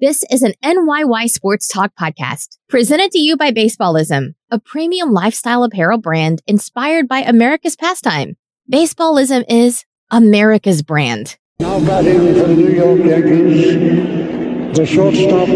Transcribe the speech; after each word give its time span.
This 0.00 0.22
is 0.30 0.42
an 0.42 0.52
NYY 0.64 1.28
Sports 1.28 1.66
Talk 1.66 1.90
podcast 2.00 2.56
presented 2.68 3.10
to 3.10 3.18
you 3.18 3.36
by 3.36 3.50
Baseballism, 3.50 4.34
a 4.48 4.60
premium 4.60 5.10
lifestyle 5.10 5.64
apparel 5.64 5.98
brand 5.98 6.40
inspired 6.46 7.08
by 7.08 7.18
America's 7.18 7.74
pastime. 7.74 8.36
Baseballism 8.72 9.44
is 9.48 9.84
America's 10.12 10.82
brand. 10.82 11.36
Now 11.58 11.80
batting 11.80 12.32
for 12.34 12.46
the 12.46 12.54
New 12.54 12.70
York 12.70 13.00
Yankees, 13.00 14.78
the 14.78 14.86
shortstop, 14.86 15.48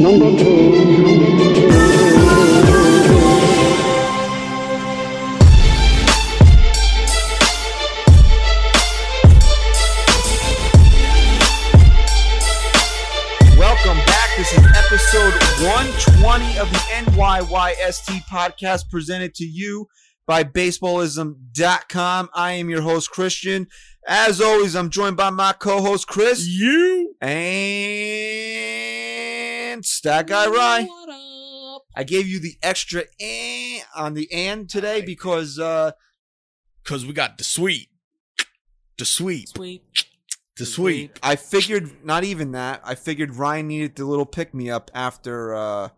number 0.00 0.36
two. 0.36 0.72
Welcome 1.38 2.01
of 16.62 16.70
the 16.70 16.78
NYYST 16.78 18.22
podcast 18.30 18.88
presented 18.88 19.34
to 19.34 19.44
you 19.44 19.88
by 20.28 20.44
baseballism.com. 20.44 22.28
I 22.32 22.52
am 22.52 22.70
your 22.70 22.82
host, 22.82 23.10
Christian. 23.10 23.66
As 24.06 24.40
always, 24.40 24.76
I'm 24.76 24.88
joined 24.88 25.16
by 25.16 25.30
my 25.30 25.54
co 25.54 25.80
host, 25.80 26.06
Chris. 26.06 26.46
You 26.46 27.16
And 27.20 27.44
Stat 29.84 30.28
Guy 30.28 30.46
Rye. 30.46 30.86
I 31.96 32.04
gave 32.04 32.28
you 32.28 32.38
the 32.38 32.54
extra 32.62 33.02
eh 33.18 33.80
on 33.96 34.14
the 34.14 34.32
and 34.32 34.70
today 34.70 35.00
because 35.00 35.58
uh, 35.58 35.90
because 36.84 37.04
we 37.04 37.12
got 37.12 37.38
the 37.38 37.44
sweet, 37.44 37.88
the 38.98 39.04
sweet, 39.04 39.48
Sweet. 39.48 39.82
the 40.58 40.64
sweet. 40.66 41.18
I 41.24 41.34
figured 41.34 42.04
not 42.04 42.22
even 42.22 42.52
that. 42.52 42.82
I 42.84 42.94
figured 42.94 43.34
Ryan 43.34 43.66
needed 43.66 43.96
the 43.96 44.04
little 44.04 44.26
pick 44.26 44.54
me 44.54 44.70
up 44.70 44.92
after 44.94 45.56
uh, 45.56 45.88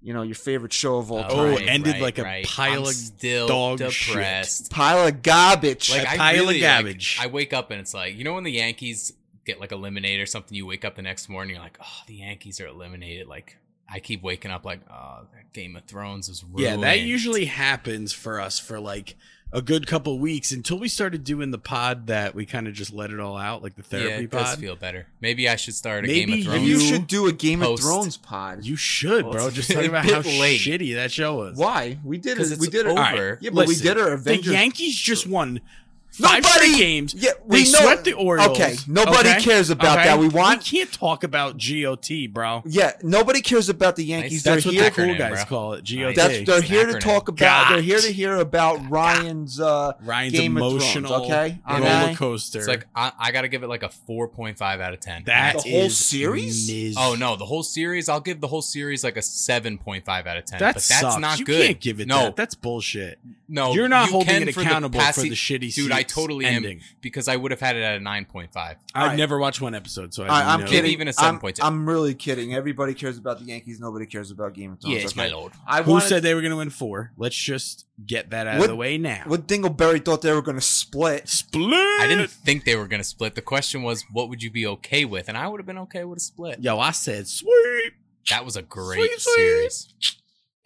you 0.00 0.12
know 0.12 0.22
your 0.22 0.34
favorite 0.34 0.72
show 0.72 0.98
of 0.98 1.10
all 1.10 1.18
oh, 1.18 1.28
time. 1.28 1.38
Oh, 1.38 1.56
it 1.56 1.68
ended 1.68 2.00
like 2.00 2.18
a 2.18 2.44
pile 2.44 2.82
I'm 2.82 2.88
of 2.88 2.94
still 2.94 3.48
dog 3.48 3.78
depressed. 3.78 4.70
pile 4.70 5.06
of 5.06 5.22
garbage. 5.22 5.90
Like 5.90 6.04
A 6.04 6.10
I 6.10 6.16
pile 6.16 6.34
of 6.34 6.40
really, 6.40 6.60
garbage. 6.60 7.16
Like, 7.18 7.28
I 7.28 7.30
wake 7.30 7.52
up 7.52 7.70
and 7.70 7.80
it's 7.80 7.94
like 7.94 8.16
you 8.16 8.24
know 8.24 8.34
when 8.34 8.44
the 8.44 8.52
Yankees 8.52 9.12
get 9.44 9.60
like 9.60 9.72
eliminated 9.72 10.22
or 10.22 10.26
something. 10.26 10.56
You 10.56 10.66
wake 10.66 10.84
up 10.84 10.96
the 10.96 11.02
next 11.02 11.28
morning, 11.28 11.54
you're 11.54 11.62
like, 11.62 11.78
oh, 11.80 12.02
the 12.06 12.14
Yankees 12.14 12.60
are 12.60 12.66
eliminated. 12.66 13.28
Like 13.28 13.56
I 13.88 14.00
keep 14.00 14.22
waking 14.22 14.50
up 14.50 14.64
like, 14.64 14.80
oh, 14.90 15.20
that 15.32 15.52
Game 15.52 15.76
of 15.76 15.84
Thrones 15.84 16.28
was 16.28 16.44
ruined. 16.44 16.60
Yeah, 16.60 16.76
that 16.76 17.00
usually 17.00 17.46
happens 17.46 18.12
for 18.12 18.40
us 18.40 18.58
for 18.58 18.78
like 18.80 19.16
a 19.52 19.62
good 19.62 19.86
couple 19.86 20.18
weeks 20.18 20.50
until 20.50 20.78
we 20.78 20.88
started 20.88 21.22
doing 21.24 21.50
the 21.52 21.58
pod 21.58 22.08
that 22.08 22.34
we 22.34 22.44
kind 22.44 22.66
of 22.66 22.74
just 22.74 22.92
let 22.92 23.10
it 23.10 23.20
all 23.20 23.36
out, 23.36 23.62
like 23.62 23.74
the 23.76 23.82
yeah, 23.96 24.04
therapy 24.06 24.24
it 24.24 24.30
does 24.30 24.48
pod. 24.50 24.58
feel 24.58 24.76
better. 24.76 25.06
Maybe 25.20 25.48
I 25.48 25.54
should 25.56 25.74
start 25.74 26.04
a 26.04 26.08
Maybe 26.08 26.24
Game 26.32 26.38
of 26.40 26.44
Thrones. 26.46 26.58
Maybe 26.58 26.70
you 26.70 26.78
you 26.78 26.80
should 26.80 27.06
do 27.06 27.26
a 27.28 27.32
Game 27.32 27.60
post- 27.60 27.82
of 27.82 27.88
Thrones 27.88 28.16
pod. 28.16 28.64
You 28.64 28.76
should, 28.76 29.24
Well, 29.24 29.32
bro. 29.32 29.50
Just 29.50 29.70
a 29.70 29.74
talking 29.74 29.88
about 29.88 30.04
bit 30.04 30.12
how 30.14 30.20
late. 30.40 30.60
shitty 30.60 30.94
that 30.96 31.12
show 31.12 31.36
was. 31.36 31.56
Why? 31.56 31.96
We 32.04 32.18
did 32.18 32.38
it. 32.40 32.58
We 32.58 32.66
did 32.68 32.86
it. 32.86 32.90
over. 32.90 33.00
All 33.00 33.04
right. 33.30 33.38
Yeah, 33.40 33.50
but 33.50 33.66
we 33.68 33.74
Listen, 33.74 33.86
did 33.86 33.98
our 33.98 34.16
The 34.16 34.36
Yankees 34.36 34.96
just 34.96 35.26
won 35.28 35.60
five 36.16 36.42
Nobody- 36.42 36.66
straight 36.72 36.76
games. 36.78 37.14
Yeah, 37.14 37.30
they 37.48 37.58
we 37.58 37.72
know- 37.72 37.78
swept 37.80 38.04
the 38.04 38.12
Orioles. 38.14 38.48
Okay, 38.50 38.76
nobody 38.86 39.28
okay? 39.30 39.40
cares 39.42 39.70
about 39.70 39.98
Okay? 39.98 40.08
that. 40.08 40.18
We 40.18 40.28
want- 40.28 40.62
We 40.70 40.78
can't 40.78 40.92
talk 40.92 41.24
about 41.24 41.58
GOT, 41.58 42.26
bro. 42.26 42.62
Yeah, 42.66 42.92
nobody 43.02 43.40
cares 43.40 43.68
about 43.68 43.96
the 43.96 44.04
Yankees. 44.04 44.42
That's 44.42 44.64
they're 44.64 44.72
what 44.72 44.80
here. 44.80 44.90
the 44.90 45.14
cool 45.14 45.18
guys 45.18 45.32
bro. 45.34 45.44
call 45.44 45.72
it. 45.74 45.84
GOT. 45.84 46.14
That's 46.14 46.46
they're 46.46 46.58
It's 46.58 46.68
here 46.68 46.86
to 46.86 46.98
talk 46.98 47.28
about. 47.28 47.68
They're 47.70 47.82
here 47.82 48.00
to 48.00 48.12
hear 48.12 48.36
about 48.36 48.88
Ryan's 48.90 49.60
uh, 49.60 49.92
Ryan's 50.02 50.32
Game 50.32 50.56
emotional 50.56 51.12
of 51.12 51.26
Thrones. 51.26 51.58
Okay, 51.68 51.80
roller 51.82 52.14
coaster. 52.14 52.58
It's 52.60 52.68
like 52.68 52.86
I, 52.94 53.12
I 53.18 53.30
got 53.32 53.42
to 53.42 53.48
give 53.48 53.62
it 53.62 53.68
like 53.68 53.82
a 53.82 53.90
4.5 54.08 54.60
out 54.80 54.92
of 54.94 55.00
10. 55.00 55.24
that 55.26 55.54
The 55.54 55.60
whole 55.70 55.80
is 55.86 55.96
series? 55.98 56.68
mis- 56.70 56.96
Oh 56.98 57.14
no, 57.14 57.36
the 57.36 57.44
whole 57.46 57.62
series. 57.62 58.08
I'll 58.08 58.20
give 58.20 58.40
the 58.40 58.48
whole 58.48 58.62
series 58.62 59.04
like 59.04 59.16
a 59.16 59.22
seven 59.22 59.78
point 59.78 60.04
five 60.04 60.26
out 60.26 60.36
of 60.36 60.44
ten. 60.46 60.58
that 60.60 60.74
but 60.74 60.82
that's 60.82 61.00
sucks. 61.00 61.18
not 61.20 61.38
you 61.38 61.44
good. 61.44 61.66
can't 61.66 61.80
give 61.80 62.00
it 62.00 62.08
no, 62.08 62.24
that. 62.24 62.36
That's 62.36 62.54
bullshit. 62.54 63.18
no. 63.48 63.72
You're 63.74 63.88
not 63.88 64.06
you 64.06 64.12
holding 64.12 64.28
can 64.28 64.48
it 64.48 64.56
accountable 64.56 65.00
for 65.00 65.20
the 65.22 65.30
shitty 65.30 65.74
Dude, 65.74 65.92
I 65.92 65.98
seats 65.98 66.05
totally 66.08 66.44
ending. 66.44 66.78
am 66.78 66.84
because 67.00 67.28
I 67.28 67.36
would 67.36 67.50
have 67.50 67.60
had 67.60 67.76
it 67.76 67.82
at 67.82 67.96
a 67.96 68.00
nine 68.00 68.24
point 68.24 68.52
five. 68.52 68.76
I've 68.94 69.02
Alright. 69.02 69.18
never 69.18 69.38
watched 69.38 69.60
one 69.60 69.74
episode, 69.74 70.14
so 70.14 70.24
I, 70.24 70.42
I 70.42 70.54
am 70.54 70.60
know. 70.60 70.66
kidding. 70.66 70.90
Even 70.90 71.08
a 71.08 71.12
I'm, 71.18 71.38
7.2. 71.38 71.58
I'm 71.62 71.88
really 71.88 72.14
kidding. 72.14 72.54
Everybody 72.54 72.94
cares 72.94 73.18
about 73.18 73.38
the 73.38 73.44
Yankees. 73.46 73.80
Nobody 73.80 74.06
cares 74.06 74.30
about 74.30 74.54
Game 74.54 74.72
of 74.72 74.80
Thrones. 74.80 74.94
Yes, 75.02 75.12
okay? 75.12 75.28
my 75.28 75.28
lord. 75.34 75.52
I 75.66 75.82
Who 75.82 75.92
wanted- 75.92 76.08
said 76.08 76.22
they 76.22 76.34
were 76.34 76.40
going 76.40 76.50
to 76.52 76.56
win 76.56 76.70
four? 76.70 77.12
Let's 77.16 77.36
just 77.36 77.86
get 78.06 78.30
that 78.30 78.46
out 78.46 78.58
What- 78.58 78.64
of 78.64 78.70
the 78.70 78.76
way 78.76 78.98
now. 78.98 79.22
What 79.26 79.46
Dingleberry 79.46 80.04
thought 80.04 80.22
they 80.22 80.32
were 80.32 80.42
going 80.42 80.56
to 80.58 80.60
split. 80.62 81.28
Split. 81.28 81.72
I 82.00 82.06
didn't 82.08 82.30
think 82.30 82.64
they 82.64 82.76
were 82.76 82.86
gonna 82.86 83.04
split. 83.04 83.34
The 83.34 83.42
question 83.42 83.82
was, 83.82 84.04
what 84.12 84.28
would 84.28 84.42
you 84.42 84.50
be 84.50 84.66
okay 84.66 85.04
with? 85.04 85.28
And 85.28 85.36
I 85.38 85.48
would 85.48 85.58
have 85.60 85.66
been 85.66 85.78
okay 85.78 86.04
with 86.04 86.18
a 86.18 86.20
split. 86.20 86.60
Yo, 86.60 86.78
I 86.78 86.90
said 86.90 87.26
sweet. 87.28 87.92
That 88.30 88.44
was 88.44 88.56
a 88.56 88.62
great 88.62 88.98
Sweet, 89.20 89.20
sweet. 89.20 90.16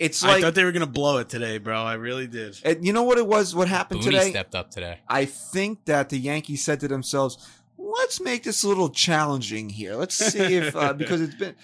Series. 0.00 0.11
It's 0.11 0.25
I 0.25 0.41
thought 0.41 0.55
they 0.55 0.65
were 0.65 0.72
going 0.72 0.81
to 0.81 0.87
blow 0.87 1.19
it 1.19 1.28
today, 1.28 1.59
bro. 1.59 1.77
I 1.83 1.94
really 1.94 2.27
did. 2.27 2.59
and 2.65 2.84
you 2.84 2.93
know 2.93 3.03
what 3.03 3.19
it 3.19 3.27
was? 3.27 3.55
What 3.55 3.69
happened 3.69 4.00
Booney 4.00 4.05
today? 4.05 4.31
stepped 4.31 4.55
up 4.55 4.71
today. 4.71 4.99
I 5.09 5.27
think 5.27 5.84
that 5.84 6.09
the 6.09 6.19
Yankees 6.19 6.65
said 6.65 6.81
to 6.81 6.88
themselves, 6.88 7.37
"Let's 7.77 8.21
make 8.21 8.43
this 8.44 8.62
a 8.65 8.69
little 8.69 8.88
challenging 8.88 9.69
here. 9.69 9.94
Let's 9.97 10.15
see 10.15 10.56
if 10.56 10.75
uh, 10.75 10.93
because 10.94 11.21
it's 11.21 11.34
been 11.34 11.55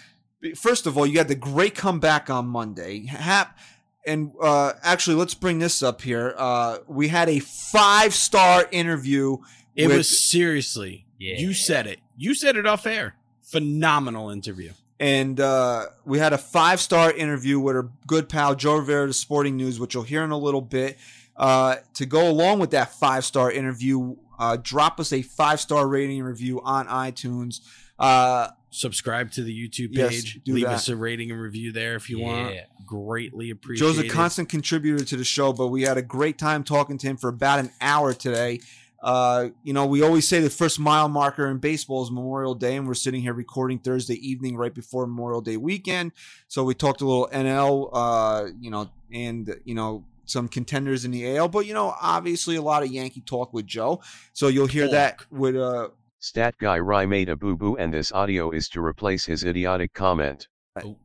first 0.55 0.87
of 0.87 0.97
all, 0.97 1.07
you 1.07 1.19
had 1.19 1.29
the 1.29 1.35
great 1.35 1.75
comeback 1.75 2.31
on 2.31 2.47
Monday. 2.47 3.07
Happ, 3.07 3.59
and 4.07 4.33
uh, 4.41 4.75
actually, 4.83 5.17
let's 5.17 5.35
bring 5.35 5.59
this 5.59 5.83
up 5.83 6.03
here. 6.03 6.35
Uh, 6.37 6.79
we 6.87 7.09
had 7.09 7.29
a 7.29 7.39
five 7.41 8.15
star 8.15 8.69
interview. 8.71 9.39
It 9.75 9.89
with- 9.89 9.97
was 9.99 10.21
seriously. 10.21 11.07
Yeah. 11.19 11.39
You 11.39 11.55
said 11.55 11.87
it. 11.87 12.01
You 12.17 12.35
said 12.35 12.57
it 12.57 12.67
off 12.67 12.87
air. 12.87 13.15
Phenomenal 13.41 14.29
interview. 14.31 14.73
And 14.99 15.39
uh, 15.41 15.87
we 16.05 16.19
had 16.19 16.33
a 16.33 16.39
five 16.39 16.81
star 16.81 17.13
interview 17.13 17.59
with 17.61 17.77
our 17.77 17.89
good 18.07 18.29
pal 18.29 18.55
Joe 18.55 18.77
Rivera 18.77 19.05
of 19.09 19.15
Sporting 19.17 19.57
News, 19.57 19.79
which 19.79 19.95
you'll 19.95 20.03
hear 20.05 20.23
in 20.25 20.31
a 20.31 20.39
little 20.39 20.61
bit. 20.63 20.99
Uh, 21.37 21.77
to 21.95 22.07
go 22.07 22.31
along 22.31 22.59
with 22.61 22.71
that 22.71 22.93
five 22.93 23.25
star 23.25 23.51
interview, 23.51 24.17
uh, 24.39 24.57
drop 24.63 24.99
us 24.99 25.13
a 25.13 25.21
five 25.23 25.61
star 25.61 25.87
rating 25.87 26.19
and 26.21 26.27
review 26.29 26.61
on 26.63 26.87
iTunes. 26.87 27.61
Uh, 27.99 28.49
Subscribe 28.71 29.31
to 29.33 29.43
the 29.43 29.53
YouTube 29.69 29.89
Yes, 29.93 30.11
page. 30.11 30.41
do 30.45 30.53
Leave 30.55 30.65
that. 30.67 30.75
us 30.75 30.89
a 30.89 30.97
rating 30.97 31.31
and 31.31 31.41
review 31.41 31.73
there 31.73 31.95
if 31.95 32.11
you 32.11 32.19
want. 32.19 32.57
Greatly 32.85 33.51
appreciate 33.51 33.87
Joe's 33.87 33.99
a 33.99 34.09
constant 34.09 34.49
contributor 34.51 35.03
to 35.05 35.17
the 35.17 35.25
show, 35.25 35.53
but 35.53 35.69
we 35.69 35.83
had 35.83 35.97
a 35.97 36.03
great 36.03 36.37
time 36.39 36.63
talking 36.63 36.99
to 36.99 37.07
him 37.07 37.17
for 37.17 37.29
about 37.29 37.59
an 37.59 37.71
hour 37.81 38.13
today. 38.13 38.61
Uh, 39.07 39.51
you 39.63 39.73
know, 39.73 39.87
we 39.87 40.03
always 40.03 40.27
say 40.27 40.41
the 40.41 40.51
first 40.51 40.81
mile 40.81 41.09
marker 41.09 41.47
in 41.47 41.59
baseball 41.59 42.03
is 42.03 42.11
Memorial 42.11 42.57
Day, 42.57 42.75
and 42.75 42.89
we're 42.89 42.95
sitting 42.95 43.23
here 43.23 43.33
recording 43.33 43.79
Thursday 43.79 44.17
evening 44.17 44.57
right 44.57 44.75
before 44.75 45.07
Memorial 45.07 45.41
Day 45.41 45.57
weekend. 45.57 46.11
So 46.49 46.65
we 46.65 46.75
talked 46.75 47.03
a 47.03 47.07
little 47.07 47.29
NL, 47.33 47.91
uh, 47.93 48.47
you 48.61 48.69
know, 48.69 48.91
and 49.13 49.55
you 49.65 49.77
know 49.77 50.05
some 50.25 50.49
contenders 50.49 51.05
in 51.05 51.13
the 51.13 51.37
AL, 51.37 51.47
but 51.51 51.67
you 51.67 51.73
know, 51.73 51.95
obviously 52.03 52.57
a 52.57 52.63
lot 52.63 52.83
of 52.83 52.91
Yankee 52.91 53.21
talk 53.21 53.53
with 53.53 53.65
Joe. 53.65 54.03
So 54.33 54.49
you'll 54.49 54.67
hear 54.67 54.89
that 54.89 55.25
with 55.31 55.55
uh, 55.55 55.91
Stat 56.19 56.57
Guy 56.59 56.81
Rye 56.81 57.07
made 57.07 57.29
a 57.29 57.37
boo 57.37 57.55
boo 57.55 57.77
and 57.77 57.95
this 57.95 58.11
audio 58.11 58.51
is 58.51 58.69
to 58.71 58.81
replace 58.81 59.25
his 59.25 59.45
idiotic 59.45 59.95
comment. 59.95 60.49
Oh, 60.83 60.97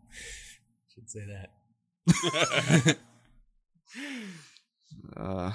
should 0.92 1.08
say 1.08 1.22
that. 1.28 2.98
uh 5.18 5.52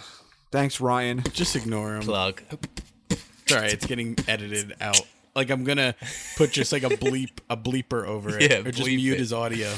thanks 0.56 0.81
Ryan. 0.81 1.22
Just 1.34 1.55
ignore 1.55 1.97
him. 1.97 2.03
Plug. 2.03 2.41
It's. 3.11 3.75
It's 3.75 3.87
getting 3.87 4.17
edited 4.27 4.75
out. 4.81 5.00
Like 5.34 5.50
I'm 5.50 5.65
gonna 5.65 5.94
put 6.39 6.50
just 6.50 6.72
like 6.72 6.83
a 6.83 6.89
bleep, 6.89 7.41
a 7.50 7.59
bleeper 7.59 8.06
over 8.06 8.39
it, 8.39 8.50
Yeah, 8.50 8.59
or 8.61 8.72
just 8.72 8.89
mute 8.89 9.12
it. 9.12 9.19
his 9.19 9.34
audio. 9.34 9.71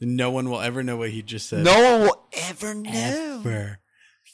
No 0.00 0.30
one 0.30 0.48
will 0.48 0.60
ever 0.60 0.84
know 0.84 0.96
what 0.96 1.10
he 1.10 1.22
just 1.22 1.48
said. 1.48 1.64
No 1.64 1.74
one 1.98 2.02
will 2.02 2.24
ever 2.48 2.72
know. 2.72 2.90
ever. 3.44 3.80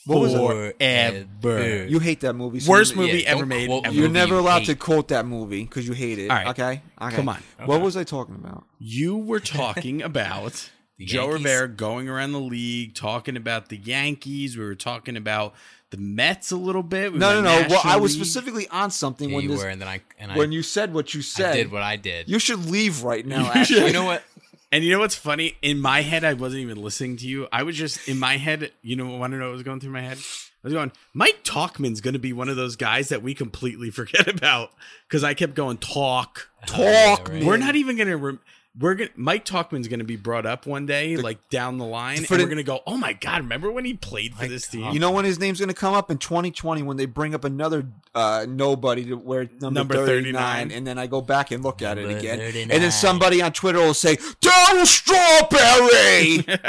What 0.04 0.21
was 0.21 0.34
it? 0.34 1.27
Forever. 1.41 1.87
You 1.87 1.98
hate 2.00 2.21
that 2.21 2.34
movie. 2.34 2.60
so 2.60 2.71
Worst 2.71 2.94
you- 2.94 3.00
movie 3.00 3.19
Yeah, 3.22 3.31
ever 3.31 3.47
made. 3.47 3.71
ever. 3.71 3.94
You're 3.94 4.03
movie 4.09 4.12
never 4.12 4.34
you 4.34 4.41
allowed 4.41 4.65
to 4.66 4.75
quote 4.75 5.09
that 5.09 5.25
movie 5.27 5.65
because 5.65 5.88
you 5.88 5.94
hate 5.94 6.19
it. 6.19 6.31
All 6.31 6.37
right. 6.37 6.48
Okay? 6.48 6.82
okay. 7.00 7.16
Come 7.16 7.31
on. 7.31 7.43
What 7.65 7.81
was 7.81 7.97
I 7.97 8.04
talking 8.04 8.34
about? 8.34 8.65
You 8.78 9.16
were 9.16 9.41
talking 9.41 10.03
about 10.03 10.71
The 10.98 11.06
Joe 11.06 11.28
Yankees? 11.28 11.45
Rivera 11.45 11.68
going 11.68 12.09
around 12.09 12.33
the 12.33 12.41
league, 12.41 12.95
talking 12.95 13.36
about 13.36 13.68
the 13.68 13.77
Yankees. 13.77 14.56
We 14.56 14.65
were 14.65 14.74
talking 14.74 15.16
about 15.16 15.54
the 15.91 15.97
Mets 15.97 16.50
a 16.50 16.56
little 16.56 16.83
bit. 16.83 17.12
We 17.12 17.18
No, 17.18 17.41
no, 17.41 17.42
no. 17.42 17.66
Well, 17.68 17.80
I 17.84 17.97
was 17.97 18.15
League. 18.15 18.24
specifically 18.24 18.68
on 18.68 18.91
something 18.91 19.30
Yeah, 19.30 19.36
when 19.36 19.45
you 19.45 19.50
this 19.50 19.62
were, 19.62 19.68
and 19.68 19.80
then 19.80 19.89
I 19.89 20.00
and 20.18 20.33
I, 20.33 20.36
when 20.36 20.53
you 20.53 20.62
said 20.62 20.92
what 20.92 21.15
you 21.15 21.22
said. 21.22 21.53
I 21.53 21.56
did 21.56 21.72
what 21.72 21.83
I 21.83 21.97
did. 21.97 22.28
you 22.28 22.39
should 22.39 22.66
leave 22.66 23.04
right 23.04 23.24
now. 23.24 23.45
You 23.54 23.60
Actually, 23.60 23.86
you 23.86 23.92
know 23.92 24.04
what? 24.04 24.22
And 24.71 24.84
you 24.84 24.92
know 24.92 24.98
what's 24.98 25.15
funny? 25.15 25.56
In 25.62 25.80
my 25.80 26.03
head, 26.03 26.24
I 26.24 26.34
wasn't 26.34 26.62
even 26.62 26.83
listening 26.83 27.16
to 27.18 27.27
you. 27.27 27.48
I 27.51 27.62
was 27.62 27.77
just 27.77 28.06
in 28.06 28.18
my 28.18 28.36
head. 28.36 28.72
You 28.83 28.97
know, 28.97 29.06
want 29.16 29.33
to 29.33 29.39
know 29.39 29.47
what 29.47 29.53
was 29.53 29.62
going 29.62 29.80
through 29.80 29.92
my 29.92 30.03
head? 30.03 30.18
I 30.18 30.66
was 30.66 30.74
going, 30.74 30.92
Mike 31.15 31.44
Tauchman's 31.44 32.01
going 32.01 32.15
to 32.15 32.18
be 32.18 32.33
one 32.33 32.48
of 32.48 32.56
those 32.56 32.74
guys 32.74 33.09
that 33.09 33.22
we 33.22 33.33
completely 33.33 33.91
forget 33.91 34.27
about 34.36 34.72
because 35.09 35.22
I 35.24 35.33
kept 35.34 35.54
going 35.54 35.78
talk. 35.78 36.48
Talk, 36.66 37.28
right. 37.28 37.44
We're 37.44 37.56
not 37.56 37.77
even 37.77 37.97
going 37.97 38.09
to. 38.09 38.39
We're 38.80 38.95
gonna 38.95 39.10
Mike 39.16 39.45
Tauchman's 39.45 39.89
going 39.89 39.98
to 39.98 40.04
be 40.04 40.16
brought 40.16 40.47
up 40.47 40.65
one 40.66 40.86
day, 40.86 41.16
The- 41.16 41.22
like 41.22 41.48
down 41.48 41.78
the 41.78 41.84
line, 41.84 42.19
for 42.25 42.34
and 42.34 42.41
the- 42.41 42.45
we're 42.45 42.48
going 42.48 42.57
to 42.59 42.63
go, 42.63 42.80
"Oh 42.86 42.97
my 42.97 43.13
god, 43.13 43.42
remember 43.42 43.72
when 43.72 43.84
he 43.84 43.95
played 43.95 44.34
for 44.34 44.42
Mike 44.42 44.51
this 44.51 44.69
team?" 44.69 44.92
You 44.92 45.01
know 45.01 45.10
when 45.10 45.25
his 45.25 45.39
name's 45.39 45.59
going 45.59 45.69
to 45.69 45.75
come 45.75 45.95
up 45.95 46.10
in 46.10 46.19
2020 46.19 46.83
when 46.83 46.97
they 46.97 47.07
bring 47.07 47.34
up 47.34 47.45
another 47.45 47.89
uh, 48.15 48.47
nobody 48.48 49.04
to 49.07 49.15
wear 49.15 49.48
number, 49.60 49.80
Number 49.80 49.95
39, 50.07 50.33
39. 50.33 50.71
and 50.71 50.86
then 50.86 50.98
I 50.98 51.07
go 51.07 51.21
back 51.21 51.51
and 51.51 51.65
look 51.65 51.83
at 51.83 51.98
it 51.98 52.09
again, 52.09 52.39
39. 52.39 52.71
and 52.71 52.83
then 52.83 52.92
somebody 52.92 53.42
on 53.42 53.53
Twitter 53.53 53.78
will 53.78 53.95
say, 53.95 54.16
"Darryl 54.16 54.86
Strawberry." 54.86 56.45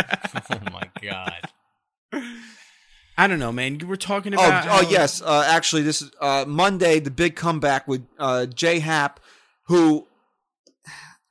oh 0.49 0.71
my 0.71 0.89
god. 1.01 1.49
I 3.17 3.27
don't 3.27 3.39
know, 3.39 3.51
man. 3.51 3.79
You 3.79 3.85
were 3.87 3.97
talking 3.97 4.33
oh, 4.33 4.37
about. 4.37 4.65
oh 4.65 4.69
how- 4.69 4.89
yes. 4.89 5.21
Uh, 5.21 5.43
actually, 5.45 5.81
this 5.83 6.01
is 6.01 6.09
uh, 6.21 6.45
Monday. 6.47 6.99
The 6.99 7.11
big 7.11 7.35
comeback 7.35 7.87
with 7.87 8.07
uh, 8.17 8.45
Jay 8.45 8.79
Happ, 8.79 9.19
who, 9.63 10.07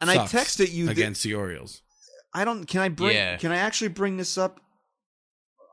and 0.01 0.11
sucks 0.11 0.35
I 0.35 0.39
texted 0.39 0.73
you. 0.73 0.87
that- 0.87 0.93
against 0.93 1.23
the 1.23 1.35
Orioles. 1.35 1.83
I 2.35 2.45
don't. 2.45 2.65
Can 2.67 2.81
I 2.83 2.89
bring? 2.91 3.17
Yeah. 3.17 3.37
Can 3.39 3.53
I 3.53 3.57
actually 3.57 3.89
bring 3.89 4.17
this 4.17 4.37
up? 4.37 4.61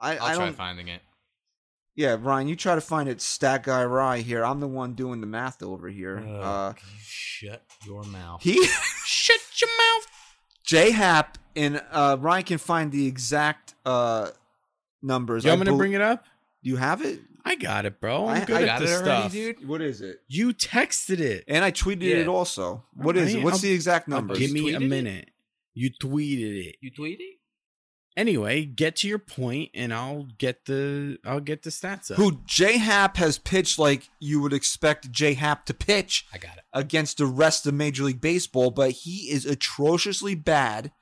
I, 0.01 0.17
I'll 0.17 0.23
I 0.25 0.35
try 0.35 0.45
don't. 0.45 0.55
finding 0.55 0.87
it. 0.87 1.01
Yeah, 1.95 2.17
Ryan, 2.19 2.47
you 2.49 2.55
try 2.57 2.75
to 2.75 2.81
find 2.81 3.07
it. 3.07 3.21
Stat 3.21 3.63
guy 3.63 3.83
Rye 3.85 4.19
here. 4.19 4.43
I'm 4.43 4.59
the 4.59 4.67
one 4.67 4.93
doing 4.95 5.21
the 5.21 5.27
math 5.27 5.63
over 5.63 5.87
here. 5.87 6.19
Uh, 6.25 6.31
Uh, 6.39 6.73
can 6.73 6.87
you 6.89 6.99
shut 7.01 7.63
your 7.85 8.03
mouth. 8.03 8.41
he 8.43 8.65
Shut 9.05 9.39
your 9.61 9.69
mouth. 9.77 10.07
J 10.65 10.91
Happ 10.91 11.37
and 11.55 11.81
uh, 11.91 12.17
Ryan 12.19 12.43
can 12.43 12.57
find 12.57 12.91
the 12.91 13.07
exact 13.07 13.75
uh, 13.85 14.31
numbers. 15.01 15.45
You 15.45 15.51
I 15.51 15.53
want 15.53 15.61
me 15.61 15.65
to 15.65 15.71
bel- 15.71 15.77
bring 15.77 15.93
it 15.93 16.01
up? 16.01 16.25
Do 16.63 16.69
you 16.69 16.75
have 16.77 17.01
it? 17.01 17.19
I 17.47 17.55
got 17.55 17.85
it, 17.85 18.01
bro. 18.01 18.27
I'm 18.27 18.41
I- 18.41 18.45
good 18.45 18.55
I 18.57 18.61
at 18.63 18.65
got 18.65 18.79
this 18.81 18.89
it 18.89 18.93
already, 19.07 19.19
stuff. 19.21 19.31
dude? 19.31 19.67
What 19.67 19.81
is 19.81 20.01
it? 20.01 20.17
You 20.27 20.51
texted 20.53 21.19
it. 21.19 21.43
And 21.47 21.63
I 21.63 21.71
tweeted 21.71 22.01
Yeah. 22.01 22.15
it 22.17 22.27
also. 22.27 22.83
What 22.93 23.15
is 23.17 23.27
Alright, 23.29 23.35
it? 23.35 23.43
What's 23.43 23.57
I'll- 23.57 23.61
the 23.61 23.71
exact 23.71 24.09
uh, 24.09 24.11
I'll- 24.15 24.17
numbers? 24.21 24.39
Give 24.39 24.51
me 24.51 24.73
a 24.73 24.79
tweeted 24.79 24.83
it? 24.83 24.87
minute. 24.87 25.29
You 25.75 25.91
tweeted 25.91 26.65
it. 26.67 26.75
You 26.81 26.91
tweeted? 26.91 27.29
Anyway, 28.17 28.63
get 28.63 28.95
to 28.97 29.09
your 29.09 29.19
point, 29.19 29.71
and 29.73 29.93
I'll 29.93 30.27
get 30.37 30.63
the 30.65 31.17
I'll 31.25 31.41
get 31.41 31.63
the 31.63 31.69
stats 31.69 32.09
up. 32.09 32.15
Who 32.17 32.39
J 32.45 32.77
Happ 32.77 33.17
has 33.17 33.37
pitched 33.37 33.77
like 33.77 34.07
you 34.21 34.39
would 34.39 34.53
expect 34.53 35.11
J 35.11 35.33
Happ 35.33 35.65
to 35.65 35.73
pitch 35.73 36.25
I 36.33 36.37
got 36.37 36.55
it. 36.57 36.63
against 36.71 37.17
the 37.17 37.25
rest 37.25 37.67
of 37.67 37.73
Major 37.73 38.05
League 38.05 38.21
Baseball, 38.21 38.71
but 38.71 38.91
he 38.91 39.29
is 39.31 39.45
atrociously 39.45 40.33
bad 40.33 40.93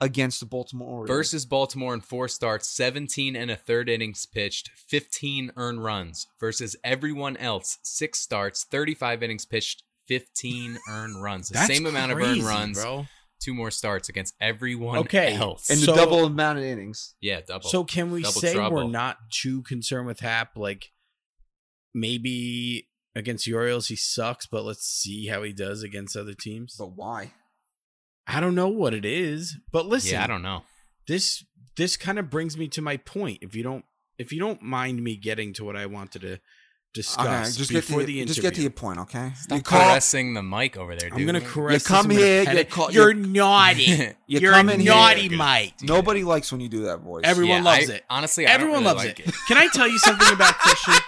against 0.00 0.40
the 0.40 0.46
Baltimore 0.46 0.88
Orioles. 0.88 1.08
Versus 1.08 1.46
Baltimore 1.46 1.94
in 1.94 2.00
four 2.00 2.28
starts, 2.28 2.68
17 2.68 3.34
and 3.36 3.50
a 3.50 3.56
third 3.56 3.88
innings 3.88 4.26
pitched, 4.26 4.70
15 4.88 5.52
earned 5.56 5.82
runs. 5.82 6.26
Versus 6.38 6.76
everyone 6.84 7.36
else, 7.38 7.78
six 7.82 8.20
starts, 8.20 8.64
35 8.64 9.22
innings 9.22 9.46
pitched, 9.46 9.82
15 10.06 10.78
earned 10.90 11.22
runs. 11.22 11.48
The 11.48 11.58
same 11.64 11.86
amount 11.86 12.12
of 12.12 12.18
earned 12.18 12.42
runs, 12.42 12.80
bro. 12.80 13.06
two 13.40 13.54
more 13.54 13.70
starts 13.70 14.08
against 14.08 14.34
everyone 14.40 14.98
Okay, 14.98 15.34
else. 15.34 15.70
and 15.70 15.80
the 15.80 15.86
double 15.94 16.24
amount 16.26 16.58
of 16.58 16.64
innings. 16.64 17.14
yeah, 17.20 17.40
double. 17.46 17.68
So 17.68 17.82
can 17.84 18.10
we 18.10 18.22
Double 18.22 18.40
say 18.40 18.54
trouble. 18.54 18.76
we're 18.76 18.84
not 18.90 19.16
too 19.30 19.62
concerned 19.62 20.06
with 20.06 20.20
Happ? 20.20 20.56
Like 20.56 20.92
maybe 21.94 22.88
against 23.14 23.46
the 23.46 23.54
Orioles 23.54 23.88
he 23.88 23.96
sucks, 23.96 24.46
but 24.46 24.64
let's 24.64 24.84
see 24.86 25.26
how 25.28 25.42
he 25.42 25.52
does 25.52 25.82
against 25.82 26.16
other 26.16 26.34
teams. 26.34 26.76
But 26.78 26.92
why? 26.96 27.32
I 28.26 28.40
don't 28.40 28.54
know 28.54 28.68
what 28.68 28.92
it 28.94 29.04
is, 29.04 29.56
but 29.72 29.86
listen, 29.86 30.12
yeah, 30.14 30.24
I 30.24 30.26
don't 30.26 30.42
know. 30.42 30.62
this 31.06 31.44
this 31.76 31.96
kind 31.96 32.18
of 32.18 32.30
brings 32.30 32.56
me 32.56 32.68
to 32.68 32.82
my 32.82 32.96
point. 32.96 33.38
If 33.42 33.54
you 33.54 33.62
don't 33.62 33.84
if 34.18 34.32
you 34.32 34.40
don't 34.40 34.62
mind 34.62 35.02
me 35.04 35.16
getting 35.16 35.52
to 35.54 35.64
what 35.64 35.76
I 35.76 35.86
wanted 35.86 36.22
to 36.22 36.38
discuss 36.94 37.26
Okay, 37.50 37.58
just 37.58 37.70
get 37.70 37.86
before 37.86 38.00
to 38.00 38.06
the 38.06 38.12
your, 38.14 38.22
interview, 38.22 38.34
just 38.34 38.40
get 38.42 38.54
to 38.54 38.62
your 38.62 38.70
point, 38.70 38.98
okay? 39.00 39.30
Stop 39.36 39.58
You 39.58 39.62
call, 39.62 39.80
caressing 39.82 40.32
the 40.32 40.42
mic 40.42 40.78
over 40.78 40.96
there, 40.96 41.10
dude. 41.10 41.18
I'm 41.18 41.26
gonna 41.26 41.42
caress. 41.42 41.82
You 41.88 41.94
come 41.94 42.08
this, 42.08 42.16
gonna 42.16 42.26
here, 42.26 42.52
you 42.54 42.60
it. 42.60 42.70
call- 42.70 42.90
You're 42.90 43.12
you- 43.14 43.26
naughty. 43.26 43.82
you 44.26 44.40
You're 44.40 44.52
come 44.54 44.70
in 44.70 44.82
naughty, 44.82 45.28
Good. 45.28 45.36
Mike. 45.36 45.74
nobody 45.82 46.24
likes 46.24 46.50
when 46.50 46.62
you 46.62 46.70
do 46.70 46.84
that 46.84 47.00
voice. 47.00 47.20
Everyone 47.24 47.58
Yeah, 47.58 47.70
loves 47.70 47.90
I- 47.90 47.94
it. 47.94 48.04
Honestly, 48.08 48.46
I 48.46 48.52
don't 48.52 48.54
Everyone 48.62 48.82
really 48.84 48.94
loves 48.94 49.04
like 49.04 49.20
it. 49.20 49.34
Can 49.46 49.58
I 49.58 49.68
tell 49.74 49.86
you 49.86 49.98
something 49.98 50.32
about 50.32 50.54
Christian? 50.58 50.94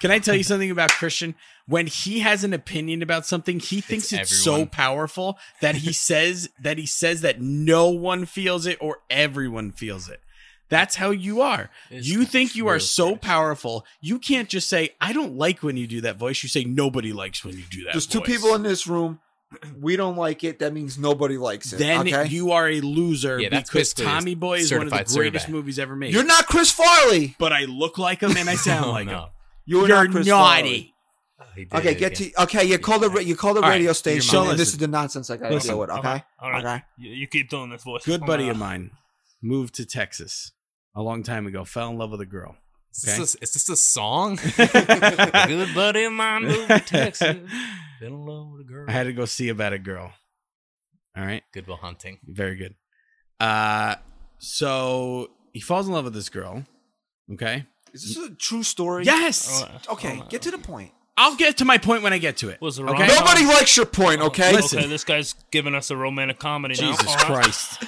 Can 0.00 0.10
I 0.10 0.18
tell 0.18 0.34
you 0.34 0.42
something 0.42 0.70
about 0.70 0.90
Christian? 0.90 1.34
When 1.66 1.86
he 1.86 2.20
has 2.20 2.44
an 2.44 2.52
opinion 2.52 3.02
about 3.02 3.26
something, 3.26 3.58
he 3.58 3.80
thinks 3.80 4.12
it's, 4.12 4.30
so 4.30 4.66
powerful 4.66 5.38
that 5.60 5.76
he 5.76 5.92
says 6.08 6.48
that 6.60 6.78
he 6.78 6.86
says 6.86 7.22
that 7.22 7.40
no 7.40 7.88
one 7.88 8.24
feels 8.26 8.66
it 8.66 8.78
or 8.80 8.98
everyone 9.10 9.72
feels 9.72 10.08
it. 10.08 10.20
That's 10.68 10.96
how 10.96 11.10
you 11.10 11.40
are. 11.42 11.70
It's 11.90 12.08
you 12.08 12.24
think 12.24 12.56
you 12.56 12.66
are 12.66 12.80
so 12.80 13.10
Christian. 13.10 13.18
powerful. 13.20 13.86
You 14.00 14.18
can't 14.18 14.48
just 14.48 14.68
say, 14.68 14.90
I 15.00 15.12
don't 15.12 15.36
like 15.36 15.62
when 15.62 15.76
you 15.76 15.86
do 15.86 16.00
that 16.02 16.16
voice. 16.16 16.42
You 16.42 16.48
say, 16.48 16.64
nobody 16.64 17.12
likes 17.12 17.44
when 17.44 17.56
you 17.56 17.62
do 17.70 17.84
that 17.84 17.92
There's 17.92 18.06
two 18.06 18.20
people 18.20 18.54
in 18.54 18.62
this 18.62 18.86
room. 18.86 19.20
We 19.80 19.94
don't 19.94 20.16
like 20.16 20.42
it. 20.42 20.58
That 20.58 20.72
means 20.72 20.98
nobody 20.98 21.38
likes 21.38 21.72
it. 21.72 21.78
Then 21.78 22.00
okay? 22.00 22.26
you 22.26 22.50
are 22.50 22.68
a 22.68 22.80
loser 22.80 23.38
Yeah, 23.38 23.48
that's 23.48 23.70
because 23.70 23.94
Tommy 23.94 24.34
Boy 24.34 24.58
is 24.58 24.72
one 24.72 24.82
of 24.82 24.90
the 24.90 25.04
greatest 25.14 25.44
survey. 25.46 25.52
movies 25.56 25.78
ever 25.78 25.94
made. 25.94 26.12
You're 26.12 26.24
not 26.24 26.46
Chris 26.48 26.72
Farley. 26.72 27.36
but 27.38 27.52
I 27.52 27.64
look 27.66 27.96
like 27.96 28.22
him 28.22 28.36
and 28.36 28.50
I 28.50 28.56
sound 28.56 28.84
Oh, 28.86 28.90
like 28.90 29.06
no. 29.06 29.12
him. 29.12 29.28
You're, 29.66 29.88
You're 29.88 30.04
not 30.04 30.10
Chris 30.10 30.26
naughty. 30.26 30.94
Oh, 31.40 31.44
did 31.54 31.74
Okay, 31.74 31.94
get 31.94 32.12
again. 32.18 32.30
to 32.32 32.42
okay. 32.44 32.64
You 32.64 32.78
call 32.78 32.98
the 32.98 33.24
you 33.24 33.36
call 33.36 33.52
the 33.54 33.60
All 33.60 33.68
right, 33.68 33.74
radio 33.74 33.86
your 33.86 33.94
station, 33.94 34.38
mom. 34.38 34.50
and 34.50 34.58
this 34.58 34.68
is 34.68 34.78
the 34.78 34.88
nonsense 34.88 35.28
I 35.28 35.36
got 35.36 35.50
to 35.50 35.58
deal 35.58 35.78
with. 35.78 35.90
Okay, 35.90 36.22
All 36.40 36.50
right. 36.50 36.64
okay. 36.64 36.84
You, 36.98 37.10
you 37.10 37.26
keep 37.26 37.50
doing 37.50 37.70
this 37.70 37.82
voice. 37.82 38.04
Good 38.04 38.22
I'm 38.22 38.26
buddy 38.26 38.48
of 38.48 38.56
mine 38.56 38.92
moved 39.42 39.74
to 39.74 39.84
Texas 39.84 40.52
a 40.94 41.02
long 41.02 41.22
time 41.22 41.46
ago, 41.46 41.64
fell 41.64 41.90
in 41.90 41.98
love 41.98 42.10
with 42.10 42.20
a 42.22 42.26
girl. 42.26 42.56
Is 42.94 43.02
this, 43.02 43.34
a, 43.34 43.38
is 43.42 43.52
this 43.52 43.68
a 43.68 43.76
song? 43.76 44.36
Good 44.56 45.74
buddy 45.74 46.04
of 46.04 46.12
mine 46.14 46.44
moved 46.44 46.68
to 46.68 46.80
Texas. 46.80 47.36
Been 48.00 48.12
in 48.12 48.24
love 48.24 48.48
with 48.52 48.62
a 48.62 48.64
girl. 48.64 48.86
I 48.88 48.92
had 48.92 49.04
to 49.04 49.12
go 49.12 49.26
see 49.26 49.50
about 49.50 49.74
a 49.74 49.78
girl. 49.78 50.12
All 51.14 51.24
right. 51.24 51.42
Good 51.52 51.66
Will 51.66 51.76
Hunting. 51.76 52.18
Very 52.26 52.56
good. 52.56 52.74
Uh 53.38 53.96
so 54.38 55.28
he 55.52 55.60
falls 55.60 55.86
in 55.86 55.92
love 55.92 56.04
with 56.04 56.14
this 56.14 56.30
girl. 56.30 56.64
Okay. 57.32 57.66
Is 58.04 58.14
this 58.14 58.26
a 58.26 58.34
true 58.34 58.62
story? 58.62 59.04
Yes. 59.04 59.48
Oh, 59.50 59.68
oh, 59.68 59.78
oh 59.88 59.92
Okay, 59.94 60.20
oh, 60.22 60.26
get 60.28 60.42
to 60.42 60.50
the 60.50 60.58
point. 60.58 60.92
I'll 61.18 61.36
get 61.36 61.58
to 61.58 61.64
my 61.64 61.78
point 61.78 62.02
when 62.02 62.12
I 62.12 62.18
get 62.18 62.36
to 62.38 62.50
it. 62.50 62.60
Was 62.60 62.78
it 62.78 62.82
okay? 62.82 62.92
wrong? 62.92 63.08
Nobody 63.08 63.46
likes 63.46 63.76
your 63.76 63.86
point. 63.86 64.20
Okay, 64.20 64.52
Listen. 64.52 64.80
Okay, 64.80 64.88
this 64.88 65.04
guy's 65.04 65.34
giving 65.50 65.74
us 65.74 65.90
a 65.90 65.96
romantic 65.96 66.38
comedy. 66.38 66.74
Jesus 66.74 67.06
All 67.06 67.14
right. 67.14 67.42
Christ. 67.42 67.84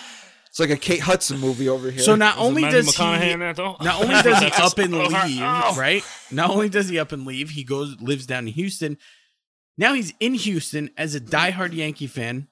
it's 0.46 0.58
like 0.58 0.70
a 0.70 0.76
Kate 0.76 1.00
Hudson 1.00 1.38
movie 1.38 1.68
over 1.68 1.90
here. 1.90 2.02
So 2.02 2.14
not 2.14 2.38
Was 2.38 2.46
only 2.46 2.62
Matthew 2.62 2.82
does 2.82 2.96
he 2.96 3.30
in 3.30 3.40
that. 3.40 3.58
Not 3.58 4.02
only 4.02 4.22
does 4.22 4.38
he 4.38 4.50
up 4.50 4.78
and 4.78 4.94
oh, 4.94 5.06
leave, 5.06 5.42
oh. 5.42 5.74
right? 5.76 6.02
Not 6.30 6.50
only 6.50 6.70
does 6.70 6.88
he 6.88 6.98
up 6.98 7.12
and 7.12 7.26
leave, 7.26 7.50
he 7.50 7.64
goes 7.64 8.00
lives 8.00 8.24
down 8.26 8.48
in 8.48 8.54
Houston. 8.54 8.96
Now 9.76 9.92
he's 9.92 10.14
in 10.20 10.34
Houston 10.34 10.90
as 10.96 11.14
a 11.14 11.20
diehard 11.20 11.74
Yankee 11.74 12.06
fan, 12.06 12.48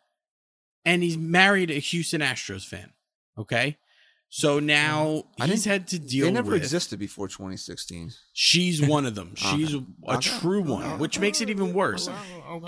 and 0.85 1.03
he's 1.03 1.17
married 1.17 1.71
a 1.71 1.75
Houston 1.75 2.21
Astros 2.21 2.67
fan. 2.67 2.93
Okay, 3.39 3.79
so 4.29 4.59
now 4.59 5.25
I 5.41 5.47
he's 5.47 5.65
had 5.65 5.87
to 5.89 5.99
deal 5.99 6.27
they 6.27 6.33
never 6.33 6.53
with. 6.53 6.63
existed 6.63 6.99
before 6.99 7.29
2016. 7.29 8.13
She's 8.33 8.83
one 8.85 9.07
of 9.07 9.15
them. 9.15 9.35
She's 9.37 9.73
a, 9.75 9.79
a 10.09 10.17
Okay. 10.17 10.31
true 10.41 10.63
one, 10.63 10.99
which 10.99 11.19
makes 11.19 11.41
it 11.41 11.49
even 11.49 11.73
worse. 11.73 12.09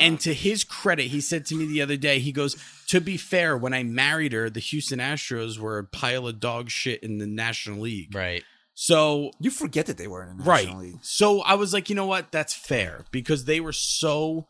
And 0.01 0.19
to 0.21 0.33
his 0.33 0.65
credit, 0.65 1.09
he 1.09 1.21
said 1.21 1.45
to 1.47 1.55
me 1.55 1.67
the 1.67 1.83
other 1.83 1.97
day, 1.97 2.21
he 2.21 2.33
goes, 2.33 2.57
To 2.89 3.01
be 3.01 3.17
fair, 3.17 3.57
when 3.57 3.75
I 3.75 3.83
married 3.83 4.33
her, 4.33 4.49
the 4.49 4.61
Houston 4.61 4.99
Astros 4.99 5.59
were 5.59 5.79
a 5.79 5.85
pile 5.85 6.27
of 6.27 6.41
dog 6.41 6.71
shit 6.71 7.03
in 7.03 7.19
the 7.19 7.27
National 7.27 7.81
League. 7.81 8.15
Right. 8.15 8.45
So 8.75 9.33
You 9.41 9.51
forget 9.51 9.87
that 9.87 9.99
they 9.99 10.07
were 10.07 10.23
in 10.23 10.39
the 10.39 10.45
right. 10.45 10.73
League. 10.77 10.99
So 11.03 11.41
I 11.43 11.55
was 11.55 11.75
like, 11.75 11.91
you 11.91 11.97
know 11.97 12.07
what? 12.07 12.31
That's 12.33 12.55
fair 12.55 13.05
because 13.11 13.45
they 13.45 13.61
were 13.61 13.73
so 13.73 14.47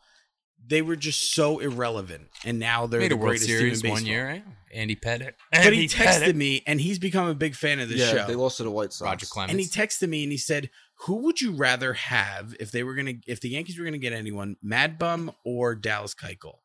they 0.67 0.81
were 0.83 0.95
just 0.97 1.33
so 1.33 1.57
irrelevant, 1.59 2.27
and 2.45 2.59
now 2.59 2.85
they're 2.85 2.99
Made 2.99 3.09
the 3.11 3.15
a 3.15 3.17
World 3.17 3.29
greatest 3.29 3.47
team 3.49 3.59
in 3.59 3.69
baseball. 3.71 3.91
one 3.91 4.05
year, 4.05 4.27
right? 4.27 4.43
Andy 4.73 4.95
Pettitte. 4.95 5.33
But 5.51 5.73
he 5.73 5.87
texted 5.87 6.21
Pettitte. 6.21 6.35
me, 6.35 6.63
and 6.65 6.79
he's 6.79 6.99
become 6.99 7.27
a 7.27 7.35
big 7.35 7.55
fan 7.55 7.79
of 7.79 7.89
the 7.89 7.95
yeah, 7.95 8.11
show. 8.11 8.27
they 8.27 8.35
lost 8.35 8.57
to 8.57 8.63
the 8.63 8.71
White 8.71 8.93
Sox. 8.93 9.07
Roger 9.07 9.25
Clemens. 9.25 9.51
and 9.51 9.59
he 9.59 9.65
texted 9.67 10.09
me 10.09 10.23
and 10.23 10.31
he 10.31 10.37
said, 10.37 10.69
"Who 11.05 11.15
would 11.23 11.41
you 11.41 11.51
rather 11.51 11.93
have 11.93 12.55
if 12.59 12.71
they 12.71 12.83
were 12.83 12.95
gonna 12.95 13.15
if 13.27 13.41
the 13.41 13.49
Yankees 13.49 13.77
were 13.77 13.85
gonna 13.85 13.97
get 13.97 14.13
anyone, 14.13 14.57
Mad 14.61 14.97
Bum 14.97 15.31
or 15.43 15.75
Dallas 15.75 16.13
Keuchel?" 16.13 16.59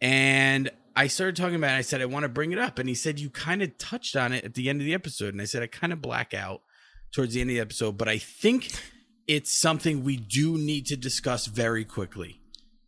And 0.00 0.70
I 0.96 1.06
started 1.06 1.36
talking 1.36 1.56
about 1.56 1.74
it. 1.74 1.78
I 1.78 1.82
said 1.82 2.00
I 2.02 2.06
want 2.06 2.24
to 2.24 2.28
bring 2.28 2.52
it 2.52 2.58
up, 2.58 2.78
and 2.78 2.88
he 2.88 2.94
said 2.94 3.18
you 3.18 3.30
kind 3.30 3.62
of 3.62 3.76
touched 3.78 4.16
on 4.16 4.32
it 4.32 4.44
at 4.44 4.54
the 4.54 4.68
end 4.68 4.80
of 4.80 4.86
the 4.86 4.94
episode, 4.94 5.34
and 5.34 5.40
I 5.40 5.44
said 5.44 5.62
I 5.62 5.66
kind 5.66 5.92
of 5.92 6.00
black 6.00 6.34
out 6.34 6.62
towards 7.12 7.34
the 7.34 7.40
end 7.40 7.50
of 7.50 7.54
the 7.54 7.60
episode, 7.60 7.96
but 7.96 8.08
I 8.08 8.18
think 8.18 8.72
it's 9.26 9.52
something 9.52 10.04
we 10.04 10.16
do 10.16 10.58
need 10.58 10.86
to 10.86 10.96
discuss 10.96 11.46
very 11.46 11.84
quickly 11.84 12.40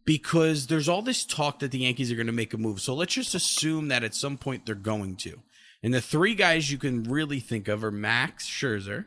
because 0.07 0.69
there's 0.69 0.89
all 0.89 1.03
this 1.03 1.27
talk 1.27 1.59
that 1.59 1.73
the 1.73 1.81
Yankees 1.81 2.11
are 2.11 2.15
going 2.15 2.29
to 2.29 2.33
make 2.33 2.55
a 2.55 2.59
move. 2.59 2.81
So 2.81 2.95
let's 2.95 3.13
just 3.13 3.35
assume 3.35 3.89
that 3.89 4.05
at 4.05 4.15
some 4.15 4.39
point 4.39 4.65
they're 4.65 4.75
going 4.75 5.17
to. 5.17 5.43
And 5.83 5.93
the 5.93 6.01
three 6.01 6.35
guys 6.35 6.71
you 6.73 6.79
can 6.79 7.03
really 7.03 7.41
think 7.41 7.69
of 7.69 7.85
are 7.85 7.91
Max 7.91 8.49
Scherzer, 8.49 9.07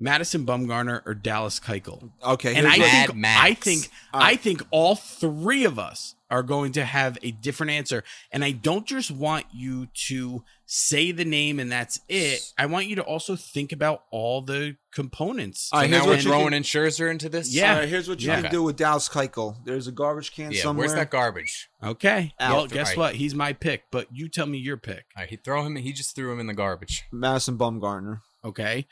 Madison 0.00 0.46
Bumgarner, 0.46 1.02
or 1.04 1.14
Dallas 1.14 1.60
Keuchel. 1.60 2.10
Okay, 2.24 2.54
And 2.54 2.66
I 2.66 2.78
think 2.78 3.14
Max. 3.14 3.42
I 3.42 3.54
think 3.54 3.90
right. 4.14 4.22
I 4.24 4.36
think 4.36 4.62
all 4.70 4.96
three 4.96 5.64
of 5.64 5.78
us 5.78 6.14
are 6.34 6.42
going 6.42 6.72
to 6.72 6.84
have 6.84 7.16
a 7.22 7.30
different 7.30 7.70
answer. 7.70 8.02
And 8.32 8.44
I 8.44 8.50
don't 8.50 8.86
just 8.86 9.12
want 9.12 9.46
you 9.52 9.86
to 10.08 10.42
say 10.66 11.12
the 11.12 11.24
name 11.24 11.60
and 11.60 11.70
that's 11.70 12.00
it. 12.08 12.40
I 12.58 12.66
want 12.66 12.86
you 12.88 12.96
to 12.96 13.02
also 13.02 13.36
think 13.36 13.70
about 13.70 14.02
all 14.10 14.42
the 14.42 14.76
components. 14.92 15.70
All 15.72 15.80
So 15.82 15.86
now 15.86 15.92
here's 15.92 16.06
we're 16.06 16.12
what 16.14 16.22
throwing 16.22 16.44
can- 16.46 16.54
in 16.54 16.62
Scherzer 16.64 17.08
into 17.08 17.28
this. 17.28 17.54
Yeah. 17.54 17.74
All 17.74 17.78
right, 17.80 17.88
here's 17.88 18.08
what 18.08 18.20
you 18.20 18.28
Yeah. 18.28 18.40
can 18.42 18.50
do 18.50 18.64
with 18.64 18.76
Dallas 18.76 19.08
Keuchel. 19.08 19.64
There's 19.64 19.86
a 19.86 19.92
garbage 19.92 20.32
can 20.34 20.50
Yeah. 20.50 20.62
somewhere. 20.62 20.88
Where's 20.88 20.96
that 20.98 21.10
garbage? 21.10 21.68
Okay. 21.82 22.34
Out. 22.40 22.56
Well, 22.56 22.66
guess 22.66 22.88
Right. 22.88 22.96
what? 22.98 23.14
He's 23.14 23.34
my 23.34 23.52
pick, 23.52 23.84
but 23.92 24.08
you 24.10 24.28
tell 24.28 24.46
me 24.46 24.58
your 24.58 24.76
pick. 24.76 25.04
All 25.16 25.22
right, 25.22 25.30
he 25.30 25.36
throw 25.36 25.64
him. 25.64 25.76
He 25.76 25.92
just 25.92 26.16
threw 26.16 26.32
him 26.32 26.40
in 26.40 26.48
the 26.48 26.54
garbage. 26.54 27.04
Madison 27.12 27.56
Bumgarner. 27.56 28.22
Okay. 28.44 28.86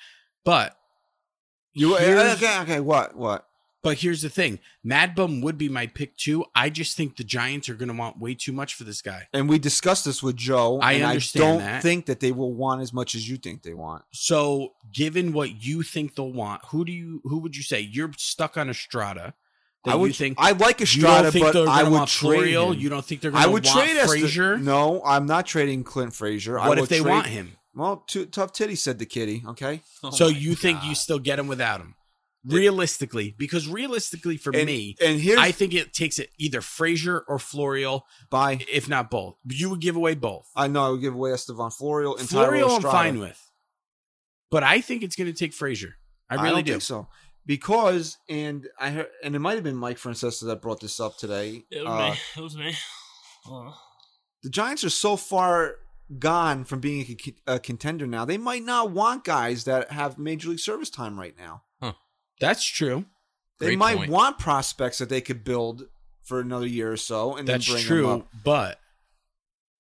But 0.45 0.77
You 1.75 1.97
uh, 1.97 2.35
okay? 2.37 2.61
Okay. 2.61 2.81
What? 2.81 3.17
What? 3.17 3.49
But 3.83 3.99
here's 3.99 4.23
the 4.23 4.29
thing: 4.29 4.61
Mad 4.85 5.15
Bum 5.15 5.41
would 5.41 5.59
be 5.59 5.69
my 5.69 5.87
pick 5.89 6.17
too. 6.17 6.45
I 6.55 6.71
just 6.71 6.97
think 6.97 7.17
the 7.17 7.25
Giants 7.25 7.69
are 7.69 7.75
going 7.75 7.89
to 7.89 7.95
want 7.95 8.19
way 8.21 8.35
too 8.35 8.53
much 8.53 8.75
for 8.75 8.85
this 8.85 9.03
guy. 9.03 9.27
And 9.33 9.49
we 9.49 9.59
discussed 9.59 10.05
this 10.05 10.23
with 10.23 10.37
Joe. 10.37 10.79
I 10.81 10.93
and 10.93 11.05
understand 11.05 11.45
I 11.45 11.49
don't 11.49 11.59
that. 11.59 11.83
think 11.83 12.07
that 12.07 12.21
they 12.21 12.31
will 12.31 12.53
want 12.55 12.81
as 12.83 12.93
much 12.93 13.15
as 13.17 13.29
you 13.29 13.37
think 13.37 13.63
they 13.63 13.75
want. 13.75 14.05
So, 14.13 14.75
given 14.93 15.33
what 15.33 15.65
you 15.65 15.83
think 15.83 16.15
they'll 16.15 16.33
want, 16.33 16.65
who 16.67 16.85
do 16.85 16.93
you 16.93 17.21
who 17.25 17.39
would 17.39 17.57
you 17.57 17.63
say 17.65 17.81
you're 17.81 18.13
stuck 18.17 18.57
on 18.57 18.71
Estrada? 18.71 19.35
That 19.85 19.95
I 19.95 19.97
would 19.97 20.15
think 20.15 20.37
I 20.39 20.53
like 20.53 20.79
you 20.79 20.85
Estrada, 20.85 21.33
but 21.33 21.57
I 21.69 21.83
would 21.83 21.93
want 21.93 22.09
trade 22.09 22.31
Florial? 22.55 22.73
him. 22.73 22.79
You 22.79 22.89
don't 22.89 23.05
think 23.05 23.21
they're 23.21 23.33
going 23.33 23.43
I 23.43 23.47
to 23.47 23.53
would 23.53 23.65
want 23.67 23.79
trade 23.81 23.97
Est- 23.97 24.07
Frazier? 24.07 24.57
No, 24.59 25.03
I'm 25.05 25.27
not 25.27 25.45
trading 25.45 25.83
Clint 25.83 26.15
Frazier. 26.15 26.57
What 26.57 26.77
will 26.77 26.85
if 26.85 26.89
they 26.89 27.01
trade- 27.01 27.11
want 27.11 27.27
him? 27.27 27.57
Well, 27.75 27.97
too, 28.07 28.27
tough 28.27 28.53
titty 28.53 28.77
said 28.77 29.01
the 29.01 29.07
kitty. 29.07 29.43
Okay. 29.45 29.81
so 30.13 30.27
Oh 30.27 30.31
my 30.31 30.37
you 30.39 30.55
think 30.55 30.85
you 30.85 30.95
still 30.95 31.19
get 31.19 31.39
him 31.41 31.49
without 31.49 31.81
him? 31.81 31.97
Realistically, 32.45 33.35
because 33.39 33.69
realistically 33.69 34.37
for 34.37 34.53
And, 34.55 34.67
me, 34.67 34.97
and 35.01 35.21
here's 35.21 35.39
I 35.39 35.53
think 35.53 35.75
it 35.75 35.93
takes 35.93 36.19
it 36.19 36.31
either 36.39 36.61
Frazier 36.61 37.21
or 37.29 37.39
Florial, 37.39 38.03
by 38.31 38.65
if 38.71 38.89
not 38.89 39.11
both. 39.11 39.37
You 39.49 39.71
would 39.71 39.81
give 39.81 39.95
away 39.95 40.15
both. 40.17 40.49
I 40.57 40.67
know 40.67 40.87
I 40.87 40.89
would 40.91 41.01
give 41.01 41.15
away 41.15 41.33
Estevan 41.33 41.71
Florial 41.71 42.19
and 42.19 42.29
Tyler 42.29 42.49
Florial, 42.49 42.77
I'm 42.77 42.83
fine 42.83 43.19
with, 43.21 43.41
but 44.51 44.63
I 44.63 44.81
think 44.81 45.03
it's 45.03 45.15
going 45.15 45.33
to 45.33 45.39
take 45.39 45.53
Frazier. 45.53 45.95
I 46.29 46.37
really 46.37 46.57
don't 46.57 46.65
do. 46.65 46.73
think 46.73 46.83
so 46.83 47.09
because 47.47 48.19
and 48.29 48.67
I 48.79 48.91
heard 48.91 49.09
and 49.23 49.35
it 49.35 49.39
might 49.39 49.55
have 49.55 49.65
been 49.65 49.77
Mike 49.77 49.99
Francesa 49.99 50.47
that 50.47 50.63
brought 50.63 50.81
this 50.81 51.01
up 51.01 51.17
today. 51.19 51.65
It 51.71 51.85
was 51.85 51.89
Uh, 51.89 52.11
me. 52.11 52.17
It 52.37 52.41
was 52.41 52.57
me. 52.57 52.77
The 54.43 54.51
Giants 54.51 54.85
are 54.85 54.91
so 54.91 55.17
far 55.17 55.77
gone 56.19 56.65
from 56.65 56.81
being 56.81 57.17
a, 57.47 57.55
a 57.55 57.59
contender 57.59 58.07
now. 58.07 58.25
They 58.25 58.39
might 58.39 58.63
not 58.63 58.91
want 58.91 59.25
guys 59.25 59.65
that 59.65 59.91
have 59.93 60.19
major 60.19 60.51
league 60.51 60.59
service 60.59 60.91
time 60.91 61.19
right 61.19 61.37
now. 61.39 61.63
That's 62.41 62.65
true. 62.65 63.05
They 63.61 63.67
Great 63.67 63.79
might 63.79 63.97
point. 63.99 64.11
want 64.11 64.39
prospects 64.39 64.99
that 64.99 65.09
they 65.09 65.21
could 65.21 65.45
build 65.45 65.85
for 66.25 66.41
another 66.41 66.67
year 66.67 66.91
or 66.93 66.97
so, 66.97 67.37
and 67.37 67.47
That's 67.47 67.67
then 67.67 67.75
bring 67.75 67.85
true. 67.85 68.03
them 68.03 68.11
up. 68.23 68.29
But 68.45 68.79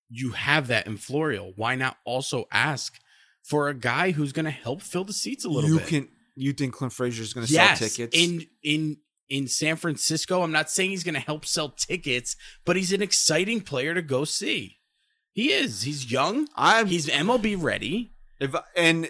you 0.08 0.32
have 0.32 0.68
that 0.68 0.86
in 0.86 0.96
Florial. 0.98 1.52
Why 1.56 1.74
not 1.74 1.96
also 2.04 2.46
ask 2.52 2.98
for 3.42 3.68
a 3.68 3.74
guy 3.74 4.12
who's 4.12 4.32
going 4.32 4.44
to 4.44 4.50
help 4.50 4.82
fill 4.82 5.04
the 5.04 5.12
seats 5.12 5.44
a 5.44 5.48
little 5.48 5.68
you 5.70 5.78
bit? 5.78 5.88
can. 5.88 6.08
You 6.34 6.52
think 6.52 6.74
Clint 6.74 6.92
Frazier 6.92 7.22
is 7.22 7.32
going 7.34 7.46
to 7.46 7.52
yes, 7.52 7.78
sell 7.78 7.88
tickets? 7.88 8.16
in 8.16 8.46
in 8.62 8.96
in 9.28 9.48
San 9.48 9.76
Francisco. 9.76 10.42
I'm 10.42 10.52
not 10.52 10.70
saying 10.70 10.90
he's 10.90 11.04
going 11.04 11.14
to 11.14 11.20
help 11.20 11.44
sell 11.44 11.70
tickets, 11.70 12.36
but 12.64 12.76
he's 12.76 12.92
an 12.92 13.02
exciting 13.02 13.60
player 13.60 13.94
to 13.94 14.02
go 14.02 14.24
see. 14.24 14.78
He 15.32 15.52
is. 15.52 15.82
He's 15.82 16.10
young. 16.10 16.48
I'm 16.54 16.86
He's 16.86 17.06
MLB 17.08 17.56
ready. 17.60 18.12
If 18.38 18.54
and 18.76 19.08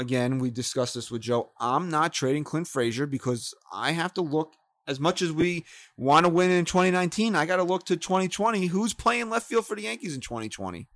again, 0.00 0.38
we 0.38 0.50
discussed 0.50 0.94
this 0.94 1.10
with 1.10 1.22
Joe. 1.22 1.50
I'm 1.60 1.90
not 1.90 2.12
trading 2.12 2.42
Clint 2.42 2.66
Frazier 2.66 3.06
because 3.06 3.54
I 3.72 3.92
have 3.92 4.14
to 4.14 4.22
look. 4.22 4.54
As 4.88 4.98
much 4.98 5.22
as 5.22 5.30
we 5.30 5.64
want 5.96 6.24
to 6.24 6.30
win 6.30 6.50
in 6.50 6.64
2019, 6.64 7.36
I 7.36 7.46
got 7.46 7.56
to 7.56 7.62
look 7.62 7.84
to 7.86 7.96
2020. 7.96 8.66
Who's 8.66 8.92
playing 8.92 9.30
left 9.30 9.46
field 9.46 9.66
for 9.66 9.76
the 9.76 9.82
Yankees 9.82 10.14
in 10.16 10.20
2020? 10.20 10.88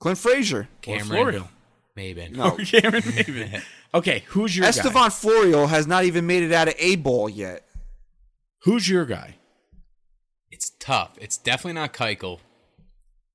Clint 0.00 0.18
Frazier. 0.18 0.60
Or 0.60 0.68
Cameron 0.80 1.06
Florial. 1.08 1.48
Maybe. 1.94 2.28
No. 2.28 2.44
Or 2.52 2.56
Cameron 2.56 3.02
Maven. 3.02 3.62
Okay, 3.94 4.24
who's 4.28 4.56
your 4.56 4.64
guy? 4.64 4.70
Estevan 4.70 5.10
Florial 5.10 5.68
has 5.68 5.86
not 5.86 6.04
even 6.04 6.26
made 6.26 6.42
it 6.42 6.52
out 6.52 6.68
of 6.68 6.74
A 6.78 6.96
ball 6.96 7.28
yet. 7.28 7.64
Who's 8.62 8.88
your 8.88 9.04
guy? 9.04 9.36
It's 10.50 10.70
tough. 10.80 11.16
It's 11.20 11.36
definitely 11.36 11.74
not 11.74 11.92
Keuchel. 11.92 12.40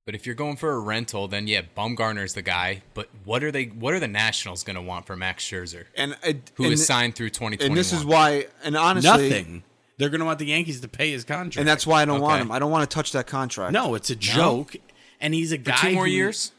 But 0.05 0.15
if 0.15 0.25
you're 0.25 0.35
going 0.35 0.55
for 0.55 0.71
a 0.71 0.79
rental, 0.79 1.27
then 1.27 1.47
yeah, 1.47 1.61
Bumgarner's 1.77 2.33
the 2.33 2.41
guy. 2.41 2.81
But 2.93 3.09
what 3.23 3.43
are 3.43 3.51
they? 3.51 3.65
What 3.65 3.93
are 3.93 3.99
the 3.99 4.07
Nationals 4.07 4.63
going 4.63 4.75
to 4.75 4.81
want 4.81 5.05
for 5.05 5.15
Max 5.15 5.43
Scherzer, 5.45 5.85
And 5.95 6.13
uh, 6.23 6.33
who 6.55 6.63
and, 6.65 6.73
is 6.73 6.85
signed 6.85 7.15
through 7.15 7.29
2021? 7.29 7.67
and 7.71 7.77
this 7.77 7.93
is 7.93 8.03
why. 8.03 8.47
And 8.63 8.75
honestly, 8.75 9.09
Nothing. 9.09 9.63
They're 9.97 10.09
going 10.09 10.19
to 10.19 10.25
want 10.25 10.39
the 10.39 10.45
Yankees 10.47 10.81
to 10.81 10.87
pay 10.87 11.11
his 11.11 11.23
contract. 11.23 11.57
And 11.57 11.67
that's 11.67 11.85
why 11.85 12.01
I 12.01 12.05
don't 12.05 12.21
want 12.21 12.41
him. 12.41 12.51
I 12.51 12.57
don't 12.57 12.71
want 12.71 12.89
to 12.89 12.93
touch 12.93 13.11
that 13.11 13.27
contract. 13.27 13.71
no, 13.73 13.93
it's 13.93 14.09
a 14.09 14.15
joke. 14.15 14.75
And 15.19 15.35
he's 15.35 15.51
a 15.51 15.57
for 15.57 15.63
guy 15.63 15.75
two 15.77 15.93
more 15.93 16.05
who- 16.07 16.11
years 16.11 16.51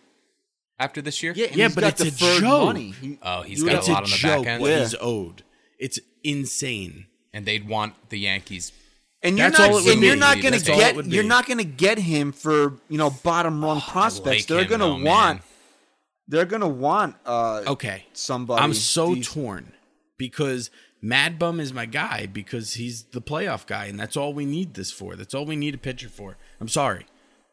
after 0.78 1.02
this 1.02 1.25
year. 1.25 1.32
Yeah, 1.34 1.49
Yeah, 1.52 1.68
but 1.75 1.80
got 1.80 1.92
it's 1.94 2.00
a 2.02 2.04
deferred 2.04 2.40
joke. 2.42 2.64
money. 2.66 2.94
He- 3.00 3.18
Oh, 3.20 3.42
he's 3.42 3.58
you 3.58 3.66
got 3.66 3.80
would 3.82 3.88
a 3.88 3.92
lot 3.92 4.02
a 4.02 4.04
on 4.04 4.11
the 4.11 4.16
joke 4.16 4.44
back 4.44 4.52
end. 4.52 4.62
what 4.62 4.70
Yeah. 4.70 4.78
he's 4.78 4.94
owed. 5.00 5.42
It's 5.80 5.99
insane. 6.22 7.06
and 7.34 7.44
they'd 7.46 7.66
want 7.66 7.94
the 8.11 8.18
Yankees. 8.20 8.70
And 9.25 9.38
you're 9.38 9.49
That's 9.50 9.59
not, 9.61 9.71
all 9.71 9.79
it 9.79 9.85
would 9.85 9.95
and 9.95 10.02
you're 10.02 10.17
not 10.17 10.41
going 10.41 10.55
to 10.59 10.64
get 10.64 11.07
you're 11.07 11.23
not 11.23 11.47
going 11.47 11.59
to 11.59 11.64
get 11.64 11.99
him 11.99 12.33
for 12.33 12.79
you 12.88 12.99
know 12.99 13.11
bottom 13.11 13.64
rung 13.64 13.81
prospects. 13.81 14.26
like 14.26 14.47
they're 14.49 14.64
going 14.64 14.81
to 14.81 14.99
man. 14.99 15.05
want 15.05 15.43
they're 16.29 16.45
going 16.45 16.61
to 16.62 16.69
want 16.69 17.17
uh 17.26 17.62
Okay. 17.67 18.07
somebody. 18.12 18.62
I'm 18.62 18.75
so 18.75 19.14
These- 19.14 19.29
torn 19.29 19.73
because 20.19 20.71
Mad 21.00 21.38
Bum 21.38 21.59
is 21.61 21.73
my 21.73 21.85
guy 21.87 22.26
because 22.26 22.75
he's 22.75 23.02
the 23.05 23.21
playoff 23.21 23.67
guy, 23.67 23.87
and 23.87 23.99
that's 23.99 24.17
all 24.17 24.33
we 24.33 24.45
need 24.45 24.75
this 24.75 24.93
for. 24.93 25.17
That's 25.17 25.35
all 25.35 25.45
we 25.45 25.57
need 25.57 25.75
a 25.75 25.79
pitcher 25.79 26.09
for. 26.09 26.37
I'm 26.61 26.69
sorry. 26.69 27.07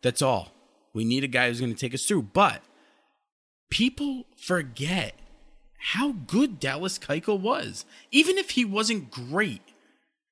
That's 0.03 0.21
all. 0.21 0.51
We 0.93 1.03
need 1.03 1.23
a 1.23 1.27
guy 1.27 1.47
who's 1.49 1.59
going 1.59 1.73
to 1.73 1.79
take 1.79 1.93
us 1.95 2.05
through. 2.05 2.23
But 2.33 2.61
people 3.69 4.25
forget 4.37 5.15
how 5.79 6.11
good 6.11 6.59
Dallas 6.59 6.99
Keuchel 6.99 7.39
was. 7.39 7.85
Even 8.11 8.37
if 8.37 8.51
he 8.51 8.65
wasn't 8.65 9.09
great, 9.11 9.61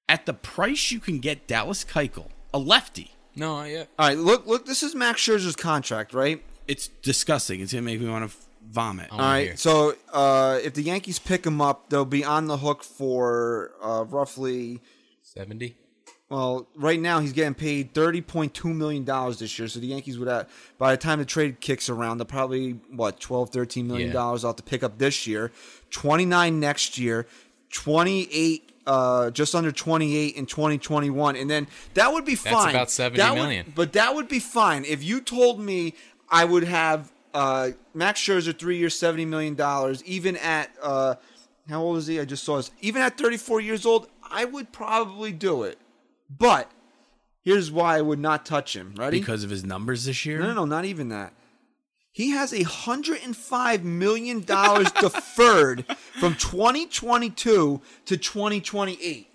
at 0.10 0.26
the 0.26 0.34
price 0.34 0.92
you 0.92 1.00
can 1.00 1.20
get 1.20 1.48
Dallas 1.48 1.84
Keuchel, 1.84 2.28
a 2.54 2.60
lefty, 2.60 3.12
No, 3.36 3.64
yeah. 3.64 3.86
All 4.00 4.08
right, 4.08 4.18
look 4.18 4.46
look. 4.48 4.66
This 4.66 4.84
is 4.84 4.96
Max 4.96 5.22
Scherzer's 5.22 5.56
contract, 5.56 6.14
right? 6.14 6.44
it's 6.68 6.90
disgusting. 7.02 7.62
It's 7.62 7.72
going 7.72 7.84
to 7.84 7.86
make 7.86 8.02
me 8.02 8.10
want 8.10 8.30
to 8.30 8.38
vomit. 8.70 9.10
All 9.12 9.18
right. 9.18 9.24
All 9.24 9.26
wanna 9.26 9.38
right. 9.38 9.48
hear. 9.48 9.58
So 9.58 9.96
uh, 10.12 10.60
if 10.64 10.74
the 10.74 10.82
Yankees 10.82 11.18
pick 11.18 11.46
him 11.46 11.62
up, 11.62 11.90
they'll 11.90 12.04
be 12.06 12.26
on 12.26 12.48
the 12.48 12.58
hook 12.58 12.84
for 12.84 13.72
uh, 13.82 14.04
roughly. 14.04 14.82
Seventy. 15.22 15.78
Well, 16.30 16.68
right 16.76 17.00
now 17.00 17.22
he's 17.22 17.32
getting 17.32 17.54
paid 17.54 17.94
thirty 17.94 18.22
point 18.22 18.54
two 18.54 18.74
million 18.74 19.06
dollars 19.06 19.40
this 19.40 19.58
year. 19.58 19.70
So 19.70 19.80
the 19.80 19.88
Yankees 19.88 20.20
would 20.20 20.28
have, 20.28 20.50
by 20.78 20.92
the 20.92 20.98
time 20.98 21.20
the 21.20 21.26
trade 21.26 21.62
kicks 21.62 21.88
around, 21.88 22.18
they'll 22.18 22.26
probably 22.26 22.72
what 22.92 23.22
12, 23.22 23.50
13 23.52 23.88
million 23.88 24.12
dollars 24.12 24.44
off 24.44 24.58
to 24.58 24.64
pick 24.64 24.84
up 24.84 24.98
this 24.98 25.26
year, 25.26 25.54
twenty 25.90 26.26
nine 26.26 26.60
next 26.60 26.98
year, 26.98 27.28
twenty 27.72 28.28
eight, 28.34 28.74
uh, 28.88 29.30
just 29.30 29.54
under 29.54 29.72
twenty 29.72 30.16
eight 30.18 30.36
in 30.36 30.46
twenty 30.48 30.78
twenty 30.80 31.10
one, 31.12 31.36
and 31.36 31.48
then 31.50 31.68
that 31.94 32.12
would 32.14 32.26
be 32.26 32.34
fine. 32.36 32.54
That's 32.54 32.72
about 32.72 32.90
70 32.92 33.18
That 33.18 33.36
would- 33.36 33.76
but 33.76 33.94
that 33.94 34.16
would 34.16 34.28
be 34.28 34.40
fine 34.40 34.86
if 34.86 35.04
you 35.04 35.22
told 35.22 35.60
me 35.60 35.94
I 36.30 36.46
would 36.46 36.64
have 36.64 37.12
uh, 37.34 37.72
Max 37.94 38.20
Scherzer 38.20 38.58
three 38.58 38.78
years, 38.78 38.98
seventy 38.98 39.26
million 39.26 39.54
dollars, 39.56 40.04
even 40.06 40.36
at 40.38 40.72
uh, 40.82 41.16
how 41.70 41.82
old 41.84 41.98
is 41.98 42.08
he? 42.08 42.20
I 42.20 42.26
just 42.26 42.44
saw 42.44 42.58
this. 42.58 42.72
Even 42.82 43.02
at 43.02 43.18
thirty 43.18 43.38
four 43.38 43.60
years 43.62 43.86
old, 43.86 44.08
I 44.24 44.46
would 44.46 44.72
probably 44.72 45.32
do 45.34 45.64
it. 45.64 45.78
But 46.30 46.72
here's 47.44 47.72
why 47.72 47.98
I 47.98 48.02
would 48.02 48.20
not 48.20 48.46
touch 48.46 48.76
him. 48.76 48.94
Ready? 48.98 49.20
Because 49.20 49.44
of 49.44 49.50
his 49.50 49.64
numbers 49.64 50.06
this 50.06 50.26
year? 50.26 50.40
no, 50.40 50.48
no, 50.48 50.54
no, 50.54 50.66
not 50.66 50.86
even 50.86 51.10
that. 51.10 51.34
He 52.18 52.32
has 52.32 52.52
a 52.52 52.64
hundred 52.64 53.20
and 53.24 53.38
five 53.38 53.84
million 53.84 54.42
dollars 54.44 54.92
deferred 55.00 55.86
from 56.20 56.34
2022 56.34 57.80
to 58.06 58.18
2028. 58.18 59.28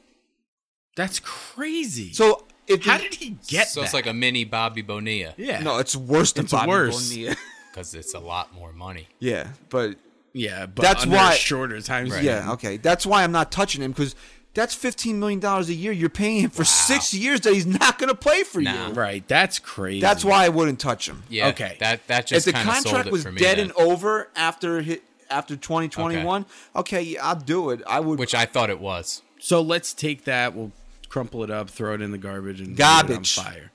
That's 0.96 1.20
crazy. 1.20 2.12
So 2.12 2.44
if 2.66 2.84
how 2.84 2.96
the- 2.98 3.04
did 3.04 3.14
he 3.14 3.36
get 3.46 3.68
so 3.68 3.80
that? 3.80 3.84
it's 3.86 3.94
like 3.94 4.06
a 4.08 4.12
mini 4.12 4.44
Bobby 4.44 4.82
Bonilla 4.82 5.32
yeah. 5.36 5.60
No, 5.60 5.78
it's 5.78 5.94
worse 5.94 6.32
than 6.32 6.44
It's 6.46 6.52
Bobby 6.52 6.70
worse. 6.70 7.08
Bonilla. 7.10 7.36
because 7.70 7.94
it's 7.94 8.14
a 8.14 8.18
lot 8.18 8.52
more 8.52 8.72
money. 8.72 9.06
yeah, 9.20 9.46
but 9.70 9.94
Yeah, 10.32 10.66
but 10.66 10.82
That's 10.82 11.04
under 11.04 11.16
why- 11.16 11.34
a 11.34 11.36
shorter 11.36 11.80
time 11.82 12.10
span. 12.10 12.24
yeah, 12.24 12.52
okay. 12.54 12.78
That's 12.78 13.06
why 13.06 13.22
I'm 13.22 13.32
not 13.32 13.52
touching 13.52 13.80
him 13.80 13.92
because 13.92 14.16
that's 14.54 14.74
15 14.74 15.18
million 15.18 15.40
dollars 15.40 15.68
a 15.68 15.74
year. 15.74 15.92
You're 15.92 16.10
paying 16.10 16.40
him 16.42 16.50
for 16.50 16.64
six 16.64 17.14
years 17.14 17.40
that 17.42 17.54
he's 17.54 17.66
not 17.66 17.98
going 17.98 18.08
to 18.08 18.14
play 18.14 18.42
for 18.42 18.60
Nah. 18.60 18.88
you. 18.88 18.92
Right. 18.94 19.26
That's 19.26 19.58
crazy. 19.58 20.00
That's 20.00 20.24
why 20.24 20.44
I 20.44 20.48
wouldn't 20.50 20.78
touch 20.80 21.08
him. 21.08 21.22
Yeah. 21.28 21.48
Okay. 21.48 21.76
That 21.80 22.06
that 22.08 22.24
if 22.24 22.26
just 22.26 22.46
the 22.46 22.52
kind 22.52 22.68
of 22.68 22.74
sold 22.76 22.84
contract 22.86 23.06
it 23.08 23.12
was 23.12 23.22
for 23.22 23.32
me. 23.32 23.40
dead 23.40 23.58
then, 23.58 23.66
and 23.70 23.72
over 23.76 24.28
after 24.36 24.80
hit 24.82 25.02
after 25.30 25.56
2021, 25.56 26.44
okay, 26.76 27.00
yeah, 27.02 27.26
I'll 27.26 27.34
do 27.36 27.70
it. 27.70 27.80
I 27.86 28.00
would. 28.00 28.18
which 28.18 28.34
I 28.34 28.44
thought 28.44 28.68
it 28.68 28.78
was. 28.80 29.22
So 29.38 29.62
let's 29.62 29.94
take 29.94 30.24
that. 30.24 30.54
We'll 30.54 30.72
crumple 31.08 31.42
it 31.42 31.50
up, 31.50 31.70
throw 31.70 31.94
it 31.94 32.02
in 32.02 32.10
the 32.10 32.18
garbage, 32.18 32.60
and 32.60 32.76
Garbage. 32.76 33.34
Set 33.34 33.44
it 33.44 33.48
on 33.48 33.52
fire. 33.54 33.72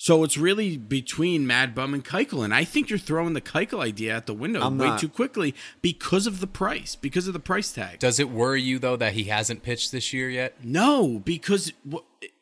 So 0.00 0.22
it's 0.22 0.38
really 0.38 0.76
between 0.76 1.44
Mad 1.44 1.74
Bum 1.74 1.92
and 1.92 2.04
Keuchel, 2.04 2.44
and 2.44 2.54
I 2.54 2.62
think 2.62 2.88
you're 2.88 3.00
throwing 3.00 3.32
the 3.32 3.40
Keuchel 3.40 3.82
idea 3.84 4.16
out 4.16 4.26
the 4.26 4.32
window 4.32 4.62
I'm 4.62 4.78
way 4.78 4.86
not. 4.86 5.00
too 5.00 5.08
quickly 5.08 5.56
because 5.82 6.28
of 6.28 6.38
the 6.38 6.46
price, 6.46 6.94
because 6.94 7.26
of 7.26 7.32
the 7.32 7.40
price 7.40 7.72
tag. 7.72 7.98
Does 7.98 8.20
it 8.20 8.30
worry 8.30 8.62
you 8.62 8.78
though 8.78 8.94
that 8.94 9.14
he 9.14 9.24
hasn't 9.24 9.64
pitched 9.64 9.90
this 9.90 10.12
year 10.12 10.30
yet? 10.30 10.54
No, 10.64 11.18
because 11.18 11.72
wh- 11.92 11.96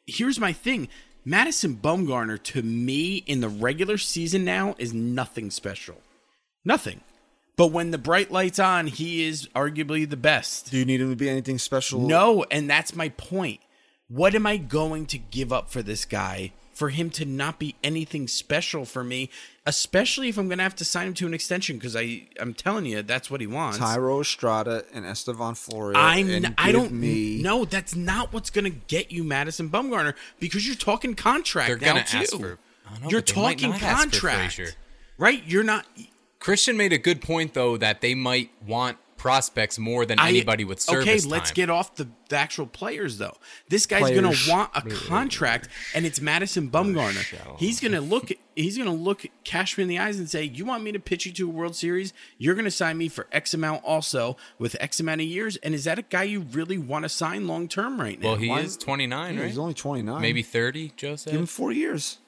here's 0.07 0.39
my 0.39 0.53
thing: 0.53 0.89
Madison 1.25 1.77
Bumgarner 1.77 2.41
to 2.43 2.61
me 2.61 3.25
in 3.27 3.41
the 3.41 3.49
regular 3.49 3.97
season 3.97 4.45
now 4.45 4.75
is 4.77 4.93
nothing 4.93 5.51
special. 5.51 6.03
Nothing. 6.63 7.01
But 7.57 7.69
when 7.69 7.91
the 7.91 7.97
bright 7.97 8.31
lights 8.31 8.59
on, 8.59 8.87
he 8.87 9.25
is 9.25 9.49
arguably 9.55 10.07
the 10.07 10.19
best. 10.19 10.71
Do 10.71 10.77
you 10.77 10.85
need 10.85 11.01
him 11.01 11.09
to 11.09 11.17
be 11.17 11.31
anything 11.31 11.59
special? 11.59 12.03
No, 12.03 12.45
and 12.51 12.69
that's 12.69 12.95
my 12.95 13.09
point. 13.09 13.61
What 14.09 14.35
am 14.35 14.47
I 14.47 14.59
going 14.59 15.07
to 15.07 15.17
give 15.17 15.55
up 15.55 15.71
for 15.71 15.83
this 15.83 16.05
guy 16.05 16.53
for 16.77 16.91
him 16.91 17.09
to 17.09 17.25
not 17.25 17.59
be 17.59 17.75
anything 17.83 18.29
special 18.29 18.85
for 18.85 19.03
me, 19.03 19.31
especially 19.65 20.29
if 20.29 20.37
I'm 20.37 20.47
going 20.47 20.59
to 20.59 20.63
have 20.63 20.77
to 20.77 20.85
sign 20.85 21.07
him 21.07 21.15
to 21.15 21.27
an 21.27 21.33
extension 21.33 21.79
because 21.79 21.97
I 21.97 22.29
I'm 22.39 22.53
telling 22.53 22.85
you 22.85 23.01
that's 23.01 23.31
what 23.31 23.41
he 23.41 23.47
wants. 23.47 23.79
Thairo 23.79 24.21
Estrada 24.21 24.85
and 24.93 25.07
Estevan 25.07 25.55
Florial. 25.55 25.97
I'm 25.97 26.29
and 26.29 26.55
I 26.59 26.67
give 26.67 26.75
don't 26.75 26.93
me 26.93 27.41
No, 27.41 27.65
that's 27.65 27.97
not 27.97 28.35
what's 28.35 28.51
going 28.51 28.67
to 28.67 28.79
get 28.89 29.11
you 29.11 29.25
Madison 29.25 29.71
Bumgarner 29.71 30.13
because 30.39 30.67
you're 30.67 30.77
talking 30.77 31.15
contract 31.15 31.69
They're 31.69 31.77
gonna 31.79 32.01
ask 32.01 32.37
for. 32.37 32.59
I 32.87 32.99
know, 32.99 33.09
you're 33.09 33.23
but 33.23 33.35
they 33.35 33.41
might 33.41 33.59
talking 33.59 33.71
not 33.71 33.83
ask 33.83 34.15
for 34.15 34.29
contract. 34.29 34.77
Right? 35.17 35.43
You're 35.47 35.65
not 35.65 35.87
Christian 36.41 36.77
made 36.77 36.93
a 36.93 36.99
good 36.99 37.23
point 37.23 37.55
though 37.55 37.79
that 37.79 38.03
they 38.03 38.15
might 38.15 38.51
want 38.67 38.99
prospects 39.27 39.79
more 39.79 40.07
than 40.07 40.19
I- 40.21 40.29
anybody 40.29 40.65
with 40.65 40.81
service 40.81 41.03
Okay, 41.09 41.19
time. 41.19 41.31
let's 41.31 41.51
get 41.51 41.69
off 41.69 41.97
the, 41.97 42.09
the 42.29 42.37
actual 42.37 42.67
players 42.67 43.19
though. 43.19 43.37
This 43.69 43.85
guy's 43.87 44.11
gonna 44.15 44.33
want 44.49 44.71
a 44.75 44.83
contract, 44.83 45.69
and 45.95 46.07
it's 46.07 46.21
Madison 46.21 46.71
Bumgarner. 46.71 47.25
He's 47.59 47.81
gonna 47.81 48.01
look. 48.01 48.31
He's 48.55 48.79
gonna 48.79 48.95
look 48.95 49.27
Cashman 49.45 49.83
in 49.85 49.89
the 49.89 49.99
eyes 49.99 50.19
and 50.19 50.31
say, 50.31 50.45
"You 50.45 50.65
want 50.65 50.83
me 50.85 50.93
to 50.93 50.99
pitch 51.01 51.27
you 51.27 51.33
to 51.33 51.49
a 51.49 51.51
World 51.53 51.75
Series? 51.77 52.13
You're 52.39 52.55
gonna 52.55 52.71
sign 52.71 52.97
me 52.99 53.09
for 53.09 53.27
X 53.33 53.53
amount, 53.53 53.83
also 53.85 54.37
with 54.59 54.77
X 54.81 55.01
amount 55.01 55.21
of 55.21 55.27
years." 55.27 55.57
And 55.57 55.75
is 55.75 55.85
that 55.85 55.99
a 55.99 56.03
guy 56.03 56.23
you 56.23 56.41
really 56.53 56.79
want 56.79 57.03
to 57.05 57.09
sign 57.09 57.47
long 57.47 57.69
term 57.69 58.01
right 58.01 58.19
now? 58.21 58.29
Well, 58.29 58.37
he 58.37 58.49
Why- 58.49 58.61
is 58.61 58.77
29, 58.77 59.35
Yeah, 59.35 59.41
right? 59.41 59.47
He's 59.49 59.59
only 59.59 59.75
29. 59.75 60.23
Maybe 60.23 60.43
30, 60.43 60.93
Joe 60.97 61.17
said. 61.17 61.33
Give 61.33 61.41
him 61.41 61.47
four 61.47 61.73
years. 61.73 62.19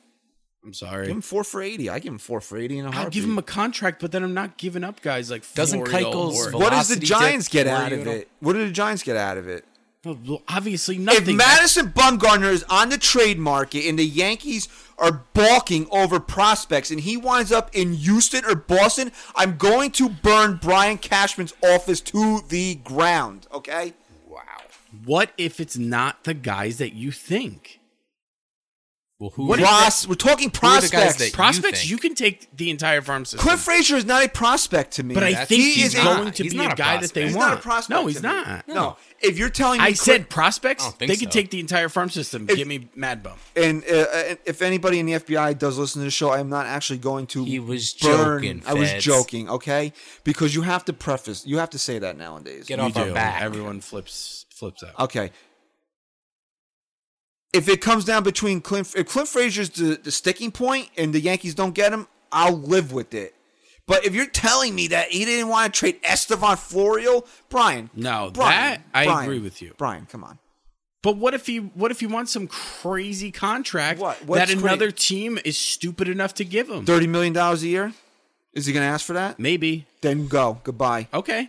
I'm 0.68 0.74
sorry. 0.74 1.06
Give 1.06 1.16
him 1.16 1.22
four 1.22 1.44
for 1.44 1.62
80. 1.62 1.88
I 1.88 1.98
give 1.98 2.12
him 2.12 2.18
four 2.18 2.42
for 2.42 2.58
80 2.58 2.78
in 2.80 2.84
a 2.84 2.90
I'll 2.90 3.08
give 3.08 3.24
him 3.24 3.38
a 3.38 3.42
contract, 3.42 4.02
but 4.02 4.12
then 4.12 4.22
I'm 4.22 4.34
not 4.34 4.58
giving 4.58 4.84
up 4.84 5.00
guys 5.00 5.30
like 5.30 5.42
Doesn't 5.54 5.80
Florial 5.80 6.12
Keuchel's 6.12 6.52
What 6.52 6.72
does 6.72 6.88
the 6.88 6.96
Giants 6.96 7.48
get 7.48 7.66
out 7.66 7.90
of 7.90 8.06
it? 8.06 8.28
What 8.40 8.52
do 8.52 8.66
the 8.66 8.70
Giants 8.70 9.02
get 9.02 9.16
out 9.16 9.38
of 9.38 9.48
it? 9.48 9.64
Well, 10.04 10.42
obviously 10.46 10.98
nothing. 10.98 11.30
If. 11.30 11.36
Madison 11.36 11.90
Bumgarner 11.90 12.52
is 12.52 12.64
on 12.64 12.90
the 12.90 12.98
trade 12.98 13.38
market 13.38 13.86
and 13.86 13.98
the 13.98 14.04
Yankees 14.04 14.68
are 14.98 15.24
balking 15.32 15.88
over 15.90 16.20
prospects 16.20 16.90
and 16.90 17.00
he 17.00 17.16
winds 17.16 17.50
up 17.50 17.74
in 17.74 17.94
Houston 17.94 18.44
or 18.44 18.54
Boston, 18.54 19.10
I'm 19.36 19.56
going 19.56 19.90
to 19.92 20.10
burn 20.10 20.58
Brian 20.60 20.98
Cashman's 20.98 21.54
office 21.64 22.02
to 22.02 22.42
the 22.46 22.74
ground, 22.74 23.46
okay? 23.54 23.94
Wow. 24.28 24.42
What 25.06 25.32
if 25.38 25.60
it's 25.60 25.78
not 25.78 26.24
the 26.24 26.34
guys 26.34 26.76
that 26.76 26.92
you 26.92 27.10
think? 27.10 27.77
Well, 29.20 29.30
who 29.30 29.46
What 29.46 29.58
is 29.58 29.64
is 29.64 29.68
Pros- 29.70 30.06
we're 30.08 30.14
talking 30.14 30.48
Who 30.60 30.66
are 30.68 30.80
the 30.80 30.88
guys 30.88 30.90
prospects. 30.90 31.16
that- 31.18 31.32
Prospects, 31.32 31.80
think? 31.80 31.90
you, 31.90 31.98
can 31.98 32.14
take 32.14 32.56
the 32.56 32.70
entire 32.70 33.02
farm 33.02 33.24
system. 33.24 33.40
Clint 33.40 33.58
Frazier 33.58 33.96
is 33.96 34.04
not 34.04 34.24
a 34.24 34.28
prospect 34.28 34.92
to 34.92 35.02
me. 35.02 35.12
But 35.12 35.24
I 35.24 35.30
That's- 35.30 35.48
think 35.48 35.60
he 35.62 35.72
he's 35.72 35.86
is 35.86 35.94
going 35.96 36.28
a- 36.28 36.30
to 36.30 36.42
he's 36.44 36.52
be 36.54 36.60
a 36.60 36.68
a 36.68 36.74
guy 36.76 36.98
that 36.98 37.12
they. 37.12 37.24
He's 37.24 37.34
want. 37.34 37.50
not 37.50 37.58
a 37.58 37.60
prospect. 37.60 37.90
No, 38.00 38.06
he's 38.06 38.18
to 38.20 38.22
me. 38.22 38.28
not. 38.28 38.68
No. 38.68 38.96
If 39.20 39.36
you're 39.36 39.50
telling 39.50 39.80
me 39.80 39.86
I 39.86 39.88
Cliff- 39.88 39.98
said 39.98 40.30
prospects. 40.30 40.84
I 40.84 40.90
don't 40.90 41.08
They 41.08 41.16
could 41.16 41.32
take 41.32 41.50
the 41.50 41.58
entire 41.58 41.88
farm 41.88 42.10
system. 42.10 42.46
If- 42.48 42.58
Give 42.58 42.68
me 42.68 42.90
Mad 42.94 43.24
Bum. 43.24 43.32
and 43.56 43.82
uh, 43.82 44.36
if 44.46 44.62
anybody 44.62 45.00
in 45.00 45.06
the 45.06 45.14
FBI 45.14 45.58
does 45.58 45.78
listen 45.78 46.00
to 46.00 46.04
the 46.04 46.12
show, 46.12 46.30
I'm 46.30 46.48
not 46.48 46.66
actually 46.66 47.00
going 47.00 47.26
to. 47.28 47.44
He 47.44 47.58
was 47.58 47.94
burn. 47.94 48.40
joking, 48.44 48.62
I 48.68 48.74
was 48.74 48.92
joking, 49.02 49.50
okay? 49.50 49.92
Because 50.22 50.54
you 50.54 50.62
have 50.62 50.84
to 50.84 50.92
preface. 50.92 51.44
You 51.44 51.58
have 51.58 51.70
to 51.70 51.78
say 51.80 51.98
that 51.98 52.16
nowadays. 52.16 52.66
Get 52.66 52.78
You 52.78 52.84
off 52.84 52.96
our 52.96 53.10
back. 53.10 53.42
Everyone 53.42 53.80
flips 53.80 54.44
flips 54.54 54.84
out. 54.84 54.96
Okay. 55.06 55.32
If 57.52 57.68
it 57.68 57.80
comes 57.80 58.04
down 58.04 58.24
between 58.24 58.60
Clint, 58.60 58.92
if 58.94 59.08
Clint 59.08 59.28
Frazier's 59.28 59.70
the, 59.70 59.96
the 60.02 60.10
sticking 60.10 60.52
point 60.52 60.90
and 60.98 61.12
the 61.14 61.20
Yankees 61.20 61.54
don't 61.54 61.74
get 61.74 61.92
him, 61.92 62.06
I'll 62.30 62.56
live 62.58 62.92
with 62.92 63.14
it. 63.14 63.34
But 63.86 64.04
if 64.04 64.14
you're 64.14 64.26
telling 64.26 64.74
me 64.74 64.88
that 64.88 65.08
he 65.08 65.24
didn't 65.24 65.48
want 65.48 65.72
to 65.72 65.78
trade 65.78 65.98
Estevan 66.04 66.56
Florial, 66.56 67.26
Brian, 67.48 67.88
No, 67.94 68.30
Brian, 68.34 68.72
that 68.72 68.82
I 68.92 69.04
Brian, 69.06 69.24
agree 69.24 69.38
with 69.38 69.62
you. 69.62 69.72
Brian, 69.78 70.04
come 70.04 70.24
on. 70.24 70.38
But 71.00 71.16
what 71.16 71.32
if 71.32 71.46
he 71.46 71.58
what 71.58 71.90
if 71.90 72.00
he 72.00 72.06
wants 72.06 72.32
some 72.32 72.48
crazy 72.48 73.30
contract 73.30 73.98
What? 74.00 74.18
that 74.26 74.50
another 74.50 74.90
team 74.90 75.38
is 75.44 75.56
stupid 75.56 76.08
enough 76.08 76.34
to 76.34 76.44
give 76.44 76.68
him? 76.68 76.84
Thirty 76.84 77.06
million 77.06 77.32
dollars 77.32 77.62
a 77.62 77.68
year? 77.68 77.94
Is 78.52 78.66
he 78.66 78.72
going 78.72 78.84
to 78.84 78.90
ask 78.92 79.06
for 79.06 79.12
that? 79.12 79.38
Maybe. 79.38 79.86
Then 80.00 80.26
go. 80.26 80.60
Goodbye. 80.64 81.08
Okay. 81.14 81.48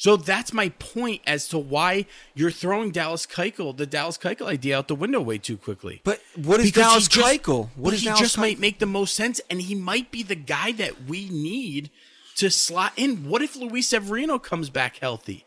So 0.00 0.16
that's 0.16 0.54
my 0.54 0.70
point 0.70 1.20
as 1.26 1.46
to 1.48 1.58
why 1.58 2.06
you're 2.34 2.50
throwing 2.50 2.90
Dallas 2.90 3.26
Keuchel, 3.26 3.76
the 3.76 3.84
Dallas 3.84 4.16
Keuchel 4.16 4.46
idea 4.46 4.78
out 4.78 4.88
the 4.88 4.94
window 4.94 5.20
way 5.20 5.36
too 5.36 5.58
quickly. 5.58 6.00
But 6.04 6.22
what 6.36 6.58
is 6.58 6.68
Because 6.72 6.84
Dallas 6.84 7.06
just- 7.08 7.26
Keuchel? 7.42 7.68
What 7.76 7.84
but 7.90 7.92
is 7.94 8.00
he 8.00 8.06
Dallas 8.06 8.20
just 8.20 8.36
Keuchel? 8.36 8.40
might 8.40 8.58
make 8.58 8.78
the 8.78 8.86
most 8.86 9.14
sense, 9.14 9.42
and 9.50 9.60
he 9.60 9.74
might 9.74 10.10
be 10.10 10.22
the 10.22 10.36
guy 10.36 10.72
that 10.72 11.04
we 11.06 11.28
need 11.28 11.90
to 12.36 12.50
slot 12.50 12.94
in. 12.96 13.28
What 13.28 13.42
if 13.42 13.54
Luis 13.56 13.88
Severino 13.88 14.38
comes 14.38 14.70
back 14.70 14.96
healthy? 14.96 15.44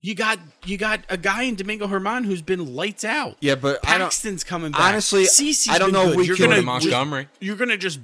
You 0.00 0.14
got 0.14 0.38
you 0.64 0.76
got 0.78 1.00
a 1.08 1.16
guy 1.16 1.42
in 1.42 1.56
Domingo 1.56 1.88
Germán 1.88 2.24
who's 2.24 2.40
been 2.42 2.76
lights 2.76 3.02
out. 3.02 3.36
Yeah, 3.40 3.56
but 3.56 3.80
I 3.84 3.98
don't- 3.98 4.06
Paxton's 4.12 4.44
coming 4.44 4.70
back. 4.70 4.80
honestly, 4.80 5.24
CC's 5.24 5.68
I 5.74 5.78
don't 5.78 5.88
been 5.88 5.94
know 5.94 6.02
if 6.02 6.08
good. 6.10 6.18
we 6.18 6.26
you're 6.28 6.36
gonna 6.36 6.62
Montgomery. 6.62 7.28
You're 7.40 7.56
gonna 7.56 7.76
just 7.76 7.98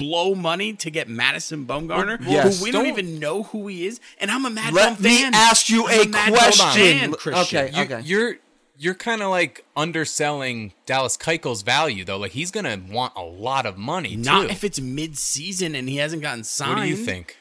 blow 0.00 0.34
money 0.34 0.72
to 0.72 0.90
get 0.90 1.08
Madison 1.08 1.66
Bumgarner, 1.66 2.18
Well, 2.20 2.30
yes. 2.30 2.58
who 2.58 2.64
we 2.64 2.70
don't, 2.72 2.84
Don't- 2.84 2.98
even 2.98 3.18
know 3.20 3.44
who 3.44 3.68
he 3.68 3.86
is. 3.86 4.00
And 4.18 4.30
I'm 4.30 4.44
a 4.44 4.50
Mad 4.50 4.72
Let 4.74 4.94
Bum 4.96 5.02
me 5.04 5.24
ask 5.24 5.68
you 5.68 5.86
I'm 5.86 6.08
a 6.08 6.10
Mad 6.10 6.30
Bum 6.30 6.38
question. 6.38 6.66
fan, 6.98 7.10
L- 7.10 7.14
Christian. 7.14 7.74
okay. 7.76 8.00
You, 8.00 8.18
You're 8.18 8.34
you're 8.82 8.94
kind 8.94 9.20
of 9.22 9.28
like 9.28 9.64
underselling 9.76 10.72
Dallas 10.86 11.16
Keuchel's 11.18 11.60
value 11.62 12.04
though. 12.04 12.16
Like 12.16 12.32
he's 12.32 12.50
gonna 12.50 12.80
want 12.90 13.12
a 13.16 13.22
lot 13.22 13.66
of 13.66 13.76
money 13.76 14.16
Not 14.16 14.44
too. 14.44 14.48
if 14.48 14.64
it's 14.64 14.80
mid-season 14.80 15.74
and 15.74 15.86
he 15.88 15.96
hasn't 15.98 16.22
gotten 16.22 16.44
signed. 16.44 16.76
what 16.76 16.82
do 16.84 16.88
you 16.88 16.96
think? 16.96 17.36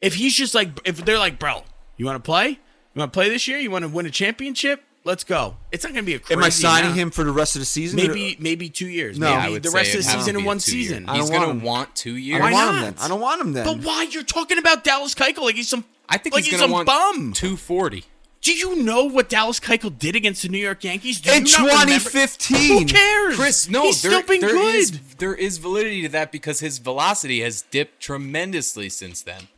If 0.00 0.14
he's 0.14 0.34
just 0.34 0.54
like, 0.54 0.70
if 0.84 1.04
they're 1.04 1.18
like, 1.18 1.38
bro, 1.38 1.62
you 1.96 2.06
want 2.06 2.16
to 2.16 2.22
play? 2.26 2.48
You 2.48 2.58
want 2.98 3.12
to 3.12 3.16
play 3.16 3.28
this 3.28 3.46
year? 3.46 3.58
You 3.58 3.70
want 3.70 3.84
to 3.84 3.88
win 3.88 4.04
a 4.06 4.10
championship? 4.10 4.82
Let's 5.10 5.24
go. 5.24 5.56
It's 5.72 5.82
not 5.84 5.92
going 5.92 6.04
to 6.04 6.06
be 6.06 6.14
a 6.14 6.18
crazy 6.20 6.38
Am 6.38 6.44
I 6.44 6.48
signing 6.50 6.84
amount. 6.92 6.98
him 7.00 7.10
for 7.10 7.24
the 7.24 7.32
rest 7.32 7.56
of 7.56 7.60
the 7.60 7.66
season? 7.66 7.96
Maybe, 7.96 8.36
maybe 8.38 8.68
two 8.68 8.86
years. 8.88 9.18
No. 9.18 9.28
maybe 9.30 9.40
I 9.42 9.46
I 9.46 9.50
would 9.50 9.62
the 9.64 9.70
say 9.70 9.76
rest 9.78 9.90
of 9.94 9.96
the 9.98 10.02
season 10.04 10.34
to 10.34 10.38
in 10.40 10.44
one 10.46 10.56
a 10.58 10.60
two-year. 10.60 10.82
season. 10.84 11.08
He's 11.08 11.28
gonna 11.30 11.46
want 11.48 11.58
him. 11.58 11.62
want 11.62 11.96
two 11.96 12.14
I 12.14 12.18
years. 12.18 12.40
don't 12.40 12.52
Why 12.52 12.64
want 12.64 12.68
him 12.76 12.82
not? 12.82 12.96
then. 12.96 13.04
I 13.04 13.08
don't 13.08 13.20
want 13.20 13.40
him 13.40 13.52
then. 13.54 13.64
But 13.66 13.78
why 13.84 14.02
you're 14.10 14.22
talking 14.22 14.58
about 14.58 14.84
Dallas 14.84 15.14
Keuchel 15.14 15.42
like 15.42 15.56
he's 15.56 15.68
some? 15.68 15.84
I 16.08 16.16
think 16.18 16.34
like 16.34 16.44
he's, 16.44 16.52
he's, 16.52 16.60
gonna 16.60 16.68
some 16.68 16.86
want 16.86 16.86
bum. 16.86 17.32
two 17.34 17.56
forty. 17.56 18.04
Do 18.42 18.54
you 18.54 18.76
know 18.76 19.04
what 19.04 19.28
Dallas 19.28 19.60
Keuchel 19.60 19.98
did 19.98 20.16
against 20.16 20.42
the 20.42 20.48
New 20.48 20.58
York 20.58 20.82
Yankees? 20.84 21.20
Do 21.20 21.30
in 21.30 21.44
you 21.44 21.52
not 21.58 21.84
remember- 21.84 22.04
2015. 22.04 22.78
Who 22.78 22.84
cares? 22.86 23.36
Chris, 23.36 23.68
no, 23.68 23.82
he's 23.82 24.00
there, 24.00 24.12
still 24.12 24.22
been 24.22 24.40
there 24.40 24.50
good. 24.52 24.74
is- 24.76 24.98
there 25.18 25.34
is 25.34 25.58
validity 25.58 26.00
to 26.02 26.08
that 26.10 26.32
because 26.32 26.60
his 26.60 26.78
velocity 26.78 27.40
has 27.42 27.60
dipped 27.62 28.00
tremendously 28.00 28.88
since 28.88 29.20
then. 29.20 29.48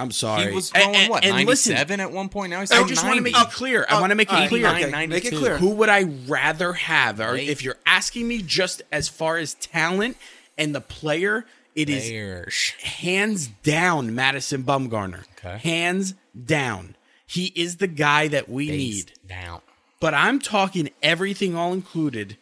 I'm 0.00 0.10
sorry. 0.10 0.48
He 0.48 0.54
was 0.54 0.70
throwing 0.70 0.94
and- 0.96 1.10
what 1.10 1.22
and 1.24 1.32
ninety 1.32 1.46
listen, 1.46 1.74
at 1.76 2.12
one 2.12 2.28
point. 2.28 2.50
Now 2.50 2.60
he's 2.60 2.70
I 2.72 2.82
just 2.86 3.04
want 3.04 3.16
to 3.16 3.22
make 3.22 3.36
it 3.36 3.50
clear. 3.50 3.86
I 3.88 4.00
want 4.00 4.10
to 4.10 4.16
make 4.16 4.30
it 4.30 4.34
right, 4.34 4.48
clear. 4.48 4.66
okay, 4.68 5.06
make 5.06 5.24
it 5.24 5.34
clear. 5.34 5.58
Who 5.58 5.70
would 5.70 5.88
I 5.88 6.04
rather 6.26 6.72
have? 6.72 7.20
Or 7.20 7.36
if 7.36 7.62
you're 7.62 7.78
asking 7.86 8.26
me 8.26 8.42
just 8.42 8.82
as 8.90 9.08
far 9.08 9.36
as 9.36 9.54
talent 9.54 10.16
and 10.56 10.74
the 10.74 10.80
player, 10.80 11.44
it 11.74 11.88
is 11.88 12.08
Bears. 12.08 12.72
hands 12.82 13.48
down 13.62 14.14
Madison 14.14 14.64
Bumgarner. 14.64 15.24
Okay. 15.38 15.58
Hands 15.58 16.14
down. 16.44 16.96
He 17.26 17.52
is 17.54 17.76
the 17.76 17.86
guy 17.86 18.28
that 18.28 18.48
we 18.48 18.68
Face 18.68 18.78
need. 18.78 19.12
down. 19.28 19.60
But 20.00 20.14
I'm 20.14 20.38
talking 20.40 20.90
everything 21.02 21.54
all 21.54 21.72
included. 21.72 22.36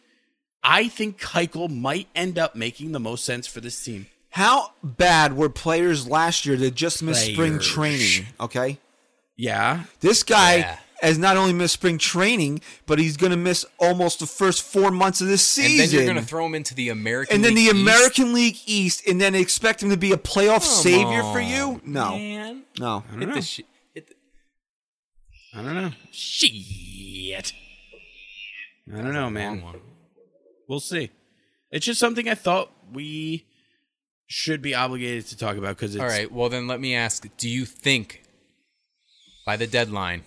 I 0.63 0.87
think 0.87 1.21
Keuchel 1.21 1.69
might 1.69 2.07
end 2.15 2.39
up 2.39 2.55
making 2.55 2.91
the 2.91 2.99
most 2.99 3.23
sense 3.23 3.47
for 3.47 3.61
this 3.61 3.81
team. 3.83 4.07
How 4.31 4.73
bad 4.83 5.35
were 5.35 5.49
players 5.49 6.07
last 6.07 6.45
year 6.45 6.55
that 6.57 6.75
just 6.75 7.01
missed 7.01 7.25
spring 7.33 7.59
training? 7.59 8.27
Okay. 8.39 8.77
Yeah. 9.35 9.83
This 10.01 10.21
guy 10.23 10.57
Yeah. 10.57 10.79
has 11.01 11.17
not 11.17 11.35
only 11.37 11.53
missed 11.53 11.73
spring 11.73 11.97
training, 11.97 12.61
but 12.85 12.99
he's 12.99 13.17
going 13.17 13.31
to 13.31 13.37
miss 13.37 13.65
almost 13.79 14.19
the 14.19 14.27
first 14.27 14.61
four 14.61 14.91
months 14.91 15.19
of 15.21 15.27
this 15.27 15.45
season. 15.45 15.71
And 15.71 15.79
then 15.79 15.89
you're 15.97 16.05
gonna 16.13 16.25
throw 16.25 16.45
him 16.45 16.53
into 16.55 16.75
the 16.75 16.89
American. 16.89 17.35
And 17.35 17.43
then 17.45 17.55
the 17.55 17.61
East? 17.63 17.71
American 17.71 18.33
League 18.33 18.57
East, 18.65 19.07
and 19.07 19.19
then 19.19 19.33
expect 19.33 19.81
him 19.81 19.89
to 19.89 19.97
be 19.97 20.11
a 20.11 20.17
playoff 20.17 20.59
Come 20.61 20.83
savior 20.83 21.23
for 21.33 21.39
you? 21.39 21.81
No, 21.85 22.11
man. 22.11 22.63
no. 22.77 23.03
I 23.07 23.11
don't 23.11 23.19
Hit 23.21 23.29
know. 23.29 23.35
the 23.35 23.41
the- 23.95 24.03
I 25.53 25.61
don't 25.63 25.73
know. 25.73 25.91
Shit. 26.11 27.53
I 28.93 28.97
don't 29.01 29.13
know, 29.13 29.29
man. 29.29 29.63
We'll 30.67 30.79
see. 30.79 31.09
It's 31.71 31.85
just 31.85 31.99
something 31.99 32.27
I 32.29 32.35
thought 32.35 32.71
we 32.93 33.45
should 34.29 34.61
be 34.61 34.75
obligated 34.75 35.25
to 35.27 35.37
talk 35.37 35.57
about 35.57 35.75
because 35.75 35.95
it's 35.95 36.01
All 36.01 36.07
right. 36.07 36.31
Well, 36.31 36.47
then 36.47 36.67
let 36.67 36.79
me 36.79 36.95
ask: 36.95 37.25
Do 37.37 37.49
you 37.49 37.65
think 37.65 38.23
by 39.45 39.57
the 39.57 39.67
deadline, 39.67 40.23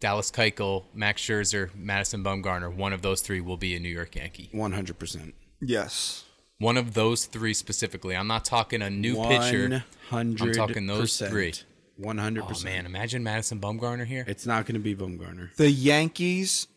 Dallas 0.00 0.30
Keuchel, 0.30 0.84
Max 0.94 1.22
Scherzer, 1.22 1.72
Madison 1.76 2.24
Bumgarner, 2.24 2.74
one 2.74 2.92
of 2.92 3.02
those 3.02 3.20
three 3.20 3.40
will 3.40 3.58
be 3.58 3.76
a 3.76 3.78
New 3.78 3.90
York 3.90 4.16
Yankee? 4.16 4.48
one 4.50 4.72
hundred 4.72 4.98
percent. 4.98 5.34
Yes. 5.60 6.24
One 6.58 6.76
of 6.76 6.94
those 6.94 7.26
three 7.26 7.52
specifically. 7.52 8.16
I'm 8.16 8.26
not 8.26 8.44
talking 8.44 8.80
a 8.80 8.88
new 8.88 9.16
pitcher. 9.16 9.84
Hundred. 10.08 10.48
I'm 10.48 10.52
talking 10.54 10.86
those 10.86 11.18
three. 11.18 11.52
One 11.96 12.16
hundred 12.16 12.46
percent. 12.46 12.72
Oh, 12.72 12.76
man, 12.76 12.86
imagine 12.86 13.22
Madison 13.22 13.60
Bumgarner 13.60 14.06
here. 14.06 14.24
It's 14.26 14.46
not 14.46 14.64
going 14.64 14.74
to 14.74 14.80
be 14.80 14.96
Bumgarner. 14.96 15.54
The 15.56 15.70
Yankees 15.70 16.68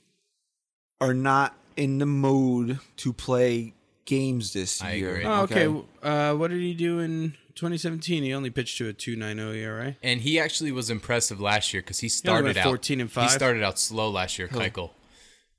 are 1.00 1.14
not 1.14 1.56
in 1.78 2.00
the 2.00 2.06
mood 2.06 2.80
to 2.98 3.14
play 3.14 3.74
games 4.08 4.54
this 4.54 4.82
I 4.82 4.94
year. 4.94 5.12
agree. 5.18 5.26
Oh, 5.26 5.42
okay. 5.44 5.68
Uh, 6.02 6.34
what 6.36 6.50
did 6.50 6.62
he 6.62 6.74
do 6.74 6.98
in 7.00 7.36
2017? 7.54 8.24
He 8.24 8.34
only 8.34 8.50
pitched 8.50 8.80
to 8.80 8.90
a 8.90 8.94
2.90 8.94 9.56
ERA. 9.58 9.96
And 10.02 10.22
he 10.22 10.40
actually 10.40 10.72
was 10.72 10.90
impressive 10.90 11.40
last 11.40 11.74
year 11.74 11.82
because 11.84 12.00
he 12.00 12.06
only 12.06 12.10
started 12.10 12.46
went 12.46 12.58
out 12.58 12.64
14 12.64 13.02
and 13.02 13.12
five. 13.12 13.26
He 13.26 13.30
started 13.30 13.62
out 13.64 13.78
slow 13.78 14.10
last 14.10 14.40
year, 14.40 14.48
Keuchel, 14.48 14.92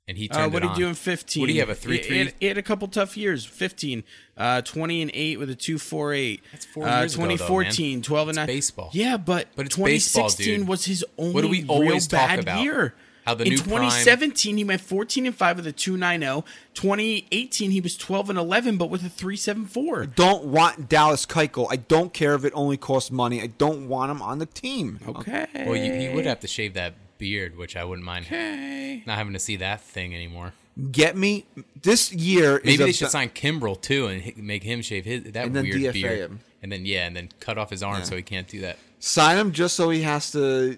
and 0.07 0.17
he 0.17 0.27
Uh, 0.29 0.33
turned 0.35 0.53
what 0.53 0.63
it 0.63 0.67
did 0.67 0.75
he 0.75 0.81
do 0.81 0.87
in 0.89 0.95
15? 0.95 1.41
What 1.41 1.47
do 1.47 1.53
you 1.53 1.59
have, 1.59 1.69
a 1.69 1.75
He- 1.75 1.99
3-3? 1.99 2.03
He, 2.11 2.17
had, 2.17 2.33
he 2.39 2.45
had 2.47 2.57
a 2.57 2.63
couple 2.63 2.87
tough 2.87 3.15
years. 3.15 3.45
15, 3.45 4.03
uh, 4.37 4.61
20 4.63 5.01
and 5.03 5.11
8 5.13 5.37
with 5.39 5.49
a 5.51 5.55
2.48. 5.55 6.41
That's 6.51 6.65
four 6.65 6.87
uh, 6.87 6.99
years 7.01 7.13
ago, 7.13 7.23
though, 7.23 7.29
2014, 7.35 8.01
12 8.01 8.27
and 8.29 8.37
It's 8.37 8.37
9. 8.37 8.47
baseball. 8.47 8.89
Yeah, 8.93 9.17
but, 9.17 9.47
But 9.55 9.67
it's 9.67 9.75
baseball, 9.75 10.23
2016 10.29 10.59
dude. 10.61 10.67
was 10.67 10.85
his 10.85 11.05
only 11.17 11.33
What 11.33 11.41
do 11.41 11.47
we 11.49 11.63
always 11.67 11.89
real 11.91 11.99
talk 11.99 12.09
bad 12.29 12.39
about? 12.39 12.63
year. 12.63 12.95
How 13.29 13.35
the 13.35 13.43
in 13.43 13.51
new 13.51 13.57
prime- 13.57 13.89
2017 13.91 14.57
he 14.57 14.63
went 14.63 14.81
14 14.81 15.27
and 15.27 15.35
5 15.35 15.57
with 15.57 15.67
a 15.67 15.71
2.90. 15.73 16.43
2018 16.73 17.69
he 17.71 17.79
was 17.81 17.95
12 17.95 18.31
and 18.31 18.39
11 18.39 18.77
but 18.77 18.89
with 18.89 19.05
a 19.05 19.09
3.74. 19.09 20.15
Don't 20.15 20.45
want 20.45 20.89
Dallas 20.89 21.25
Keuchel. 21.27 21.67
I 21.69 21.75
don't 21.75 22.11
care 22.13 22.33
if 22.33 22.43
it 22.43 22.53
only 22.55 22.75
costs 22.77 23.11
money. 23.11 23.39
I 23.41 23.47
don't 23.47 23.87
want 23.87 24.09
him 24.11 24.21
on 24.21 24.39
the 24.39 24.45
team. 24.47 24.99
Okay. 25.07 25.45
Well, 25.53 25.75
you, 25.75 25.93
he 25.93 26.09
would 26.09 26.25
have 26.25 26.39
to 26.39 26.47
shave 26.47 26.73
that 26.73 26.95
beard, 27.19 27.55
which 27.55 27.75
I 27.75 27.83
wouldn't 27.83 28.05
mind 28.05 28.25
Okay. 28.25 29.03
not 29.05 29.17
having 29.17 29.33
to 29.33 29.39
see 29.39 29.57
that 29.57 29.81
thing 29.81 30.15
anymore. 30.15 30.53
Get 30.91 31.15
me 31.15 31.45
this 31.81 32.11
year. 32.13 32.57
is 32.57 32.65
Maybe 32.65 32.83
a 32.83 32.85
they 32.87 32.91
should 32.93 33.05
ba- 33.05 33.11
sign 33.11 33.29
Kimbrel 33.29 33.79
too 33.79 34.07
and 34.07 34.37
make 34.37 34.63
him 34.63 34.81
shave 34.81 35.05
his 35.05 35.23
that 35.25 35.45
And 35.45 35.55
then 35.55 35.65
weird 35.65 35.81
DFA 35.81 35.93
beard, 35.93 36.19
him. 36.19 36.39
and 36.63 36.71
then 36.71 36.85
yeah, 36.85 37.05
and 37.05 37.15
then 37.15 37.29
cut 37.39 37.57
off 37.59 37.69
his 37.69 37.83
arm 37.83 38.03
so 38.05 38.15
he 38.15 38.21
can't 38.23 38.47
do 38.47 38.61
that. 38.61 38.77
sign 38.99 39.37
him 39.37 39.51
just 39.51 39.75
so 39.75 39.89
he 39.91 40.01
has 40.03 40.31
to 40.31 40.77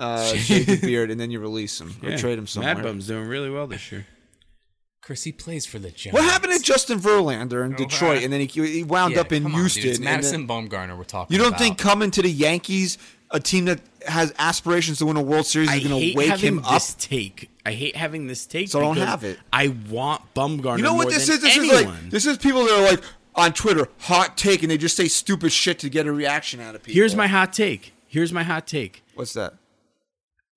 uh, 0.00 0.24
shave 0.34 0.66
the 0.66 0.76
beard, 0.80 1.10
and 1.12 1.20
then 1.20 1.30
you 1.30 1.38
release 1.38 1.80
him 1.80 1.94
or 2.02 2.10
Yeah. 2.10 2.16
trade 2.16 2.38
him 2.38 2.46
somewhere. 2.48 2.74
Mad 2.74 2.82
Bum's 2.84 3.06
doing 3.06 3.26
really 3.28 3.50
well 3.50 3.66
this 3.68 3.92
year. 3.92 4.06
Chris, 5.02 5.24
he 5.24 5.32
plays 5.32 5.64
for 5.66 5.78
the 5.78 5.90
Giants. 5.90 6.12
What 6.12 6.24
happened 6.24 6.52
to 6.52 6.60
Justin 6.62 6.98
Verlander 7.00 7.64
in 7.64 7.74
Detroit, 7.74 8.22
and 8.22 8.32
then 8.32 8.40
he, 8.40 8.46
he 8.46 8.84
wound 8.84 9.14
Yeah, 9.14 9.20
up 9.22 9.32
in 9.32 9.42
come 9.44 9.54
on, 9.54 9.60
dude. 9.62 9.72
Houston? 9.72 9.88
It's 9.90 9.98
and 9.98 10.04
Madison 10.04 10.46
then- 10.46 10.68
Bumgarner 10.68 10.96
we're 10.96 11.04
talking. 11.04 11.32
you 11.34 11.38
don't 11.38 11.48
about. 11.48 11.60
think 11.60 11.78
coming 11.78 12.10
to 12.12 12.22
the 12.22 12.30
Yankees, 12.30 12.98
a 13.30 13.40
team 13.40 13.64
that 13.64 13.80
has 14.06 14.32
aspirations 14.38 14.98
to 14.98 15.06
win 15.06 15.16
a 15.16 15.22
World 15.22 15.46
Series, 15.46 15.72
is 15.72 15.86
going 15.88 16.00
to 16.12 16.16
wake 16.16 16.28
having 16.28 16.46
him 16.58 16.58
up? 16.64 16.72
this 16.74 16.94
take. 16.94 17.50
I 17.64 17.72
hate 17.72 17.96
having 17.96 18.26
this 18.26 18.46
take. 18.46 18.68
So 18.68 18.80
don't 18.80 18.94
because 18.94 19.08
have 19.08 19.24
it. 19.24 19.38
I 19.52 19.68
want 19.88 20.22
Bumgarner. 20.34 20.76
You 20.78 20.82
know 20.84 20.94
what 20.94 21.04
more 21.04 21.10
this 21.12 21.26
than 21.26 21.36
is? 21.36 21.42
This 21.42 21.56
anyone. 21.56 21.76
is 21.76 21.84
like 21.84 22.10
this 22.10 22.26
is 22.26 22.38
people 22.38 22.64
that 22.64 22.72
are 22.78 22.90
like 22.90 23.02
on 23.34 23.52
Twitter, 23.52 23.88
hot 24.00 24.36
take, 24.36 24.62
and 24.62 24.70
they 24.70 24.76
just 24.78 24.96
say 24.96 25.08
stupid 25.08 25.50
shit 25.52 25.78
to 25.80 25.88
get 25.88 26.06
a 26.06 26.12
reaction 26.12 26.60
out 26.60 26.74
of 26.74 26.82
people. 26.82 26.96
Here's 26.96 27.14
my 27.16 27.26
hot 27.26 27.52
take. 27.52 27.92
Here's 28.06 28.32
my 28.32 28.42
hot 28.42 28.66
take. 28.66 29.02
what's 29.14 29.32
that? 29.34 29.54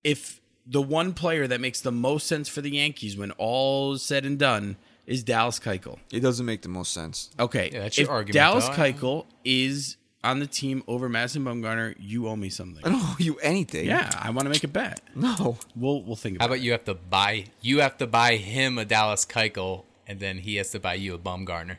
If 0.04 0.40
the 0.66 0.82
one 0.82 1.12
player 1.12 1.46
that 1.46 1.60
makes 1.60 1.80
the 1.80 1.92
most 1.92 2.26
sense 2.26 2.48
for 2.48 2.60
the 2.60 2.70
Yankees 2.70 3.16
when 3.16 3.30
all 3.32 3.94
is 3.94 4.02
said 4.02 4.24
and 4.24 4.38
done 4.38 4.76
is 5.06 5.22
Dallas 5.22 5.58
Keuchel. 5.58 5.98
It 6.12 6.20
doesn't 6.20 6.46
make 6.46 6.62
the 6.62 6.68
most 6.68 6.92
sense. 6.92 7.30
Okay, 7.38 7.70
Yeah, 7.72 7.80
that's 7.80 7.98
your 7.98 8.04
if 8.06 8.10
argument, 8.10 8.34
Dallas 8.34 8.68
though. 8.68 8.74
Keuchel 8.74 9.26
is 9.44 9.96
on 10.22 10.38
the 10.38 10.46
team 10.46 10.82
over 10.88 11.08
Madison 11.08 11.44
Bumgarner, 11.44 11.94
you 11.98 12.28
owe 12.28 12.36
me 12.36 12.48
something. 12.48 12.82
I 12.84 12.88
don't 12.88 13.02
owe 13.02 13.16
you 13.18 13.36
anything. 13.42 13.86
Yeah, 13.86 14.10
I 14.18 14.30
want 14.30 14.46
to 14.46 14.50
make 14.50 14.64
a 14.64 14.68
bet. 14.68 15.02
No. 15.14 15.58
We'll 15.76 16.02
we'll 16.02 16.16
think 16.16 16.36
about. 16.36 16.44
It. 16.44 16.46
How 16.46 16.46
about. 16.46 16.54
about 16.54 16.60
you 16.60 16.72
have 16.72 16.84
to 16.84 16.94
buy 16.94 17.44
you 17.60 17.80
have 17.80 17.98
to 17.98 18.06
buy 18.06 18.36
him 18.36 18.78
a 18.78 18.86
Dallas 18.86 19.26
Keuchel, 19.26 19.84
and 20.06 20.20
then 20.20 20.38
he 20.38 20.56
has 20.56 20.70
to 20.70 20.80
buy 20.80 20.94
you 20.94 21.14
a 21.14 21.18
Bumgarner 21.18 21.76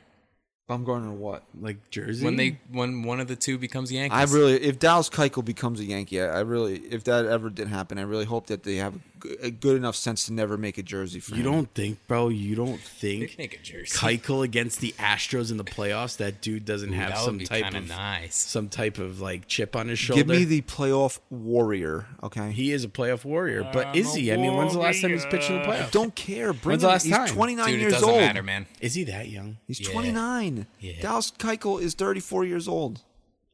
Bumgarner 0.67 1.12
what? 1.12 1.43
like 1.60 1.89
Jersey 1.91 2.25
when 2.25 2.38
they 2.38 2.60
when 2.71 3.04
one 3.04 3.19
of 3.19 3.28
the 3.28 3.36
two 3.36 3.58
becomes 3.58 3.91
Yankees. 3.91 4.17
I 4.17 4.23
really, 4.36 4.54
if 4.54 4.80
Dallas 4.80 5.10
Keuchel 5.10 5.45
becomes 5.45 5.80
a 5.80 5.86
Yankee, 5.86 6.19
I, 6.21 6.38
I 6.38 6.39
really, 6.41 6.78
if 6.78 7.04
that 7.04 7.25
ever 7.25 7.49
did 7.49 7.67
happen, 7.67 7.99
I 7.99 8.01
really 8.01 8.25
hope 8.25 8.47
that 8.47 8.63
they 8.63 8.78
have 8.78 8.95
a 9.42 9.52
good, 9.52 9.76
enough 9.78 9.96
sense 9.96 10.26
to 10.28 10.34
never 10.34 10.58
make 10.58 10.78
a 10.78 10.84
jersey 10.84 11.20
for 11.20 11.32
You 11.36 11.44
him. 11.44 11.52
don't 11.52 11.74
think, 11.74 12.00
bro? 12.08 12.30
You 12.30 12.56
don't 12.56 12.80
think 12.80 13.38
make 13.38 13.54
a 13.56 13.60
jersey. 13.62 13.98
Keuchel 13.98 14.44
against 14.44 14.80
the 14.80 14.94
Astros 15.00 15.52
in 15.52 15.58
the 15.58 15.64
playoffs? 15.64 16.18
That 16.18 16.42
dude 16.42 16.66
doesn't 16.66 16.92
Ooh, 16.94 16.98
have 16.98 17.18
some 17.18 17.40
type 17.40 17.64
kinda 17.64 17.82
nice. 17.82 18.36
some 18.36 18.70
type 18.70 18.98
of 18.98 19.22
like 19.22 19.48
chip 19.48 19.76
on 19.76 19.88
his 19.88 20.00
shoulder. 20.00 20.22
Give 20.24 20.28
me 20.28 20.44
the 20.46 20.62
playoff 20.62 21.20
warrior, 21.30 22.08
okay? 22.24 22.52
he 22.52 22.72
is 22.72 22.84
a 22.84 22.88
playoff 22.88 23.24
warrior, 23.26 23.70
but 23.74 23.96
is 23.96 24.14
he? 24.14 24.32
I 24.34 24.38
mean, 24.38 24.56
when's 24.56 24.74
the 24.74 24.80
last 24.80 25.02
time 25.02 25.12
he's 25.12 25.26
pitched 25.26 25.50
in 25.50 25.58
the 25.58 25.64
I 25.64 25.66
playoffs? 25.78 25.92
don't 25.92 26.16
care. 26.16 26.54
Bring 26.54 26.74
When's 26.74 26.82
the 26.82 26.88
him. 26.88 26.92
last 26.92 27.04
He's 27.04 27.16
time? 27.16 27.28
29 27.28 27.66
Dude, 27.68 27.76
it 27.76 27.80
years 27.82 27.94
doesn't 27.94 28.10
old. 28.10 28.20
matter, 28.20 28.44
man. 28.44 28.66
Is 28.82 28.94
he 28.96 29.04
that 29.06 29.30
young? 29.30 29.58
He's 29.68 29.80
Yeah. 29.80 29.92
29. 29.92 30.68
Yeah. 30.80 31.02
Dallas 31.02 31.32
Keuchel 31.38 31.82
is 31.82 31.94
34 31.94 32.46
years 32.46 32.68
old, 32.68 33.02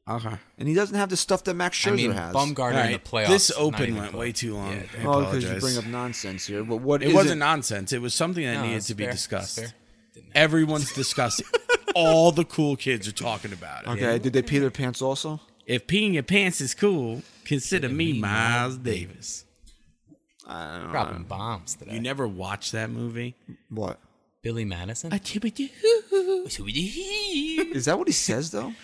Okay. 0.09 0.35
and 0.57 0.67
he 0.67 0.73
doesn't 0.73 0.95
have 0.97 1.09
the 1.09 1.15
stuff 1.17 1.43
that 1.45 1.53
Max 1.53 1.77
Scherzer 1.77 1.91
I 1.91 1.95
mean, 1.95 2.11
has. 2.11 2.33
Bumgarner 2.35 2.59
All 2.59 2.67
in 2.69 2.75
right, 2.75 3.03
the 3.03 3.09
playoffs. 3.09 3.27
This 3.27 3.51
open 3.55 3.95
went 3.95 4.09
close. 4.11 4.19
way 4.19 4.31
too 4.31 4.55
long. 4.55 4.71
Yeah, 4.71 4.77
I 4.77 4.79
Oh, 4.81 4.85
because 4.85 5.03
apologize. 5.43 5.53
you 5.53 5.59
bring 5.59 5.77
up 5.77 5.85
nonsense 5.85 6.45
here. 6.47 6.63
But 6.63 6.77
what 6.77 7.03
it 7.03 7.09
is 7.09 7.13
wasn't 7.13 7.39
nonsense. 7.39 7.93
It 7.93 8.01
was 8.01 8.13
something 8.15 8.43
that 8.43 8.55
No, 8.55 8.63
needed 8.65 8.81
to 8.83 8.95
be 8.95 9.03
fair. 9.03 9.11
discussed. 9.13 9.57
It's 9.59 9.69
fair. 9.71 9.77
Didn't- 10.15 10.31
Everyone's 10.35 10.91
discussing. 11.03 11.45
All 11.95 12.31
the 12.31 12.45
cool 12.45 12.75
kids 12.75 13.07
are 13.07 13.11
talking 13.13 13.53
about 13.53 13.83
it. 13.83 13.89
Okay, 13.89 14.17
did 14.19 14.33
they 14.33 14.41
pee 14.41 14.57
their 14.59 14.71
pants 14.71 15.01
also? 15.01 15.39
If 15.67 15.85
peeing 15.87 16.13
your 16.13 16.23
pants 16.23 16.59
is 16.61 16.73
cool, 16.73 17.21
consider 17.45 17.87
me 17.87 18.13
Miles 18.19 18.77
Davis. 18.77 19.45
I 20.47 20.73
don't 20.77 20.85
know. 20.87 20.91
Dropping 20.91 21.23
bombs 21.25 21.75
today. 21.75 21.93
You 21.93 21.99
never 22.01 22.27
watched 22.27 22.71
that 22.73 22.89
movie? 22.89 23.35
What? 23.69 23.99
Billy 24.41 24.65
Madison. 24.65 25.13
Is 25.13 25.25
that 27.85 27.97
what 27.99 28.07
he 28.07 28.13
says 28.13 28.49
though? 28.51 28.73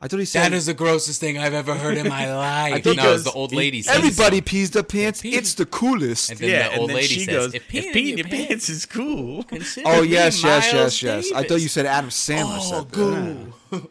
I 0.00 0.06
thought 0.06 0.20
he 0.20 0.24
said 0.26 0.44
That 0.44 0.52
is 0.56 0.66
the 0.66 0.74
grossest 0.74 1.20
thing 1.20 1.38
I've 1.38 1.54
ever 1.54 1.74
heard 1.74 1.96
in 1.98 2.08
my 2.08 2.32
life. 2.36 2.84
thought 2.84 2.96
no, 2.96 3.02
that 3.02 3.08
was- 3.08 3.14
was 3.14 3.24
the 3.24 3.32
old 3.32 3.52
lady. 3.52 3.82
says 3.82 3.96
everybody 3.96 4.36
so. 4.38 4.42
pees 4.44 4.70
their 4.70 4.82
pants. 4.84 5.22
Pee- 5.22 5.34
It's 5.34 5.54
the 5.54 5.66
coolest. 5.66 6.30
And 6.30 6.38
then 6.38 6.72
the 6.72 6.78
old 6.78 6.92
lady 6.92 7.06
she 7.08 7.20
says, 7.24 7.34
goes, 7.34 7.54
"If 7.54 7.74
"If 7.74 7.94
peeing 7.94 8.16
your 8.18 8.28
pants 8.28 8.68
is 8.68 8.86
cool." 8.86 9.44
Oh 9.84 10.02
yes, 10.02 10.42
yes, 10.42 10.72
Miles 10.72 11.02
yes, 11.02 11.02
yes. 11.02 11.32
I 11.34 11.42
thought 11.42 11.60
you 11.60 11.68
said 11.68 11.86
Adam 11.86 12.10
Sandler 12.10 12.58
Oh, 12.60 12.70
said 12.70 12.90
that. 12.90 13.52
cool. 13.72 13.90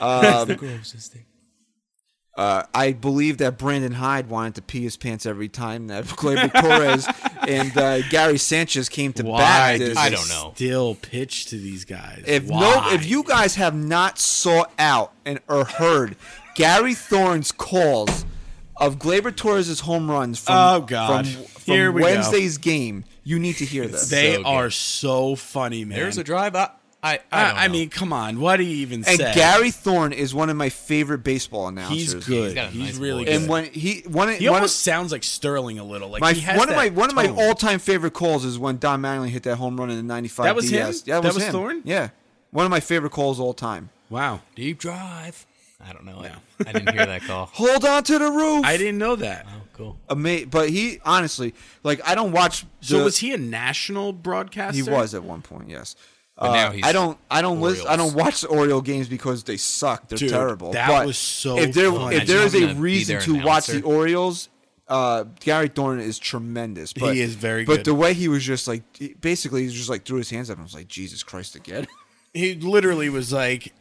Um, 0.00 0.22
That's 0.22 0.44
the 0.46 0.56
grossest 0.56 1.12
thing. 1.12 1.24
Uh, 2.34 2.62
I 2.72 2.92
believe 2.92 3.38
that 3.38 3.58
Brandon 3.58 3.92
Hyde 3.92 4.28
wanted 4.30 4.54
to 4.54 4.62
pee 4.62 4.82
his 4.82 4.96
pants 4.96 5.26
every 5.26 5.48
time 5.50 5.88
that 5.88 6.04
Gleyber 6.06 6.50
Torres 6.60 7.06
and 7.46 7.76
uh, 7.76 8.00
Gary 8.08 8.38
Sanchez 8.38 8.88
came 8.88 9.12
to 9.14 9.22
Why 9.24 9.38
bat. 9.38 9.78
do 9.80 9.94
I 9.98 10.08
don't 10.08 10.28
know. 10.30 10.52
Still 10.54 10.94
pitch 10.94 11.46
to 11.46 11.56
these 11.58 11.84
guys. 11.84 12.24
If 12.26 12.46
Why? 12.48 12.60
no, 12.60 12.90
if 12.94 13.04
you 13.06 13.22
guys 13.22 13.56
have 13.56 13.74
not 13.74 14.18
sought 14.18 14.72
out 14.78 15.12
and 15.26 15.40
or 15.46 15.64
heard 15.66 16.16
Gary 16.54 16.94
Thorne's 16.94 17.52
calls 17.52 18.24
of 18.78 18.98
Gleyber 18.98 19.34
Torres' 19.36 19.80
home 19.80 20.10
runs 20.10 20.38
from, 20.38 20.54
Oh, 20.56 20.80
God. 20.80 21.26
from, 21.28 21.44
from 21.44 21.74
Here 21.74 21.92
we 21.92 22.00
go. 22.00 22.06
Wednesday's 22.08 22.56
game, 22.56 23.04
you 23.24 23.38
need 23.38 23.56
to 23.56 23.66
hear 23.66 23.86
this. 23.86 24.08
they 24.08 24.32
so 24.36 24.38
good. 24.38 24.46
are 24.46 24.70
so 24.70 25.36
funny, 25.36 25.84
man. 25.84 25.98
There's 25.98 26.16
a 26.16 26.24
drive. 26.24 26.56
I, 26.56 26.70
I, 27.04 27.14
I, 27.14 27.18
I, 27.32 27.48
don't 27.48 27.58
I 27.58 27.66
know. 27.66 27.72
mean, 27.72 27.90
come 27.90 28.12
on. 28.12 28.38
What 28.38 28.58
do 28.58 28.62
you 28.62 28.76
even 28.76 29.02
say 29.02 29.12
and 29.12 29.20
say? 29.20 29.34
Gary 29.34 29.70
Thorne 29.72 30.12
is 30.12 30.34
one 30.34 30.50
of 30.50 30.56
my 30.56 30.68
favorite 30.68 31.24
baseball 31.24 31.66
announcers. 31.66 32.12
he's 32.12 32.14
good. 32.14 32.44
He's 32.46 32.54
got 32.54 32.68
a 32.68 32.70
He's 32.70 32.82
nice 32.92 32.96
really 32.96 33.24
voice. 33.24 33.32
good. 33.32 33.40
And 33.42 33.48
when 33.50 33.64
he 33.66 34.02
one, 34.06 34.28
he 34.34 34.48
one 34.48 34.54
almost 34.56 34.80
sounds 34.80 35.10
like 35.10 35.24
Sterling 35.24 35.78
a 35.80 35.84
little. 35.84 36.10
Like 36.10 36.20
my 36.20 36.32
he 36.32 36.40
has 36.42 36.56
one 36.56 36.68
of 36.68 36.76
my 36.76 36.88
that 36.88 36.94
one 36.94 37.08
of 37.10 37.16
my 37.16 37.28
all 37.28 37.54
time 37.54 37.80
favorite 37.80 38.12
calls 38.14 38.44
is 38.44 38.56
when 38.58 38.78
Don 38.78 39.02
Mattingly 39.02 39.30
hit 39.30 39.42
that 39.42 39.56
home 39.56 39.76
run 39.80 39.90
in 39.90 39.96
the 39.96 40.02
'95. 40.04 40.44
That 40.44 40.54
was 40.54 40.70
him? 40.70 40.78
Yeah, 40.78 40.86
that, 40.86 41.04
That 41.06 41.24
was, 41.24 41.34
was 41.34 41.44
him. 41.44 41.52
Thorne? 41.52 41.82
Yeah, 41.84 42.10
one 42.52 42.64
of 42.66 42.70
my 42.70 42.80
favorite 42.80 43.10
calls 43.10 43.40
all 43.40 43.52
time. 43.54 43.90
Wow. 44.08 44.42
deep 44.54 44.78
drive. 44.78 45.44
I 45.84 45.92
don't 45.92 46.04
know. 46.04 46.20
No. 46.20 46.28
I, 46.64 46.68
I 46.68 46.72
didn't 46.74 46.92
hear 46.94 47.04
that 47.06 47.22
call. 47.22 47.46
Hold 47.54 47.84
on 47.84 48.04
to 48.04 48.16
the 48.20 48.30
roof. 48.30 48.64
I 48.64 48.76
didn't 48.76 48.98
know 48.98 49.16
that. 49.16 49.46
Oh, 49.48 49.62
cool. 49.72 49.98
Ama- 50.08 50.46
but 50.48 50.70
he 50.70 51.00
honestly, 51.04 51.54
like, 51.82 52.00
I 52.08 52.14
don't 52.14 52.30
watch. 52.30 52.64
So 52.82 53.02
was 53.02 53.18
he 53.18 53.32
a 53.34 53.38
national 53.38 54.12
broadcaster? 54.12 54.76
He 54.76 54.88
was 54.88 55.12
at 55.14 55.24
one 55.24 55.42
point. 55.42 55.68
Yes. 55.70 55.96
But 56.42 56.50
Uh, 56.50 56.54
now 56.54 56.70
he's 56.72 56.84
I 56.84 56.92
don't. 56.92 57.16
I 57.30 57.40
don't 57.40 57.60
listen. 57.60 57.86
I 57.88 57.94
don't 57.96 58.14
watch 58.14 58.40
the 58.40 58.48
Oriole 58.48 58.80
games 58.82 59.08
because 59.08 59.44
they 59.44 59.56
suck. 59.56 60.08
They're 60.08 60.18
Dude, 60.18 60.30
terrible. 60.30 60.72
that 60.72 60.88
But 60.88 61.06
was 61.06 61.16
so 61.16 61.56
If 61.58 61.72
there, 61.72 61.90
funny. 61.92 62.16
if 62.16 62.26
there 62.26 62.42
is 62.42 62.54
a 62.54 62.60
having 62.60 62.68
to 62.70 62.74
be 62.74 62.80
reason 62.80 63.20
to 63.20 63.42
watch 63.44 63.68
the. 63.68 63.82
Orioles, 63.82 64.48
uh, 64.88 65.24
Gary 65.40 65.68
Thorne 65.68 66.00
is 66.00 66.18
tremendous. 66.18 66.92
But, 66.92 67.14
He 67.14 67.20
is 67.20 67.34
very 67.36 67.64
But 67.64 67.76
good. 67.76 67.84
the 67.86 67.94
way 67.94 68.12
he 68.12 68.26
was 68.28 68.42
just 68.44 68.66
like, 68.66 68.82
basically, 69.20 69.66
he 69.66 69.72
just 69.72 69.88
like 69.88 70.04
threw 70.04 70.18
his 70.18 70.30
hands 70.30 70.50
up 70.50 70.56
and 70.56 70.64
was 70.64 70.74
like, 70.74 70.88
"Jesus 70.88 71.22
Christ 71.22 71.54
again." 71.54 71.86
He 72.34 72.54
literally 72.54 73.08
was 73.10 73.30
like 73.32 73.72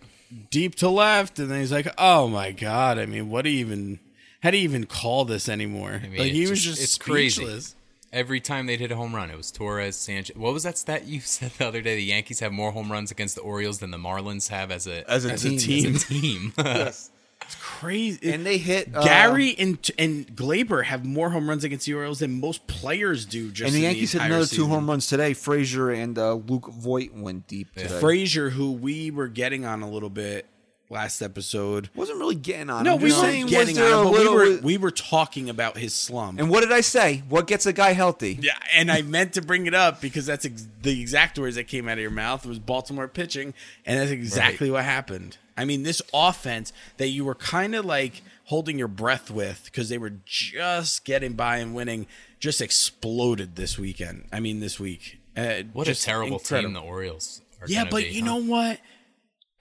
deep 0.52 0.76
to 0.76 0.89
left, 0.89 1.39
and 1.39 1.50
then 1.50 1.62
he's 1.62 1.71
like, 1.71 1.88
"Oh 1.97 2.28
my 2.28 2.52
god!" 2.52 3.00
I 3.00 3.06
mean, 3.08 3.30
what 3.30 3.43
do 3.43 3.50
you 3.50 3.60
even? 3.60 4.00
How 4.43 4.52
do 4.52 4.58
you 4.58 4.63
even 4.65 4.86
call 4.86 5.24
this 5.26 5.47
anymore? 5.50 6.02
I 6.04 6.08
mean, 6.10 6.19
like 6.19 6.32
he 6.32 6.41
it's 6.41 6.50
was 6.52 6.62
just- 6.63 6.80
just 6.82 6.84
it's 6.84 6.97
crazy. 6.97 7.43
Speechless. 8.12 8.19
Every 8.26 8.39
time 8.39 8.65
they'd 8.67 8.80
hit 8.80 8.91
a 8.91 8.95
home 8.95 9.15
run, 9.15 9.32
it 9.32 9.38
was 9.38 9.52
Torres, 9.52 9.95
Sanchez. 9.95 10.36
What 10.36 10.54
was 10.54 10.63
that 10.63 10.78
stat 10.78 11.06
you 11.08 11.19
said 11.21 11.52
the 11.58 11.67
other 11.67 11.82
day? 11.82 11.95
The 11.95 12.04
Yankees 12.04 12.39
have 12.41 12.52
more 12.52 12.71
home 12.71 12.91
runs 12.91 13.12
against 13.12 13.36
the 13.36 13.41
Orioles 13.41 13.80
than 13.80 13.91
the 13.91 13.97
Marlins 13.97 14.50
have 14.50 14.71
as 14.71 14.88
a 14.88 15.10
As 15.10 15.26
a 15.26 15.32
As 15.34 15.45
a 15.45 15.50
team, 15.50 15.58
team. 15.60 15.95
as 15.95 16.04
a 16.04 16.08
team. 16.21 16.54
It's 17.43 17.56
crazy. 17.60 18.32
and 18.32 18.45
they 18.45 18.60
hit 18.60 18.95
uh, 18.95 19.04
Gary 19.04 19.56
and 19.58 19.78
and 19.97 20.28
Gleyber 20.28 20.84
have 20.86 21.04
more 21.04 21.32
home 21.32 21.50
runs 21.50 21.63
against 21.63 21.88
the 21.88 21.93
Orioles 21.95 22.19
than 22.19 22.39
most 22.39 22.67
players 22.67 23.26
do. 23.26 23.50
Just 23.50 23.67
and 23.67 23.76
the 23.76 23.80
in 23.88 23.91
Yankees 23.93 24.12
hit 24.12 24.19
entire 24.21 24.34
another 24.38 24.45
two 24.47 24.67
home 24.67 24.88
runs 24.88 25.08
today. 25.08 25.34
Frazier 25.34 25.89
and 25.89 26.17
uh, 26.19 26.34
Luke 26.36 26.67
Voit 26.71 27.13
went 27.15 27.47
deep 27.47 27.74
today. 27.74 28.00
Frazier, 28.00 28.52
who 28.52 28.71
we 28.74 29.10
were 29.10 29.28
getting 29.28 29.65
on 29.65 29.82
a 29.82 29.89
little 29.89 30.12
bit 30.12 30.45
last 30.92 31.22
episode. 31.22 31.90
Wasn't 31.96 32.20
really 32.20 32.36
getting 32.36 32.70
on. 32.70 32.84
No, 32.84 32.96
I'm 32.96 33.02
we 33.02 33.10
just 33.10 33.22
weren't 33.22 33.32
saying, 33.32 33.44
was 33.46 33.52
getting 33.52 33.76
there 33.76 33.96
on 33.96 34.06
a 34.06 34.10
it, 34.10 34.12
but 34.12 34.20
we 34.22 34.28
were 34.30 34.62
we 34.62 34.78
were 34.78 34.92
talking 34.92 35.50
about 35.50 35.78
his 35.78 35.94
slump. 35.94 36.40
And 36.40 36.50
what 36.50 36.62
did 36.62 36.72
I 36.72 36.82
say? 36.82 37.24
What 37.30 37.48
gets 37.48 37.66
a 37.66 37.74
guy 37.74 37.94
healthy? 37.94 38.38
yeah, 38.42 38.52
and 38.76 38.92
I 38.92 39.02
meant 39.02 39.34
to 39.34 39.42
bring 39.42 39.66
it 39.66 39.74
up 39.74 40.02
because 40.02 40.26
that's 40.26 40.46
ex- 40.46 40.68
the 40.82 41.00
exact 41.02 41.40
words 41.40 41.56
that 41.56 41.68
came 41.68 41.88
out 41.88 41.94
of 41.94 42.00
your 42.02 42.12
mouth 42.12 42.46
was 42.46 42.60
Baltimore 42.60 43.08
pitching, 43.08 43.54
and 43.86 44.00
that's 44.00 44.12
exactly 44.12 44.70
what 44.70 44.84
happened. 44.84 45.38
I 45.58 45.66
mean, 45.66 45.84
this 45.84 46.02
offense 46.14 46.74
that 46.98 47.08
you 47.10 47.26
were 47.26 47.36
kind 47.36 47.76
of 47.76 47.86
like 47.86 48.22
holding 48.46 48.78
your 48.78 48.88
breath 48.88 49.30
with 49.32 49.64
because 49.66 49.90
they 49.90 49.98
were 49.98 50.14
just 50.26 51.06
getting 51.06 51.34
by 51.34 51.58
and 51.58 51.74
winning, 51.74 52.08
just 52.40 52.62
exploded 52.62 53.56
this 53.56 53.78
weekend. 53.78 54.26
I 54.32 54.40
mean, 54.40 54.60
this 54.60 54.80
week. 54.80 55.20
Uh, 55.38 55.64
What 55.72 55.88
a 55.88 55.96
terrible 55.96 56.40
team 56.40 56.74
the 56.74 56.82
Orioles. 56.82 57.42
Are 57.62 57.68
Yeah, 57.68 57.86
but 57.86 58.04
be, 58.04 58.10
you 58.10 58.22
huh? 58.22 58.26
know 58.26 58.42
what? 58.44 58.80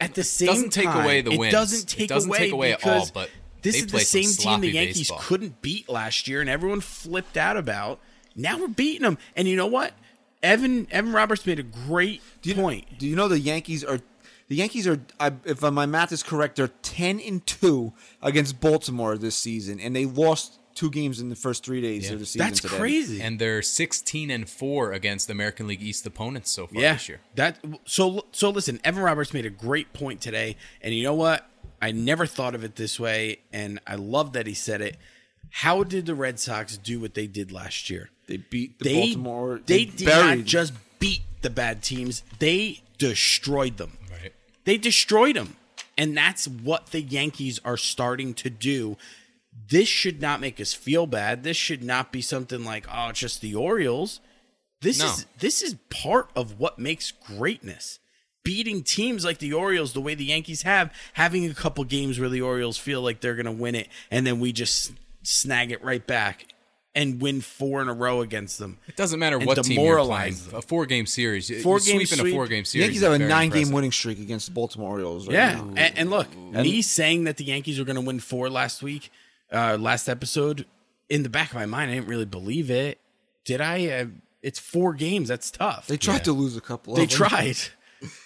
At 0.00 0.14
the 0.14 0.24
same 0.24 0.46
time, 0.48 0.54
Doesn't 0.54 0.70
take 0.70 0.84
time, 0.86 1.04
away 1.04 1.20
the 1.22 1.32
it 1.32 1.38
wins. 1.38 1.52
doesn't 1.52 1.92
It 1.92 1.96
take 1.98 2.08
doesn't 2.08 2.30
away 2.30 2.38
take 2.38 2.52
away 2.52 2.72
at 2.72 2.86
all, 2.86 3.08
but 3.12 3.30
this 3.62 3.74
they 3.74 3.78
is 3.80 3.86
the 3.86 3.90
play 3.90 4.00
some 4.04 4.22
same 4.22 4.32
team 4.52 4.60
the 4.62 4.70
Yankees 4.70 4.98
baseball. 4.98 5.18
couldn't 5.20 5.60
beat 5.62 5.88
last 5.88 6.26
year, 6.26 6.40
and 6.40 6.48
everyone 6.48 6.80
flipped 6.80 7.36
out 7.36 7.56
about. 7.56 8.00
Now 8.34 8.58
we're 8.58 8.68
beating 8.68 9.02
them, 9.02 9.18
and 9.36 9.46
you 9.46 9.56
know 9.56 9.66
what? 9.66 9.92
Evan 10.42 10.86
Evan 10.90 11.12
Roberts 11.12 11.44
made 11.46 11.58
a 11.58 11.62
great 11.62 12.22
Do 12.40 12.48
you, 12.48 12.54
point. 12.54 12.98
Do 12.98 13.06
you 13.06 13.14
know 13.14 13.28
the 13.28 13.38
Yankees 13.38 13.84
are? 13.84 14.00
The 14.48 14.56
Yankees 14.56 14.88
are, 14.88 14.98
I, 15.20 15.32
if 15.44 15.62
my 15.62 15.86
math 15.86 16.10
is 16.10 16.22
correct, 16.24 16.56
they're 16.56 16.68
ten 16.82 17.20
and 17.20 17.46
two 17.46 17.92
against 18.22 18.58
Baltimore 18.60 19.16
this 19.18 19.36
season, 19.36 19.78
and 19.78 19.94
they 19.94 20.06
lost 20.06 20.58
two 20.74 20.90
games 20.90 21.20
in 21.20 21.28
the 21.28 21.37
first 21.37 21.64
three 21.64 21.80
days 21.80 22.06
Yeah. 22.06 22.14
of 22.14 22.18
the 22.20 22.26
season. 22.26 22.46
That's 22.46 22.61
today. 22.61 22.76
crazy. 22.76 23.20
And 23.20 23.38
they're 23.38 23.62
16 23.62 24.30
and 24.30 24.48
4 24.48 24.92
against 24.92 25.28
American 25.30 25.66
League 25.66 25.83
East 25.83 26.06
opponents 26.06 26.50
so 26.50 26.66
far 26.66 26.80
yeah, 26.80 26.92
this 26.94 27.09
year. 27.09 27.20
that 27.35 27.59
so 27.85 28.26
so. 28.33 28.50
Listen, 28.50 28.80
Evan 28.85 29.02
Roberts 29.02 29.33
made 29.35 29.46
a 29.46 29.50
great 29.50 29.92
point 29.92 30.20
today, 30.20 30.56
and 30.80 30.94
you 30.94 31.02
know 31.02 31.14
what? 31.14 31.46
I 31.83 31.92
never 31.92 32.26
thought 32.26 32.54
of 32.54 32.62
it 32.64 32.76
this 32.76 33.00
way, 33.00 33.40
and 33.52 33.80
I 33.87 33.94
love 33.96 34.33
that 34.35 34.46
he 34.46 34.54
said 34.54 34.80
it. 34.80 34.96
How 35.50 35.83
did 35.83 36.06
the 36.06 36.14
Red 36.14 36.38
Sox 36.38 36.76
do 36.76 37.00
what 37.00 37.14
they 37.14 37.26
did 37.26 37.50
last 37.50 37.90
year? 37.90 38.11
They 38.26 38.37
beat 38.37 38.78
the 38.78 38.85
they, 38.85 39.00
Baltimore. 39.00 39.61
They, 39.66 39.85
They, 39.87 39.90
did 39.90 40.06
buried. 40.06 40.38
not 40.38 40.46
just 40.46 40.72
beat 40.98 41.22
the 41.42 41.50
bad 41.50 41.83
teams; 41.83 42.22
they 42.38 42.83
destroyed 42.98 43.76
them. 43.78 43.98
Right. 44.11 44.33
They 44.64 44.76
destroyed 44.76 45.37
them, 45.37 45.56
and 45.98 46.16
that's 46.16 46.46
what 46.46 46.88
the 46.88 47.00
Yankees 47.00 47.59
are 47.64 47.76
starting 47.78 48.35
to 48.35 48.50
do. 48.50 48.96
This 49.70 49.88
should 49.88 50.20
not 50.20 50.40
make 50.40 50.61
us 50.61 50.72
feel 50.74 51.06
bad. 51.06 51.42
This 51.44 51.56
should 51.56 51.83
not 51.83 52.12
be 52.12 52.20
something 52.20 52.64
like, 52.64 52.87
"Oh, 52.92 53.09
it's 53.09 53.20
just 53.20 53.40
the 53.40 53.54
Orioles." 53.54 54.20
This 54.83 54.98
No. 54.98 55.06
is 55.06 55.26
this 55.38 55.62
is 55.62 55.76
part 55.90 56.30
of 56.35 56.59
what 56.59 56.78
makes 56.78 57.12
greatness. 57.12 57.98
Beating 58.42 58.83
teams 58.83 59.24
like 59.24 59.38
the 59.38 59.52
Orioles 59.52 59.92
the 59.92 60.00
way 60.00 60.14
the 60.14 60.24
Yankees 60.24 60.62
have, 60.62 60.92
having 61.12 61.44
a 61.48 61.54
couple 61.54 61.85
games 61.85 62.18
where 62.18 62.30
the 62.30 62.40
Orioles 62.40 62.78
feel 62.78 63.02
like 63.02 63.20
they're 63.20 63.35
going 63.37 63.44
to 63.46 63.52
win 63.52 63.74
it, 63.74 63.88
and 64.11 64.26
then 64.26 64.40
we 64.40 64.52
just 64.52 64.92
snag 65.22 65.70
it 65.70 65.85
right 65.85 66.04
back 66.06 66.46
and 66.94 67.20
win 67.20 67.40
four 67.42 67.83
in 67.83 67.88
a 67.88 67.92
row 67.92 68.22
against 68.22 68.59
them. 68.59 68.78
It 68.88 68.96
doesn't 68.96 69.20
matter 69.20 69.38
what 69.38 69.62
team 69.62 69.78
you're 69.78 70.02
playing. 70.02 70.35
them. 70.35 70.54
A 70.54 70.62
four 70.62 70.87
game 70.87 71.04
series. 71.06 71.48
Four 71.62 71.78
you 71.78 71.85
game 71.85 71.96
sweep 72.06 72.12
in 72.12 72.18
sweep. 72.18 72.33
a 72.33 72.37
four 72.37 72.46
game 72.48 72.62
The 72.62 72.68
series. 72.70 72.85
Yankees 72.87 73.02
have 73.02 73.12
a 73.12 73.18
very 73.18 73.28
nine-game 73.30 73.70
winning 73.70 73.92
streak 73.92 74.18
against 74.18 74.46
the 74.46 74.52
Baltimore 74.52 74.92
Orioles. 74.92 75.26
Right 75.28 75.35
Yeah, 75.35 75.54
now. 75.56 75.72
and, 75.76 75.98
and 75.98 76.11
look, 76.11 76.35
me 76.37 76.80
saying 76.83 77.24
that 77.24 77.37
the 77.37 77.44
Yankees 77.44 77.78
were 77.78 77.85
going 77.85 77.94
to 77.96 78.00
win 78.00 78.18
four 78.18 78.48
last 78.50 78.83
week, 78.83 79.12
uh, 79.52 79.76
last 79.78 80.08
episode, 80.08 80.66
in 81.08 81.22
the 81.22 81.28
back 81.28 81.50
of 81.50 81.54
my 81.56 81.66
mind, 81.66 81.90
I 81.90 81.94
didn't 81.94 82.08
really 82.08 82.24
believe 82.24 82.70
it. 82.70 82.98
Did 83.44 83.60
I? 83.60 83.86
Uh, 83.88 84.06
it's 84.42 84.58
four 84.58 84.94
games. 84.94 85.28
That's 85.28 85.50
tough. 85.50 85.86
they 85.86 85.96
tried 85.96 86.24
to 86.24 86.32
lose 86.32 86.56
a 86.56 86.60
couple. 86.60 86.94
They 86.94 87.04
of 87.04 87.10
them. 87.10 87.16
tried, 87.28 87.56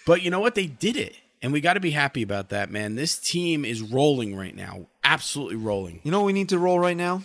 but 0.06 0.22
you 0.22 0.30
know 0.30 0.40
what? 0.40 0.54
They 0.54 0.66
did 0.66 0.96
it, 0.96 1.16
and 1.42 1.52
we 1.52 1.60
got 1.60 1.74
to 1.74 1.80
be 1.80 1.90
happy 1.90 2.22
about 2.22 2.50
that, 2.50 2.70
man. 2.70 2.94
This 2.94 3.18
team 3.18 3.64
is 3.64 3.82
rolling 3.82 4.36
right 4.36 4.54
now, 4.54 4.86
absolutely 5.02 5.56
rolling. 5.56 6.00
You 6.04 6.10
know 6.10 6.20
what 6.20 6.26
we 6.26 6.32
need 6.32 6.48
to 6.50 6.58
roll 6.58 6.78
right 6.78 6.96
now? 6.96 7.22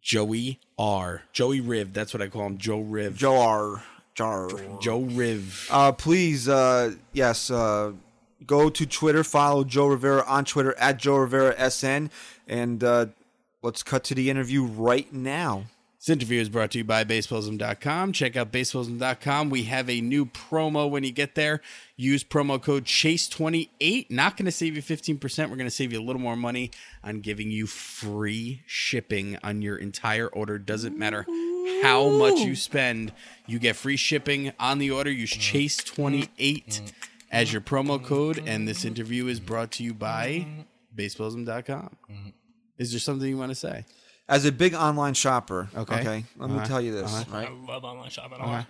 Joey 0.00 0.60
R, 0.78 1.22
Joey 1.32 1.60
Riv. 1.60 1.92
That's 1.92 2.12
what 2.12 2.22
I 2.22 2.28
call 2.28 2.46
him, 2.46 2.58
Joe 2.58 2.80
Riv. 2.80 3.16
Joe 3.16 3.40
R. 3.40 3.82
Jar. 4.14 4.48
Joe 4.80 5.00
Riv. 5.00 5.68
Uh, 5.70 5.92
please, 5.92 6.48
uh, 6.48 6.94
yes, 7.12 7.50
uh, 7.50 7.92
go 8.46 8.68
to 8.68 8.86
Twitter, 8.86 9.24
follow 9.24 9.64
Joe 9.64 9.86
Rivera 9.86 10.22
on 10.26 10.44
Twitter 10.44 10.74
at 10.78 10.98
Joe 10.98 11.16
Rivera 11.16 11.70
SN, 11.70 12.10
and 12.46 12.84
uh, 12.84 13.06
let's 13.62 13.82
cut 13.82 14.04
to 14.04 14.14
the 14.14 14.28
interview 14.28 14.64
right 14.64 15.12
now. 15.12 15.64
This 16.02 16.08
interview 16.08 16.40
is 16.40 16.48
brought 16.48 16.72
to 16.72 16.78
you 16.78 16.84
by 16.84 17.04
Baseballism.com. 17.04 18.12
Check 18.12 18.34
out 18.34 18.50
Baseballism.com. 18.50 19.50
We 19.50 19.62
have 19.64 19.88
a 19.88 20.00
new 20.00 20.26
promo 20.26 20.90
when 20.90 21.04
you 21.04 21.12
get 21.12 21.36
there. 21.36 21.60
Use 21.96 22.24
promo 22.24 22.60
code 22.60 22.86
CHASE28. 22.86 24.10
Not 24.10 24.36
going 24.36 24.46
to 24.46 24.50
save 24.50 24.74
you 24.74 24.82
15%. 24.82 25.48
We're 25.48 25.54
going 25.54 25.58
to 25.58 25.70
save 25.70 25.92
you 25.92 26.00
a 26.00 26.02
little 26.02 26.20
more 26.20 26.34
money 26.34 26.72
on 27.04 27.20
giving 27.20 27.52
you 27.52 27.68
free 27.68 28.62
shipping 28.66 29.38
on 29.44 29.62
your 29.62 29.76
entire 29.76 30.26
order. 30.26 30.58
Doesn't 30.58 30.98
matter 30.98 31.24
how 31.84 32.08
much 32.08 32.40
you 32.40 32.56
spend, 32.56 33.12
you 33.46 33.60
get 33.60 33.76
free 33.76 33.96
shipping 33.96 34.52
on 34.58 34.78
the 34.78 34.90
order. 34.90 35.10
Use 35.12 35.30
CHASE28 35.32 36.92
as 37.30 37.52
your 37.52 37.62
promo 37.62 38.02
code. 38.04 38.42
And 38.44 38.66
this 38.66 38.84
interview 38.84 39.28
is 39.28 39.38
brought 39.38 39.70
to 39.72 39.84
you 39.84 39.94
by 39.94 40.48
Baseballism.com. 40.96 41.96
Is 42.82 42.90
there 42.90 42.98
something 42.98 43.28
you 43.28 43.38
want 43.38 43.50
to 43.50 43.54
say? 43.54 43.84
As 44.28 44.44
a 44.44 44.50
big 44.50 44.74
online 44.74 45.14
shopper, 45.14 45.68
Okay. 45.76 45.94
okay, 46.00 46.24
let 46.36 46.50
me 46.50 46.56
Uh-huh. 46.56 46.66
tell 46.66 46.80
you 46.80 46.92
this, 46.92 47.12
Uh-huh. 47.12 47.36
right? 47.36 47.48
I 47.48 47.52
love 47.72 47.84
online 47.84 48.10
shopping. 48.10 48.40
a 48.40 48.46
lot. 48.46 48.66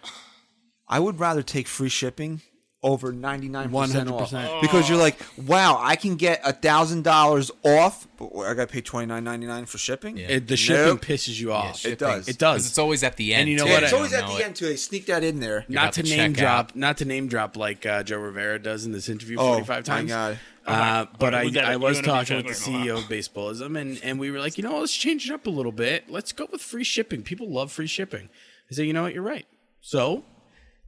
I 0.86 1.00
would 1.00 1.18
rather 1.18 1.42
take 1.42 1.66
free 1.66 1.88
shipping 1.88 2.42
over 2.82 3.12
99% 3.12 3.70
100%. 3.70 4.60
because 4.60 4.88
you're 4.88 4.98
like, 4.98 5.16
wow, 5.46 5.78
I 5.80 5.94
can 5.94 6.16
get 6.16 6.40
a 6.44 6.52
thousand 6.52 7.02
dollars 7.04 7.50
off, 7.64 8.08
but 8.18 8.36
I 8.40 8.54
got 8.54 8.66
to 8.68 8.72
pay 8.72 8.80
twenty 8.80 9.06
nine 9.06 9.22
ninety 9.22 9.46
nine 9.46 9.66
for 9.66 9.78
shipping. 9.78 10.16
Yeah. 10.16 10.26
It, 10.28 10.48
the 10.48 10.56
shipping 10.56 10.86
Nope. 10.86 11.00
pisses 11.04 11.38
you 11.40 11.50
Yeah, 11.50 11.54
off. 11.54 11.78
shipping. 11.78 11.98
does. 11.98 12.28
It 12.28 12.38
does. 12.38 12.66
It's 12.66 12.78
always 12.78 13.04
at 13.04 13.16
the 13.16 13.34
end. 13.34 13.42
And 13.42 13.50
you 13.50 13.56
know 13.58 13.66
too. 13.66 13.70
what? 13.72 13.82
It's 13.84 13.92
I- 13.92 13.96
always 13.96 14.10
don't 14.12 14.24
at 14.24 14.28
the 14.30 14.38
it. 14.38 14.44
end 14.46 14.56
too. 14.56 14.66
They 14.66 14.76
sneak 14.76 15.06
that 15.06 15.22
in 15.22 15.38
there. 15.38 15.64
You're 15.68 15.80
not 15.80 15.92
to 15.94 16.02
to 16.02 16.16
name 16.16 16.32
drop, 16.32 16.70
out. 16.70 16.76
not 16.76 16.96
to 16.98 17.04
name 17.04 17.28
drop 17.28 17.56
like 17.56 17.86
uh, 17.86 18.02
Joe 18.02 18.18
Rivera 18.18 18.58
does 18.58 18.84
in 18.84 18.90
this 18.92 19.08
interview 19.08 19.36
Oh, 19.38 19.52
45 19.52 19.68
my 19.68 19.82
times. 19.82 20.08
God. 20.10 20.38
Uh, 20.66 21.06
but 21.18 21.34
I, 21.34 21.44
we 21.44 21.50
got 21.52 21.64
it. 21.64 21.70
I 21.70 21.76
was 21.76 22.00
talking 22.00 22.36
with 22.36 22.46
the. 22.46 22.52
CEO 22.52 22.98
of 22.98 23.04
Baseballism, 23.04 23.76
and, 23.80 24.00
and 24.02 24.18
we 24.20 24.30
were 24.30 24.38
like, 24.38 24.56
you 24.58 24.62
know, 24.64 24.78
let's 24.78 24.94
change 24.96 25.28
it 25.28 25.32
up 25.34 25.46
a 25.46 25.50
little 25.50 25.72
bit. 25.72 26.08
Let's 26.08 26.30
go 26.32 26.46
with 26.50 26.60
free 26.60 26.84
shipping. 26.84 27.22
People 27.22 27.48
love 27.50 27.72
free 27.72 27.88
shipping. 27.88 28.28
I 28.70 28.74
said, 28.74 28.86
you 28.86 28.92
know 28.92 29.02
what, 29.02 29.12
you're 29.14 29.24
right. 29.24 29.46
So 29.80 30.24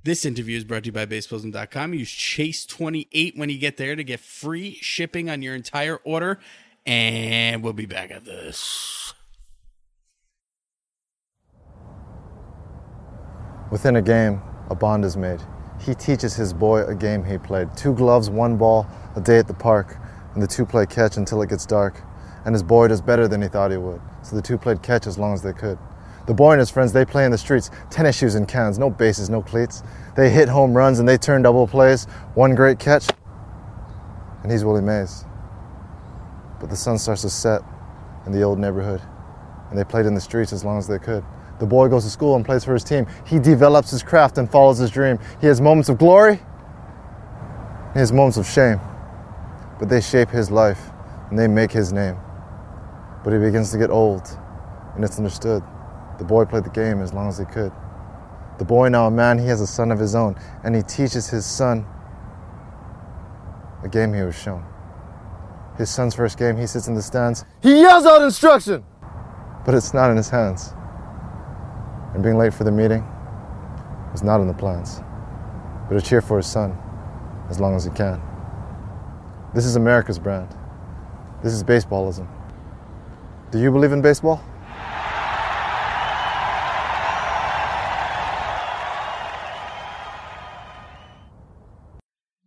this 0.05 0.27
interview 0.27 0.57
is 0.57 0.65
brought 0.65 0.85
to 0.85 0.89
you 0.89 0.93
by 0.93 1.07
Baseballism.com. 1.07 1.95
Use 1.95 2.11
Chase28 2.11 3.39
when 3.39 3.49
you 3.49 3.59
get 3.59 3.79
there 3.79 3.97
to 3.97 4.05
get 4.05 4.21
free 4.21 4.75
shipping 4.81 5.31
on 5.31 5.43
your 5.43 5.55
entire 5.55 5.97
order. 6.05 6.39
And 6.87 7.63
we'll 7.63 7.73
be 7.73 7.87
back 7.87 8.11
at 8.11 8.27
this. 8.27 9.15
Within 13.71 13.97
a 13.97 14.03
game, 14.03 14.43
a 14.69 14.75
bond 14.75 15.05
is 15.05 15.17
made. 15.17 15.41
He 15.81 15.95
teaches 15.95 16.35
his 16.35 16.53
boy 16.53 16.85
a 16.85 16.95
game 16.95 17.25
he 17.25 17.39
played. 17.39 17.75
Two 17.77 17.95
gloves, 17.95 18.29
one 18.31 18.57
ball, 18.57 18.87
a 19.17 19.21
day 19.21 19.39
at 19.39 19.49
the 19.49 19.55
park, 19.55 19.97
and 20.35 20.43
the 20.43 20.47
two 20.47 20.67
play 20.67 20.87
catch 20.87 21.17
until 21.17 21.43
it 21.43 21.49
gets 21.49 21.67
dark. 21.67 22.01
And 22.45 22.55
his 22.55 22.63
boy 22.63 22.89
does 22.89 23.01
better 23.01 23.27
than 23.27 23.41
he 23.41 23.49
thought 23.49 23.71
he 23.71 23.79
would, 23.79 24.01
so 24.23 24.37
the 24.37 24.43
two 24.43 24.59
played 24.59 24.83
catch 24.83 25.07
as 25.07 25.19
long 25.19 25.33
as 25.33 25.43
they 25.43 25.53
could. 25.53 25.79
The 26.27 26.35
boy 26.35 26.53
and 26.53 26.61
his 26.61 26.71
friends, 26.71 26.93
they 26.93 27.05
play 27.05 27.27
in 27.27 27.31
the 27.31 27.39
streets, 27.39 27.71
tennis 27.91 28.17
shoes 28.17 28.35
and 28.35 28.49
cans, 28.49 28.79
no 28.79 28.89
bases, 28.89 29.29
no 29.29 29.43
cleats. 29.43 29.83
They 30.17 30.31
hit 30.31 30.49
home 30.49 30.75
runs 30.75 30.99
and 30.99 31.09
they 31.09 31.19
turn 31.19 31.43
double 31.43 31.67
plays, 31.67 32.07
one 32.35 32.55
great 32.55 32.79
catch, 32.79 33.09
and 34.43 34.51
he's 34.51 34.65
Willie 34.65 34.81
Mays. 34.81 35.27
But 36.61 36.71
the 36.71 36.77
sun 36.77 36.99
starts 36.99 37.23
to 37.23 37.31
set 37.31 37.61
in 38.25 38.33
the 38.33 38.43
old 38.43 38.59
neighborhood, 38.59 39.03
and 39.69 39.79
they 39.79 39.85
played 39.85 40.07
in 40.07 40.15
the 40.15 40.21
streets 40.21 40.53
as 40.53 40.65
long 40.65 40.79
as 40.79 40.89
they 40.89 40.99
could. 40.99 41.23
The 41.61 41.67
boy 41.67 41.89
goes 41.89 42.05
to 42.05 42.11
school 42.11 42.37
and 42.37 42.45
plays 42.45 42.65
for 42.65 42.73
his 42.73 42.85
team. 42.85 43.07
He 43.27 43.39
develops 43.39 43.91
his 43.91 44.03
craft 44.03 44.39
and 44.39 44.51
follows 44.51 44.79
his 44.79 44.91
dream. 44.91 45.19
He 45.43 45.47
has 45.47 45.61
moments 45.61 45.91
of 45.91 45.99
glory, 45.99 46.37
he 47.93 47.99
has 47.99 48.13
moments 48.13 48.39
of 48.39 48.47
shame, 48.47 48.81
but 49.79 49.91
they 49.91 50.01
shape 50.01 50.31
his 50.31 50.51
life 50.51 50.91
and 51.29 51.39
they 51.39 51.49
make 51.49 51.71
his 51.71 51.93
name. 51.93 52.17
But 53.23 53.35
he 53.35 53.39
begins 53.39 53.71
to 53.73 53.79
get 53.79 53.91
old, 53.91 54.27
and 54.95 55.05
it's 55.05 55.19
understood. 55.19 55.63
The 56.19 56.25
boy 56.25 56.45
played 56.45 56.65
the 56.65 56.71
game 56.71 57.01
as 57.01 57.13
long 57.13 57.29
as 57.29 57.39
he 57.39 57.45
could. 57.45 57.73
The 58.59 58.65
boy, 58.65 58.89
now 58.89 59.07
a 59.07 59.11
man, 59.11 59.39
he 59.39 59.47
has 59.47 59.61
a 59.61 59.67
son 59.67 59.91
of 59.91 59.99
his 59.99 60.15
own, 60.15 60.37
and 60.63 60.77
he 60.77 60.83
teaches 60.83 61.29
his 61.29 61.45
son 61.45 61.85
a 63.83 63.89
game 63.89 64.15
he 64.15 64.23
was 64.23 64.39
shown. 64.39 64.65
His 65.77 65.91
son's 65.91 66.15
first 66.15 66.39
game, 66.39 66.57
he 66.57 66.67
sits 66.67 66.87
in 66.87 66.95
the 66.95 67.03
stands. 67.03 67.45
He 67.63 67.81
yells 67.81 68.07
out 68.07 68.23
instruction, 68.23 68.85
but 69.67 69.75
it's 69.75 69.93
not 69.93 70.11
in 70.11 70.17
his 70.17 70.31
hands. 70.31 70.73
And 72.15 72.23
being 72.23 72.39
late 72.39 72.55
for 72.55 72.63
the 72.63 72.71
meeting 72.71 73.05
was 74.13 74.23
not 74.23 74.41
in 74.41 74.47
the 74.47 74.55
plans, 74.55 75.01
but 75.89 75.97
a 75.97 76.01
cheer 76.01 76.21
for 76.21 76.37
his 76.37 76.47
son 76.47 76.79
as 77.51 77.59
long 77.59 77.75
as 77.75 77.85
he 77.85 77.91
can. 77.91 78.23
This 79.53 79.67
is 79.67 79.75
America's 79.75 80.19
brand. 80.19 80.49
This 81.43 81.53
is 81.53 81.65
baseballism. 81.65 82.29
Do 83.51 83.59
you 83.59 83.73
believe 83.73 83.93
in 83.93 84.01
baseball? 84.01 84.43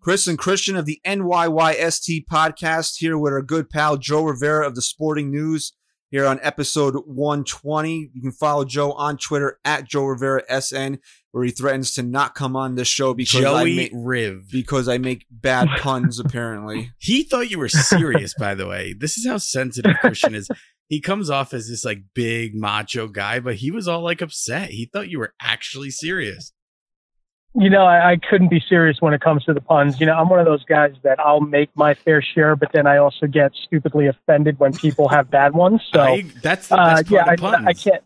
Chris 0.08 0.26
and 0.26 0.38
Christian 0.38 0.78
of 0.78 0.86
the 0.86 1.02
NYYST 1.06 2.28
podcast 2.32 2.96
here 3.00 3.17
with 3.17 3.34
our 3.34 3.41
good 3.41 3.70
pal 3.70 3.98
Joe 3.98 4.24
Rivera 4.24 4.65
of 4.65 4.74
the 4.74 4.82
Sporting 4.82 5.30
News 5.30 5.74
here 6.10 6.26
on 6.26 6.39
episode 6.41 6.96
120. 7.06 8.12
You 8.13 8.22
can 8.22 8.32
follow 8.32 8.63
Joe 8.63 8.93
on 8.93 9.17
Twitter 9.17 9.60
at 9.65 9.84
Joe 9.84 10.06
Rivera 10.06 10.43
SN, 10.62 11.00
where 11.32 11.43
he 11.43 11.52
threatens 11.52 11.93
to 11.96 12.04
not 12.04 12.36
come 12.36 12.56
on 12.56 12.76
this 12.76 12.88
show 12.88 13.13
because 13.13 13.43
I 13.43 13.63
Joey 13.63 13.76
make 13.76 13.91
Riv. 13.93 14.50
because 14.50 14.88
I 14.88 14.98
make 14.98 15.26
bad 15.30 15.67
puns. 15.82 16.20
Apparently, 16.26 16.89
He 17.00 17.24
thought 17.24 17.52
you 17.52 17.60
were 17.60 17.67
serious, 17.67 18.34
by 18.34 18.56
the 18.56 18.65
way. 18.65 18.93
This 18.98 19.17
is 19.17 19.28
how 19.28 19.39
sensitive 19.39 19.98
Christian 20.00 20.36
is. 20.36 20.48
He 20.89 21.02
comes 21.02 21.30
off 21.30 21.54
as 21.54 21.67
this 21.67 21.84
like 21.84 22.04
big 22.15 22.56
macho 22.56 23.10
guy, 23.10 23.41
but 23.41 23.56
he 23.56 23.72
was 23.72 23.89
all 23.89 24.02
like 24.02 24.22
upset. 24.22 24.70
He 24.70 24.86
thought 24.86 25.10
you 25.10 25.20
were 25.20 25.34
actually 25.41 25.89
serious. 25.91 26.54
You 27.60 27.72
know, 27.72 27.86
I, 27.86 28.12
I 28.12 28.17
couldn't 28.17 28.50
be 28.50 28.62
serious 28.70 28.98
when 29.00 29.13
it 29.13 29.22
comes 29.22 29.43
to 29.46 29.54
the 29.54 29.62
puns. 29.62 30.00
You 30.00 30.06
know, 30.06 30.13
I'm 30.15 30.30
one 30.30 30.39
of 30.39 30.46
those 30.46 30.63
guys 30.65 30.93
that 31.02 31.20
I'll 31.20 31.41
make 31.41 31.70
my 31.76 31.96
fair 31.96 32.22
share, 32.22 32.56
but 32.56 32.72
then 32.72 32.86
I 32.86 32.98
also 32.98 33.26
get 33.26 33.52
stupidly 33.65 34.06
offended 34.06 34.60
when 34.60 34.74
people 34.74 35.10
have 35.10 35.32
bad 35.32 35.56
ones. 35.56 35.82
So 35.91 36.02
I, 36.02 36.22
that's 36.43 36.67
the 36.67 36.80
uh, 36.80 36.96
best 36.98 37.10
yeah, 37.10 37.22
of 37.22 37.28
I, 37.30 37.36
puns. 37.36 37.65
I 37.65 37.74
can't. 37.74 38.04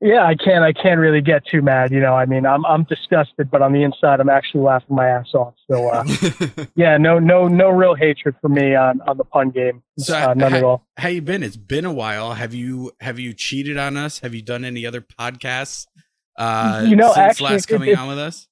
Yeah, 0.00 0.26
I 0.26 0.34
can't. 0.34 0.62
I 0.62 0.74
can't 0.74 1.00
really 1.00 1.22
get 1.22 1.46
too 1.46 1.62
mad. 1.62 1.90
You 1.90 2.00
know, 2.00 2.14
I 2.14 2.26
mean, 2.26 2.44
I'm 2.44 2.66
I'm 2.66 2.84
disgusted, 2.84 3.50
but 3.50 3.62
on 3.62 3.72
the 3.72 3.82
inside, 3.82 4.20
I'm 4.20 4.28
actually 4.28 4.60
laughing 4.60 4.94
my 4.94 5.08
ass 5.08 5.32
off. 5.32 5.54
So, 5.70 5.88
uh, 5.88 6.04
yeah, 6.76 6.98
no, 6.98 7.18
no, 7.18 7.48
no 7.48 7.70
real 7.70 7.94
hatred 7.94 8.36
for 8.42 8.50
me 8.50 8.74
on 8.74 9.00
on 9.08 9.16
the 9.16 9.24
pun 9.24 9.50
game. 9.50 9.82
So, 9.98 10.14
uh, 10.14 10.34
none 10.34 10.52
ha- 10.52 10.58
at 10.58 10.64
all. 10.64 10.86
How 10.98 11.08
you 11.08 11.22
been? 11.22 11.42
It's 11.42 11.56
been 11.56 11.86
a 11.86 11.92
while. 11.92 12.34
Have 12.34 12.52
you 12.52 12.92
have 13.00 13.18
you 13.18 13.32
cheated 13.32 13.78
on 13.78 13.96
us? 13.96 14.18
Have 14.18 14.34
you 14.34 14.42
done 14.42 14.66
any 14.66 14.84
other 14.84 15.00
podcasts? 15.00 15.86
Uh, 16.38 16.84
You 16.86 16.96
know, 16.96 17.08
since 17.12 17.18
actually, 17.18 17.50
last 17.52 17.66
coming 17.66 17.88
it- 17.90 17.98
on 17.98 18.08
with 18.08 18.18
us. 18.18 18.48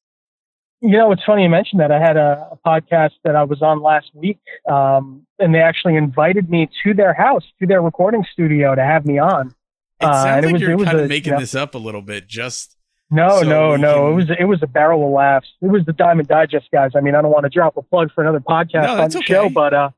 You 0.81 0.99
know, 0.99 1.13
it's 1.13 1.25
funny 1.25 1.45
you 1.45 1.49
mentioned 1.49 1.81
that. 1.81 1.91
I 1.91 1.99
had 1.99 2.19
a, 2.19 2.49
a 2.53 2.59
podcast 2.67 3.13
that 3.25 3.35
I 3.37 3.45
was 3.45 3.63
on 3.63 3.81
last 3.81 4.11
week, 4.13 4.41
um, 4.69 5.27
and 5.39 5.55
they 5.55 5.61
actually 5.61 5.97
invited 5.97 6.51
me 6.51 6.69
to 6.83 6.93
their 6.93 7.15
house, 7.15 7.43
to 7.61 7.67
their 7.67 7.81
recording 7.81 8.23
studio, 8.33 8.75
to 8.75 8.83
have 8.85 9.07
me 9.07 9.19
on. 9.19 9.49
It 10.01 10.05
Uh, 10.05 10.13
sounds 10.13 10.27
and 10.27 10.45
it 10.45 10.47
like 10.49 10.53
was- 10.55 10.61
you're 10.63 10.71
it 10.73 10.77
was 10.77 10.85
kind 10.87 10.99
a, 10.99 11.03
of 11.05 11.09
making 11.09 11.27
you 11.27 11.33
know- 11.33 11.41
this 11.41 11.55
up 11.55 11.75
a 11.75 11.79
little 11.79 12.03
bit. 12.03 12.27
Just 12.27 12.77
No, 13.11 13.41
So 13.41 13.49
no, 13.49 13.77
no. 13.77 13.95
can- 13.95 14.13
It 14.13 14.15
was 14.17 14.31
it 14.41 14.45
was 14.45 14.63
a 14.63 14.67
barrel 14.67 15.07
of 15.07 15.13
laughs. 15.13 15.49
It 15.63 15.69
was 15.69 15.85
the 15.87 15.93
Diamond 15.95 16.29
Digest 16.29 16.69
guys. 16.73 16.91
I 16.95 17.01
mean, 17.01 17.15
I 17.15 17.23
don't 17.23 17.31
want 17.33 17.45
to 17.45 17.51
drop 17.51 17.77
a 17.79 17.83
plug 17.83 18.11
for 18.13 18.23
another 18.23 18.41
podcast 18.41 18.83
No, 18.87 19.03
on 19.03 19.09
the 19.11 19.19
okay. 19.19 19.27
show, 19.27 19.49
but 19.49 19.73
uh, 19.73 19.91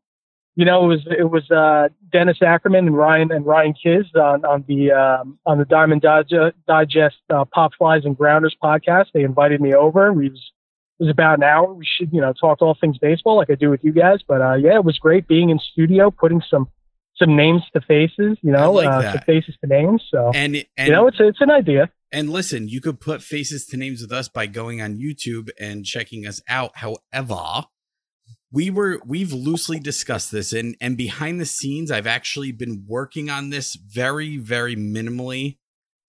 you 0.56 0.64
know, 0.64 0.84
it 0.84 0.88
was 0.88 1.06
it 1.18 1.30
was 1.30 1.50
uh, 1.50 1.90
Dennis 2.10 2.38
Ackerman 2.40 2.86
and 2.86 2.96
Ryan 2.96 3.30
and 3.30 3.44
Ryan 3.44 3.74
Kiz 3.74 4.06
on 4.14 4.44
on 4.46 4.64
the 4.66 4.90
um, 4.90 5.38
on 5.44 5.58
the 5.58 5.66
Diamond 5.66 6.00
Digest 6.02 7.16
uh, 7.28 7.44
Pop 7.44 7.72
Flies 7.76 8.06
and 8.06 8.16
Grounders 8.16 8.56
podcast. 8.60 9.06
They 9.12 9.22
invited 9.22 9.60
me 9.60 9.74
over. 9.74 10.14
We 10.14 10.30
was 10.30 10.52
it 10.98 11.04
was 11.04 11.10
about 11.10 11.38
an 11.38 11.44
hour. 11.44 11.74
We 11.74 11.84
should 11.86 12.10
you 12.10 12.22
know 12.22 12.32
talk 12.32 12.62
all 12.62 12.74
things 12.80 12.96
baseball 12.96 13.36
like 13.36 13.50
I 13.50 13.54
do 13.54 13.68
with 13.68 13.84
you 13.84 13.92
guys. 13.92 14.20
But 14.26 14.40
uh, 14.40 14.54
yeah, 14.54 14.76
it 14.76 14.84
was 14.84 14.98
great 14.98 15.28
being 15.28 15.50
in 15.50 15.58
studio, 15.58 16.10
putting 16.10 16.40
some 16.50 16.68
some 17.16 17.36
names 17.36 17.62
to 17.74 17.82
faces. 17.82 18.38
You 18.40 18.52
know, 18.52 18.72
like 18.72 18.86
uh, 18.86 19.20
faces 19.26 19.56
to 19.60 19.66
names. 19.66 20.02
So 20.10 20.30
and 20.34 20.64
and 20.78 20.88
you 20.88 20.92
know, 20.94 21.06
it's 21.06 21.18
it's 21.20 21.42
an 21.42 21.50
idea. 21.50 21.90
And 22.12 22.30
listen, 22.30 22.66
you 22.68 22.80
could 22.80 22.98
put 22.98 23.20
faces 23.20 23.66
to 23.66 23.76
names 23.76 24.00
with 24.00 24.10
us 24.10 24.30
by 24.30 24.46
going 24.46 24.80
on 24.80 24.96
YouTube 24.96 25.50
and 25.60 25.84
checking 25.84 26.26
us 26.26 26.40
out. 26.48 26.70
However, 26.76 27.66
we 28.56 28.70
were 28.70 29.02
we've 29.04 29.34
loosely 29.34 29.78
discussed 29.78 30.32
this 30.32 30.54
and 30.54 30.76
and 30.80 30.96
behind 30.96 31.38
the 31.38 31.44
scenes 31.44 31.90
I've 31.90 32.06
actually 32.06 32.52
been 32.52 32.86
working 32.88 33.28
on 33.28 33.50
this 33.50 33.74
very 33.74 34.38
very 34.38 34.74
minimally 34.74 35.58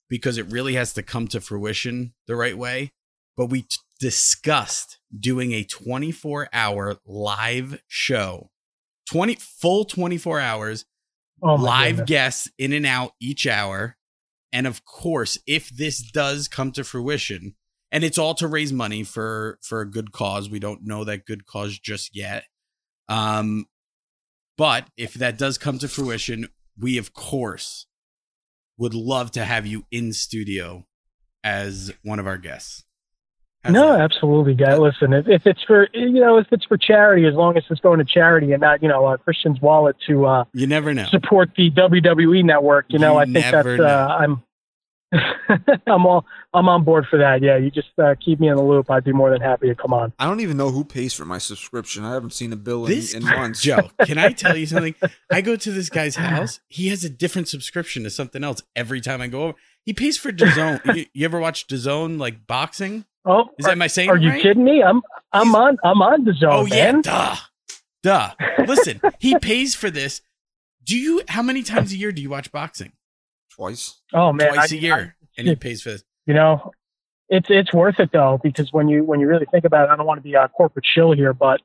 because 0.07 0.37
it 0.37 0.49
really 0.49 0.75
has 0.75 0.93
to 0.93 1.03
come 1.03 1.27
to 1.27 1.41
fruition 1.41 2.13
the 2.25 2.37
right 2.37 2.57
way. 2.57 2.93
But 3.35 3.47
we 3.47 3.63
t- 3.63 3.75
discussed 3.99 4.99
doing 5.19 5.51
a 5.51 5.65
24-hour 5.65 6.95
live 7.05 7.83
show. 7.87 8.49
20 9.11 9.35
full 9.35 9.83
24 9.83 10.39
hours 10.39 10.85
Oh 11.43 11.55
live 11.55 11.97
goodness. 11.97 12.07
guests 12.09 12.51
in 12.57 12.71
and 12.71 12.85
out 12.85 13.11
each 13.19 13.45
hour. 13.45 13.97
And 14.53 14.65
of 14.65 14.85
course, 14.85 15.37
if 15.45 15.67
this 15.69 15.99
does 15.99 16.47
come 16.47 16.71
to 16.71 16.85
fruition, 16.85 17.55
and 17.91 18.03
it's 18.03 18.17
all 18.17 18.33
to 18.35 18.47
raise 18.47 18.73
money 18.73 19.03
for 19.03 19.59
for 19.61 19.81
a 19.81 19.89
good 19.89 20.11
cause, 20.11 20.49
we 20.49 20.59
don't 20.59 20.85
know 20.85 21.03
that 21.03 21.25
good 21.25 21.45
cause 21.45 21.79
just 21.79 22.15
yet. 22.15 22.43
Um, 23.09 23.65
but 24.57 24.87
if 24.97 25.13
that 25.15 25.37
does 25.37 25.57
come 25.57 25.79
to 25.79 25.87
fruition, 25.87 26.49
we 26.77 26.97
of 26.97 27.13
course 27.13 27.87
would 28.77 28.93
love 28.93 29.31
to 29.31 29.45
have 29.45 29.65
you 29.65 29.85
in 29.91 30.13
studio 30.13 30.85
as 31.43 31.91
one 32.03 32.19
of 32.19 32.27
our 32.27 32.37
guests. 32.37 32.83
How's 33.63 33.73
no, 33.73 33.93
that? 33.93 34.01
absolutely, 34.01 34.53
guy. 34.53 34.77
Listen, 34.77 35.13
if, 35.13 35.27
if 35.27 35.41
it's 35.45 35.63
for 35.63 35.87
you 35.93 36.21
know, 36.21 36.37
if 36.37 36.47
it's 36.51 36.65
for 36.65 36.77
charity, 36.77 37.25
as 37.25 37.33
long 37.33 37.57
as 37.57 37.63
it's 37.69 37.81
going 37.81 37.99
to 37.99 38.05
charity 38.05 38.51
and 38.51 38.61
not 38.61 38.81
you 38.83 38.87
know 38.87 39.05
uh, 39.05 39.17
Christian's 39.17 39.59
wallet 39.59 39.95
to 40.07 40.25
uh, 40.25 40.43
you 40.53 40.67
never 40.67 40.93
know. 40.93 41.05
support 41.05 41.49
the 41.57 41.71
WWE 41.71 42.43
network, 42.43 42.85
you 42.89 42.99
know, 42.99 43.13
You 43.13 43.19
I 43.19 43.25
think 43.25 43.45
that's 43.51 43.79
uh, 43.79 44.17
I'm 44.19 44.43
I'm 45.87 46.05
all 46.05 46.25
I'm 46.53 46.67
on 46.67 46.83
board 46.83 47.05
for 47.09 47.17
that. 47.19 47.41
Yeah, 47.41 47.57
you 47.57 47.71
just 47.71 47.87
uh, 47.97 48.15
keep 48.23 48.39
me 48.39 48.49
in 48.49 48.55
the 48.55 48.61
loop. 48.63 48.89
I'd 48.91 49.03
be 49.03 49.13
more 49.13 49.29
than 49.31 49.39
happy 49.41 49.67
to 49.67 49.75
come 49.75 49.93
on. 49.93 50.11
I 50.19 50.25
don't 50.25 50.41
even 50.41 50.57
know 50.57 50.69
who 50.69 50.83
pays 50.83 51.13
for 51.13 51.23
my 51.25 51.37
subscription. 51.37 52.03
I 52.03 52.13
haven't 52.13 52.33
seen 52.33 52.51
a 52.51 52.57
bill 52.57 52.85
in, 52.85 52.91
This 52.91 53.13
in 53.13 53.23
months. 53.23 53.61
Joe, 53.61 53.89
can 54.05 54.17
I 54.17 54.31
tell 54.33 54.57
you 54.57 54.65
something? 54.67 54.95
I 55.31 55.41
go 55.41 55.55
to 55.55 55.71
this 55.71 55.89
guy's 55.89 56.15
house. 56.17 56.59
He 56.67 56.89
has 56.89 57.03
a 57.03 57.09
different 57.09 57.47
subscription 57.47 58.03
to 58.03 58.09
something 58.09 58.43
else 58.43 58.61
every 58.75 58.99
time 59.01 59.21
I 59.21 59.27
go 59.27 59.43
over. 59.43 59.53
He 59.85 59.93
pays 59.93 60.17
for 60.17 60.31
DAZN. 60.33 60.81
you, 60.95 61.05
you 61.13 61.25
ever 61.25 61.39
watch 61.39 61.67
DAZN 61.67 62.19
like 62.19 62.45
boxing? 62.45 63.05
Oh, 63.25 63.45
Is 63.57 63.65
that 63.65 63.77
my 63.77 63.85
I 63.85 63.87
saying? 63.87 64.09
are 64.09 64.17
you 64.17 64.29
right? 64.29 64.41
kidding 64.41 64.63
me? 64.63 64.83
I'm 64.83 65.01
I'm 65.31 65.47
He's- 65.47 65.55
on 65.55 65.77
I'm 65.83 66.01
on 66.01 66.23
the 66.25 66.33
zone, 66.33 66.49
Oh 66.51 66.65
yeah, 66.65 66.91
man. 66.91 67.01
duh, 67.01 67.35
duh. 68.03 68.31
Listen, 68.65 68.99
he 69.19 69.37
pays 69.39 69.75
for 69.75 69.89
this. 69.89 70.21
Do 70.83 70.97
you? 70.97 71.21
How 71.27 71.41
many 71.41 71.63
times 71.63 71.91
a 71.91 71.97
year 71.97 72.11
do 72.13 72.21
you 72.21 72.29
watch 72.29 72.51
boxing? 72.51 72.93
Twice. 73.57 73.99
Oh 74.13 74.31
man, 74.31 74.53
Twice 74.53 74.71
I- 74.71 74.75
a 74.75 74.79
year, 74.79 75.15
and 75.37 75.47
he 75.47 75.55
pays 75.55 75.81
for 75.81 75.89
this. 75.89 76.03
you 76.25 76.33
know 76.33 76.71
it's 77.29 77.47
it's 77.49 77.73
worth 77.73 77.99
it 77.99 78.11
though 78.13 78.39
because 78.41 78.71
when 78.71 78.87
you 78.87 79.03
when 79.03 79.19
you 79.19 79.27
really 79.27 79.45
think 79.51 79.65
about 79.65 79.89
it 79.89 79.91
i 79.91 79.95
don't 79.97 80.05
want 80.05 80.17
to 80.17 80.23
be 80.23 80.33
a 80.33 80.47
corporate 80.47 80.85
shill 80.85 81.11
here 81.11 81.33
but 81.33 81.59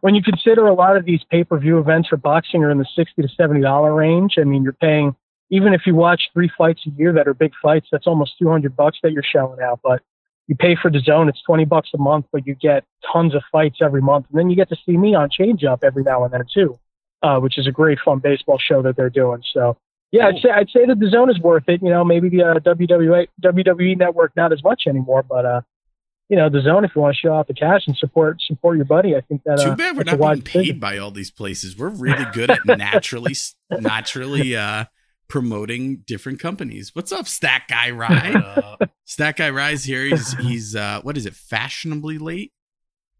when 0.00 0.14
you 0.14 0.22
consider 0.22 0.66
a 0.66 0.72
lot 0.74 0.96
of 0.96 1.04
these 1.04 1.20
pay-per-view 1.30 1.78
events 1.78 2.08
for 2.08 2.16
boxing 2.16 2.64
are 2.64 2.70
in 2.70 2.78
the 2.78 2.86
60 2.96 3.20
to 3.20 3.28
70 3.28 3.60
dollar 3.60 3.94
range 3.94 4.36
i 4.38 4.44
mean 4.44 4.62
you're 4.62 4.72
paying 4.72 5.14
even 5.50 5.74
if 5.74 5.82
you 5.86 5.94
watch 5.94 6.30
three 6.32 6.50
fights 6.56 6.80
a 6.86 6.90
year 6.98 7.12
that 7.12 7.28
are 7.28 7.34
big 7.34 7.52
fights 7.60 7.88
that's 7.92 8.06
almost 8.06 8.38
200 8.38 8.74
bucks 8.74 8.98
that 9.02 9.12
you're 9.12 9.22
shelling 9.22 9.60
out 9.60 9.80
but 9.84 10.00
you 10.46 10.54
pay 10.56 10.74
for 10.80 10.90
the 10.90 11.00
zone 11.00 11.28
it's 11.28 11.42
20 11.42 11.66
bucks 11.66 11.90
a 11.94 11.98
month 11.98 12.24
but 12.32 12.46
you 12.46 12.54
get 12.54 12.82
tons 13.12 13.34
of 13.34 13.42
fights 13.52 13.78
every 13.82 14.00
month 14.00 14.24
and 14.30 14.38
then 14.38 14.48
you 14.48 14.56
get 14.56 14.70
to 14.70 14.76
see 14.86 14.96
me 14.96 15.14
on 15.14 15.28
change 15.30 15.62
up 15.62 15.84
every 15.84 16.02
now 16.02 16.24
and 16.24 16.32
then 16.32 16.42
too 16.52 16.78
uh, 17.22 17.38
which 17.38 17.58
is 17.58 17.66
a 17.66 17.70
great 17.70 17.98
fun 18.04 18.18
baseball 18.18 18.58
show 18.58 18.80
that 18.80 18.96
they're 18.96 19.10
doing 19.10 19.42
so 19.52 19.76
yeah, 20.12 20.26
I'd 20.26 20.36
say 20.42 20.50
I'd 20.50 20.70
say 20.70 20.86
that 20.86 21.00
the 21.00 21.08
zone 21.08 21.30
is 21.30 21.40
worth 21.40 21.64
it. 21.68 21.82
You 21.82 21.88
know, 21.88 22.04
maybe 22.04 22.28
the 22.28 22.42
uh, 22.42 22.54
WWE 22.60 23.28
WWE 23.42 23.98
network 23.98 24.32
not 24.36 24.52
as 24.52 24.62
much 24.62 24.82
anymore, 24.86 25.22
but 25.22 25.46
uh, 25.46 25.60
you 26.28 26.36
know, 26.36 26.48
the 26.48 26.60
zone 26.60 26.84
if 26.84 26.92
you 26.94 27.00
want 27.02 27.14
to 27.14 27.20
show 27.20 27.32
off 27.32 27.46
the 27.46 27.54
cash 27.54 27.86
and 27.86 27.96
support 27.96 28.40
support 28.40 28.76
your 28.76 28.84
buddy, 28.84 29.16
I 29.16 29.22
think 29.22 29.42
that. 29.44 29.58
Too 29.58 29.70
uh, 29.70 29.74
bad 29.74 29.96
we're 29.96 30.04
not 30.04 30.18
being 30.18 30.42
paid 30.42 30.58
decision. 30.60 30.78
by 30.78 30.98
all 30.98 31.10
these 31.10 31.30
places. 31.30 31.76
We're 31.76 31.88
really 31.88 32.26
good 32.32 32.50
at 32.50 32.64
naturally, 32.66 33.34
naturally 33.70 34.54
uh, 34.54 34.84
promoting 35.28 36.04
different 36.06 36.40
companies. 36.40 36.94
What's 36.94 37.10
up, 37.10 37.26
Stack 37.26 37.68
Guy 37.68 37.90
Rye? 37.90 38.32
Uh, 38.34 38.86
Stack 39.04 39.38
Guy 39.38 39.50
Rye's 39.50 39.84
here. 39.84 40.04
He's 40.04 40.32
he's 40.34 40.76
uh, 40.76 41.00
what 41.02 41.16
is 41.16 41.26
it? 41.26 41.34
Fashionably 41.34 42.18
late, 42.18 42.52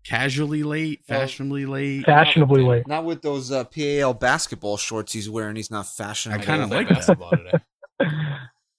casually 0.04 0.62
late, 0.62 1.04
fashionably 1.06 1.66
late. 1.66 2.04
Fashionably 2.04 2.62
late. 2.62 2.86
Not 2.86 3.04
with 3.04 3.22
those 3.22 3.50
uh, 3.52 3.64
PAL 3.64 4.14
basketball 4.14 4.76
shorts 4.76 5.12
he's 5.12 5.28
wearing. 5.30 5.56
He's 5.56 5.70
not 5.70 5.86
fashionable. 5.86 6.42
I 6.42 6.44
kinda 6.44 6.66
like 6.66 6.88
basketball 6.88 7.30
today. 7.30 7.58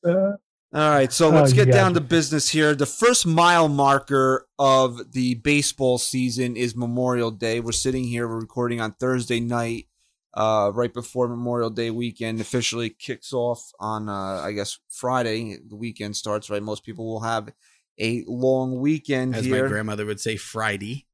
Uh, 0.06 0.34
All 0.74 0.90
right, 0.90 1.14
so 1.14 1.28
Oh, 1.28 1.30
let's 1.30 1.54
you 1.56 1.64
get 1.64 1.72
down 1.72 1.92
are- 1.92 1.96
to 1.96 2.02
business 2.02 2.50
here. 2.50 2.76
The 2.76 2.86
first 2.86 3.26
mile 3.26 3.70
marker 3.70 4.48
of 4.60 5.14
the 5.14 5.36
baseball 5.36 5.98
season 5.98 6.58
is 6.58 6.76
Memorial 6.76 7.32
Day. 7.32 7.62
We're 7.62 7.72
sitting 7.72 8.04
here, 8.04 8.28
we're 8.28 8.40
recording 8.42 8.82
on 8.82 8.92
Thursday 8.94 9.40
night, 9.40 9.88
uh, 10.34 10.72
right 10.74 10.94
before 10.94 11.30
Memorial 11.30 11.70
Day 11.70 11.90
weekend 11.90 12.42
officially 12.42 12.90
kicks 12.90 13.32
off 13.32 13.72
on, 13.80 14.10
uh, 14.10 14.42
I 14.44 14.52
guess, 14.52 14.78
Friday. 14.90 15.58
The 15.66 15.76
weekend 15.78 16.18
starts, 16.18 16.50
right? 16.50 16.62
Most 16.62 16.84
people 16.84 17.06
will 17.06 17.22
have 17.22 17.48
a 17.98 18.26
long 18.28 18.80
weekend 18.80 19.36
As 19.36 19.46
here. 19.46 19.64
my 19.64 19.70
grandmother 19.70 20.06
would 20.06 20.20
say, 20.20 20.36
Friday. 20.36 21.06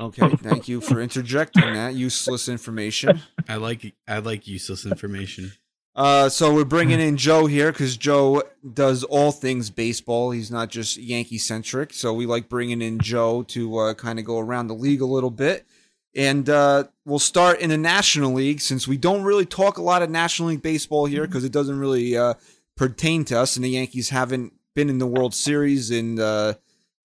Okay, 0.00 0.28
thank 0.36 0.68
you 0.68 0.80
for 0.80 1.00
interjecting 1.00 1.74
that 1.74 1.94
useless 1.94 2.48
information. 2.48 3.20
I 3.48 3.56
like 3.56 3.94
I 4.08 4.18
like 4.18 4.46
useless 4.46 4.86
information. 4.86 5.52
Uh, 5.94 6.28
so 6.28 6.54
we're 6.54 6.64
bringing 6.64 7.00
in 7.00 7.16
Joe 7.16 7.46
here 7.46 7.72
because 7.72 7.96
Joe 7.96 8.42
does 8.72 9.02
all 9.04 9.32
things 9.32 9.70
baseball. 9.70 10.30
He's 10.30 10.50
not 10.50 10.70
just 10.70 10.96
Yankee 10.96 11.38
centric. 11.38 11.92
So 11.92 12.14
we 12.14 12.26
like 12.26 12.48
bringing 12.48 12.80
in 12.80 13.00
Joe 13.00 13.42
to 13.44 13.76
uh, 13.76 13.94
kind 13.94 14.18
of 14.18 14.24
go 14.24 14.38
around 14.38 14.68
the 14.68 14.74
league 14.74 15.00
a 15.00 15.06
little 15.06 15.30
bit. 15.30 15.66
And 16.14 16.48
uh, 16.48 16.84
we'll 17.04 17.18
start 17.18 17.60
in 17.60 17.70
the 17.70 17.78
National 17.78 18.32
League 18.32 18.60
since 18.60 18.88
we 18.88 18.96
don't 18.96 19.22
really 19.22 19.46
talk 19.46 19.78
a 19.78 19.82
lot 19.82 20.02
of 20.02 20.10
National 20.10 20.48
League 20.48 20.62
baseball 20.62 21.06
here 21.06 21.26
because 21.26 21.44
it 21.44 21.52
doesn't 21.52 21.78
really 21.78 22.16
uh, 22.16 22.34
pertain 22.76 23.24
to 23.26 23.38
us. 23.38 23.56
And 23.56 23.64
the 23.64 23.70
Yankees 23.70 24.10
haven't 24.10 24.54
been 24.74 24.88
in 24.88 24.98
the 24.98 25.06
World 25.06 25.34
Series 25.34 25.90
in 25.90 26.18
uh, 26.18 26.54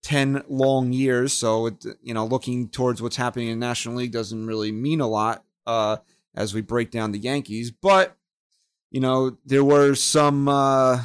10 0.05 0.43
long 0.47 0.93
years. 0.93 1.33
So, 1.33 1.65
it, 1.65 1.83
you 2.03 2.13
know, 2.13 2.27
looking 2.27 2.69
towards 2.69 3.01
what's 3.01 3.15
happening 3.15 3.47
in 3.47 3.59
the 3.59 3.65
National 3.65 3.95
League 3.95 4.11
doesn't 4.11 4.45
really 4.45 4.71
mean 4.71 5.01
a 5.01 5.07
lot 5.07 5.43
uh, 5.65 5.97
as 6.35 6.53
we 6.53 6.61
break 6.61 6.91
down 6.91 7.11
the 7.11 7.17
Yankees. 7.17 7.71
But, 7.71 8.15
you 8.91 8.99
know, 8.99 9.37
there 9.45 9.63
were 9.63 9.95
some. 9.95 10.47
Uh, 10.47 11.03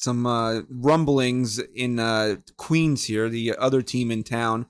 some 0.00 0.26
uh, 0.26 0.60
rumblings 0.70 1.58
in 1.58 1.98
uh, 1.98 2.36
Queens 2.56 3.06
here, 3.06 3.28
the 3.28 3.56
other 3.58 3.82
team 3.82 4.12
in 4.12 4.22
town. 4.22 4.66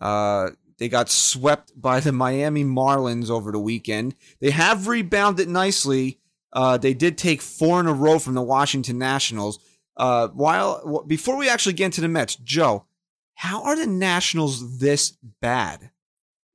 Uh, 0.00 0.50
they 0.78 0.88
got 0.88 1.08
swept 1.08 1.80
by 1.80 2.00
the 2.00 2.10
Miami 2.10 2.64
Marlins 2.64 3.30
over 3.30 3.52
the 3.52 3.60
weekend. 3.60 4.16
They 4.40 4.50
have 4.50 4.88
rebounded 4.88 5.48
nicely. 5.48 6.18
Uh, 6.52 6.78
they 6.78 6.94
did 6.94 7.16
take 7.16 7.40
four 7.40 7.78
in 7.78 7.86
a 7.86 7.92
row 7.92 8.18
from 8.18 8.34
the 8.34 8.42
Washington 8.42 8.98
Nationals. 8.98 9.60
Uh, 10.02 10.26
while 10.30 11.04
before 11.06 11.36
we 11.36 11.48
actually 11.48 11.74
get 11.74 11.84
into 11.84 12.00
the 12.00 12.08
Mets, 12.08 12.34
Joe, 12.34 12.86
how 13.34 13.62
are 13.62 13.76
the 13.76 13.86
Nationals 13.86 14.80
this 14.80 15.12
bad? 15.40 15.90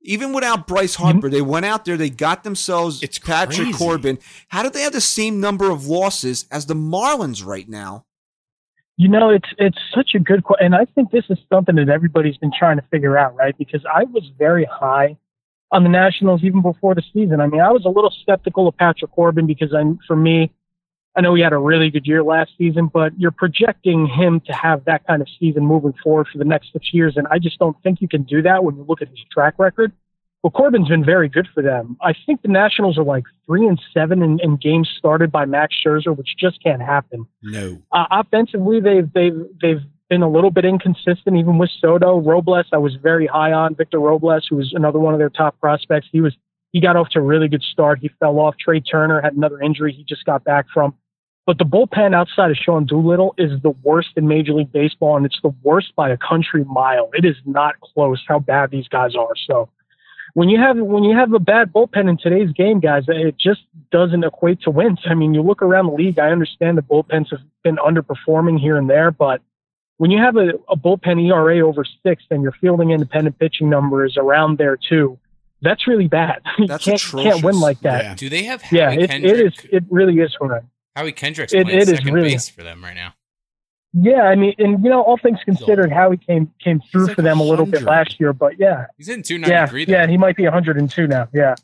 Even 0.02 0.34
without 0.34 0.66
Bryce 0.66 0.96
Harper, 0.96 1.30
they 1.30 1.40
went 1.40 1.64
out 1.64 1.86
there, 1.86 1.96
they 1.96 2.10
got 2.10 2.44
themselves 2.44 3.02
It's 3.02 3.18
Patrick 3.18 3.68
crazy. 3.68 3.72
Corbin. 3.72 4.18
How 4.48 4.62
do 4.62 4.68
they 4.68 4.82
have 4.82 4.92
the 4.92 5.00
same 5.00 5.40
number 5.40 5.70
of 5.70 5.86
losses 5.86 6.44
as 6.50 6.66
the 6.66 6.74
Marlins 6.74 7.42
right 7.42 7.66
now? 7.66 8.04
You 8.98 9.08
know, 9.08 9.30
it's 9.30 9.48
it's 9.56 9.78
such 9.94 10.10
a 10.14 10.18
good 10.18 10.44
question, 10.44 10.66
and 10.66 10.74
I 10.74 10.84
think 10.94 11.10
this 11.10 11.24
is 11.30 11.38
something 11.50 11.76
that 11.76 11.88
everybody's 11.88 12.36
been 12.36 12.52
trying 12.56 12.76
to 12.76 12.84
figure 12.90 13.16
out, 13.16 13.34
right? 13.34 13.56
Because 13.56 13.82
I 13.86 14.04
was 14.04 14.30
very 14.36 14.66
high 14.70 15.16
on 15.72 15.84
the 15.84 15.88
Nationals 15.88 16.44
even 16.44 16.60
before 16.60 16.94
the 16.94 17.02
season. 17.14 17.40
I 17.40 17.46
mean, 17.46 17.62
I 17.62 17.70
was 17.70 17.86
a 17.86 17.88
little 17.88 18.12
skeptical 18.22 18.68
of 18.68 18.76
Patrick 18.76 19.10
Corbin 19.12 19.46
because 19.46 19.72
I'm 19.72 19.98
for 20.06 20.16
me, 20.16 20.52
I 21.18 21.20
know 21.20 21.34
he 21.34 21.42
had 21.42 21.52
a 21.52 21.58
really 21.58 21.90
good 21.90 22.06
year 22.06 22.22
last 22.22 22.52
season, 22.56 22.86
but 22.86 23.12
you're 23.18 23.32
projecting 23.32 24.06
him 24.06 24.38
to 24.46 24.52
have 24.52 24.84
that 24.84 25.04
kind 25.04 25.20
of 25.20 25.26
season 25.40 25.66
moving 25.66 25.92
forward 26.00 26.28
for 26.30 26.38
the 26.38 26.44
next 26.44 26.72
six 26.72 26.94
years, 26.94 27.16
and 27.16 27.26
I 27.28 27.40
just 27.40 27.58
don't 27.58 27.76
think 27.82 28.00
you 28.00 28.06
can 28.06 28.22
do 28.22 28.40
that 28.42 28.62
when 28.62 28.76
you 28.76 28.84
look 28.88 29.02
at 29.02 29.08
his 29.08 29.18
track 29.32 29.54
record. 29.58 29.90
Well, 30.44 30.52
Corbin's 30.52 30.86
been 30.86 31.04
very 31.04 31.28
good 31.28 31.48
for 31.52 31.60
them. 31.60 31.96
I 32.00 32.14
think 32.24 32.42
the 32.42 32.48
Nationals 32.48 32.96
are 32.96 33.02
like 33.02 33.24
three 33.44 33.66
and 33.66 33.80
seven 33.92 34.22
in, 34.22 34.38
in 34.40 34.58
games 34.58 34.88
started 34.96 35.32
by 35.32 35.44
Max 35.44 35.74
Scherzer, 35.84 36.16
which 36.16 36.36
just 36.38 36.62
can't 36.62 36.80
happen. 36.80 37.26
No. 37.42 37.82
Uh, 37.90 38.04
offensively, 38.12 38.80
they've 38.80 39.12
they've 39.12 39.44
they've 39.60 39.82
been 40.08 40.22
a 40.22 40.30
little 40.30 40.52
bit 40.52 40.64
inconsistent, 40.64 41.36
even 41.36 41.58
with 41.58 41.70
Soto. 41.80 42.20
Robles, 42.20 42.66
I 42.72 42.78
was 42.78 42.94
very 42.94 43.26
high 43.26 43.52
on 43.52 43.74
Victor 43.74 43.98
Robles, 43.98 44.46
who 44.48 44.54
was 44.54 44.72
another 44.72 45.00
one 45.00 45.14
of 45.14 45.18
their 45.18 45.30
top 45.30 45.58
prospects. 45.58 46.06
He 46.12 46.20
was 46.20 46.36
he 46.70 46.80
got 46.80 46.94
off 46.94 47.08
to 47.10 47.18
a 47.18 47.22
really 47.22 47.48
good 47.48 47.64
start. 47.72 47.98
He 48.00 48.08
fell 48.20 48.38
off. 48.38 48.54
Trea 48.56 48.80
Turner 48.80 49.20
had 49.20 49.32
another 49.32 49.60
injury 49.60 49.92
he 49.92 50.04
just 50.04 50.24
got 50.24 50.44
back 50.44 50.66
from. 50.72 50.94
But 51.48 51.56
the 51.56 51.64
bullpen 51.64 52.14
outside 52.14 52.50
of 52.50 52.58
Sean 52.58 52.84
Doolittle 52.84 53.34
is 53.38 53.62
the 53.62 53.70
worst 53.70 54.10
in 54.16 54.28
Major 54.28 54.52
League 54.52 54.70
Baseball, 54.70 55.16
and 55.16 55.24
it's 55.24 55.40
the 55.42 55.54
worst 55.62 55.96
by 55.96 56.10
a 56.10 56.18
country 56.18 56.62
mile. 56.64 57.08
It 57.14 57.24
is 57.24 57.36
not 57.46 57.80
close 57.80 58.22
how 58.28 58.38
bad 58.38 58.70
these 58.70 58.86
guys 58.86 59.16
are. 59.16 59.32
So 59.46 59.70
when 60.34 60.50
you 60.50 60.60
have 60.60 60.76
when 60.76 61.04
you 61.04 61.16
have 61.16 61.32
a 61.32 61.38
bad 61.38 61.72
bullpen 61.72 62.06
in 62.06 62.18
today's 62.18 62.52
game, 62.52 62.80
guys, 62.80 63.04
it 63.08 63.38
just 63.38 63.62
doesn't 63.90 64.24
equate 64.24 64.60
to 64.64 64.70
wins. 64.70 65.00
I 65.06 65.14
mean, 65.14 65.32
you 65.32 65.40
look 65.40 65.62
around 65.62 65.86
the 65.86 65.94
league. 65.94 66.18
I 66.18 66.32
understand 66.32 66.76
the 66.76 66.82
bullpens 66.82 67.30
have 67.30 67.40
been 67.64 67.76
underperforming 67.76 68.60
here 68.60 68.76
and 68.76 68.90
there, 68.90 69.10
but 69.10 69.40
when 69.96 70.10
you 70.10 70.18
have 70.18 70.36
a, 70.36 70.50
a 70.68 70.76
bullpen 70.76 71.30
ERA 71.30 71.66
over 71.66 71.82
six 72.02 72.24
and 72.30 72.42
your 72.42 72.52
fielding 72.60 72.90
independent 72.90 73.38
pitching 73.38 73.70
number 73.70 74.04
is 74.04 74.18
around 74.18 74.58
there 74.58 74.76
too, 74.76 75.18
that's 75.62 75.88
really 75.88 76.08
bad. 76.08 76.42
That's 76.66 76.86
you 76.86 76.92
can't, 76.92 77.32
can't 77.32 77.42
win 77.42 77.58
like 77.58 77.80
that. 77.80 78.04
Yeah. 78.04 78.14
Do 78.16 78.28
they 78.28 78.42
have 78.42 78.60
Howie 78.60 78.78
Yeah, 78.78 78.90
it, 78.90 79.10
it 79.10 79.40
is. 79.40 79.54
It 79.72 79.84
really 79.88 80.20
is 80.20 80.36
horrendous. 80.38 80.68
Howie 80.98 81.12
Kendrick's 81.12 81.52
it- 81.52 81.64
playing 81.64 81.78
it 81.78 81.88
is 81.88 81.98
second 81.98 82.12
really- 82.12 82.30
base 82.30 82.48
for 82.48 82.64
them 82.64 82.82
right 82.82 82.94
now. 82.94 83.14
Yeah, 83.94 84.22
I 84.22 84.34
mean, 84.34 84.54
and 84.58 84.84
you 84.84 84.90
know, 84.90 85.02
all 85.02 85.16
things 85.16 85.38
considered, 85.44 85.90
Howie 85.90 86.18
came 86.18 86.52
came 86.62 86.80
through 86.92 87.06
like 87.06 87.16
for 87.16 87.22
them 87.22 87.40
a 87.40 87.42
little 87.42 87.64
bit 87.64 87.82
last 87.82 88.20
year, 88.20 88.34
but 88.34 88.58
yeah, 88.58 88.86
He's 88.98 89.08
in 89.08 89.22
two 89.22 89.38
yeah, 89.38 89.66
yeah, 89.72 90.06
he 90.06 90.18
might 90.18 90.36
be 90.36 90.44
102 90.44 91.06
now. 91.06 91.26
Yeah, 91.32 91.54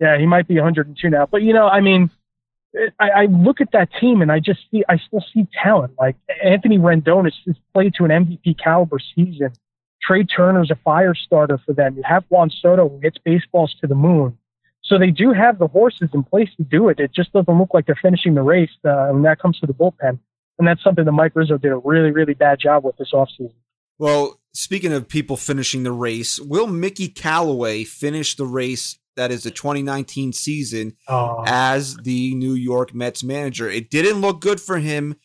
yeah, 0.00 0.16
he 0.16 0.24
might 0.24 0.48
be 0.48 0.54
102 0.54 1.10
now. 1.10 1.26
But 1.26 1.42
you 1.42 1.52
know, 1.52 1.68
I 1.68 1.82
mean, 1.82 2.10
I, 2.98 3.10
I 3.10 3.24
look 3.26 3.60
at 3.60 3.72
that 3.72 3.90
team 4.00 4.22
and 4.22 4.32
I 4.32 4.40
just 4.40 4.60
see, 4.70 4.84
I 4.88 4.96
still 4.96 5.24
see 5.34 5.46
talent. 5.62 5.92
Like 5.98 6.16
Anthony 6.42 6.78
Rendon 6.78 7.24
has, 7.24 7.34
has 7.46 7.56
played 7.74 7.94
to 7.96 8.04
an 8.04 8.10
MVP 8.10 8.58
caliber 8.58 8.98
season. 9.14 9.52
Trea 10.02 10.24
Turner's 10.24 10.70
a 10.70 10.76
fire 10.76 11.14
starter 11.14 11.58
for 11.58 11.72
them. 11.72 11.96
You 11.96 12.02
have 12.04 12.24
Juan 12.28 12.50
Soto 12.50 12.88
who 12.88 13.00
hits 13.02 13.18
baseballs 13.18 13.74
to 13.80 13.86
the 13.86 13.94
moon. 13.94 14.38
So 14.86 14.98
they 14.98 15.10
do 15.10 15.32
have 15.32 15.58
the 15.58 15.66
horses 15.66 16.10
in 16.14 16.22
place 16.22 16.48
to 16.56 16.62
do 16.64 16.88
it. 16.88 17.00
It 17.00 17.12
just 17.12 17.32
doesn't 17.32 17.58
look 17.58 17.74
like 17.74 17.86
they're 17.86 17.98
finishing 18.00 18.34
the 18.34 18.42
race 18.42 18.70
uh, 18.84 19.08
when 19.08 19.22
that 19.22 19.40
comes 19.40 19.58
to 19.60 19.66
the 19.66 19.74
bullpen. 19.74 20.18
And 20.58 20.66
that's 20.66 20.82
something 20.82 21.04
that 21.04 21.12
Mike 21.12 21.32
Rizzo 21.34 21.58
did 21.58 21.72
a 21.72 21.76
really, 21.76 22.12
really 22.12 22.34
bad 22.34 22.60
job 22.60 22.84
with 22.84 22.96
this 22.96 23.10
offseason. 23.12 23.52
Well, 23.98 24.40
speaking 24.52 24.92
of 24.92 25.08
people 25.08 25.36
finishing 25.36 25.82
the 25.82 25.92
race, 25.92 26.38
will 26.38 26.66
Mickey 26.66 27.08
Callaway 27.08 27.84
finish 27.84 28.36
the 28.36 28.46
race 28.46 28.98
that 29.16 29.30
is 29.30 29.42
the 29.42 29.50
2019 29.50 30.32
season 30.32 30.96
as 31.08 31.96
the 31.96 32.34
New 32.34 32.54
York 32.54 32.94
Mets 32.94 33.24
manager? 33.24 33.68
It 33.68 33.90
didn't 33.90 34.20
look 34.20 34.40
good 34.40 34.60
for 34.60 34.78
him 34.78 35.16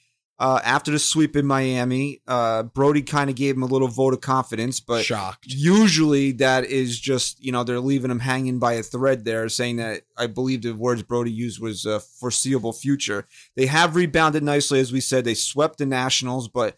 uh, 0.41 0.59
after 0.63 0.89
the 0.89 0.97
sweep 0.97 1.35
in 1.35 1.45
Miami. 1.45 2.19
Uh, 2.27 2.63
Brodie 2.63 3.03
kind 3.03 3.29
of 3.29 3.35
gave 3.35 3.55
him 3.55 3.61
a 3.61 3.67
little 3.67 3.87
vote 3.87 4.15
of 4.15 4.21
confidence, 4.21 4.79
but 4.79 5.05
Shocked. 5.05 5.45
usually 5.47 6.31
that 6.31 6.65
is 6.65 6.99
just 6.99 7.39
you 7.43 7.51
know 7.51 7.63
they're 7.63 7.79
leaving 7.79 8.09
him 8.09 8.19
hanging 8.19 8.57
by 8.57 8.73
a 8.73 8.83
thread 8.83 9.23
there 9.23 9.47
saying 9.49 9.77
that 9.77 10.01
i 10.17 10.25
believe 10.25 10.61
the 10.61 10.73
words 10.73 11.03
brodie 11.03 11.31
used 11.31 11.61
was 11.61 11.85
a 11.85 11.99
foreseeable 11.99 12.73
future 12.73 13.27
they 13.55 13.67
have 13.67 13.95
rebounded 13.95 14.43
nicely 14.43 14.79
as 14.79 14.91
we 14.91 14.99
said 14.99 15.23
they 15.23 15.33
swept 15.33 15.77
the 15.77 15.85
nationals 15.85 16.47
but 16.47 16.77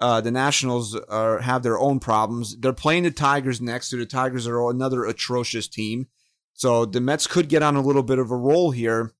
uh, 0.00 0.20
the 0.20 0.30
nationals 0.30 0.94
are 0.94 1.40
have 1.40 1.62
their 1.62 1.78
own 1.78 1.98
problems 1.98 2.56
they're 2.58 2.72
playing 2.72 3.02
the 3.02 3.10
tigers 3.10 3.60
next 3.60 3.88
so 3.88 3.96
the 3.96 4.06
tigers 4.06 4.46
are 4.46 4.70
another 4.70 5.04
atrocious 5.04 5.66
team 5.66 6.06
so 6.52 6.84
the 6.84 7.00
mets 7.00 7.26
could 7.26 7.48
get 7.48 7.62
on 7.62 7.74
a 7.74 7.82
little 7.82 8.02
bit 8.02 8.18
of 8.18 8.30
a 8.30 8.36
roll 8.36 8.70
here 8.70 9.12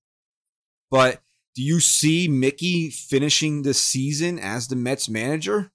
but 0.91 1.20
do 1.59 1.64
you 1.64 1.80
see 1.80 2.28
mickey 2.28 2.88
finishing 2.88 3.62
the 3.62 3.74
season 3.74 4.38
as 4.38 4.68
the 4.68 4.76
mets 4.76 5.09
manager 5.09 5.72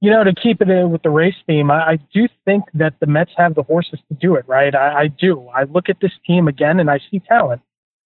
you 0.00 0.10
know, 0.10 0.24
to 0.24 0.34
keep 0.34 0.62
it 0.62 0.88
with 0.88 1.02
the 1.02 1.10
race 1.10 1.34
theme, 1.46 1.70
I, 1.70 1.90
I 1.92 1.98
do 2.12 2.26
think 2.46 2.64
that 2.72 2.94
the 3.00 3.06
Mets 3.06 3.32
have 3.36 3.54
the 3.54 3.62
horses 3.62 3.98
to 4.08 4.14
do 4.14 4.34
it, 4.34 4.48
right? 4.48 4.74
I, 4.74 5.02
I 5.02 5.06
do. 5.08 5.46
I 5.48 5.64
look 5.64 5.90
at 5.90 5.98
this 6.00 6.12
team 6.26 6.48
again 6.48 6.80
and 6.80 6.90
I 6.90 7.00
see 7.10 7.20
talent. 7.20 7.60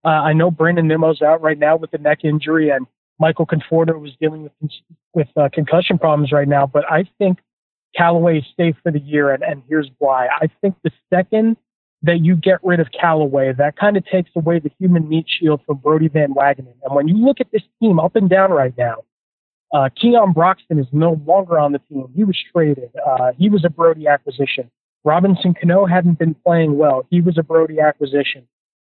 Uh, 0.04 0.10
I 0.10 0.34
know 0.34 0.50
Brandon 0.50 0.88
Nimmo's 0.88 1.22
out 1.22 1.42
right 1.42 1.58
now 1.58 1.78
with 1.78 1.92
the 1.92 2.00
neck 2.00 2.20
injury, 2.24 2.70
and 2.70 2.88
Michael 3.20 3.46
Conforto 3.46 4.00
was 4.00 4.12
dealing 4.20 4.44
with 4.44 4.72
with 5.14 5.28
uh, 5.38 5.50
concussion 5.54 5.98
problems 5.98 6.32
right 6.32 6.48
now. 6.48 6.66
But 6.66 6.84
I 6.92 7.08
think 7.20 7.38
Callaway 7.96 8.40
is 8.40 8.46
safe 8.58 8.76
for 8.84 8.92
the 8.92 9.00
year, 9.00 9.32
and, 9.32 9.44
and 9.44 9.62
here's 9.70 9.90
why. 10.00 10.28
I 10.28 10.48
think 10.60 10.76
the 10.84 10.92
second 11.14 11.58
that 12.04 12.20
you 12.20 12.36
get 12.36 12.60
rid 12.64 12.80
of 12.80 12.88
Callaway, 12.92 13.54
that 13.54 13.78
kind 13.78 13.98
of 13.98 14.06
takes 14.06 14.30
away 14.36 14.60
the 14.60 14.72
human 14.78 15.08
meat 15.08 15.26
shield 15.28 15.62
from 15.66 15.78
Brodie 15.78 16.10
Van 16.10 16.34
Wagenen. 16.34 16.76
And 16.84 16.94
when 16.94 17.08
you 17.08 17.16
look 17.16 17.40
at 17.40 17.52
this 17.52 17.64
team 17.82 18.00
up 18.00 18.16
and 18.16 18.30
down 18.30 18.52
right 18.52 18.78
now, 18.78 19.04
uh, 19.74 19.90
Keon 20.00 20.34
Broxton 20.34 20.78
is 20.78 20.86
no 20.92 21.20
longer 21.26 21.58
on 21.58 21.72
the 21.72 21.80
team. 21.90 22.08
He 22.16 22.24
was 22.24 22.38
traded. 22.52 22.92
Uh, 23.06 23.32
he 23.38 23.50
was 23.50 23.66
a 23.66 23.70
Brodie 23.70 24.08
acquisition. 24.08 24.70
Robinson 25.04 25.54
Cano 25.54 25.86
hadn't 25.86 26.20
been 26.20 26.36
playing 26.46 26.78
well. 26.78 27.06
He 27.10 27.22
was 27.22 27.38
a 27.38 27.44
Brodie 27.44 27.80
acquisition. 27.80 28.48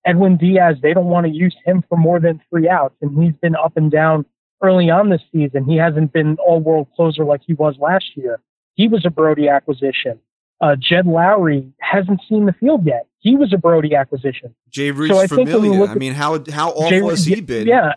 Edwin 0.05 0.38
Diaz, 0.38 0.78
they 0.82 0.93
don't 0.93 1.05
want 1.05 1.28
to 1.28 1.32
use 1.32 1.55
him 1.66 1.84
for 1.88 1.97
more 1.97 2.20
than 2.20 2.41
three 2.49 2.68
outs, 2.68 2.95
and 3.01 3.24
he's 3.24 3.36
been 3.41 3.55
up 3.55 3.78
and 3.78 3.91
down 3.91 4.26
early 4.64 4.89
on 4.89 5.09
this 5.09 5.22
season. 5.32 5.66
He 5.66 5.78
hasn't 5.78 6.12
been 6.14 6.38
all-world 6.45 6.88
closer 6.95 7.24
like 7.24 7.41
he 7.45 7.53
was 7.53 7.76
last 7.80 8.05
year. 8.16 8.39
He 8.76 8.88
was 8.88 9.05
a 9.05 9.09
Brodie 9.12 9.49
acquisition. 9.49 10.20
Uh, 10.62 10.76
Jed 10.76 11.05
Lowrie 11.05 11.72
hasn't 11.80 12.22
seen 12.30 12.45
the 12.45 12.53
field 12.53 12.86
yet. 12.86 13.07
He 13.20 13.36
was 13.36 13.51
a 13.51 13.57
Brodie 13.57 13.95
acquisition. 13.95 14.53
jay 14.70 14.91
Ruth's 14.91 15.14
So 15.14 15.20
I 15.20 15.28
think 15.28 15.47
when 15.47 15.47
you 15.47 15.53
familiar 15.53 15.80
look 15.80 15.89
i 15.89 15.95
mean 15.95 16.14
how 16.14 16.43
how 16.51 16.70
awful 16.70 16.89
Jay- 16.89 17.01
has 17.01 17.26
he 17.26 17.41
been 17.41 17.68
Yeah, 17.68 17.93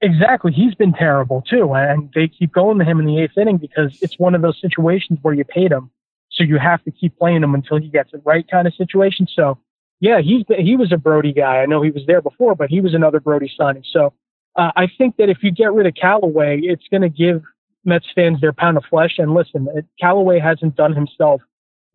exactly. 0.00 0.52
He's 0.52 0.74
been 0.74 0.92
terrible 0.92 1.42
too, 1.42 1.72
and 1.74 2.10
they 2.14 2.28
keep 2.28 2.52
going 2.52 2.78
to 2.78 2.84
him 2.84 2.98
in 2.98 3.06
the 3.06 3.20
eighth 3.20 3.38
inning 3.38 3.56
because 3.56 3.96
it's 4.02 4.18
one 4.18 4.34
of 4.34 4.42
those 4.42 4.60
situations 4.60 5.20
where 5.22 5.34
you 5.34 5.44
paid 5.44 5.70
him, 5.70 5.90
so 6.30 6.42
you 6.42 6.58
have 6.58 6.82
to 6.84 6.90
keep 6.90 7.16
playing 7.18 7.42
him 7.42 7.54
until 7.54 7.78
he 7.78 7.88
gets 7.88 8.12
it 8.12 8.20
right, 8.24 8.48
kind 8.50 8.66
of 8.66 8.74
situation. 8.74 9.28
So, 9.32 9.58
yeah, 10.00 10.20
he's 10.20 10.44
he 10.58 10.76
was 10.76 10.92
a 10.92 10.96
Brodie 10.96 11.32
guy. 11.32 11.58
I 11.58 11.66
know 11.66 11.82
he 11.82 11.90
was 11.90 12.04
there 12.06 12.22
before, 12.22 12.56
but 12.56 12.68
he 12.68 12.80
was 12.80 12.94
another 12.94 13.20
Brodie 13.20 13.52
signing. 13.56 13.84
So, 13.92 14.12
uh, 14.56 14.72
I 14.74 14.88
think 14.98 15.16
that 15.18 15.28
if 15.28 15.38
you 15.42 15.52
get 15.52 15.72
rid 15.72 15.86
of 15.86 15.94
Callaway, 15.94 16.60
it's 16.62 16.86
going 16.90 17.02
to 17.02 17.08
give 17.08 17.42
Mets 17.84 18.06
fans 18.14 18.40
their 18.40 18.52
pound 18.52 18.76
of 18.76 18.84
flesh. 18.90 19.14
And 19.18 19.34
listen, 19.34 19.68
it, 19.74 19.86
Callaway 20.00 20.40
hasn't 20.40 20.74
done 20.74 20.94
himself 20.94 21.42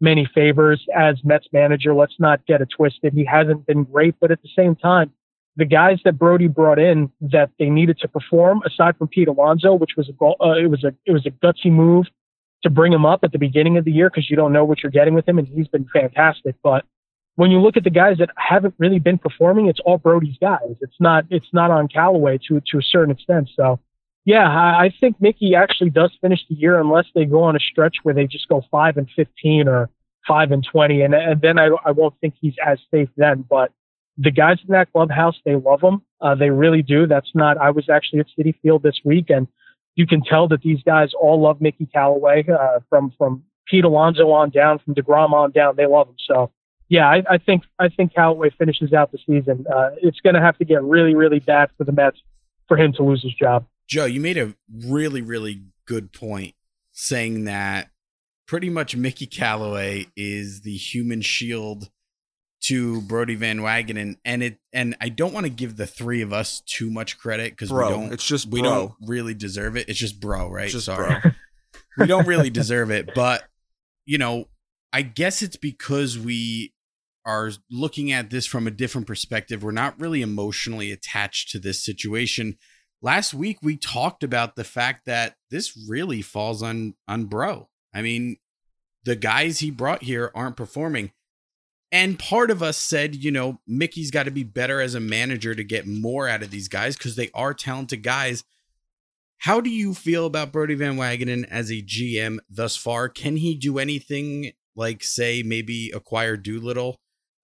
many 0.03 0.29
favors 0.35 0.85
as 0.95 1.15
Mets 1.23 1.47
manager. 1.51 1.95
Let's 1.95 2.19
not 2.19 2.45
get 2.45 2.61
it 2.61 2.69
twisted. 2.75 3.13
He 3.13 3.25
hasn't 3.25 3.65
been 3.65 3.85
great, 3.85 4.15
but 4.19 4.29
at 4.29 4.41
the 4.43 4.49
same 4.55 4.75
time 4.75 5.11
the 5.55 5.65
guys 5.65 5.99
that 6.03 6.17
Brodie 6.17 6.47
brought 6.47 6.79
in 6.79 7.11
that 7.21 7.51
they 7.59 7.69
needed 7.69 7.99
to 7.99 8.07
perform, 8.07 8.61
aside 8.65 8.97
from 8.97 9.07
Pete 9.07 9.27
Alonso, 9.27 9.73
which 9.73 9.91
was 9.95 10.09
a 10.09 10.25
uh, 10.25 10.53
it 10.53 10.69
was 10.69 10.83
a 10.83 10.93
it 11.05 11.11
was 11.11 11.25
a 11.25 11.31
gutsy 11.31 11.71
move 11.71 12.05
to 12.63 12.69
bring 12.69 12.93
him 12.93 13.05
up 13.05 13.23
at 13.23 13.31
the 13.31 13.37
beginning 13.37 13.77
of 13.77 13.85
the 13.85 13.91
year 13.91 14.09
because 14.09 14.29
you 14.29 14.35
don't 14.35 14.53
know 14.53 14.65
what 14.65 14.81
you're 14.81 14.91
getting 14.91 15.13
with 15.13 15.27
him, 15.27 15.37
and 15.37 15.47
he's 15.47 15.67
been 15.67 15.87
fantastic. 15.93 16.55
But 16.63 16.85
when 17.35 17.51
you 17.51 17.59
look 17.59 17.77
at 17.77 17.83
the 17.83 17.89
guys 17.89 18.17
that 18.17 18.29
haven't 18.35 18.73
really 18.77 18.99
been 18.99 19.17
performing, 19.17 19.67
it's 19.67 19.79
all 19.85 19.97
Brodie's 19.97 20.37
guys. 20.41 20.75
It's 20.81 20.99
not 20.99 21.25
it's 21.29 21.53
not 21.53 21.69
on 21.69 21.87
Callaway 21.87 22.39
to 22.49 22.61
to 22.71 22.77
a 22.79 22.83
certain 22.83 23.11
extent. 23.11 23.49
So 23.55 23.79
Yeah, 24.25 24.47
I, 24.47 24.89
think 25.01 25.17
Mickey 25.19 25.53
actually 25.53 25.89
does 25.89 26.11
finish 26.21 26.39
the 26.49 26.55
year 26.55 26.79
unless 26.79 27.05
they 27.13 27.25
go 27.25 27.43
on 27.43 27.57
a 27.57 27.59
stretch 27.59 27.97
where 28.03 28.15
they 28.15 28.25
just 28.25 28.47
go 28.47 28.63
five 28.71 28.95
and 28.95 29.09
fifteen 29.13 29.67
or 29.67 29.89
five 30.25 30.51
and 30.51 30.65
twenty, 30.69 31.01
and, 31.01 31.13
and 31.13 31.41
then 31.41 31.59
I, 31.59 31.69
I 31.85 31.91
won't 31.91 32.15
think 32.21 32.35
he's 32.39 32.55
as 32.65 32.79
safe 32.89 33.09
then. 33.17 33.43
But 33.49 33.71
the 34.17 34.31
guys 34.31 34.59
in 34.65 34.71
that 34.71 34.91
clubhouse, 34.93 35.35
they 35.43 35.55
love 35.55 35.81
him. 35.81 36.01
Uh, 36.21 36.35
they 36.35 36.51
really 36.51 36.81
do. 36.81 37.05
That's 37.05 37.31
not. 37.35 37.57
I 37.57 37.71
was 37.71 37.89
actually 37.89 38.19
at 38.19 38.27
Citi 38.37 38.53
Field 38.61 38.81
this 38.81 39.01
week, 39.03 39.29
and 39.29 39.47
you 39.95 40.07
can 40.07 40.23
tell 40.23 40.47
that 40.47 40.61
these 40.61 40.81
guys 40.83 41.11
all 41.19 41.41
love 41.41 41.59
Mickey 41.59 41.85
Callaway 41.85 42.45
uh, 42.47 42.79
from 42.89 43.11
from 43.17 43.43
Pete 43.67 43.83
Alonso 43.83 44.31
on 44.31 44.51
down, 44.51 44.79
from 44.79 44.95
Degrom 44.95 45.33
on 45.33 45.51
down. 45.51 45.75
They 45.75 45.85
love 45.85 46.07
him. 46.07 46.15
So 46.25 46.49
yeah, 46.87 47.09
I, 47.09 47.23
I 47.29 47.37
think 47.39 47.63
I 47.77 47.89
think 47.89 48.13
Callaway 48.13 48.51
finishes 48.51 48.93
out 48.93 49.11
the 49.11 49.17
season. 49.17 49.65
Uh, 49.73 49.89
it's 50.01 50.21
going 50.21 50.35
to 50.35 50.41
have 50.41 50.57
to 50.59 50.65
get 50.65 50.81
really 50.81 51.13
really 51.13 51.39
bad 51.39 51.71
for 51.77 51.83
the 51.83 51.91
Mets 51.91 52.19
for 52.69 52.77
him 52.77 52.93
to 52.93 53.03
lose 53.03 53.21
his 53.21 53.33
job. 53.33 53.65
Joe, 53.87 54.05
you 54.05 54.19
made 54.19 54.37
a 54.37 54.55
really, 54.85 55.21
really 55.21 55.63
good 55.85 56.13
point 56.13 56.55
saying 56.91 57.45
that 57.45 57.89
pretty 58.47 58.69
much 58.69 58.95
Mickey 58.95 59.25
Callaway 59.25 60.07
is 60.15 60.61
the 60.61 60.75
human 60.75 61.21
shield 61.21 61.89
to 62.63 63.01
Brodie 63.01 63.35
Van 63.35 63.59
Wagenen, 63.59 64.15
and 64.23 64.41
it 64.41 64.57
and 64.71 64.95
I 65.01 65.09
don't 65.09 65.33
want 65.33 65.45
to 65.45 65.49
give 65.49 65.75
the 65.75 65.85
three 65.85 66.21
of 66.21 66.31
us 66.31 66.61
too 66.61 66.89
much 66.89 67.17
credit 67.17 67.51
because 67.51 67.71
we 67.71 67.81
don't. 67.81 68.13
it's 68.13 68.25
just 68.25 68.47
we 68.47 68.61
bro. 68.61 68.69
don't 68.69 68.93
really 69.05 69.33
deserve 69.33 69.75
it. 69.75 69.89
It's 69.89 69.99
just 69.99 70.21
bro, 70.21 70.49
right? 70.49 70.69
Just 70.69 70.85
Sorry, 70.85 71.19
bro. 71.21 71.31
we 71.97 72.07
don't 72.07 72.25
really 72.25 72.49
deserve 72.49 72.89
it, 72.89 73.13
but 73.13 73.43
you 74.05 74.17
know, 74.17 74.45
I 74.93 75.01
guess 75.01 75.41
it's 75.41 75.57
because 75.57 76.17
we 76.17 76.73
are 77.25 77.51
looking 77.69 78.11
at 78.11 78.29
this 78.29 78.45
from 78.45 78.67
a 78.67 78.71
different 78.71 79.07
perspective. 79.07 79.63
We're 79.63 79.71
not 79.71 79.99
really 79.99 80.21
emotionally 80.21 80.91
attached 80.91 81.51
to 81.51 81.59
this 81.59 81.83
situation. 81.83 82.57
Last 83.03 83.33
week 83.33 83.57
we 83.61 83.75
talked 83.75 84.23
about 84.23 84.55
the 84.55 84.63
fact 84.63 85.05
that 85.07 85.35
this 85.51 85.77
really 85.89 86.21
falls 86.21 86.63
on 86.63 86.95
on 87.05 87.25
bro. 87.25 87.67
I 87.93 88.01
mean, 88.01 88.37
the 89.03 89.17
guys 89.17 89.59
he 89.59 89.71
brought 89.71 90.03
here 90.03 90.31
aren't 90.33 90.55
performing. 90.55 91.11
And 91.91 92.17
part 92.17 92.49
of 92.49 92.63
us 92.63 92.77
said, 92.77 93.13
you 93.13 93.29
know, 93.29 93.59
Mickey's 93.67 94.09
got 94.09 94.23
to 94.23 94.31
be 94.31 94.45
better 94.45 94.79
as 94.79 94.95
a 94.95 95.01
manager 95.01 95.53
to 95.53 95.65
get 95.65 95.85
more 95.85 96.29
out 96.29 96.43
of 96.43 96.49
these 96.49 96.69
guys 96.69 96.95
because 96.95 97.17
they 97.17 97.29
are 97.33 97.53
talented 97.53 98.03
guys. 98.03 98.45
How 99.39 99.59
do 99.59 99.69
you 99.69 99.93
feel 99.93 100.25
about 100.25 100.53
Brodie 100.53 100.73
Van 100.73 100.95
Wagenen 100.95 101.45
as 101.49 101.69
a 101.69 101.83
GM 101.83 102.39
thus 102.49 102.77
far? 102.77 103.09
Can 103.09 103.35
he 103.35 103.53
do 103.53 103.79
anything 103.79 104.53
like, 104.77 105.03
say, 105.03 105.43
maybe 105.43 105.91
acquire 105.93 106.37
Doolittle 106.37 106.95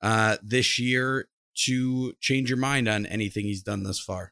uh, 0.02 0.38
this 0.42 0.80
year 0.80 1.28
to 1.66 2.14
change 2.22 2.50
your 2.50 2.58
mind 2.58 2.88
on 2.88 3.06
anything 3.06 3.44
he's 3.44 3.62
done 3.62 3.84
thus 3.84 4.00
far? 4.00 4.32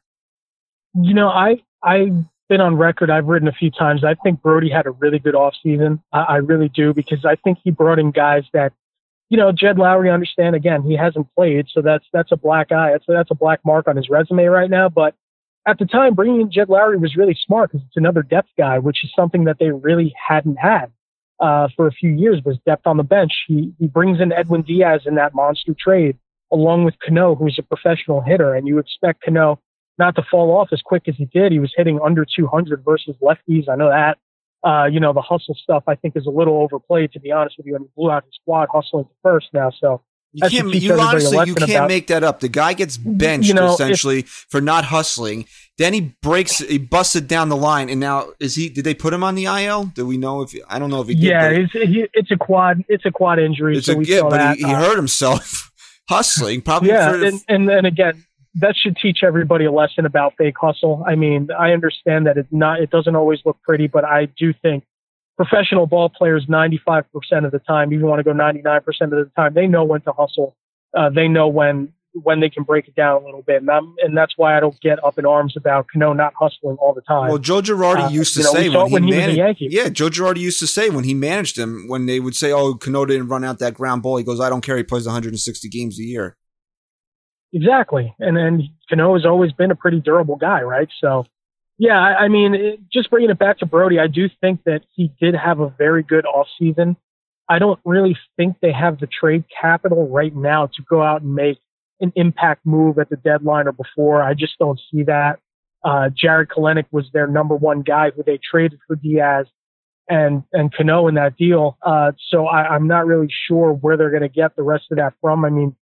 You 1.00 1.14
know, 1.14 1.28
I 1.28 1.62
I've 1.82 2.24
been 2.48 2.60
on 2.60 2.76
record. 2.76 3.10
I've 3.10 3.26
written 3.26 3.48
a 3.48 3.52
few 3.52 3.70
times. 3.70 4.04
I 4.04 4.14
think 4.14 4.42
Brodie 4.42 4.70
had 4.70 4.86
a 4.86 4.90
really 4.90 5.18
good 5.18 5.34
offseason. 5.34 6.02
I, 6.12 6.20
I 6.22 6.36
really 6.36 6.68
do 6.68 6.92
because 6.92 7.24
I 7.24 7.36
think 7.36 7.58
he 7.62 7.70
brought 7.70 7.98
in 7.98 8.10
guys 8.10 8.44
that, 8.52 8.72
you 9.28 9.36
know, 9.36 9.52
Jed 9.52 9.76
Lowrie. 9.76 10.12
Understand 10.12 10.56
again, 10.56 10.82
he 10.82 10.96
hasn't 10.96 11.32
played, 11.36 11.66
so 11.72 11.82
that's 11.82 12.04
that's 12.12 12.32
a 12.32 12.36
black 12.36 12.72
eye. 12.72 12.92
That's 12.92 13.04
that's 13.06 13.30
a 13.30 13.34
black 13.36 13.60
mark 13.64 13.86
on 13.86 13.96
his 13.96 14.08
resume 14.08 14.46
right 14.46 14.70
now. 14.70 14.88
But 14.88 15.14
at 15.66 15.78
the 15.78 15.86
time, 15.86 16.14
bringing 16.14 16.40
in 16.40 16.50
Jed 16.50 16.68
Lowrie 16.68 17.00
was 17.00 17.16
really 17.16 17.38
smart 17.46 17.70
because 17.70 17.86
it's 17.86 17.96
another 17.96 18.22
depth 18.22 18.50
guy, 18.56 18.78
which 18.78 19.04
is 19.04 19.12
something 19.14 19.44
that 19.44 19.58
they 19.60 19.70
really 19.70 20.14
hadn't 20.28 20.56
had 20.56 20.90
uh, 21.38 21.68
for 21.76 21.86
a 21.86 21.92
few 21.92 22.10
years. 22.10 22.42
Was 22.44 22.58
depth 22.66 22.86
on 22.86 22.96
the 22.96 23.04
bench. 23.04 23.32
He 23.46 23.72
he 23.78 23.86
brings 23.86 24.20
in 24.20 24.32
Edwin 24.32 24.62
Diaz 24.62 25.02
in 25.04 25.14
that 25.16 25.34
monster 25.34 25.74
trade, 25.78 26.16
along 26.50 26.84
with 26.84 26.94
Cano, 27.06 27.34
who's 27.34 27.58
a 27.58 27.62
professional 27.62 28.20
hitter, 28.22 28.54
and 28.54 28.66
you 28.66 28.78
expect 28.78 29.22
Cano 29.22 29.60
not 29.98 30.14
to 30.16 30.22
fall 30.30 30.56
off 30.56 30.68
as 30.72 30.80
quick 30.82 31.04
as 31.08 31.16
he 31.16 31.24
did. 31.26 31.52
He 31.52 31.58
was 31.58 31.72
hitting 31.76 31.98
under 32.04 32.24
200 32.24 32.84
versus 32.84 33.16
lefties. 33.22 33.68
I 33.68 33.76
know 33.76 33.88
that. 33.90 34.18
Uh, 34.64 34.86
you 34.86 34.98
know, 34.98 35.12
the 35.12 35.22
hustle 35.22 35.54
stuff 35.62 35.84
I 35.86 35.94
think 35.94 36.16
is 36.16 36.26
a 36.26 36.30
little 36.30 36.56
overplayed, 36.62 37.12
to 37.12 37.20
be 37.20 37.30
honest 37.30 37.56
with 37.58 37.66
you. 37.66 37.76
And 37.76 37.84
he 37.84 37.90
blew 37.96 38.10
out 38.10 38.24
his 38.24 38.34
squad 38.40 38.68
hustling 38.72 39.04
to 39.04 39.10
first 39.22 39.46
now. 39.52 39.70
So 39.70 40.02
You 40.32 40.48
can't. 40.50 40.74
You 40.74 40.94
honestly, 40.98 41.38
you 41.46 41.54
can't 41.54 41.70
about- 41.70 41.88
make 41.88 42.08
that 42.08 42.24
up. 42.24 42.40
The 42.40 42.48
guy 42.48 42.72
gets 42.74 42.96
benched 42.96 43.46
You 43.48 43.54
know, 43.54 43.68
if- 43.68 43.74
essentially 43.74 44.22
for 44.22 44.60
not 44.60 44.84
hustling. 44.86 45.46
Then 45.78 45.94
he 45.94 46.12
breaks. 46.22 46.58
He 46.58 46.76
busted 46.76 47.28
down 47.28 47.50
the 47.50 47.56
line, 47.56 47.88
and 47.88 48.00
now 48.00 48.30
is 48.40 48.56
he? 48.56 48.68
Did 48.68 48.82
they 48.84 48.94
put 48.94 49.14
him 49.14 49.22
on 49.22 49.36
the 49.36 49.44
IL? 49.44 49.84
Do 49.94 50.04
we 50.04 50.16
know 50.18 50.42
if? 50.42 50.52
I 50.68 50.80
don't 50.80 50.90
know 50.90 51.02
if 51.02 51.06
he. 51.08 51.14
Yeah, 51.14 51.50
did, 51.50 51.70
it's, 51.72 51.72
he, 51.72 52.06
it's 52.14 52.30
a 52.32 52.36
quad. 52.36 52.82
It's 52.88 53.06
a 53.06 53.12
quad 53.12 53.38
injury. 53.38 53.76
it's 53.78 53.86
so 53.86 53.98
a, 54.00 54.02
yeah, 54.02 54.22
but 54.28 54.56
he, 54.56 54.64
he 54.64 54.72
Uh, 54.72 54.76
hurt 54.76 54.96
himself 54.96 55.70
hustling. 56.08 56.62
Probably. 56.62 56.88
yeah, 56.88 57.10
for, 57.12 57.24
and, 57.24 57.40
and 57.48 57.68
then 57.68 57.84
again, 57.84 58.24
that 58.60 58.74
should 58.76 58.96
teach 58.96 59.18
everybody 59.22 59.64
a 59.64 59.72
lesson 59.72 60.06
about 60.06 60.34
fake 60.36 60.56
hustle. 60.60 61.04
I 61.06 61.14
mean, 61.14 61.48
I 61.58 61.72
understand 61.72 62.26
that 62.26 62.36
it's 62.36 62.48
not, 62.50 62.80
it 62.80 62.90
doesn't 62.90 63.14
always 63.14 63.40
look 63.44 63.60
pretty, 63.62 63.86
but 63.86 64.04
I 64.04 64.26
do 64.26 64.52
think 64.62 64.84
professional 65.36 65.86
ball 65.86 66.08
players, 66.08 66.46
95% 66.46 67.04
of 67.44 67.52
the 67.52 67.60
time, 67.60 67.92
even 67.92 68.06
want 68.06 68.18
to 68.18 68.24
go 68.24 68.32
99% 68.32 68.78
of 69.00 69.10
the 69.10 69.30
time, 69.36 69.54
they 69.54 69.66
know 69.66 69.84
when 69.84 70.00
to 70.02 70.12
hustle. 70.12 70.56
Uh, 70.96 71.10
they 71.10 71.28
know 71.28 71.48
when 71.48 71.92
when 72.22 72.40
they 72.40 72.48
can 72.48 72.64
break 72.64 72.88
it 72.88 72.96
down 72.96 73.22
a 73.22 73.24
little 73.24 73.42
bit, 73.42 73.60
and, 73.60 73.70
I'm, 73.70 73.94
and 74.02 74.16
that's 74.16 74.32
why 74.36 74.56
I 74.56 74.60
don't 74.60 74.80
get 74.80 75.02
up 75.04 75.18
in 75.18 75.26
arms 75.26 75.56
about 75.56 75.86
Cano 75.92 76.14
not 76.14 76.32
hustling 76.36 76.76
all 76.80 76.94
the 76.94 77.02
time. 77.02 77.28
Well, 77.28 77.38
Joe 77.38 77.60
Girardi 77.60 78.06
Uh, 78.06 78.08
used 78.08 78.34
to 78.34 78.40
you 78.40 78.44
know, 78.46 78.52
say 78.52 78.68
when, 78.70 78.90
when 78.90 79.02
he 79.04 79.10
he 79.10 79.14
was 79.14 79.16
a 79.16 79.20
managed. 79.20 79.38
Yankee. 79.38 79.68
Yeah, 79.70 79.88
Joe 79.90 80.08
Girardi 80.08 80.38
used 80.40 80.58
to 80.60 80.66
say 80.66 80.90
when 80.90 81.04
he 81.04 81.14
managed 81.14 81.58
him, 81.58 81.86
when 81.86 82.06
they 82.06 82.18
would 82.18 82.34
say, 82.34 82.50
"Oh, 82.50 82.74
Cano 82.74 83.04
didn't 83.04 83.28
run 83.28 83.44
out 83.44 83.58
that 83.60 83.74
ground 83.74 84.02
ball," 84.02 84.16
he 84.16 84.24
goes, 84.24 84.40
"I 84.40 84.48
don't 84.48 84.62
care. 84.62 84.76
He 84.76 84.82
plays 84.82 85.06
160 85.06 85.68
games 85.68 85.98
a 86.00 86.02
year." 86.02 86.36
Exactly. 87.52 88.14
And 88.18 88.36
then 88.36 88.68
Cano 88.88 89.14
has 89.14 89.24
always 89.24 89.52
been 89.52 89.70
a 89.70 89.76
pretty 89.76 90.00
durable 90.00 90.36
guy, 90.36 90.62
right? 90.62 90.88
So, 91.00 91.24
yeah, 91.78 91.98
I, 91.98 92.24
I 92.24 92.28
mean, 92.28 92.54
it, 92.54 92.80
just 92.92 93.10
bringing 93.10 93.30
it 93.30 93.38
back 93.38 93.58
to 93.58 93.66
Brodie, 93.66 93.98
I 93.98 94.06
do 94.06 94.28
think 94.40 94.64
that 94.64 94.82
he 94.94 95.12
did 95.20 95.34
have 95.34 95.60
a 95.60 95.72
very 95.78 96.02
good 96.02 96.26
offseason. 96.26 96.96
I 97.48 97.58
don't 97.58 97.80
really 97.84 98.16
think 98.36 98.56
they 98.60 98.72
have 98.72 99.00
the 99.00 99.06
trade 99.06 99.44
capital 99.60 100.08
right 100.08 100.34
now 100.34 100.66
to 100.66 100.82
go 100.88 101.02
out 101.02 101.22
and 101.22 101.34
make 101.34 101.58
an 102.00 102.12
impact 102.14 102.66
move 102.66 102.98
at 102.98 103.08
the 103.08 103.16
deadline 103.16 103.66
or 103.66 103.72
before. 103.72 104.22
I 104.22 104.34
just 104.34 104.58
don't 104.58 104.78
see 104.90 105.04
that. 105.04 105.40
Uh, 105.82 106.10
Jarred 106.14 106.50
Kelenic 106.50 106.86
was 106.90 107.06
their 107.12 107.26
number 107.26 107.56
one 107.56 107.82
guy 107.82 108.10
who 108.10 108.22
they 108.22 108.38
traded 108.38 108.78
for 108.86 108.96
Diaz 108.96 109.46
and 110.08 110.42
and 110.52 110.74
Cano 110.74 111.06
in 111.08 111.14
that 111.14 111.36
deal. 111.36 111.78
Uh, 111.82 112.12
so 112.30 112.46
I, 112.46 112.74
I'm 112.74 112.86
not 112.88 113.06
really 113.06 113.28
sure 113.46 113.72
where 113.72 113.96
they're 113.96 114.10
going 114.10 114.22
to 114.22 114.28
get 114.28 114.56
the 114.56 114.62
rest 114.62 114.86
of 114.90 114.98
that 114.98 115.14
from. 115.20 115.44
I 115.44 115.50
mean, 115.50 115.76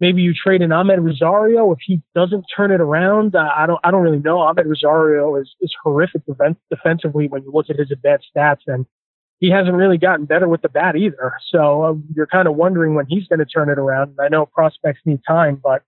maybe 0.00 0.22
you 0.22 0.32
trade 0.34 0.62
in 0.62 0.70
Amed 0.70 1.04
Rosario 1.04 1.70
if 1.72 1.78
he 1.84 2.02
doesn't 2.14 2.44
turn 2.56 2.70
it 2.70 2.80
around. 2.80 3.36
Uh, 3.36 3.48
I 3.54 3.66
don't 3.66 3.80
I 3.84 3.90
don't 3.90 4.02
really 4.02 4.18
know. 4.18 4.38
Amed 4.38 4.66
Rosario 4.66 5.36
is 5.36 5.54
is 5.60 5.72
horrific 5.82 6.26
defen- 6.26 6.56
defensively 6.70 7.28
when 7.28 7.42
you 7.42 7.52
look 7.52 7.70
at 7.70 7.76
his 7.76 7.90
advanced 7.90 8.26
stats, 8.34 8.62
and 8.66 8.86
he 9.38 9.50
hasn't 9.50 9.74
really 9.74 9.98
gotten 9.98 10.26
better 10.26 10.48
with 10.48 10.62
the 10.62 10.68
bat 10.68 10.96
either. 10.96 11.34
So 11.50 11.82
uh, 11.82 11.94
you're 12.14 12.26
kind 12.26 12.48
of 12.48 12.56
wondering 12.56 12.94
when 12.94 13.06
he's 13.06 13.26
going 13.28 13.38
to 13.38 13.44
turn 13.44 13.68
it 13.68 13.78
around. 13.78 14.10
And 14.10 14.20
I 14.20 14.28
know 14.28 14.46
prospects 14.46 15.00
need 15.04 15.20
time, 15.26 15.60
but 15.62 15.82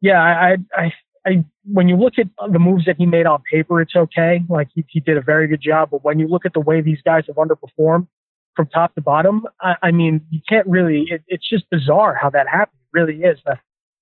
yeah, 0.00 0.20
I 0.20 0.56
I. 0.76 0.92
I 1.26 1.42
when 1.72 1.88
you 1.88 1.96
look 1.96 2.18
at 2.18 2.26
the 2.52 2.58
moves 2.58 2.84
that 2.84 2.96
he 2.98 3.06
made 3.06 3.24
on 3.24 3.42
paper, 3.50 3.80
it's 3.80 3.96
okay. 3.96 4.42
Like 4.46 4.68
he, 4.74 4.84
he 4.90 5.00
did 5.00 5.16
a 5.16 5.22
very 5.22 5.48
good 5.48 5.62
job. 5.62 5.88
But 5.90 6.04
when 6.04 6.18
you 6.18 6.28
look 6.28 6.44
at 6.44 6.52
the 6.52 6.60
way 6.60 6.82
these 6.82 7.00
guys 7.02 7.24
have 7.28 7.36
underperformed 7.36 8.08
from 8.54 8.66
top 8.66 8.94
to 8.96 9.00
bottom, 9.00 9.46
I, 9.58 9.76
I 9.84 9.90
mean, 9.90 10.20
you 10.28 10.40
can't 10.46 10.66
really. 10.66 11.06
It, 11.08 11.22
it's 11.26 11.48
just 11.48 11.64
bizarre 11.70 12.14
how 12.14 12.28
that 12.28 12.46
happened. 12.46 12.83
Really 12.94 13.22
is. 13.22 13.38
Uh, 13.46 13.56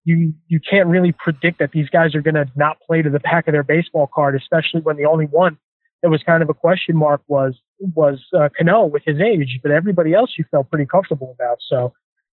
you 0.04 0.34
you 0.48 0.60
can't 0.60 0.88
really 0.88 1.12
predict 1.12 1.58
that 1.58 1.72
these 1.72 1.88
guys 1.88 2.14
are 2.14 2.22
going 2.22 2.34
to 2.34 2.46
not 2.54 2.78
play 2.80 3.02
to 3.02 3.10
the 3.10 3.20
back 3.20 3.48
of 3.48 3.52
their 3.52 3.62
baseball 3.62 4.08
card, 4.12 4.36
especially 4.36 4.80
when 4.80 4.96
the 4.96 5.06
only 5.06 5.26
one 5.26 5.58
that 6.02 6.10
was 6.10 6.22
kind 6.24 6.42
of 6.42 6.50
a 6.50 6.54
question 6.54 6.96
mark 6.96 7.22
was 7.28 7.54
was 7.78 8.20
uh, 8.36 8.48
Cano 8.56 8.84
with 8.86 9.02
his 9.04 9.20
age, 9.20 9.60
but 9.62 9.70
everybody 9.70 10.12
else 10.12 10.32
you 10.36 10.44
felt 10.50 10.70
pretty 10.70 10.86
comfortable 10.86 11.34
about. 11.38 11.58
So, 11.68 11.92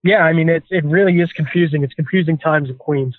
yeah, 0.04 0.20
I 0.20 0.34
mean, 0.34 0.49
it 0.49 0.64
it 0.70 0.84
really 0.86 1.20
is 1.20 1.32
confusing. 1.32 1.84
It's 1.84 1.93
confusing 1.93 2.38
times 2.38 2.70
in 2.70 2.76
Queens. 2.76 3.16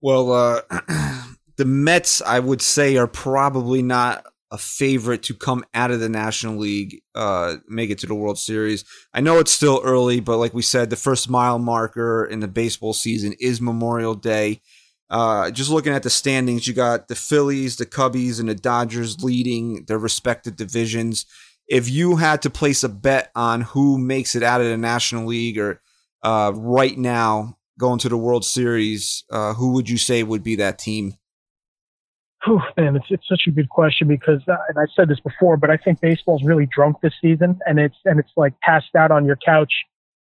Well, 0.00 0.32
uh, 0.32 0.60
the 1.56 1.64
Mets, 1.64 2.20
I 2.22 2.40
would 2.40 2.60
say, 2.60 2.96
are 2.96 3.06
probably 3.06 3.82
not 3.82 4.26
a 4.52 4.58
favorite 4.58 5.22
to 5.22 5.34
come 5.34 5.64
out 5.72 5.90
of 5.90 5.98
the 5.98 6.10
National 6.10 6.58
League, 6.58 7.02
uh, 7.14 7.56
make 7.68 7.88
it 7.88 7.98
to 8.00 8.06
the 8.06 8.14
World 8.14 8.38
Series. 8.38 8.84
I 9.14 9.22
know 9.22 9.38
it's 9.38 9.50
still 9.50 9.80
early, 9.82 10.20
but 10.20 10.36
like 10.36 10.52
we 10.52 10.60
said, 10.60 10.90
the 10.90 10.96
first 10.96 11.30
mile 11.30 11.58
marker 11.58 12.26
in 12.26 12.40
the 12.40 12.48
baseball 12.48 12.92
season 12.92 13.34
is 13.40 13.62
Memorial 13.62 14.14
Day. 14.14 14.60
Uh, 15.08 15.50
just 15.50 15.70
looking 15.70 15.94
at 15.94 16.02
the 16.02 16.10
standings, 16.10 16.68
you 16.68 16.74
got 16.74 17.08
the 17.08 17.14
Phillies, 17.14 17.76
the 17.76 17.86
Cubbies, 17.86 18.38
and 18.38 18.48
the 18.48 18.54
Dodgers 18.54 19.24
leading 19.24 19.86
their 19.86 19.98
respective 19.98 20.54
divisions. 20.54 21.24
If 21.66 21.88
you 21.88 22.16
had 22.16 22.42
to 22.42 22.50
place 22.50 22.84
a 22.84 22.90
bet 22.90 23.30
on 23.34 23.62
who 23.62 23.96
makes 23.96 24.34
it 24.34 24.42
out 24.42 24.60
of 24.60 24.66
the 24.66 24.76
National 24.76 25.26
League 25.26 25.58
or 25.58 25.80
uh, 26.22 26.52
right 26.54 26.96
now 26.96 27.56
going 27.78 27.98
to 28.00 28.10
the 28.10 28.18
World 28.18 28.44
Series, 28.44 29.24
uh, 29.30 29.54
who 29.54 29.72
would 29.72 29.88
you 29.88 29.96
say 29.96 30.22
would 30.22 30.42
be 30.42 30.56
that 30.56 30.78
team? 30.78 31.14
Whew, 32.44 32.60
man, 32.76 32.96
it's 32.96 33.06
it's 33.10 33.28
such 33.28 33.42
a 33.46 33.50
good 33.50 33.68
question 33.68 34.08
because, 34.08 34.40
uh, 34.48 34.56
and 34.68 34.78
I 34.78 34.86
said 34.96 35.08
this 35.08 35.20
before, 35.20 35.56
but 35.56 35.70
I 35.70 35.76
think 35.76 36.00
baseball's 36.00 36.42
really 36.42 36.66
drunk 36.66 36.96
this 37.00 37.14
season, 37.20 37.58
and 37.66 37.78
it's 37.78 37.94
and 38.04 38.18
it's 38.18 38.30
like 38.36 38.58
passed 38.60 38.94
out 38.96 39.10
on 39.12 39.24
your 39.24 39.36
couch, 39.36 39.72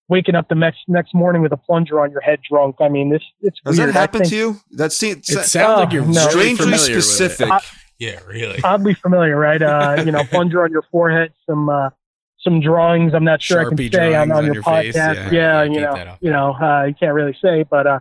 waking 0.10 0.36
up 0.36 0.50
the 0.50 0.56
next 0.56 0.80
next 0.90 1.14
morning 1.14 1.42
with 1.42 1.54
a 1.54 1.58
plunger 1.58 2.02
on 2.02 2.12
your 2.12 2.20
head, 2.22 2.40
drunk. 2.50 2.76
I 2.82 2.90
mean, 2.90 3.12
this 3.12 3.22
it's 3.42 3.60
Has 3.66 3.78
weird. 3.78 3.90
that 3.90 3.96
I 3.96 4.02
happened 4.02 4.24
think- 4.24 4.32
to 4.32 4.36
you? 4.36 4.56
That 4.72 4.92
seems 4.92 5.30
It 5.30 5.44
sounds 5.46 5.80
like 5.80 5.94
you're 5.94 6.04
Oh, 6.04 6.08
no. 6.08 6.28
strangely 6.30 6.66
familiar 6.66 6.96
with 6.96 6.98
it. 6.98 7.02
specific. 7.04 7.50
I- 7.52 7.60
Yeah, 8.00 8.20
really. 8.28 8.60
Oddly 8.64 8.94
familiar, 8.96 9.38
right? 9.38 9.62
Uh, 9.62 10.02
you 10.06 10.12
know, 10.12 10.24
plunger 10.26 10.64
on 10.64 10.72
your 10.72 10.82
forehead, 10.92 11.32
some 11.50 11.70
uh, 11.70 11.92
some 12.40 12.60
drawings. 12.60 13.14
I'm 13.14 13.24
not 13.24 13.42
sure 13.42 13.62
I 13.66 13.70
can 13.70 13.78
say 13.78 14.16
on, 14.16 14.32
on 14.32 14.38
on 14.40 14.46
your, 14.46 14.56
your 14.56 14.64
face, 14.64 14.96
podcast. 14.98 15.32
yeah. 15.32 15.32
Yeah, 15.32 15.64
you 15.64 15.80
know, 15.82 16.16
you 16.20 16.30
know, 16.32 16.54
uh, 16.56 16.86
you 16.88 16.94
can't 16.96 17.14
really 17.14 17.38
say, 17.42 17.64
but 17.64 17.88
uh, 17.88 18.00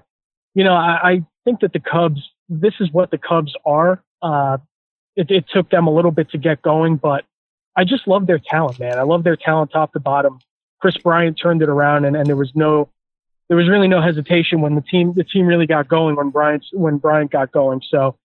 you 0.55 0.65
know, 0.65 0.73
I, 0.75 1.11
I 1.11 1.27
think 1.45 1.61
that 1.61 1.73
the 1.73 1.81
Cubs. 1.81 2.21
This 2.51 2.75
is 2.81 2.91
what 2.93 3.11
the 3.11 3.19
Cubs 3.19 3.55
are. 3.65 4.03
Uh, 4.21 4.59
it, 5.17 5.31
it 5.31 5.45
took 5.53 5.71
them 5.71 5.87
a 5.87 5.95
little 5.95 6.11
bit 6.11 6.31
to 6.31 6.39
get 6.39 6.61
going, 6.63 6.97
but 6.97 7.25
I 7.77 7.85
just 7.85 8.07
love 8.07 8.27
their 8.27 8.39
talent, 8.39 8.79
man. 8.79 8.99
I 8.99 9.03
love 9.03 9.25
their 9.25 9.37
talent 9.37 9.71
top 9.73 9.93
to 9.93 10.01
bottom. 10.01 10.39
Kris 10.81 10.97
Bryant 10.99 11.39
turned 11.41 11.63
it 11.63 11.69
around, 11.69 12.05
and, 12.05 12.17
and 12.17 12.27
there 12.27 12.37
was 12.37 12.53
no, 12.55 12.89
there 13.49 13.57
was 13.57 13.69
really 13.69 13.89
no 13.89 14.03
hesitation 14.03 14.61
when 14.61 14.75
the 14.75 14.81
team 14.81 15.13
the 15.15 15.25
team 15.25 15.47
really 15.47 15.67
got 15.67 15.89
going 15.89 16.17
when 16.17 16.31
Bryant 16.31 16.65
when 16.73 16.99
Bryant 16.99 17.31
got 17.31 17.53
going. 17.53 17.81
So 17.89 18.17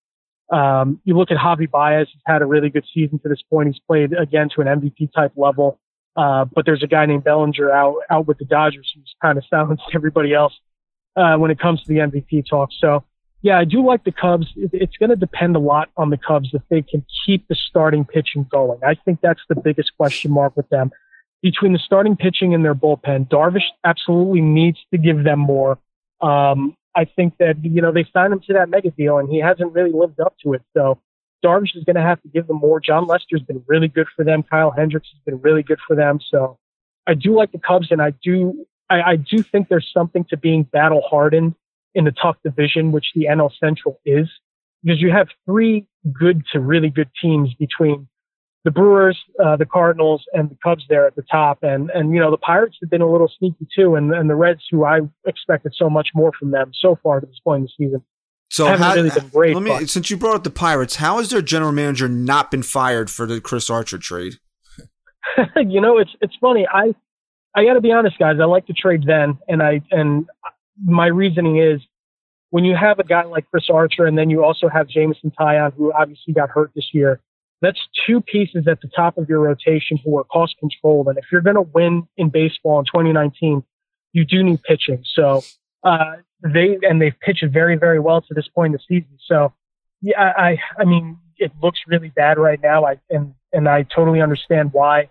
um, 0.51 0.99
you 1.03 1.17
look 1.17 1.31
at 1.31 1.37
Javi 1.37 1.69
Baez; 1.69 2.07
he's 2.11 2.21
had 2.25 2.41
a 2.41 2.45
really 2.45 2.69
good 2.69 2.85
season 2.93 3.19
to 3.19 3.29
this 3.29 3.41
point. 3.49 3.67
He's 3.67 3.79
played 3.79 4.13
again 4.13 4.49
to 4.55 4.61
an 4.61 4.67
MVP 4.67 5.13
type 5.13 5.33
level. 5.35 5.79
Uh, 6.15 6.45
but 6.45 6.65
there's 6.65 6.81
a 6.81 6.87
guy 6.87 7.05
named 7.05 7.23
Bellinger 7.25 7.71
out 7.71 7.95
out 8.09 8.27
with 8.27 8.37
the 8.37 8.45
Dodgers 8.45 8.91
who's 8.95 9.15
kind 9.21 9.37
of 9.37 9.43
silenced 9.49 9.83
everybody 9.93 10.33
else 10.33 10.57
uh, 11.15 11.35
when 11.35 11.51
it 11.51 11.59
comes 11.59 11.81
to 11.83 11.87
the 11.89 11.99
MVP 11.99 12.49
talk. 12.49 12.69
So 12.79 13.03
yeah, 13.45 13.59
I 13.59 13.63
do 13.63 13.85
like 13.85 14.03
the 14.03 14.11
Cubs. 14.11 14.47
It's 14.55 14.97
going 14.97 15.11
to 15.11 15.15
depend 15.15 15.55
a 15.55 15.59
lot 15.59 15.89
on 15.97 16.09
the 16.09 16.17
Cubs 16.17 16.49
if 16.53 16.63
they 16.71 16.81
can 16.81 17.05
keep 17.27 17.47
the 17.47 17.53
starting 17.53 18.03
pitching 18.03 18.47
going. 18.49 18.79
I 18.83 18.95
think 18.95 19.19
that's 19.21 19.41
the 19.47 19.53
biggest 19.53 19.95
question 19.97 20.31
mark 20.31 20.57
with 20.57 20.67
them. 20.69 20.89
Between 21.43 21.71
the 21.71 21.77
starting 21.77 22.15
pitching 22.15 22.55
and 22.55 22.65
their 22.65 22.73
bullpen, 22.73 23.29
Darvish 23.29 23.67
absolutely 23.83 24.41
needs 24.41 24.79
to 24.91 24.97
give 24.97 25.23
them 25.23 25.37
more. 25.37 25.77
Um, 26.21 26.75
I 26.95 27.05
think 27.05 27.37
that 27.37 27.63
you 27.63 27.83
know 27.83 27.91
they 27.91 28.07
signed 28.11 28.33
him 28.33 28.39
to 28.47 28.53
that 28.53 28.67
mega 28.67 28.89
deal, 28.89 29.19
and 29.19 29.29
he 29.29 29.41
hasn't 29.41 29.73
really 29.73 29.91
lived 29.91 30.19
up 30.19 30.33
to 30.41 30.53
it. 30.53 30.63
So 30.75 30.99
Darvish 31.45 31.75
is 31.75 31.83
going 31.83 31.97
to 31.97 32.01
have 32.01 32.19
to 32.23 32.29
give 32.29 32.47
them 32.47 32.57
more. 32.57 32.79
Jon 32.79 33.05
Lester's 33.05 33.43
been 33.43 33.63
really 33.67 33.89
good 33.89 34.07
for 34.15 34.25
them. 34.25 34.41
Kyle 34.41 34.71
Hendricks 34.71 35.09
has 35.13 35.21
been 35.23 35.39
really 35.43 35.61
good 35.61 35.79
for 35.85 35.95
them. 35.95 36.17
So 36.31 36.57
I 37.05 37.13
do 37.13 37.35
like 37.35 37.51
the 37.51 37.59
Cubs, 37.59 37.91
and 37.91 38.01
I 38.01 38.11
do 38.23 38.65
I, 38.89 39.01
I 39.01 39.15
do 39.17 39.43
think 39.43 39.69
there's 39.69 39.91
something 39.93 40.25
to 40.31 40.37
being 40.37 40.63
battle 40.63 41.03
hardened 41.07 41.53
in 41.95 42.05
the 42.05 42.11
tough 42.11 42.37
division, 42.43 42.91
which 42.91 43.05
the 43.15 43.25
NL 43.25 43.49
Central 43.59 43.99
is, 44.05 44.27
because 44.83 45.01
you 45.01 45.11
have 45.11 45.27
three 45.45 45.87
good 46.13 46.43
to 46.51 46.59
really 46.59 46.89
good 46.89 47.09
teams 47.21 47.53
between 47.55 48.07
the 48.65 48.71
Brewers, 48.71 49.17
uh, 49.43 49.55
the 49.55 49.65
Cardinals, 49.65 50.23
and 50.33 50.49
the 50.49 50.57
Cubs 50.63 50.83
there 50.89 51.07
at 51.07 51.15
the 51.15 51.23
top. 51.31 51.59
And 51.63 51.89
and 51.91 52.13
you 52.13 52.19
know 52.19 52.31
the 52.31 52.37
Pirates 52.37 52.77
have 52.81 52.89
been 52.89 53.01
a 53.01 53.09
little 53.09 53.31
sneaky 53.39 53.67
too, 53.75 53.95
and 53.95 54.13
and 54.13 54.29
the 54.29 54.35
Reds, 54.35 54.61
who 54.69 54.83
I 54.83 54.99
expected 55.25 55.73
so 55.75 55.89
much 55.89 56.09
more 56.13 56.31
from 56.37 56.51
them 56.51 56.71
so 56.79 56.99
far 57.01 57.19
to 57.19 57.25
this 57.25 57.39
point 57.43 57.61
in 57.61 57.63
the 57.63 57.85
season. 57.85 58.03
So 58.51 58.65
haven't 58.67 58.83
how, 58.83 58.93
really 58.93 59.09
been 59.09 59.29
great, 59.29 59.55
Let 59.55 59.63
me, 59.63 59.71
but- 59.71 59.89
since 59.89 60.11
you 60.11 60.17
brought 60.17 60.35
up 60.35 60.43
the 60.43 60.51
Pirates, 60.51 60.97
how 60.97 61.17
has 61.17 61.29
their 61.29 61.41
general 61.41 61.71
manager 61.71 62.07
not 62.07 62.51
been 62.51 62.61
fired 62.61 63.09
for 63.09 63.25
the 63.25 63.41
Chris 63.41 63.69
Archer 63.69 63.97
trade? 63.97 64.35
you 65.55 65.81
know, 65.81 65.97
it's 65.97 66.11
it's 66.21 66.35
funny. 66.39 66.67
I 66.71 66.93
I 67.55 67.65
got 67.65 67.73
to 67.73 67.81
be 67.81 67.91
honest, 67.91 68.19
guys. 68.19 68.35
I 68.41 68.45
like 68.45 68.67
to 68.67 68.73
trade 68.73 69.03
then, 69.07 69.39
and 69.47 69.63
I 69.63 69.81
and 69.91 70.27
my 70.83 71.07
reasoning 71.07 71.57
is 71.57 71.81
when 72.49 72.63
you 72.63 72.75
have 72.75 72.99
a 72.99 73.03
guy 73.03 73.23
like 73.23 73.49
Chris 73.49 73.65
Archer, 73.69 74.05
and 74.05 74.17
then 74.17 74.29
you 74.29 74.43
also 74.43 74.69
have 74.69 74.87
Jameson 74.87 75.31
Taillon, 75.37 75.73
who 75.73 75.91
obviously 75.93 76.33
got 76.33 76.49
hurt 76.49 76.71
this 76.75 76.89
year. 76.93 77.19
That's 77.61 77.79
two 78.05 78.21
pieces 78.21 78.67
at 78.67 78.81
the 78.81 78.89
top 78.95 79.17
of 79.17 79.27
your 79.27 79.39
rotation 79.39 79.97
who 80.03 80.17
are 80.17 80.23
cost 80.25 80.55
controlled. 80.59 81.07
And 81.07 81.17
if 81.17 81.25
you're 81.31 81.41
going 81.41 81.55
to 81.55 81.61
win 81.61 82.07
in 82.17 82.29
baseball 82.29 82.79
in 82.79 82.85
2019, 82.85 83.63
you 84.13 84.25
do 84.25 84.43
need 84.43 84.61
pitching. 84.63 85.03
So 85.13 85.43
uh, 85.83 86.17
they 86.41 86.77
and 86.81 87.01
they've 87.01 87.17
pitched 87.19 87.45
very, 87.51 87.77
very 87.77 87.99
well 87.99 88.21
to 88.21 88.33
this 88.33 88.47
point 88.47 88.73
in 88.73 88.79
the 88.79 88.79
season. 88.87 89.17
So 89.25 89.53
yeah, 90.01 90.33
I 90.37 90.57
I 90.77 90.85
mean 90.85 91.17
it 91.37 91.51
looks 91.61 91.79
really 91.87 92.09
bad 92.09 92.37
right 92.37 92.59
now. 92.61 92.85
I 92.85 92.99
and 93.09 93.33
and 93.51 93.67
I 93.67 93.83
totally 93.83 94.21
understand 94.21 94.71
why. 94.73 95.09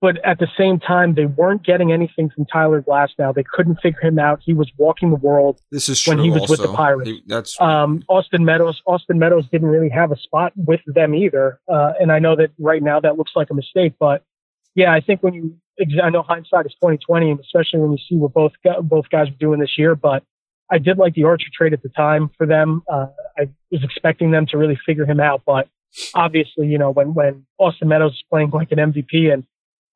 But 0.00 0.24
at 0.24 0.38
the 0.38 0.46
same 0.56 0.78
time, 0.78 1.14
they 1.14 1.26
weren't 1.26 1.64
getting 1.64 1.90
anything 1.92 2.30
from 2.30 2.44
Tyler 2.46 2.80
Glasnow. 2.82 3.34
They 3.34 3.42
couldn't 3.42 3.80
figure 3.82 4.00
him 4.00 4.18
out. 4.20 4.40
He 4.44 4.54
was 4.54 4.70
walking 4.76 5.10
the 5.10 5.16
world 5.16 5.60
This 5.72 5.88
is 5.88 6.06
when 6.06 6.20
he 6.20 6.30
was 6.30 6.48
with 6.48 6.60
the. 6.62 6.72
Pirates. 6.72 7.08
He- 7.10 7.22
that's 7.26 7.60
Um, 7.60 8.02
Austin 8.08 8.44
Meadows, 8.44 8.80
Austin 8.86 9.18
Meadows 9.18 9.44
didn't 9.50 9.68
really 9.68 9.88
have 9.88 10.12
a 10.12 10.16
spot 10.16 10.52
with 10.56 10.80
them 10.86 11.16
either. 11.16 11.58
Uh, 11.68 11.94
and 12.00 12.12
I 12.12 12.20
know 12.20 12.36
that 12.36 12.50
right 12.60 12.80
now 12.82 13.00
that 13.00 13.18
looks 13.18 13.32
like 13.34 13.50
a 13.50 13.54
mistake, 13.54 13.94
but 13.98 14.22
yeah, 14.76 14.92
I 14.92 15.00
think 15.00 15.20
when 15.24 15.34
you, 15.34 15.56
I 16.00 16.10
know 16.10 16.22
hindsight 16.22 16.66
is 16.66 16.72
2020, 16.74 17.32
and 17.32 17.40
especially 17.40 17.80
when 17.80 17.90
you 17.90 17.98
see 18.08 18.16
what 18.16 18.32
both 18.32 18.52
both 18.82 19.10
guys 19.10 19.28
were 19.28 19.36
doing 19.40 19.58
this 19.58 19.76
year. 19.76 19.96
But 19.96 20.22
I 20.70 20.78
did 20.78 20.98
like 20.98 21.14
the 21.14 21.24
Archer 21.24 21.48
trade 21.52 21.72
at 21.72 21.82
the 21.82 21.88
time 21.88 22.30
for 22.38 22.46
them. 22.46 22.82
Uh, 22.88 23.06
I 23.36 23.48
was 23.72 23.82
expecting 23.82 24.30
them 24.30 24.46
to 24.46 24.58
really 24.58 24.78
figure 24.86 25.06
him 25.06 25.18
out, 25.18 25.42
but 25.44 25.68
obviously, 26.14 26.68
you 26.68 26.78
know, 26.78 26.90
when 26.90 27.14
when 27.14 27.46
Austin 27.58 27.88
Meadows 27.88 28.12
is 28.12 28.22
playing 28.30 28.50
like 28.50 28.70
an 28.70 28.78
MVP 28.78 29.32
and 29.32 29.44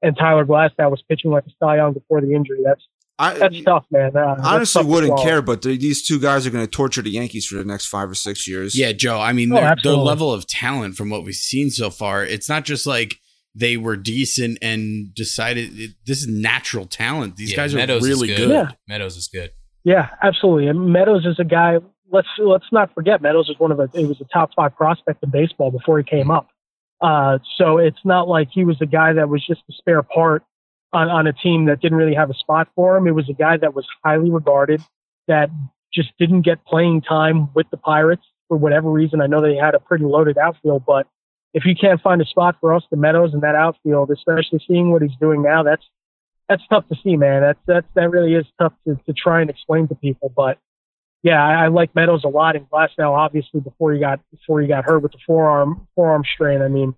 and 0.02 0.16
Tyler 0.16 0.44
Glass 0.44 0.70
that 0.78 0.90
was 0.90 1.02
pitching 1.08 1.30
like 1.30 1.44
a 1.46 1.50
Cy 1.58 1.76
Young 1.76 1.92
before 1.92 2.20
the 2.20 2.34
injury, 2.34 2.58
that's 2.64 2.82
I 3.18 3.38
that's 3.38 3.62
tough, 3.62 3.84
man. 3.90 4.16
Uh, 4.16 4.36
honestly 4.42 4.82
tough 4.82 4.90
wouldn't 4.90 5.18
care, 5.20 5.42
but 5.42 5.62
these 5.62 6.02
two 6.06 6.18
guys 6.18 6.46
are 6.46 6.50
going 6.50 6.64
to 6.64 6.70
torture 6.70 7.02
the 7.02 7.10
Yankees 7.10 7.46
for 7.46 7.56
the 7.56 7.64
next 7.64 7.86
five 7.86 8.10
or 8.10 8.14
six 8.14 8.48
years. 8.48 8.76
Yeah, 8.76 8.92
Joe. 8.92 9.20
I 9.20 9.32
mean, 9.32 9.52
Oh, 9.52 9.56
their, 9.60 9.76
their 9.82 9.92
level 9.94 10.32
of 10.32 10.46
talent 10.46 10.96
from 10.96 11.10
what 11.10 11.24
we've 11.24 11.34
seen 11.34 11.70
so 11.70 11.90
far, 11.90 12.24
it's 12.24 12.48
not 12.48 12.64
just 12.64 12.86
like 12.86 13.16
they 13.54 13.76
were 13.76 13.96
decent 13.96 14.58
and 14.62 15.14
decided 15.14 15.78
it, 15.78 15.90
this 16.06 16.22
is 16.22 16.26
natural 16.28 16.86
talent. 16.86 17.36
These 17.36 17.50
Yeah, 17.50 17.56
guys 17.56 17.74
are 17.74 17.78
Meadows 17.78 18.02
really 18.02 18.32
is 18.32 18.38
good. 18.38 18.50
Yeah. 18.50 18.70
Meadows 18.88 19.16
is 19.16 19.28
good. 19.28 19.50
Yeah, 19.84 20.08
absolutely. 20.22 20.68
And 20.68 20.92
Meadows 20.92 21.26
is 21.26 21.38
a 21.38 21.44
guy. 21.44 21.78
Let's 22.10 22.28
let's 22.38 22.64
not 22.72 22.92
forget 22.94 23.20
Meadows 23.22 23.48
is 23.48 23.58
one 23.58 23.70
of 23.72 23.78
the. 23.78 23.88
He 23.98 24.04
was 24.06 24.20
a 24.20 24.24
top 24.24 24.50
five 24.56 24.74
prospect 24.74 25.22
in 25.22 25.30
baseball 25.30 25.70
before 25.70 25.98
he 25.98 26.04
came 26.04 26.30
up. 26.30 26.48
Uh, 27.02 27.38
so 27.58 27.78
it's 27.78 28.04
not 28.04 28.28
like 28.28 28.48
he 28.52 28.64
was 28.64 28.80
a 28.80 28.86
guy 28.86 29.12
that 29.12 29.28
was 29.28 29.44
just 29.44 29.60
a 29.68 29.72
spare 29.72 30.02
part 30.02 30.44
on 30.92 31.08
on 31.08 31.26
a 31.26 31.32
team 31.32 31.66
that 31.66 31.80
didn't 31.80 31.98
really 31.98 32.14
have 32.14 32.30
a 32.30 32.34
spot 32.34 32.68
for 32.76 32.96
him. 32.96 33.06
It 33.08 33.14
was 33.14 33.28
a 33.28 33.32
guy 33.34 33.56
that 33.56 33.74
was 33.74 33.86
highly 34.04 34.30
regarded 34.30 34.80
that 35.26 35.50
just 35.92 36.10
didn't 36.18 36.42
get 36.42 36.64
playing 36.64 37.02
time 37.02 37.52
with 37.54 37.66
the 37.70 37.76
Pirates 37.76 38.22
for 38.48 38.56
whatever 38.56 38.90
reason. 38.90 39.20
I 39.20 39.26
know 39.26 39.42
they 39.42 39.56
had 39.56 39.74
a 39.74 39.80
pretty 39.80 40.04
loaded 40.04 40.38
outfield, 40.38 40.84
but 40.86 41.06
if 41.54 41.64
you 41.64 41.74
can't 41.74 42.00
find 42.00 42.22
a 42.22 42.24
spot 42.24 42.56
for 42.60 42.72
Austin 42.72 43.00
Meadows 43.00 43.34
in 43.34 43.40
that 43.40 43.54
outfield, 43.54 44.10
especially 44.10 44.60
seeing 44.66 44.90
what 44.90 45.02
he's 45.02 45.16
doing 45.20 45.42
now, 45.42 45.62
that's 45.62 45.84
that's 46.48 46.62
tough 46.68 46.88
to 46.88 46.96
see, 47.02 47.16
man. 47.16 47.42
That's 47.42 47.58
that's 47.66 47.86
that 47.94 48.10
really 48.10 48.34
is 48.34 48.46
tough 48.60 48.74
to, 48.86 48.98
to 49.06 49.12
try 49.12 49.40
and 49.40 49.50
explain 49.50 49.88
to 49.88 49.94
people. 49.94 50.32
But 50.34 50.58
yeah, 51.22 51.42
I, 51.42 51.64
I 51.64 51.68
like 51.68 51.94
Meadows 51.94 52.24
a 52.24 52.28
lot. 52.28 52.56
And 52.56 52.68
Glasnow, 52.68 53.16
obviously, 53.16 53.60
before 53.60 53.92
he 53.92 54.00
got 54.00 54.20
before 54.30 54.60
he 54.60 54.68
got 54.68 54.84
hurt 54.84 55.02
with 55.02 55.12
the 55.12 55.18
forearm 55.26 55.86
forearm 55.94 56.24
strain, 56.34 56.62
I 56.62 56.68
mean, 56.68 56.94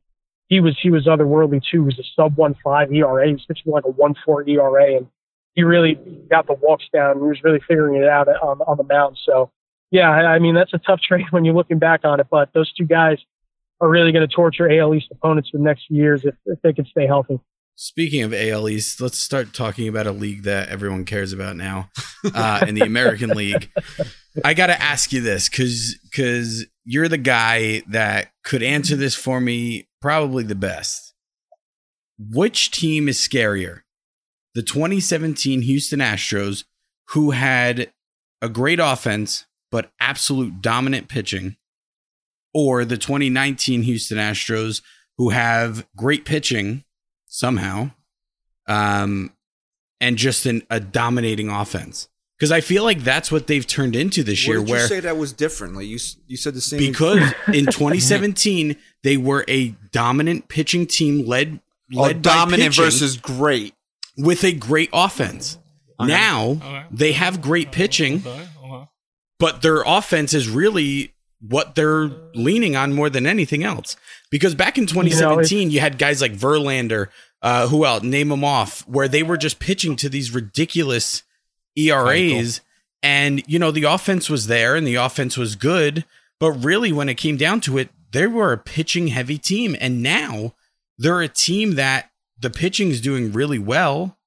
he 0.49 0.61
was 0.61 0.79
he 0.83 0.91
was 0.91 1.07
otherworldly 1.07 1.63
too. 1.71 1.81
He 1.83 1.87
was 1.87 1.99
a 1.99 2.05
sub 2.17 2.37
one 2.37 2.55
five 2.65 2.93
ERA. 2.93 3.27
He 3.27 3.33
was 3.33 3.45
pitching 3.47 3.73
like 3.73 3.85
a 3.85 3.91
one 3.91 4.15
four 4.25 4.49
ERA, 4.49 4.97
and 4.97 5.07
he 5.55 5.63
really 5.63 5.99
got 6.31 6.47
the 6.47 6.55
walks 6.55 6.85
down. 6.93 7.17
He 7.17 7.23
was 7.23 7.43
really 7.45 7.61
figuring 7.67 8.03
it 8.03 8.09
out 8.09 8.29
on 8.29 8.61
on 8.63 8.77
the 8.77 8.85
mound. 8.85 9.19
So 9.25 9.51
yeah, 9.91 10.11
I, 10.11 10.35
I 10.35 10.39
mean 10.39 10.55
that's 10.55 10.73
a 10.73 10.79
tough 10.79 11.01
trade 11.07 11.27
when 11.31 11.45
you're 11.45 11.55
looking 11.55 11.79
back 11.79 12.01
on 12.05 12.19
it. 12.19 12.27
But 12.31 12.51
those 12.55 12.73
two 12.73 12.85
guys 12.85 13.19
are 13.81 13.89
really 13.89 14.13
going 14.13 14.27
to 14.27 14.35
torture 14.35 14.71
AL 14.71 14.95
East 14.95 15.09
opponents 15.11 15.51
for 15.51 15.59
the 15.59 15.65
next 15.65 15.87
few 15.89 15.99
years 15.99 16.23
if, 16.25 16.35
if 16.47 16.63
they 16.63 16.73
can 16.73 16.87
stay 16.87 17.07
healthy. 17.07 17.41
Speaking 17.77 18.23
of 18.23 18.33
AL 18.33 18.69
East, 18.69 19.01
let's 19.01 19.19
start 19.19 19.53
talking 19.53 19.89
about 19.89 20.07
a 20.07 20.13
league 20.13 20.45
that 20.45 20.69
everyone 20.69 21.05
cares 21.05 21.33
about 21.33 21.57
now, 21.57 21.91
uh, 22.33 22.65
in 22.69 22.77
the 22.77 22.83
American 22.83 23.31
League. 23.37 23.69
I 24.45 24.55
got 24.55 24.69
to 24.69 24.81
ask 24.81 25.13
you 25.13 25.21
this 25.21 25.49
because 25.49 25.99
because 26.05 26.67
you're 26.85 27.09
the 27.09 27.19
guy 27.19 27.83
that 27.89 28.31
could 28.45 28.63
answer 28.63 28.95
this 28.95 29.17
for 29.17 29.41
me 29.41 29.89
probably 30.01 30.45
the 30.45 30.55
best. 30.55 31.15
Which 32.17 32.71
team 32.71 33.09
is 33.09 33.19
scarier? 33.19 33.81
The 34.55 34.63
2017 34.63 35.63
Houston 35.63 35.99
Astros, 35.99 36.65
who 37.09 37.33
had 37.33 37.93
a 38.41 38.49
great 38.49 38.79
offense 38.79 39.47
but 39.73 39.91
absolute 39.99 40.63
dominant 40.63 41.09
pitching, 41.09 41.57
or 42.53 42.85
the 42.85 42.97
2019 42.97 43.83
Houston 43.83 44.19
Astros, 44.19 44.81
who 45.19 45.31
have 45.31 45.89
great 45.97 46.25
pitching 46.25 46.85
somehow, 47.35 47.91
um, 48.69 49.33
and 50.01 50.17
just 50.17 50.47
an, 50.47 50.63
a 50.71 50.79
dominating 50.81 51.51
offense. 51.51 52.09
Because 52.39 52.51
I 52.53 52.61
feel 52.61 52.83
like 52.85 53.01
that's 53.01 53.31
what 53.33 53.47
they've 53.47 53.67
turned 53.67 53.95
into 53.97 54.23
this 54.23 54.47
What 54.47 54.53
year. 54.55 54.59
did 54.61 54.71
where 54.71 54.83
you 54.83 54.87
say 54.89 55.01
that 55.01 55.17
was 55.17 55.33
different? 55.33 55.75
Like 55.77 55.87
you, 55.87 55.99
you 56.27 56.37
said 56.37 56.55
the 56.55 56.61
same. 56.61 56.79
because 56.79 57.21
in 57.49 57.67
2017 57.67 58.77
they 59.03 59.17
were 59.17 59.45
a 59.49 59.69
dominant 59.93 60.49
pitching 60.49 60.87
team 60.87 61.27
led 61.27 61.61
oh, 61.95 62.03
led 62.03 62.23
by 62.23 62.31
dominant 62.35 62.71
pitching 62.71 62.85
versus 62.85 63.17
great. 63.17 63.75
with 64.17 64.43
a 64.45 64.53
great 64.53 64.91
offense. 64.93 65.59
Now 66.01 66.43
Okay. 66.61 66.85
they 66.91 67.13
have 67.13 67.41
great 67.41 67.71
pitching, 67.71 68.15
Okay, 68.27 68.49
okay. 68.65 68.89
but 69.39 69.63
their 69.63 69.83
offense 69.83 70.35
is 70.35 70.49
really 70.49 71.15
what 71.41 71.77
they're 71.77 72.07
leaning 72.35 72.75
on 72.75 72.93
more 72.95 73.09
than 73.11 73.27
anything 73.27 73.63
else. 73.63 73.97
Because 74.31 74.55
back 74.55 74.79
in 74.79 74.87
2017, 74.87 75.71
you 75.71 75.81
had 75.81 75.99
guys 75.99 76.21
like 76.21 76.33
Verlander, 76.33 77.09
uh, 77.43 77.69
who 77.69 77.85
else? 77.85 78.03
Name 78.03 78.31
them 78.31 78.43
off, 78.45 78.81
where 78.89 79.09
they 79.09 79.23
were 79.23 79.37
just 79.37 79.59
pitching 79.59 79.97
to 79.97 80.09
these 80.09 80.33
ridiculous 80.33 81.23
ERAs. 81.77 82.61
And, 83.03 83.43
you 83.47 83.59
know, 83.59 83.71
the 83.71 83.85
offense 83.85 84.31
was 84.31 84.47
there 84.47 84.75
and 84.75 84.87
the 84.87 84.95
offense 84.97 85.37
was 85.37 85.57
good. 85.57 86.05
But 86.41 86.53
really, 86.53 86.91
when 86.91 87.09
it 87.09 87.15
came 87.15 87.37
down 87.37 87.61
to 87.63 87.79
it, 87.79 87.91
they 88.13 88.27
were 88.27 88.53
a 88.53 88.59
pitching 88.59 89.09
heavy 89.09 89.39
team, 89.39 89.77
and 89.81 90.03
now 90.03 90.55
they're 90.97 91.21
a 91.21 91.29
team 91.29 91.75
that 91.75 92.11
the 92.39 92.51
pitching 92.51 92.91
is 92.91 93.01
doing 93.01 93.33
really 93.33 93.59
well, 93.59 94.19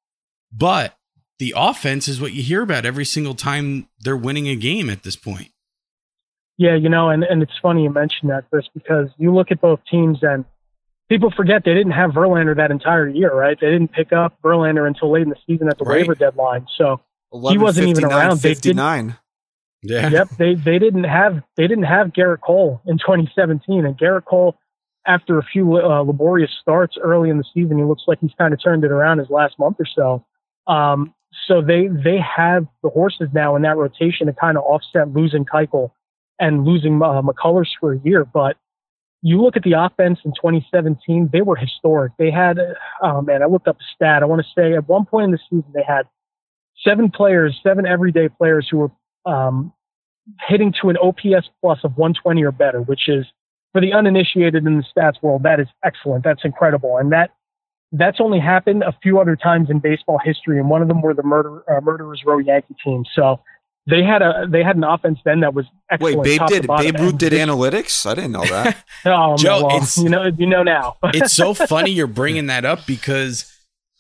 but 0.52 0.98
the 1.40 1.54
offense 1.56 2.08
is 2.08 2.20
what 2.20 2.34
you 2.34 2.44
hear 2.44 2.62
about 2.62 2.86
every 2.86 3.06
single 3.06 3.36
time 3.36 3.88
they're 4.00 4.18
winning 4.18 4.48
a 4.48 4.56
game 4.56 4.90
at 4.90 5.04
this 5.04 5.16
point. 5.16 5.52
Yeah, 6.58 6.76
you 6.76 6.90
know, 6.90 7.10
and, 7.10 7.24
and 7.24 7.44
it's 7.44 7.58
funny 7.62 7.84
you 7.84 7.92
mentioned 7.92 8.32
that, 8.32 8.50
Chris, 8.50 8.66
because 8.74 9.10
you 9.18 9.34
look 9.34 9.52
at 9.52 9.62
both 9.62 9.80
teams 9.90 10.20
and 10.24 10.44
people 11.10 11.32
forget 11.36 11.64
they 11.64 11.74
didn't 11.74 11.92
have 11.92 12.12
Verlander 12.12 12.56
that 12.56 12.72
entire 12.72 13.08
year, 13.08 13.34
right? 13.34 13.58
They 13.60 13.70
didn't 13.70 13.92
pick 13.92 14.12
up 14.12 14.42
Verlander 14.42 14.88
until 14.88 15.12
late 15.12 15.24
in 15.24 15.30
the 15.30 15.36
season 15.46 15.68
at 15.70 15.78
the 15.78 15.84
Right. 15.86 16.02
waiver 16.02 16.16
deadline. 16.16 16.66
So 16.78 17.00
he 17.50 17.58
wasn't 17.58 17.90
even 17.90 18.06
around. 18.06 18.40
They 18.40 18.56
didn't, 18.56 18.78
59. 18.78 19.18
Yeah. 19.84 20.10
yep, 20.12 20.30
they 20.40 20.56
they 20.56 20.80
didn't 20.80 21.04
have 21.04 21.44
they 21.56 21.68
didn't 21.68 21.84
have 21.84 22.08
Gerrit 22.08 22.42
Cole 22.42 22.82
in 22.88 22.98
2017, 22.98 23.86
and 23.86 23.96
Gerrit 23.98 24.26
Cole, 24.26 24.56
after 25.06 25.38
a 25.38 25.44
few 25.44 25.78
uh, 25.78 26.02
laborious 26.02 26.50
starts 26.60 26.98
early 27.02 27.30
in 27.30 27.38
the 27.38 27.46
season, 27.54 27.78
he 27.78 27.84
looks 27.84 28.04
like 28.08 28.18
he's 28.20 28.34
kind 28.38 28.54
of 28.54 28.62
turned 28.62 28.84
it 28.84 28.92
around 28.92 29.20
his 29.20 29.30
last 29.30 29.60
month 29.60 29.78
or 29.80 29.86
so. 29.86 30.26
Um, 30.66 31.14
so 31.48 31.62
they 31.62 31.88
they 31.88 32.18
have 32.18 32.66
the 32.82 32.90
horses 32.90 33.30
now 33.34 33.56
in 33.56 33.62
that 33.62 33.78
rotation 33.78 34.26
to 34.28 34.34
kind 34.34 34.58
of 34.58 34.64
offset 34.64 35.14
losing 35.14 35.46
Keuchel 35.46 35.92
and 36.40 36.66
losing 36.66 37.02
uh, 37.02 37.22
McCullers 37.22 37.70
for 37.80 37.94
a 37.94 38.00
year, 38.00 38.26
but. 38.26 38.58
You 39.24 39.42
look 39.42 39.58
at 39.58 39.64
the 39.64 39.74
offense 39.74 40.20
in 40.24 40.32
2017; 40.34 41.32
they 41.34 41.42
were 41.42 41.56
historic. 41.56 42.14
They 42.20 42.30
had, 42.30 42.60
oh 43.02 43.20
man, 43.24 43.42
I 43.42 43.48
looked 43.48 43.68
up 43.68 43.78
a 43.78 43.84
stat. 43.96 44.22
I 44.22 44.28
want 44.28 44.46
to 44.46 44.48
say 44.56 44.76
at 44.76 44.88
one 44.88 45.06
point 45.06 45.26
in 45.26 45.32
the 45.32 45.40
season 45.50 45.66
they 45.74 45.84
had 45.86 46.04
seven 46.84 47.10
players, 47.10 47.60
seven 47.64 47.88
everyday 47.88 48.30
players 48.30 48.68
who 48.70 48.78
were 48.78 48.92
um, 49.26 49.74
hitting 50.48 50.74
to 50.82 50.90
an 50.90 50.98
OPS 50.98 51.50
plus 51.62 51.80
of 51.84 51.98
120 51.98 52.44
or 52.44 52.52
better, 52.52 52.82
which 52.82 53.10
is 53.10 53.26
for 53.74 53.82
the 53.82 53.94
uninitiated 53.94 54.66
in 54.66 54.78
the 54.78 54.84
stats 54.96 55.22
world, 55.22 55.44
that 55.44 55.60
is 55.60 55.68
excellent. 55.84 56.24
That's 56.24 56.44
incredible, 56.44 56.98
and 56.98 57.12
that 57.12 57.32
that's 57.92 58.20
only 58.20 58.40
happened 58.40 58.84
a 58.84 58.94
few 59.02 59.20
other 59.20 59.36
times 59.36 59.70
in 59.70 59.80
baseball 59.80 60.20
history, 60.24 60.60
and 60.60 60.70
one 60.70 60.82
of 60.82 60.88
them 60.88 61.02
were 61.02 61.14
the 61.14 61.24
murder 61.24 61.64
uh, 61.70 61.82
murderers 61.82 62.22
row 62.26 62.38
Yankee 62.38 62.76
team. 62.84 63.04
So 63.14 63.40
they 63.88 64.04
had 64.04 64.22
a 64.22 64.46
they 64.50 64.64
had 64.64 64.76
an 64.76 64.84
offense 64.84 65.20
then 65.26 65.40
that 65.40 65.54
was 65.54 65.66
excellent. 65.90 66.18
Wait, 66.20 66.38
Babe 66.40 66.48
did. 66.48 66.68
Babe 66.68 67.00
Ruth 67.00 67.18
did 67.18 67.34
analytics? 67.34 68.06
I 68.06 68.16
didn't 68.16 68.34
know 68.34 68.46
that. 68.46 68.78
Oh, 69.06 69.34
oh 69.34 69.38
Joe, 69.38 69.66
well, 69.66 69.76
it's- 69.78 69.98
you 69.98 70.10
know 70.10 70.26
you 70.26 70.46
know 70.46 70.64
now. 70.64 70.98
it's 71.06 71.34
so 71.34 71.54
funny 71.54 71.92
you're 71.92 72.08
bringing 72.08 72.48
that 72.48 72.66
up 72.66 72.86
because 72.86 73.52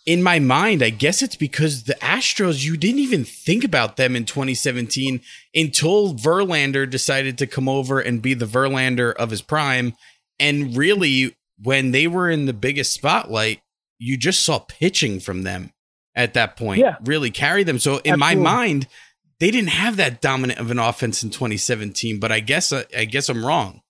in 0.05 0.23
my 0.23 0.39
mind, 0.39 0.81
I 0.81 0.89
guess 0.89 1.21
it's 1.21 1.35
because 1.35 1.83
the 1.83 1.95
Astros, 1.95 2.63
you 2.65 2.77
didn't 2.77 2.99
even 2.99 3.25
think 3.25 3.65
about 3.65 3.97
them 3.97 4.15
in 4.15 4.23
2017 4.23 5.19
until 5.53 6.13
Verlander 6.15 6.89
decided 6.89 7.37
to 7.39 7.47
come 7.47 7.67
over 7.67 7.99
and 7.99 8.21
be 8.21 8.33
the 8.33 8.45
Verlander 8.45 9.13
of 9.15 9.31
his 9.31 9.41
prime. 9.41 9.93
And 10.39 10.77
really, 10.77 11.35
when 11.61 11.91
they 11.91 12.07
were 12.07 12.29
in 12.29 12.45
the 12.45 12.53
biggest 12.53 12.93
spotlight, 12.93 13.59
you 13.99 14.15
just 14.15 14.43
saw 14.43 14.59
pitching 14.59 15.19
from 15.19 15.43
them 15.43 15.71
at 16.15 16.33
that 16.35 16.55
point 16.55 16.79
Yeah. 16.79 16.95
really 17.03 17.29
carry 17.29 17.63
them. 17.63 17.77
So 17.77 17.97
in 17.97 18.17
my 18.17 18.33
mind, 18.35 18.87
they 19.39 19.51
didn't 19.51 19.69
have 19.69 19.97
that 19.97 20.21
dominant 20.21 20.59
of 20.59 20.71
an 20.71 20.79
offense 20.79 21.23
in 21.23 21.29
2017, 21.29 22.19
but 22.19 22.31
I 22.31 22.39
guess 22.39 22.73
I 22.73 23.05
guess 23.05 23.29
I'm 23.29 23.45
wrong. 23.45 23.81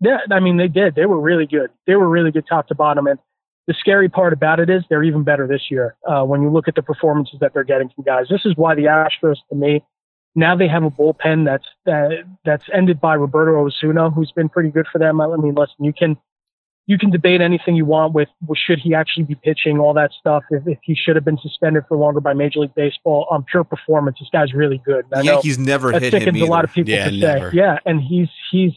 Yeah, 0.00 0.18
I 0.30 0.40
mean 0.40 0.56
they 0.56 0.68
did. 0.68 0.94
They 0.94 1.06
were 1.06 1.20
really 1.20 1.46
good. 1.46 1.70
They 1.86 1.94
were 1.94 2.08
really 2.08 2.30
good 2.30 2.46
top 2.48 2.68
to 2.68 2.74
bottom. 2.74 3.06
And 3.06 3.18
the 3.66 3.74
scary 3.78 4.08
part 4.08 4.32
about 4.32 4.60
it 4.60 4.68
is 4.68 4.82
they're 4.88 5.02
even 5.02 5.24
better 5.24 5.46
this 5.46 5.70
year. 5.70 5.96
Uh, 6.06 6.24
when 6.24 6.42
you 6.42 6.50
look 6.50 6.68
at 6.68 6.74
the 6.74 6.82
performances 6.82 7.38
that 7.40 7.54
they're 7.54 7.64
getting 7.64 7.88
from 7.88 8.04
guys, 8.04 8.26
this 8.30 8.44
is 8.44 8.52
why 8.56 8.74
the 8.74 8.84
Astros, 8.84 9.36
to 9.48 9.56
me, 9.56 9.82
now 10.34 10.54
they 10.54 10.68
have 10.68 10.84
a 10.84 10.90
bullpen 10.90 11.46
that's 11.46 11.66
uh, 11.90 12.22
that's 12.44 12.64
ended 12.72 13.00
by 13.00 13.14
Roberto 13.14 13.64
Osuna, 13.64 14.10
who's 14.10 14.32
been 14.32 14.50
pretty 14.50 14.68
good 14.68 14.86
for 14.92 14.98
them. 14.98 15.20
I 15.20 15.34
mean, 15.36 15.54
listen, 15.54 15.76
you 15.84 15.94
can 15.94 16.16
you 16.88 16.98
can 16.98 17.10
debate 17.10 17.40
anything 17.40 17.74
you 17.74 17.84
want 17.84 18.12
with 18.14 18.28
well, 18.46 18.54
should 18.56 18.78
he 18.78 18.94
actually 18.94 19.24
be 19.24 19.34
pitching, 19.34 19.78
all 19.78 19.92
that 19.94 20.10
stuff. 20.18 20.44
If, 20.50 20.66
if 20.66 20.78
he 20.82 20.94
should 20.94 21.16
have 21.16 21.24
been 21.24 21.38
suspended 21.38 21.84
for 21.88 21.96
longer 21.96 22.20
by 22.20 22.32
Major 22.32 22.60
League 22.60 22.74
Baseball 22.74 23.26
on 23.30 23.44
pure 23.50 23.64
performance, 23.64 24.18
this 24.20 24.28
guy's 24.32 24.54
really 24.54 24.80
good. 24.84 25.04
I 25.12 25.22
know 25.22 25.32
Yankees 25.34 25.58
never 25.58 25.90
that 25.92 26.02
hit 26.02 26.14
him 26.14 26.36
either. 26.36 26.46
a 26.46 26.48
lot 26.48 26.64
of 26.64 26.72
people 26.72 26.92
Yeah, 26.92 27.10
to 27.10 27.16
never. 27.16 27.50
say. 27.50 27.56
Yeah, 27.56 27.78
and 27.84 28.00
he's 28.00 28.28
he's 28.50 28.72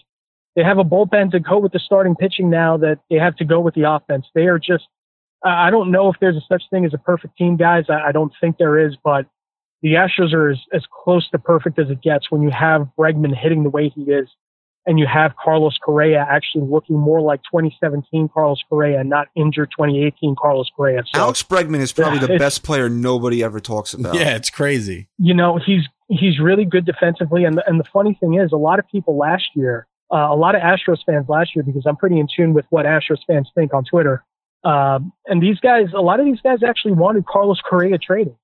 they 0.55 0.64
have 0.64 0.80
a 0.80 0.84
bullpen 0.84 1.32
to 1.32 1.39
go 1.39 1.60
with 1.60 1.72
the 1.72 1.80
starting 1.80 2.16
pitching 2.16 2.49
now 2.49 2.78
that 2.78 2.99
they 3.10 3.18
have 3.18 3.36
to 3.38 3.45
go 3.45 3.60
with 3.60 3.76
the 3.76 3.89
offense. 3.89 4.26
They 4.34 4.47
are 4.47 4.57
just 4.60 4.88
I 5.43 5.68
I 5.68 5.70
don't 5.70 5.91
know 5.91 6.10
if 6.10 6.16
there's 6.20 6.36
a 6.36 6.41
such 6.47 6.64
thing 6.72 6.86
as 6.86 6.93
a 6.93 6.97
perfect 6.97 7.38
team, 7.38 7.57
guys. 7.57 7.86
I, 7.89 8.07
I 8.07 8.12
don't 8.12 8.34
think 8.41 8.57
there 8.57 8.80
is, 8.80 8.97
but 9.03 9.28
the 9.82 9.93
Astros 9.93 10.34
are 10.34 10.49
as, 10.49 10.57
as 10.74 10.84
close 10.91 11.30
to 11.30 11.38
perfect 11.39 11.80
as 11.80 11.89
it 11.89 12.01
gets 12.01 12.30
when 12.32 12.41
you 12.41 12.49
have 12.49 12.89
Bregman 12.97 13.34
hitting 13.38 13.64
the 13.64 13.70
way 13.70 13.88
he 13.89 14.01
is, 14.12 14.28
and 14.86 14.98
you 14.98 15.06
have 15.06 15.36
Carlos 15.36 15.78
Correa 15.84 16.26
actually 16.30 16.66
looking 16.66 16.98
more 16.98 17.22
like 17.22 17.42
2017 17.44 18.30
Carlos 18.34 18.62
Correa, 18.70 19.04
not 19.04 19.28
injured 19.36 19.70
2018 19.78 20.36
Carlos 20.42 20.70
Correa. 20.76 21.04
So 21.14 21.20
Alex 21.22 21.44
Bregman 21.44 21.80
is 21.80 21.92
probably 21.94 22.20
the 22.20 22.38
best 22.40 22.64
player 22.64 22.90
nobody 22.90 23.44
ever 23.44 23.60
talks 23.60 23.94
about. 23.94 24.16
Yeah, 24.16 24.36
it's 24.36 24.50
crazy. 24.50 25.10
you 25.18 25.34
know 25.34 25.60
he's 25.64 25.84
he's 26.08 26.40
really 26.40 26.66
good 26.66 26.86
defensively 26.86 27.44
and 27.46 27.58
the, 27.58 27.64
and 27.68 27.80
the 27.80 27.84
funny 27.94 28.18
thing 28.20 28.34
is 28.36 28.52
a 28.52 28.58
lot 28.58 28.80
of 28.80 28.88
people 28.88 29.18
last 29.18 29.46
year 29.56 29.88
uh, 30.12 30.28
a 30.32 30.36
lot 30.36 30.56
of 30.56 30.62
Astros 30.62 30.98
fans 31.06 31.28
last 31.30 31.56
year 31.56 31.64
because 31.64 31.84
I'm 31.86 31.96
pretty 31.96 32.20
in 32.20 32.28
tune 32.36 32.54
with 32.54 32.66
what 32.72 32.86
Astros 32.86 33.20
fans 33.28 33.50
think 33.54 33.74
on 33.74 33.84
Twitter 33.84 34.24
um, 34.64 35.12
and 35.28 35.42
these 35.42 35.60
guys 35.60 35.88
a 35.96 36.02
lot 36.02 36.20
of 36.20 36.26
these 36.26 36.42
guys 36.42 36.64
actually 36.64 36.94
wanted 36.94 37.26
Carlos 37.26 37.62
Correa 37.62 37.98
traded 37.98 38.36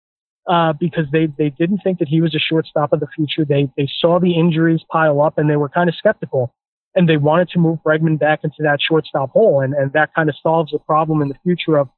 uh, 0.48 0.74
because 0.74 1.06
they 1.12 1.28
they 1.38 1.50
didn't 1.50 1.80
think 1.80 2.00
that 2.00 2.08
he 2.08 2.22
was 2.22 2.36
a 2.36 2.39
shortstop 2.39 2.93
of 2.93 3.00
the 3.00 3.08
future 3.16 3.46
they 3.46 3.70
they 3.78 3.88
saw 4.00 4.20
the 4.20 4.38
injuries 4.38 4.82
pile 4.91 5.22
up 5.22 5.38
and 5.38 5.50
they 5.50 5.56
were 5.56 5.70
kind 5.70 5.89
of 5.89 5.96
skeptical 5.96 6.54
and 6.96 7.10
they 7.10 7.18
wanted 7.18 7.50
to 7.50 7.60
move 7.60 7.80
Bregman 7.86 8.20
back 8.20 8.41
into 8.43 8.58
that 8.60 8.80
shortstop 8.82 9.32
hole 9.32 9.62
and 9.62 9.74
and 9.74 9.91
that 9.93 10.14
kind 10.14 10.30
of 10.30 10.36
solves 10.41 10.72
the 10.72 10.80
problem 10.80 11.22
in 11.22 11.30
the 11.30 11.38
future 11.43 11.78
of 11.78 11.89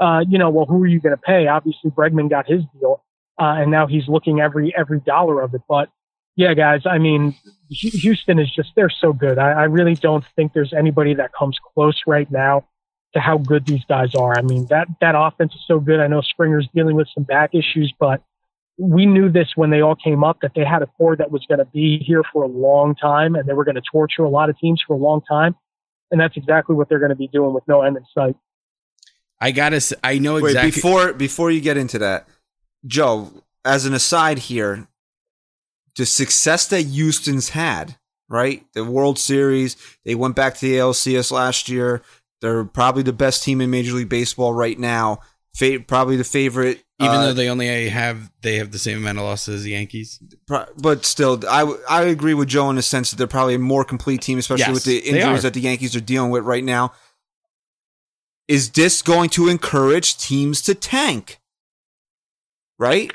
uh, 0.00 0.24
you 0.28 0.38
know 0.38 0.50
well 0.50 0.66
who 0.66 0.82
are 0.82 0.86
you 0.86 1.00
going 1.00 1.16
to 1.16 1.20
pay 1.20 1.46
obviously 1.46 1.90
Bregman 1.90 2.28
got 2.28 2.46
his 2.46 2.62
deal 2.78 3.02
uh, 3.38 3.56
and 3.58 3.70
now 3.70 3.86
he's 3.86 4.06
looking 4.08 4.40
every 4.40 4.74
every 4.76 5.00
dollar 5.00 5.40
of 5.42 5.54
it. 5.54 5.62
But 5.68 5.88
yeah, 6.36 6.54
guys, 6.54 6.82
I 6.84 6.98
mean, 6.98 7.34
Houston 7.70 8.38
is 8.38 8.50
just 8.54 8.70
they're 8.76 8.90
so 8.90 9.12
good. 9.12 9.38
I, 9.38 9.50
I 9.50 9.64
really 9.64 9.94
don't 9.94 10.24
think 10.36 10.52
there's 10.52 10.72
anybody 10.72 11.14
that 11.14 11.32
comes 11.32 11.58
close 11.74 12.00
right 12.06 12.30
now 12.30 12.64
to 13.14 13.20
how 13.20 13.38
good 13.38 13.66
these 13.66 13.84
guys 13.88 14.14
are. 14.14 14.36
I 14.36 14.42
mean, 14.42 14.66
that 14.70 14.88
that 15.00 15.14
offense 15.16 15.52
is 15.54 15.62
so 15.66 15.80
good. 15.80 16.00
I 16.00 16.06
know 16.06 16.20
Springer's 16.20 16.68
dealing 16.74 16.96
with 16.96 17.08
some 17.14 17.24
back 17.24 17.54
issues, 17.54 17.92
but 17.98 18.22
we 18.76 19.06
knew 19.06 19.30
this 19.30 19.52
when 19.54 19.70
they 19.70 19.80
all 19.80 19.94
came 19.94 20.24
up 20.24 20.38
that 20.42 20.52
they 20.54 20.64
had 20.64 20.82
a 20.82 20.86
core 20.86 21.16
that 21.16 21.30
was 21.30 21.44
going 21.48 21.60
to 21.60 21.64
be 21.66 21.98
here 22.04 22.22
for 22.32 22.42
a 22.42 22.48
long 22.48 22.94
time 22.96 23.36
and 23.36 23.48
they 23.48 23.52
were 23.52 23.64
going 23.64 23.76
to 23.76 23.82
torture 23.90 24.24
a 24.24 24.28
lot 24.28 24.50
of 24.50 24.58
teams 24.58 24.82
for 24.84 24.94
a 24.94 24.98
long 24.98 25.22
time. 25.28 25.54
And 26.10 26.20
that's 26.20 26.36
exactly 26.36 26.74
what 26.74 26.88
they're 26.88 26.98
going 26.98 27.10
to 27.10 27.16
be 27.16 27.28
doing 27.28 27.54
with 27.54 27.64
no 27.68 27.82
end 27.82 27.96
in 27.96 28.04
sight. 28.12 28.36
I 29.40 29.50
gotta. 29.50 29.80
I 30.02 30.18
know 30.18 30.34
Wait, 30.34 30.50
exactly. 30.50 30.70
before 30.70 31.12
before 31.12 31.50
you 31.50 31.60
get 31.60 31.76
into 31.76 31.98
that, 31.98 32.28
Joe, 32.86 33.30
as 33.64 33.84
an 33.84 33.92
aside 33.92 34.38
here, 34.38 34.86
the 35.96 36.06
success 36.06 36.66
that 36.68 36.82
Houston's 36.82 37.50
had, 37.50 37.96
right? 38.28 38.64
The 38.74 38.84
World 38.84 39.18
Series, 39.18 39.76
they 40.04 40.14
went 40.14 40.36
back 40.36 40.54
to 40.54 40.60
the 40.60 40.76
ALCS 40.76 41.30
last 41.30 41.68
year. 41.68 42.02
They're 42.44 42.64
probably 42.66 43.02
the 43.02 43.14
best 43.14 43.42
team 43.42 43.62
in 43.62 43.70
Major 43.70 43.94
League 43.94 44.10
Baseball 44.10 44.52
right 44.52 44.78
now. 44.78 45.20
Fa- 45.56 45.80
probably 45.86 46.16
the 46.16 46.24
favorite. 46.24 46.84
even 47.00 47.14
uh, 47.14 47.22
though 47.26 47.32
they 47.32 47.48
only 47.48 47.88
have 47.88 48.30
they 48.42 48.56
have 48.56 48.70
the 48.70 48.78
same 48.78 48.98
amount 48.98 49.16
of 49.16 49.24
losses 49.24 49.54
as 49.60 49.62
the 49.62 49.70
Yankees. 49.70 50.20
Pro- 50.46 50.66
but 50.76 51.06
still, 51.06 51.42
I, 51.48 51.60
w- 51.60 51.80
I 51.88 52.02
agree 52.02 52.34
with 52.34 52.48
Joe 52.48 52.68
in 52.68 52.76
the 52.76 52.82
sense 52.82 53.10
that 53.10 53.16
they're 53.16 53.26
probably 53.26 53.54
a 53.54 53.58
more 53.58 53.82
complete 53.82 54.20
team, 54.20 54.36
especially 54.36 54.66
Yes, 54.66 54.74
with 54.74 54.84
the 54.84 54.98
injuries 54.98 55.42
that 55.44 55.54
the 55.54 55.60
Yankees 55.62 55.96
are 55.96 56.00
dealing 56.00 56.30
with 56.30 56.44
right 56.44 56.62
now. 56.62 56.92
Is 58.46 58.70
this 58.72 59.00
going 59.00 59.30
to 59.30 59.48
encourage 59.48 60.18
teams 60.18 60.60
to 60.62 60.74
tank? 60.74 61.40
Right? 62.78 63.10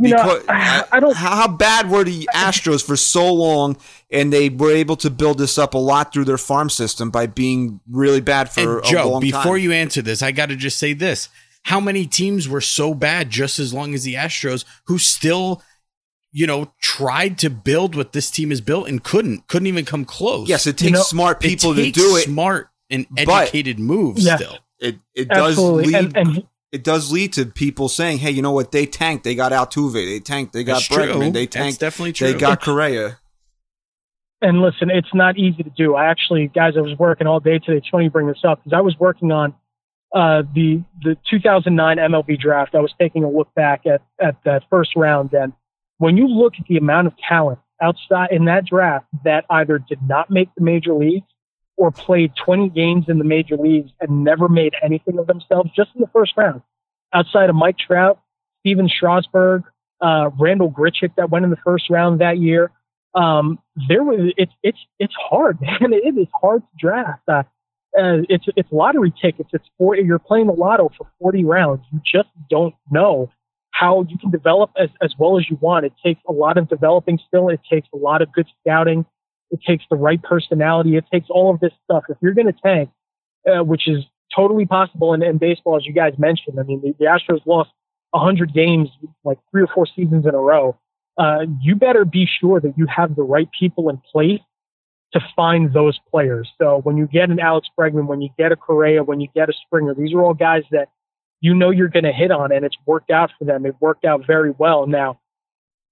You 0.00 0.10
know, 0.14 0.22
Because- 0.22 0.44
I, 0.48 0.84
I 0.92 1.00
don't 1.00 1.16
How, 1.16 1.36
how 1.36 1.48
bad 1.48 1.90
were 1.90 2.04
the 2.04 2.28
Astros 2.34 2.84
for 2.84 2.96
so 2.96 3.32
long, 3.32 3.76
and 4.10 4.32
they 4.32 4.48
were 4.48 4.70
able 4.72 4.96
to 4.96 5.10
build 5.10 5.38
this 5.38 5.58
up 5.58 5.74
a 5.74 5.78
lot 5.78 6.12
through 6.12 6.24
their 6.26 6.38
farm 6.38 6.70
system 6.70 7.10
by 7.10 7.26
being 7.26 7.80
really 7.90 8.20
bad 8.20 8.48
for 8.50 8.78
And 8.78 8.86
a 8.86 8.88
Joe, 8.88 9.10
long 9.10 9.20
before 9.20 9.58
you 9.58 9.72
answer 9.72 10.00
this, 10.02 10.22
I 10.22 10.30
got 10.32 10.50
to 10.50 10.56
just 10.56 10.78
say 10.78 10.92
this: 10.92 11.28
How 11.64 11.80
many 11.80 12.06
teams 12.06 12.48
were 12.48 12.60
so 12.60 12.94
bad 12.94 13.30
just 13.30 13.58
as 13.58 13.74
long 13.74 13.92
as 13.94 14.04
the 14.04 14.14
Astros, 14.14 14.64
who 14.84 14.98
still, 14.98 15.62
you 16.30 16.46
know, 16.46 16.72
tried 16.80 17.36
to 17.38 17.50
build 17.50 17.94
what 17.96 18.12
this 18.12 18.30
team 18.30 18.52
is 18.52 18.60
built 18.60 18.86
and 18.88 19.02
couldn't, 19.02 19.48
couldn't 19.48 19.66
even 19.66 19.84
come 19.84 20.04
close. 20.04 20.48
yes, 20.48 20.66
it 20.68 20.74
takes 20.78 20.82
You 20.90 20.90
know, 20.92 21.02
smart 21.02 21.44
It 21.44 21.48
people 21.48 21.74
to 21.74 21.82
takes 21.82 21.98
do 21.98 22.16
it. 22.16 22.24
Smart 22.24 22.68
and 22.90 23.06
but- 23.10 23.28
educated 23.42 23.78
moves. 23.80 24.24
Yeah. 24.24 24.36
Still, 24.36 24.58
It 24.78 24.98
it 25.14 25.28
does 25.28 25.52
absolutely. 25.54 25.86
lead 25.92 25.94
And, 25.94 26.16
and 26.16 26.46
it 26.72 26.84
does 26.84 27.10
lead 27.10 27.32
to 27.34 27.46
people 27.46 27.88
saying, 27.88 28.18
"Hey, 28.18 28.30
you 28.30 28.42
know 28.42 28.52
what? 28.52 28.72
They 28.72 28.86
tanked. 28.86 29.24
They 29.24 29.34
got 29.34 29.52
Altuve. 29.52 29.94
They 29.94 30.20
tanked. 30.20 30.52
They 30.52 30.64
got 30.64 30.74
That's 30.74 30.86
true. 30.86 31.04
Bregman. 31.04 31.32
They 31.32 31.46
That's 31.46 31.56
tanked. 31.56 31.80
definitely 31.80 32.12
true. 32.12 32.32
They 32.32 32.38
got 32.38 32.60
Correa." 32.60 33.18
and 34.40 34.60
listen, 34.60 34.90
it's 34.90 35.12
not 35.14 35.36
easy 35.36 35.62
to 35.62 35.70
do. 35.70 35.94
I 35.94 36.06
actually, 36.06 36.48
guys, 36.48 36.74
I 36.76 36.80
was 36.80 36.96
working 36.98 37.26
all 37.26 37.40
day 37.40 37.58
today. 37.58 37.78
It's 37.78 37.88
funny 37.88 38.04
you 38.04 38.10
bring 38.10 38.28
this 38.28 38.44
up 38.46 38.62
because 38.62 38.76
I 38.76 38.80
was 38.80 38.96
working 38.98 39.32
on 39.32 39.54
uh, 40.14 40.42
the 40.54 40.82
the 41.02 41.16
2009 41.30 41.96
MLB 41.96 42.38
draft. 42.38 42.74
I 42.74 42.80
was 42.80 42.92
taking 43.00 43.24
a 43.24 43.30
look 43.30 43.52
back 43.54 43.82
at 43.86 44.02
at 44.20 44.36
that 44.44 44.62
first 44.70 44.90
round, 44.96 45.32
and 45.32 45.52
when 45.98 46.16
you 46.16 46.28
look 46.28 46.54
at 46.58 46.66
the 46.68 46.76
amount 46.76 47.08
of 47.08 47.14
talent 47.28 47.58
outside 47.80 48.28
in 48.30 48.46
that 48.46 48.64
draft 48.66 49.06
that 49.24 49.44
either 49.50 49.78
did 49.78 50.00
not 50.06 50.30
make 50.30 50.48
the 50.56 50.64
major 50.64 50.94
leagues 50.94 51.26
or 51.78 51.92
played 51.92 52.32
20 52.44 52.70
games 52.70 53.04
in 53.08 53.18
the 53.18 53.24
major 53.24 53.56
leagues 53.56 53.92
and 54.00 54.24
never 54.24 54.48
made 54.48 54.74
anything 54.82 55.18
of 55.18 55.28
themselves 55.28 55.70
just 55.74 55.90
in 55.94 56.00
the 56.00 56.08
first 56.08 56.32
round. 56.36 56.60
Outside 57.14 57.48
of 57.48 57.56
Mike 57.56 57.78
Trout, 57.78 58.20
Stephen 58.60 58.88
Strasburg, 58.88 59.62
uh, 60.00 60.30
Randall 60.38 60.70
Grichuk 60.70 61.14
that 61.16 61.30
went 61.30 61.44
in 61.44 61.50
the 61.50 61.56
first 61.64 61.88
round 61.88 62.20
that 62.20 62.38
year. 62.38 62.72
Um, 63.14 63.58
there 63.88 64.02
was 64.02 64.32
it's 64.36 64.52
it's 64.62 64.78
it's 64.98 65.14
hard, 65.30 65.60
man. 65.62 65.92
It 65.92 66.18
is 66.18 66.26
hard 66.40 66.62
to 66.62 66.68
draft. 66.78 67.22
Uh, 67.28 67.44
uh, 67.98 68.18
it's 68.28 68.44
it's 68.56 68.68
lottery 68.70 69.12
tickets. 69.22 69.48
It's 69.52 69.64
40, 69.78 70.02
you're 70.02 70.18
playing 70.18 70.48
the 70.48 70.52
lotto 70.52 70.90
for 70.98 71.06
40 71.20 71.44
rounds. 71.44 71.84
You 71.92 72.00
just 72.04 72.28
don't 72.50 72.74
know 72.90 73.30
how 73.70 74.04
you 74.08 74.18
can 74.18 74.30
develop 74.30 74.70
as, 74.76 74.88
as 75.00 75.14
well 75.18 75.38
as 75.38 75.48
you 75.48 75.56
want. 75.60 75.86
It 75.86 75.92
takes 76.04 76.20
a 76.28 76.32
lot 76.32 76.58
of 76.58 76.68
developing 76.68 77.18
still. 77.26 77.48
It 77.48 77.60
takes 77.70 77.88
a 77.94 77.96
lot 77.96 78.20
of 78.20 78.32
good 78.32 78.46
scouting. 78.60 79.06
It 79.50 79.60
takes 79.66 79.84
the 79.90 79.96
right 79.96 80.22
personality. 80.22 80.96
It 80.96 81.04
takes 81.12 81.28
all 81.30 81.52
of 81.52 81.60
this 81.60 81.72
stuff. 81.84 82.04
If 82.08 82.18
you're 82.20 82.34
going 82.34 82.46
to 82.46 82.60
tank, 82.64 82.90
uh, 83.46 83.64
which 83.64 83.88
is 83.88 84.04
totally 84.34 84.66
possible 84.66 85.14
in, 85.14 85.22
in 85.22 85.38
baseball, 85.38 85.76
as 85.76 85.86
you 85.86 85.92
guys 85.92 86.14
mentioned, 86.18 86.60
I 86.60 86.62
mean, 86.64 86.80
the, 86.82 86.94
the 86.98 87.06
Astros 87.06 87.44
lost 87.46 87.70
100 88.10 88.52
games 88.52 88.88
like 89.24 89.38
three 89.50 89.62
or 89.62 89.68
four 89.68 89.86
seasons 89.86 90.26
in 90.26 90.34
a 90.34 90.38
row. 90.38 90.78
Uh, 91.16 91.46
you 91.60 91.74
better 91.74 92.04
be 92.04 92.28
sure 92.40 92.60
that 92.60 92.74
you 92.76 92.86
have 92.86 93.16
the 93.16 93.22
right 93.22 93.48
people 93.58 93.88
in 93.88 94.00
place 94.12 94.40
to 95.12 95.20
find 95.34 95.72
those 95.72 95.98
players. 96.10 96.48
So 96.58 96.80
when 96.82 96.96
you 96.96 97.06
get 97.06 97.30
an 97.30 97.40
Alex 97.40 97.68
Bregman, 97.78 98.06
when 98.06 98.20
you 98.20 98.28
get 98.38 98.52
a 98.52 98.56
Correa, 98.56 99.02
when 99.02 99.20
you 99.20 99.28
get 99.34 99.48
a 99.48 99.52
Springer, 99.66 99.94
these 99.94 100.12
are 100.12 100.22
all 100.22 100.34
guys 100.34 100.64
that 100.70 100.88
you 101.40 101.54
know 101.54 101.70
you're 101.70 101.88
going 101.88 102.04
to 102.04 102.12
hit 102.12 102.30
on, 102.30 102.52
and 102.52 102.64
it's 102.64 102.76
worked 102.84 103.10
out 103.10 103.30
for 103.38 103.44
them. 103.44 103.64
It 103.64 103.76
worked 103.80 104.04
out 104.04 104.26
very 104.26 104.52
well. 104.58 104.86
Now, 104.86 105.20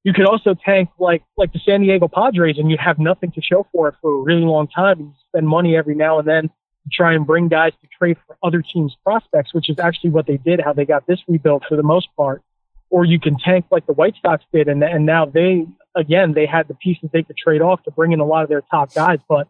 you 0.07 0.13
could 0.13 0.25
also 0.25 0.55
tank 0.55 0.89
like 1.01 1.25
like 1.37 1.53
the 1.53 1.59
San 1.59 1.81
Diego 1.81 2.07
Padres, 2.07 2.59
and 2.59 2.71
you 2.71 2.77
have 2.79 3.01
nothing 3.01 3.33
to 3.33 3.43
show 3.43 3.67
for 3.73 3.89
it 3.89 3.97
for 4.01 4.21
a 4.21 4.23
really 4.23 4.45
long 4.45 4.69
time. 4.69 5.01
You 5.01 5.13
spend 5.27 5.49
money 5.49 5.77
every 5.77 5.97
now 5.97 6.21
and 6.21 6.29
then 6.29 6.43
to 6.45 6.91
try 6.93 7.13
and 7.13 7.27
bring 7.27 7.49
guys 7.49 7.73
to 7.83 7.89
trade 7.99 8.17
for 8.25 8.37
other 8.41 8.63
teams' 8.63 8.97
prospects, 9.03 9.53
which 9.53 9.69
is 9.69 9.81
actually 9.81 10.11
what 10.11 10.29
they 10.29 10.37
did. 10.37 10.61
How 10.65 10.73
they 10.73 10.85
got 10.85 11.09
this 11.09 11.19
rebuild 11.27 11.65
for 11.69 11.75
the 11.75 11.83
most 11.83 12.07
part. 12.17 12.41
Or 12.89 13.05
you 13.05 13.19
can 13.19 13.37
tank 13.37 13.65
like 13.73 13.85
the 13.87 13.95
White 13.95 14.15
Sox 14.23 14.45
did, 14.53 14.69
and 14.69 14.81
and 14.85 15.07
now 15.07 15.27
they 15.27 15.67
again 15.97 16.35
they 16.35 16.47
had 16.47 16.69
the 16.69 16.75
pieces 16.75 17.11
they 17.13 17.25
could 17.25 17.37
trade 17.37 17.61
off 17.61 17.83
to 17.83 17.91
bring 17.91 18.13
in 18.13 18.21
a 18.21 18.25
lot 18.25 18.45
of 18.45 18.49
their 18.49 18.63
top 18.71 18.95
guys, 18.95 19.19
but 19.29 19.49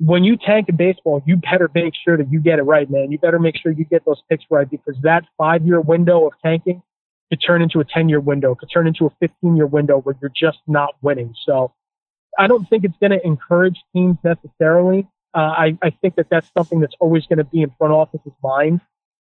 when 0.00 0.24
you 0.24 0.36
tank 0.36 0.68
in 0.68 0.76
baseball, 0.76 1.22
you 1.24 1.36
better 1.36 1.70
make 1.72 1.92
sure 2.04 2.16
that 2.16 2.32
you 2.32 2.40
get 2.40 2.58
it 2.58 2.62
right, 2.62 2.90
man. 2.90 3.12
You 3.12 3.18
better 3.18 3.38
make 3.38 3.56
sure 3.56 3.70
you 3.70 3.84
get 3.84 4.04
those 4.04 4.22
picks 4.28 4.44
right 4.50 4.68
because 4.68 4.96
that 5.02 5.22
five 5.36 5.64
year 5.64 5.80
window 5.80 6.26
of 6.26 6.32
tanking 6.44 6.82
could 7.30 7.40
turn 7.44 7.62
into 7.62 7.80
a 7.80 7.84
10 7.84 8.08
year 8.08 8.20
window, 8.20 8.54
could 8.54 8.70
turn 8.72 8.86
into 8.86 9.06
a 9.06 9.10
15 9.20 9.56
year 9.56 9.66
window 9.66 9.98
where 10.00 10.14
you're 10.20 10.32
just 10.34 10.58
not 10.66 10.94
winning. 11.02 11.34
So 11.44 11.72
I 12.38 12.46
don't 12.46 12.68
think 12.68 12.84
it's 12.84 12.96
going 13.00 13.12
to 13.12 13.24
encourage 13.26 13.78
teams 13.94 14.16
necessarily. 14.24 15.06
Uh, 15.34 15.38
I, 15.38 15.78
I 15.82 15.90
think 15.90 16.16
that 16.16 16.26
that's 16.30 16.50
something 16.56 16.80
that's 16.80 16.94
always 17.00 17.26
going 17.26 17.38
to 17.38 17.44
be 17.44 17.62
in 17.62 17.70
front 17.78 17.92
office's 17.92 18.32
mind. 18.42 18.80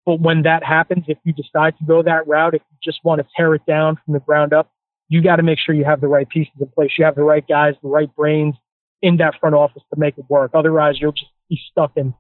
But 0.06 0.20
when 0.20 0.44
that 0.44 0.64
happens, 0.64 1.06
if 1.08 1.18
you 1.24 1.34
decide 1.34 1.78
to 1.78 1.86
go 1.86 2.02
that 2.04 2.28
route, 2.28 2.56
if 2.56 2.62
you 2.72 2.78
just 2.84 3.04
want 3.04 3.22
to 3.22 3.28
tear 3.38 3.56
it 3.56 3.66
down 3.66 3.98
from 4.04 4.14
the 4.14 4.20
ground 4.20 4.54
up, 4.54 4.72
you 5.08 5.22
got 5.22 5.38
to 5.38 5.44
make 5.44 5.60
sure 5.60 5.76
you 5.76 5.86
have 5.86 6.02
the 6.02 6.08
right 6.08 6.28
pieces 6.28 6.54
in 6.60 6.68
place. 6.68 6.92
You 6.98 7.06
have 7.06 7.16
the 7.16 7.24
right 7.24 7.48
guys, 7.48 7.76
the 7.82 7.90
right 7.90 8.14
brains, 8.16 8.56
in 9.02 9.18
that 9.18 9.36
front 9.40 9.54
office 9.54 9.84
to 9.94 10.00
make 10.00 10.18
it 10.18 10.26
work. 10.30 10.52
Otherwise, 10.54 10.96
you'll 11.00 11.12
just 11.12 11.32
be 11.50 11.60
stuck 11.72 11.92
in 11.96 12.14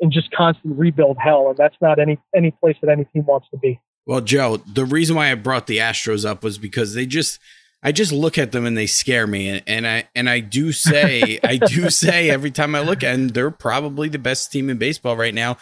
in 0.00 0.10
just 0.10 0.30
constant 0.32 0.76
rebuild 0.76 1.16
hell, 1.18 1.48
and 1.48 1.56
that's 1.56 1.76
not 1.80 1.98
any 1.98 2.18
any 2.36 2.50
place 2.50 2.76
that 2.82 2.90
any 2.90 3.04
team 3.06 3.24
wants 3.24 3.48
to 3.50 3.56
be. 3.56 3.80
Well, 4.06 4.20
Joe, 4.20 4.58
the 4.58 4.84
reason 4.84 5.16
why 5.16 5.30
I 5.30 5.34
brought 5.34 5.66
the 5.66 5.78
Astros 5.78 6.28
up 6.28 6.42
was 6.42 6.58
because 6.58 6.94
they 6.94 7.06
just 7.06 7.38
I 7.82 7.92
just 7.92 8.12
look 8.12 8.38
at 8.38 8.52
them 8.52 8.64
and 8.64 8.76
they 8.76 8.86
scare 8.86 9.26
me, 9.26 9.48
and, 9.48 9.62
and 9.66 9.86
I 9.86 10.08
and 10.14 10.28
I 10.28 10.40
do 10.40 10.72
say 10.72 11.38
I 11.44 11.56
do 11.56 11.90
say 11.90 12.30
every 12.30 12.50
time 12.50 12.74
I 12.74 12.80
look 12.80 13.02
at 13.02 13.12
them, 13.12 13.28
they're 13.28 13.50
probably 13.50 14.08
the 14.08 14.18
best 14.18 14.52
team 14.52 14.70
in 14.70 14.78
baseball 14.78 15.16
right 15.16 15.34
now, 15.34 15.58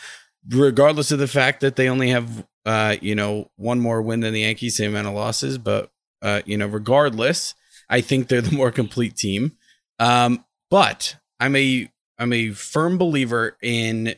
regardless 0.49 1.13
of 1.13 1.19
the 1.19 1.29
fact 1.29 1.61
that 1.61 1.77
they 1.77 1.89
only 1.89 2.11
have 2.11 2.47
uh 2.65 2.97
you 3.01 3.15
know 3.15 3.51
one 3.57 3.81
more 3.81 4.03
win 4.03 4.21
than 4.21 4.33
the 4.33 4.41
Yankees, 4.41 4.77
same 4.77 4.93
amount 4.93 5.09
of 5.09 5.15
losses, 5.15 5.59
but 5.59 5.91
uh 6.21 6.43
you 6.45 6.57
know 6.57 6.67
regardless, 6.67 7.55
I 7.89 8.01
think 8.01 8.29
they're 8.29 8.41
the 8.41 8.57
more 8.57 8.73
complete 8.73 9.17
team. 9.17 9.53
Um, 9.99 10.45
but 10.71 11.17
I'm 11.39 11.55
a 11.55 11.91
I'm 12.19 12.33
a 12.33 12.51
firm 12.51 12.99
believer 12.99 13.57
in 13.63 14.15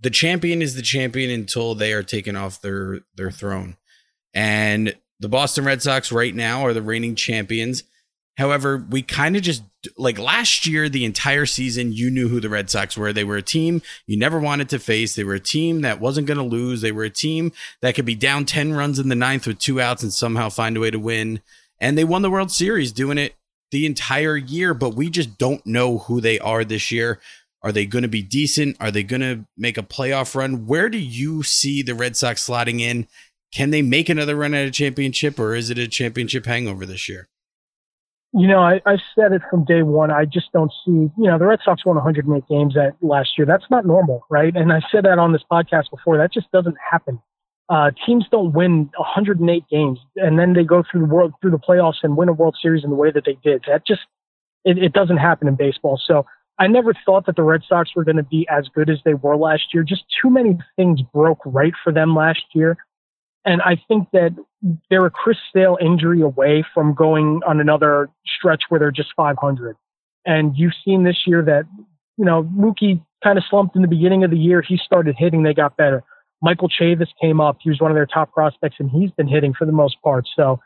the 0.00 0.10
champion 0.10 0.62
is 0.62 0.74
the 0.74 0.82
champion 0.82 1.30
until 1.30 1.74
they 1.74 1.92
are 1.92 2.02
taken 2.02 2.36
off 2.36 2.60
their 2.60 3.00
their 3.16 3.30
throne. 3.30 3.76
And 4.34 4.96
the 5.18 5.28
Boston 5.28 5.64
Red 5.64 5.82
Sox 5.82 6.12
right 6.12 6.34
now 6.34 6.64
are 6.66 6.74
the 6.74 6.82
reigning 6.82 7.14
champions. 7.14 7.82
However, 8.36 8.84
we 8.90 9.00
kind 9.00 9.34
of 9.34 9.42
just 9.42 9.62
like 9.96 10.18
last 10.18 10.66
year, 10.66 10.88
the 10.88 11.06
entire 11.06 11.46
season, 11.46 11.92
you 11.92 12.10
knew 12.10 12.28
who 12.28 12.38
the 12.38 12.50
Red 12.50 12.68
Sox 12.68 12.96
were. 12.96 13.12
They 13.12 13.24
were 13.24 13.38
a 13.38 13.42
team 13.42 13.80
you 14.06 14.18
never 14.18 14.38
wanted 14.38 14.68
to 14.70 14.78
face. 14.78 15.14
They 15.14 15.24
were 15.24 15.34
a 15.34 15.40
team 15.40 15.80
that 15.80 16.00
wasn't 16.00 16.26
going 16.26 16.38
to 16.38 16.44
lose. 16.44 16.82
They 16.82 16.92
were 16.92 17.04
a 17.04 17.10
team 17.10 17.52
that 17.80 17.94
could 17.94 18.04
be 18.04 18.14
down 18.14 18.44
10 18.44 18.74
runs 18.74 18.98
in 18.98 19.08
the 19.08 19.14
ninth 19.14 19.46
with 19.46 19.58
two 19.58 19.80
outs 19.80 20.02
and 20.02 20.12
somehow 20.12 20.50
find 20.50 20.76
a 20.76 20.80
way 20.80 20.90
to 20.90 20.98
win. 20.98 21.40
And 21.80 21.96
they 21.96 22.04
won 22.04 22.22
the 22.22 22.30
World 22.30 22.50
Series 22.50 22.92
doing 22.92 23.18
it 23.18 23.34
the 23.70 23.86
entire 23.86 24.36
year, 24.36 24.74
but 24.74 24.94
we 24.94 25.10
just 25.10 25.38
don't 25.38 25.64
know 25.66 25.98
who 25.98 26.20
they 26.20 26.38
are 26.38 26.64
this 26.64 26.90
year. 26.90 27.20
Are 27.66 27.72
they 27.72 27.84
going 27.84 28.02
to 28.02 28.08
be 28.08 28.22
decent? 28.22 28.76
Are 28.78 28.90
they 28.90 29.02
going 29.02 29.22
to 29.22 29.44
make 29.56 29.76
a 29.76 29.82
playoff 29.82 30.34
run? 30.34 30.66
Where 30.66 30.88
do 30.88 30.98
you 30.98 31.42
see 31.42 31.82
the 31.82 31.94
Red 31.94 32.16
Sox 32.16 32.46
slotting 32.46 32.80
in? 32.80 33.08
Can 33.52 33.70
they 33.70 33.82
make 33.82 34.08
another 34.08 34.36
run 34.36 34.54
at 34.54 34.66
a 34.66 34.70
championship, 34.70 35.38
or 35.38 35.54
is 35.54 35.70
it 35.70 35.78
a 35.78 35.88
championship 35.88 36.46
hangover 36.46 36.86
this 36.86 37.08
year? 37.08 37.28
You 38.32 38.46
know, 38.48 38.60
I, 38.60 38.80
I 38.86 38.98
said 39.14 39.32
it 39.32 39.42
from 39.50 39.64
day 39.64 39.82
one. 39.82 40.10
I 40.10 40.26
just 40.26 40.52
don't 40.52 40.70
see, 40.84 40.90
you 40.90 41.12
know, 41.16 41.38
the 41.38 41.46
Red 41.46 41.60
Sox 41.64 41.84
won 41.84 41.96
108 41.96 42.46
games 42.48 42.76
at 42.76 42.94
last 43.00 43.30
year. 43.38 43.46
That's 43.46 43.64
not 43.70 43.86
normal, 43.86 44.26
right? 44.30 44.54
And 44.54 44.72
I 44.72 44.80
said 44.92 45.04
that 45.04 45.18
on 45.18 45.32
this 45.32 45.42
podcast 45.50 45.90
before. 45.90 46.18
That 46.18 46.32
just 46.32 46.50
doesn't 46.52 46.76
happen 46.90 47.20
uh, 47.68 47.90
teams 48.06 48.24
don't 48.30 48.52
win 48.52 48.90
108 48.96 49.64
games 49.68 49.98
and 50.16 50.38
then 50.38 50.52
they 50.52 50.62
go 50.62 50.84
through 50.88 51.00
the 51.00 51.12
world 51.12 51.32
through 51.40 51.50
the 51.50 51.58
playoffs 51.58 51.96
and 52.02 52.16
win 52.16 52.28
a 52.28 52.32
World 52.32 52.56
Series 52.60 52.84
in 52.84 52.90
the 52.90 52.96
way 52.96 53.10
that 53.10 53.24
they 53.24 53.36
did. 53.42 53.64
That 53.66 53.86
just 53.86 54.02
it, 54.64 54.78
it 54.78 54.92
doesn't 54.92 55.16
happen 55.16 55.48
in 55.48 55.56
baseball. 55.56 56.00
So 56.04 56.26
I 56.58 56.66
never 56.68 56.94
thought 57.04 57.26
that 57.26 57.36
the 57.36 57.42
Red 57.42 57.62
Sox 57.68 57.90
were 57.94 58.04
going 58.04 58.16
to 58.16 58.22
be 58.22 58.46
as 58.50 58.68
good 58.74 58.88
as 58.88 58.98
they 59.04 59.14
were 59.14 59.36
last 59.36 59.74
year. 59.74 59.82
Just 59.82 60.04
too 60.22 60.30
many 60.30 60.58
things 60.76 61.00
broke 61.12 61.40
right 61.44 61.74
for 61.84 61.92
them 61.92 62.16
last 62.16 62.44
year. 62.54 62.78
And 63.44 63.62
I 63.62 63.80
think 63.88 64.08
that 64.12 64.34
they're 64.90 65.06
a 65.06 65.10
Chris 65.10 65.36
Sale 65.54 65.78
injury 65.80 66.20
away 66.20 66.64
from 66.74 66.94
going 66.94 67.42
on 67.46 67.60
another 67.60 68.08
stretch 68.26 68.62
where 68.68 68.80
they're 68.80 68.90
just 68.90 69.10
500. 69.16 69.76
And 70.24 70.56
you've 70.56 70.72
seen 70.84 71.04
this 71.04 71.22
year 71.26 71.42
that, 71.42 71.64
you 72.16 72.24
know, 72.24 72.42
Mookie 72.42 73.00
kind 73.22 73.38
of 73.38 73.44
slumped 73.48 73.76
in 73.76 73.82
the 73.82 73.88
beginning 73.88 74.24
of 74.24 74.30
the 74.30 74.38
year. 74.38 74.62
He 74.62 74.78
started 74.78 75.14
hitting, 75.16 75.42
they 75.42 75.54
got 75.54 75.76
better. 75.76 76.02
Michael 76.42 76.68
Chavis 76.68 77.08
came 77.20 77.40
up. 77.40 77.58
He 77.60 77.70
was 77.70 77.80
one 77.80 77.90
of 77.90 77.94
their 77.94 78.06
top 78.06 78.32
prospects, 78.32 78.76
and 78.78 78.90
he's 78.90 79.10
been 79.12 79.28
hitting 79.28 79.54
for 79.54 79.64
the 79.64 79.72
most 79.72 79.96
part. 80.02 80.26
So 80.34 80.60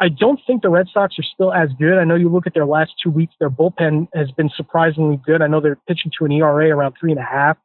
I 0.00 0.08
don't 0.08 0.40
think 0.46 0.62
the 0.62 0.68
Red 0.68 0.86
Sox 0.92 1.18
are 1.18 1.24
still 1.24 1.52
as 1.52 1.70
good. 1.78 1.98
I 1.98 2.04
know 2.04 2.14
you 2.14 2.28
look 2.28 2.46
at 2.46 2.54
their 2.54 2.66
last 2.66 2.92
two 3.02 3.10
weeks, 3.10 3.34
their 3.40 3.50
bullpen 3.50 4.08
has 4.14 4.30
been 4.30 4.48
surprisingly 4.56 5.20
good. 5.26 5.42
I 5.42 5.48
know 5.48 5.60
they're 5.60 5.80
pitching 5.88 6.12
to 6.18 6.24
an 6.24 6.32
ERA 6.32 6.68
around 6.68 6.94
three 6.98 7.10
and 7.10 7.20
a 7.20 7.24
half. 7.24 7.56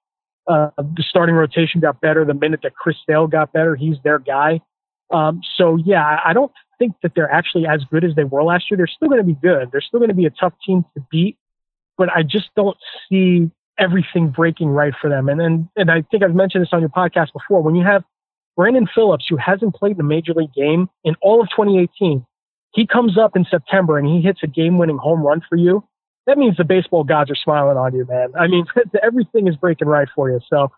Uh, 0.48 0.70
the 0.78 1.04
starting 1.08 1.36
rotation 1.36 1.80
got 1.80 2.02
better 2.02 2.26
the 2.26 2.34
minute 2.34 2.62
that 2.64 2.76
Chris 2.76 2.98
Sale 3.08 3.28
got 3.28 3.54
better. 3.54 3.76
He's 3.76 3.98
their 4.04 4.20
guy. 4.20 4.62
Um, 5.12 5.42
so 5.58 5.78
yeah, 5.78 6.20
I 6.26 6.34
don't 6.34 6.52
think 6.80 6.94
that 7.04 7.14
they're 7.16 7.32
actually 7.32 7.68
as 7.68 7.84
good 7.92 8.04
as 8.04 8.16
they 8.16 8.24
were 8.24 8.44
last 8.44 8.66
year. 8.70 8.78
They're 8.78 8.88
still 8.88 9.10
going 9.10 9.22
to 9.22 9.28
be 9.28 9.38
good. 9.42 9.70
They're 9.72 9.82
still 9.82 10.00
going 10.00 10.10
to 10.10 10.16
be 10.16 10.26
a 10.26 10.32
tough 10.32 10.54
team 10.66 10.84
to 10.98 11.06
beat, 11.12 11.38
but 11.98 12.10
I 12.10 12.24
just 12.24 12.50
don't 12.56 12.78
see 13.08 13.52
everything 13.80 14.30
breaking 14.30 14.70
right 14.70 14.94
for 15.00 15.10
them. 15.10 15.30
And 15.30 15.40
and 15.40 15.68
and 15.76 15.92
I 15.92 16.04
think 16.10 16.24
I've 16.24 16.36
mentioned 16.36 16.64
this 16.64 16.70
on 16.74 16.80
your 16.80 16.90
podcast 16.90 17.32
before. 17.32 17.62
When 17.62 17.76
you 17.76 17.84
have 17.86 18.04
Brandon 18.56 18.88
Phillips, 18.94 19.26
who 19.30 19.38
hasn't 19.38 19.76
played 19.76 19.96
in 19.96 20.02
a 20.02 20.04
major 20.04 20.34
league 20.34 20.54
game 20.54 20.90
in 21.04 21.16
all 21.22 21.42
of 21.42 21.50
2018, 21.50 22.26
he 22.74 22.88
comes 22.88 23.18
up 23.18 23.36
in 23.36 23.46
September 23.50 23.98
and 23.98 24.08
he 24.08 24.22
hits 24.22 24.40
a 24.44 24.48
game-winning 24.48 24.98
home 24.98 25.22
run 25.22 25.42
for 25.48 25.56
you. 25.56 25.84
That 26.26 26.38
means 26.38 26.58
the 26.58 26.64
baseball 26.64 27.04
gods 27.04 27.30
are 27.30 27.36
smiling 27.36 27.78
on 27.78 27.94
you, 27.94 28.06
man. 28.08 28.30
I 28.40 28.48
mean, 28.48 28.66
everything 29.04 29.48
is 29.48 29.56
breaking 29.56 29.88
right 29.88 30.08
for 30.16 30.30
you. 30.30 30.40
So, 30.50 30.72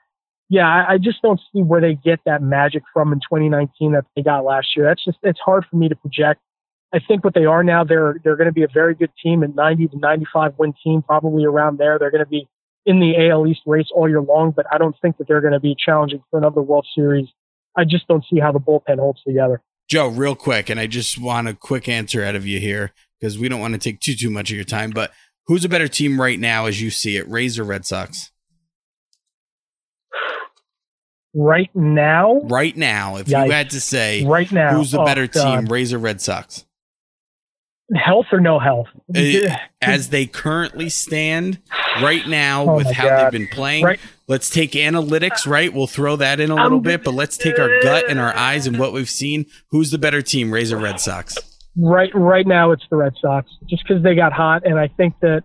yeah, 0.49 0.67
I, 0.67 0.93
I 0.93 0.97
just 0.97 1.21
don't 1.21 1.39
see 1.51 1.61
where 1.61 1.81
they 1.81 1.95
get 1.95 2.19
that 2.25 2.41
magic 2.41 2.83
from 2.93 3.13
in 3.13 3.19
2019 3.19 3.93
that 3.93 4.05
they 4.15 4.21
got 4.21 4.43
last 4.43 4.75
year. 4.75 4.85
That's 4.85 5.03
just 5.03 5.17
it's 5.23 5.39
hard 5.39 5.65
for 5.69 5.75
me 5.77 5.89
to 5.89 5.95
project. 5.95 6.41
I 6.93 6.99
think 6.99 7.23
what 7.23 7.33
they 7.33 7.45
are 7.45 7.63
now, 7.63 7.83
they're 7.83 8.15
they're 8.23 8.35
going 8.35 8.47
to 8.47 8.53
be 8.53 8.63
a 8.63 8.67
very 8.67 8.95
good 8.95 9.11
team, 9.21 9.43
a 9.43 9.47
90 9.47 9.87
to 9.89 9.97
95 9.97 10.53
win 10.57 10.73
team, 10.83 11.01
probably 11.01 11.45
around 11.45 11.77
there. 11.77 11.97
They're 11.99 12.11
going 12.11 12.23
to 12.23 12.29
be 12.29 12.47
in 12.85 12.99
the 12.99 13.29
AL 13.29 13.47
East 13.47 13.61
race 13.65 13.87
all 13.93 14.07
year 14.07 14.21
long, 14.21 14.51
but 14.51 14.65
I 14.71 14.77
don't 14.77 14.95
think 15.01 15.17
that 15.17 15.27
they're 15.27 15.41
going 15.41 15.53
to 15.53 15.59
be 15.59 15.75
challenging 15.75 16.23
for 16.29 16.37
another 16.37 16.61
World 16.61 16.87
Series. 16.93 17.27
I 17.77 17.83
just 17.83 18.07
don't 18.07 18.23
see 18.31 18.39
how 18.39 18.51
the 18.51 18.59
bullpen 18.59 18.99
holds 18.99 19.21
together. 19.23 19.61
Joe, 19.89 20.07
real 20.07 20.35
quick, 20.35 20.69
and 20.69 20.79
I 20.79 20.87
just 20.87 21.19
want 21.19 21.47
a 21.47 21.53
quick 21.53 21.87
answer 21.87 22.23
out 22.23 22.35
of 22.35 22.45
you 22.45 22.59
here 22.59 22.91
because 23.19 23.37
we 23.37 23.49
don't 23.49 23.59
want 23.59 23.73
to 23.73 23.79
take 23.79 23.99
too 23.99 24.15
too 24.15 24.29
much 24.29 24.49
of 24.49 24.55
your 24.55 24.65
time. 24.65 24.91
But 24.91 25.11
who's 25.47 25.63
a 25.63 25.69
better 25.69 25.87
team 25.87 26.19
right 26.19 26.39
now 26.39 26.65
as 26.65 26.81
you 26.81 26.89
see 26.89 27.17
it, 27.17 27.27
Rays 27.29 27.59
or 27.59 27.63
Red 27.63 27.85
Sox? 27.85 28.31
Right 31.37 31.69
now, 31.75 32.39
right 32.43 32.75
now, 32.75 33.17
if 33.17 33.27
Yikes. 33.27 33.45
you 33.45 33.51
had 33.51 33.69
to 33.71 33.81
say, 33.81 34.25
right 34.25 34.49
now, 34.51 34.77
who's 34.77 34.91
the 34.91 35.01
oh, 35.01 35.05
better 35.05 35.27
God. 35.27 35.59
team, 35.59 35.65
Rays 35.65 35.91
or 35.91 35.99
Red 35.99 36.21
Sox? 36.21 36.65
health 37.93 38.25
or 38.31 38.39
no 38.39 38.59
health. 38.59 38.87
Uh, 39.15 39.55
as 39.81 40.09
they 40.09 40.25
currently 40.25 40.89
stand 40.89 41.59
right 42.01 42.27
now 42.27 42.63
Oh 42.63 42.75
with 42.77 42.87
how 42.87 43.07
God. 43.07 43.25
they've 43.25 43.31
been 43.31 43.47
playing. 43.47 43.83
Right. 43.83 43.99
Let's 44.27 44.49
take 44.49 44.71
analytics, 44.71 45.45
right? 45.45 45.71
We'll 45.71 45.85
throw 45.87 46.15
that 46.15 46.39
in 46.39 46.49
a 46.49 46.55
little 46.55 46.79
bit, 46.79 47.03
but 47.03 47.13
let's 47.13 47.37
take 47.37 47.59
our 47.59 47.79
gut 47.81 48.05
and 48.09 48.19
our 48.19 48.35
eyes 48.35 48.65
and 48.65 48.79
what 48.79 48.91
we've 48.91 49.09
seen. 49.09 49.45
Who's 49.69 49.91
the 49.91 49.99
better 49.99 50.21
team, 50.23 50.51
Rays 50.51 50.73
or 50.73 50.77
Red 50.77 50.99
Sox? 50.99 51.37
right 51.77 52.09
right 52.15 52.47
now 52.47 52.71
it's 52.71 52.85
the 52.89 52.95
Red 52.95 53.11
Sox 53.21 53.51
just 53.69 53.83
because 53.85 54.01
they 54.01 54.15
got 54.15 54.31
hot 54.31 54.65
and 54.65 54.79
I 54.79 54.87
think 54.87 55.13
that 55.19 55.43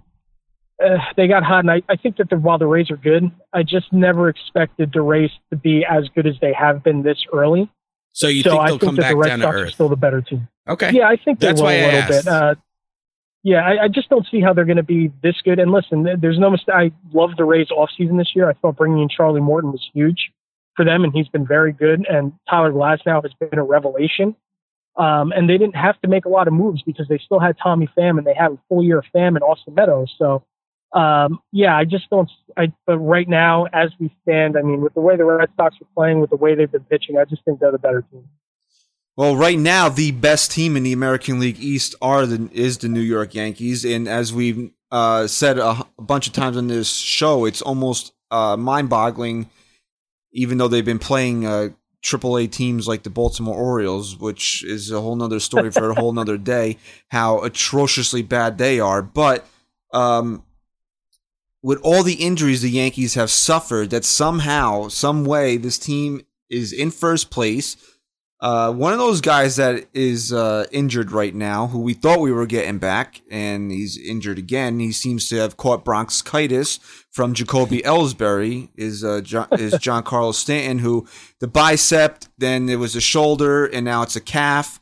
uh, 0.81 0.97
they 1.16 1.26
got 1.26 1.43
hot 1.43 1.59
and 1.64 1.70
I, 1.72 1.83
I 1.89 1.97
think 1.97 2.18
that 2.18 2.31
the, 2.31 2.37
while 2.39 2.57
the 2.57 2.68
Rays 2.68 2.89
are 2.89 2.97
good 2.97 3.24
I 3.53 3.64
just 3.64 3.93
never 3.93 4.28
expected 4.28 4.93
the 4.95 5.01
Rays 5.03 5.31
to 5.51 5.57
be 5.57 5.85
as 5.85 6.09
good 6.14 6.28
as 6.28 6.37
they 6.41 6.53
have 6.53 6.85
been 6.85 7.03
this 7.03 7.18
early 7.33 7.68
So 8.12 8.28
you 8.28 8.45
so 8.45 8.51
think 8.51 8.61
I 8.62 8.66
they'll 8.68 8.78
think 8.78 8.89
come 8.91 8.95
that 8.97 9.03
back 9.03 9.11
the 9.11 9.16
Red 9.16 9.28
down 9.28 9.39
to 9.41 9.45
Sox 9.47 9.55
are 9.57 9.59
earth? 9.64 9.72
still 9.74 9.89
the 9.89 9.97
better 9.97 10.20
team 10.22 10.47
Okay. 10.68 10.93
yeah 10.93 11.09
I 11.09 11.16
think 11.16 11.41
they 11.41 11.49
That's 11.49 11.61
will 11.61 11.66
why 11.66 11.72
I 11.72 11.74
a 11.74 11.85
little 11.87 12.01
asked. 12.14 12.24
bit 12.24 12.33
uh, 12.33 12.55
yeah 13.43 13.61
I, 13.61 13.84
I 13.84 13.88
just 13.88 14.09
don't 14.09 14.26
see 14.30 14.41
how 14.41 14.53
they're 14.53 14.64
going 14.64 14.76
to 14.76 14.82
be 14.82 15.11
this 15.22 15.36
good 15.45 15.59
and 15.59 15.72
listen 15.72 16.07
there's 16.20 16.38
no 16.38 16.51
mistake 16.51 16.74
I 16.74 16.93
love 17.12 17.30
the 17.36 17.45
Rays 17.45 17.68
offseason 17.68 18.18
this 18.18 18.32
year 18.34 18.49
I 18.49 18.55
thought 18.55 18.76
bringing 18.76 19.03
in 19.03 19.09
Charlie 19.09 19.41
Morton 19.41 19.72
was 19.72 19.88
huge 19.93 20.30
for 20.76 20.84
them 20.84 21.05
and 21.05 21.12
he's 21.12 21.28
been 21.28 21.47
very 21.47 21.72
good 21.72 22.07
and 22.09 22.32
Tyler 22.49 22.72
Glasnow 22.72 23.22
has 23.22 23.32
been 23.41 23.59
a 23.59 23.64
revelation 23.64 24.36
um, 24.97 25.32
and 25.32 25.49
they 25.49 25.57
didn't 25.57 25.76
have 25.76 26.01
to 26.03 26.09
make 26.09 26.24
a 26.24 26.28
lot 26.28 26.49
of 26.49 26.53
moves 26.53 26.82
because 26.82 27.09
they 27.09 27.18
still 27.18 27.38
had 27.38 27.57
Tommy 27.62 27.88
Pham 27.97 28.18
and 28.18 28.26
they 28.26 28.34
have 28.34 28.53
a 28.53 28.59
full 28.68 28.84
year 28.84 28.99
of 28.99 29.05
Pham 29.14 29.28
and 29.28 29.43
Austin 29.43 29.74
Meadows. 29.74 30.14
So, 30.18 30.43
um, 30.93 31.38
yeah, 31.53 31.76
I 31.76 31.84
just 31.84 32.11
don't. 32.11 32.30
I 32.57 32.72
but 32.86 32.99
right 32.99 33.28
now, 33.28 33.66
as 33.72 33.91
we 34.01 34.14
stand, 34.22 34.59
I 34.59 34.62
mean, 34.62 34.80
with 34.80 34.95
the 34.95 35.01
way 35.01 35.16
the 35.16 35.24
Red 35.24 35.49
Sox 35.57 35.76
are 35.80 35.86
playing, 35.95 36.20
with 36.20 36.30
the 36.30 36.36
way 36.36 36.55
they've 36.55 36.70
been 36.70 36.84
pitching, 36.84 37.16
I 37.16 37.24
just 37.24 37.45
think 37.45 37.61
they're 37.61 37.72
the 37.72 37.78
better 37.78 38.03
team. 38.11 38.28
Well, 39.21 39.37
right 39.37 39.59
now, 39.59 39.91
the 39.91 40.12
best 40.12 40.51
team 40.51 40.79
in 40.79 40.83
the 40.83 40.95
American 40.95 41.39
League 41.39 41.61
East 41.61 41.95
are 42.01 42.25
the 42.25 42.49
is 42.55 42.79
the 42.79 42.89
New 42.89 43.03
York 43.03 43.35
Yankees, 43.35 43.85
and 43.85 44.09
as 44.09 44.33
we've 44.33 44.71
uh, 44.91 45.27
said 45.27 45.59
a, 45.59 45.87
a 45.99 46.03
bunch 46.03 46.27
of 46.27 46.33
times 46.33 46.57
on 46.57 46.68
this 46.68 46.91
show, 46.91 47.45
it's 47.45 47.61
almost 47.61 48.14
uh, 48.31 48.57
mind-boggling. 48.57 49.51
Even 50.33 50.57
though 50.57 50.68
they've 50.68 50.87
been 50.87 50.99
playing 50.99 51.45
uh, 51.45 51.68
AAA 52.03 52.51
teams 52.51 52.89
like 52.89 53.03
the 53.03 53.11
Baltimore 53.11 53.55
Orioles, 53.55 54.16
which 54.16 54.64
is 54.64 54.91
a 54.91 55.03
whole 55.03 55.16
nother 55.16 55.39
story 55.39 55.71
for 55.71 55.91
a 55.91 56.01
whole 56.01 56.14
nother 56.14 56.39
day, 56.39 56.79
how 57.09 57.41
atrociously 57.41 58.23
bad 58.23 58.57
they 58.57 58.81
are. 58.81 59.03
But 59.03 59.47
um, 59.93 60.45
with 61.61 61.79
all 61.83 62.03
the 62.03 62.25
injuries 62.25 62.62
the 62.62 62.71
Yankees 62.71 63.16
have 63.16 63.31
suffered, 63.31 63.91
that 63.91 64.07
somehow, 64.07 64.89
some 64.89 65.27
way, 65.27 65.59
this 65.59 65.77
team 65.77 66.25
is 66.49 66.73
in 66.73 66.91
first 66.91 67.31
place. 67.31 67.77
Uh, 68.41 68.72
one 68.72 68.93
of 68.95 68.99
those 68.99 69.20
guys 69.20 69.57
that 69.57 69.86
is 69.93 70.32
uh, 70.32 70.64
injured 70.72 71.12
right 71.12 71.34
now, 71.34 71.66
who 71.66 71.78
we 71.78 71.93
thought 71.93 72.20
we 72.20 72.32
were 72.32 72.47
getting 72.47 72.78
back, 72.78 73.20
and 73.30 73.70
he's 73.70 73.99
injured 73.99 74.38
again. 74.38 74.80
He 74.80 74.93
seems 74.93 75.28
to 75.28 75.36
have 75.36 75.59
caught 75.59 75.84
bronchitis 75.84 76.78
from 77.11 77.34
Jacoby 77.34 77.82
Ellsbury. 77.84 78.70
Is 78.76 79.05
uh, 79.05 79.20
John, 79.20 79.47
is 79.53 79.74
Giancarlo 79.74 80.32
Stanton, 80.32 80.78
who 80.78 81.07
the 81.41 81.49
bicep, 81.49 82.24
then 82.38 82.70
it 82.70 82.76
was 82.76 82.97
a 82.97 83.01
shoulder, 83.01 83.66
and 83.66 83.84
now 83.84 84.03
it's 84.03 84.16
a 84.16 84.22
calf. 84.22 84.80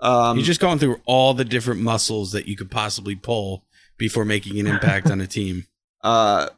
Um, 0.00 0.38
You're 0.38 0.46
just 0.46 0.60
going 0.60 0.78
through 0.78 1.00
all 1.04 1.34
the 1.34 1.44
different 1.44 1.82
muscles 1.82 2.32
that 2.32 2.48
you 2.48 2.56
could 2.56 2.70
possibly 2.70 3.16
pull 3.16 3.64
before 3.98 4.24
making 4.24 4.58
an 4.58 4.66
impact 4.66 5.10
on 5.10 5.20
a 5.20 5.26
team. 5.26 5.66
uh, 6.02 6.48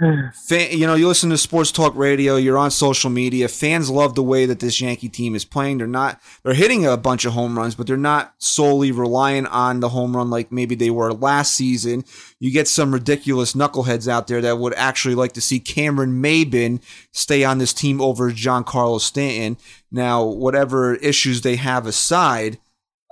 fan, 0.34 0.76
you 0.76 0.86
know, 0.86 0.94
you 0.94 1.06
listen 1.06 1.30
to 1.30 1.38
sports 1.38 1.70
talk 1.70 1.94
radio, 1.94 2.36
you're 2.36 2.58
on 2.58 2.70
social 2.70 3.10
media. 3.10 3.48
Fans 3.48 3.90
love 3.90 4.14
the 4.14 4.22
way 4.22 4.46
that 4.46 4.60
this 4.60 4.80
Yankee 4.80 5.08
team 5.08 5.34
is 5.34 5.44
playing. 5.44 5.78
They're 5.78 5.86
not, 5.86 6.20
they're 6.42 6.54
hitting 6.54 6.86
a 6.86 6.96
bunch 6.96 7.24
of 7.24 7.32
home 7.32 7.58
runs, 7.58 7.74
but 7.74 7.86
they're 7.86 7.96
not 7.96 8.34
solely 8.38 8.92
relying 8.92 9.46
on 9.46 9.80
the 9.80 9.90
home 9.90 10.16
run 10.16 10.30
like 10.30 10.50
maybe 10.50 10.74
they 10.74 10.90
were 10.90 11.12
last 11.12 11.54
season. 11.54 12.04
You 12.38 12.50
get 12.50 12.68
some 12.68 12.92
ridiculous 12.92 13.52
knuckleheads 13.52 14.08
out 14.08 14.26
there 14.26 14.40
that 14.40 14.58
would 14.58 14.74
actually 14.74 15.14
like 15.14 15.32
to 15.32 15.40
see 15.40 15.60
Cameron 15.60 16.22
Maybin 16.22 16.80
stay 17.12 17.44
on 17.44 17.58
this 17.58 17.72
team 17.72 18.00
over 18.00 18.30
Giancarlo 18.30 19.00
Stanton. 19.00 19.62
Now, 19.90 20.24
whatever 20.24 20.94
issues 20.96 21.42
they 21.42 21.56
have 21.56 21.86
aside, 21.86 22.58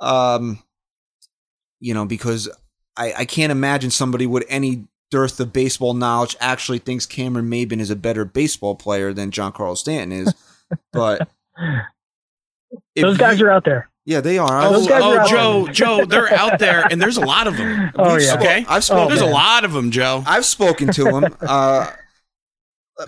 um, 0.01 0.63
you 1.81 1.93
know, 1.93 2.07
because 2.07 2.49
I, 2.97 3.13
I 3.19 3.25
can't 3.25 3.53
imagine 3.53 3.91
somebody 3.91 4.27
with 4.27 4.45
any 4.49 4.87
dearth 5.11 5.41
of 5.41 5.53
baseball 5.53 5.95
knowledge 5.95 6.37
actually 6.41 6.79
thinks 6.79 7.07
Cameron 7.07 7.49
Maybin 7.51 7.81
is 7.81 7.91
a 7.91 7.97
better 7.97 8.25
baseball 8.25 8.75
player 8.75 9.13
than 9.13 9.31
Giancarlo 9.31 9.77
Stanton 9.77 10.13
is. 10.27 10.35
But 10.93 11.29
Those 12.95 13.17
guys 13.17 13.41
you- 13.41 13.47
are 13.47 13.51
out 13.51 13.65
there. 13.65 13.89
yeah, 14.05 14.21
they 14.21 14.37
are. 14.39 14.61
Oh, 14.63 14.73
those 14.73 14.87
guys 14.87 15.03
are 15.03 15.17
oh 15.17 15.21
out 15.21 15.29
Joe, 15.29 15.65
there. 15.65 15.73
Joe, 15.73 16.05
they're 16.05 16.33
out 16.35 16.59
there, 16.59 16.85
and 16.91 17.01
there's 17.01 17.17
a 17.17 17.25
lot 17.25 17.47
of 17.47 17.57
them. 17.57 17.91
Oh 17.99 18.15
We've 18.15 18.23
yeah. 18.25 18.37
spo- 18.37 18.41
Okay. 18.41 18.67
I've 18.69 18.85
spoken. 18.85 19.09
There's 19.09 19.21
a 19.23 19.33
lot 19.33 19.65
of 19.65 19.73
them, 19.73 19.91
Joe. 19.91 20.23
I've 20.27 20.45
spoken 20.45 20.93
to 20.93 21.07
him. 21.09 21.37
uh, 21.41 21.91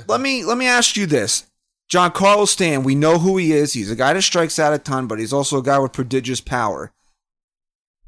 let 0.09 0.21
me 0.23 0.43
let 0.45 0.57
me 0.57 0.67
ask 0.67 0.97
you 0.97 1.05
this. 1.07 1.47
Giancarlo 1.93 2.47
Stanton, 2.49 2.83
we 2.85 2.95
know 2.95 3.19
who 3.19 3.37
he 3.37 3.53
is. 3.53 3.73
He's 3.73 3.91
a 3.91 3.97
guy 3.97 4.13
that 4.15 4.23
strikes 4.23 4.59
out 4.59 4.73
a 4.73 4.79
ton, 4.79 5.07
but 5.07 5.19
he's 5.19 5.33
also 5.33 5.59
a 5.59 5.63
guy 5.63 5.79
with 5.79 5.93
prodigious 5.93 6.41
power. 6.41 6.93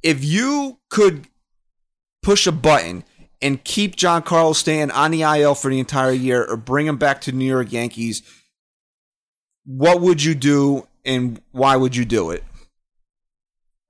If 0.03 0.25
you 0.25 0.79
could 0.89 1.27
push 2.23 2.47
a 2.47 2.53
button 2.53 3.05
and 3.43 3.63
keep 3.65 3.97
Giancarlo 3.97 4.55
Stanton 4.55 4.91
on 4.97 5.11
the 5.11 5.23
IL 5.23 5.55
for 5.55 5.71
the 5.71 5.79
entire 5.79 6.13
year 6.13 6.45
or 6.45 6.57
bring 6.57 6.87
him 6.87 6.97
back 6.97 7.21
to 7.23 7.33
New 7.33 7.45
York 7.45 7.73
Yankees, 7.73 8.23
what 9.65 10.01
would 10.01 10.23
you 10.23 10.35
do 10.35 10.87
and 11.05 11.41
why 11.53 11.77
would 11.77 11.95
you 11.97 12.05
do 12.05 12.31
it? 12.31 12.45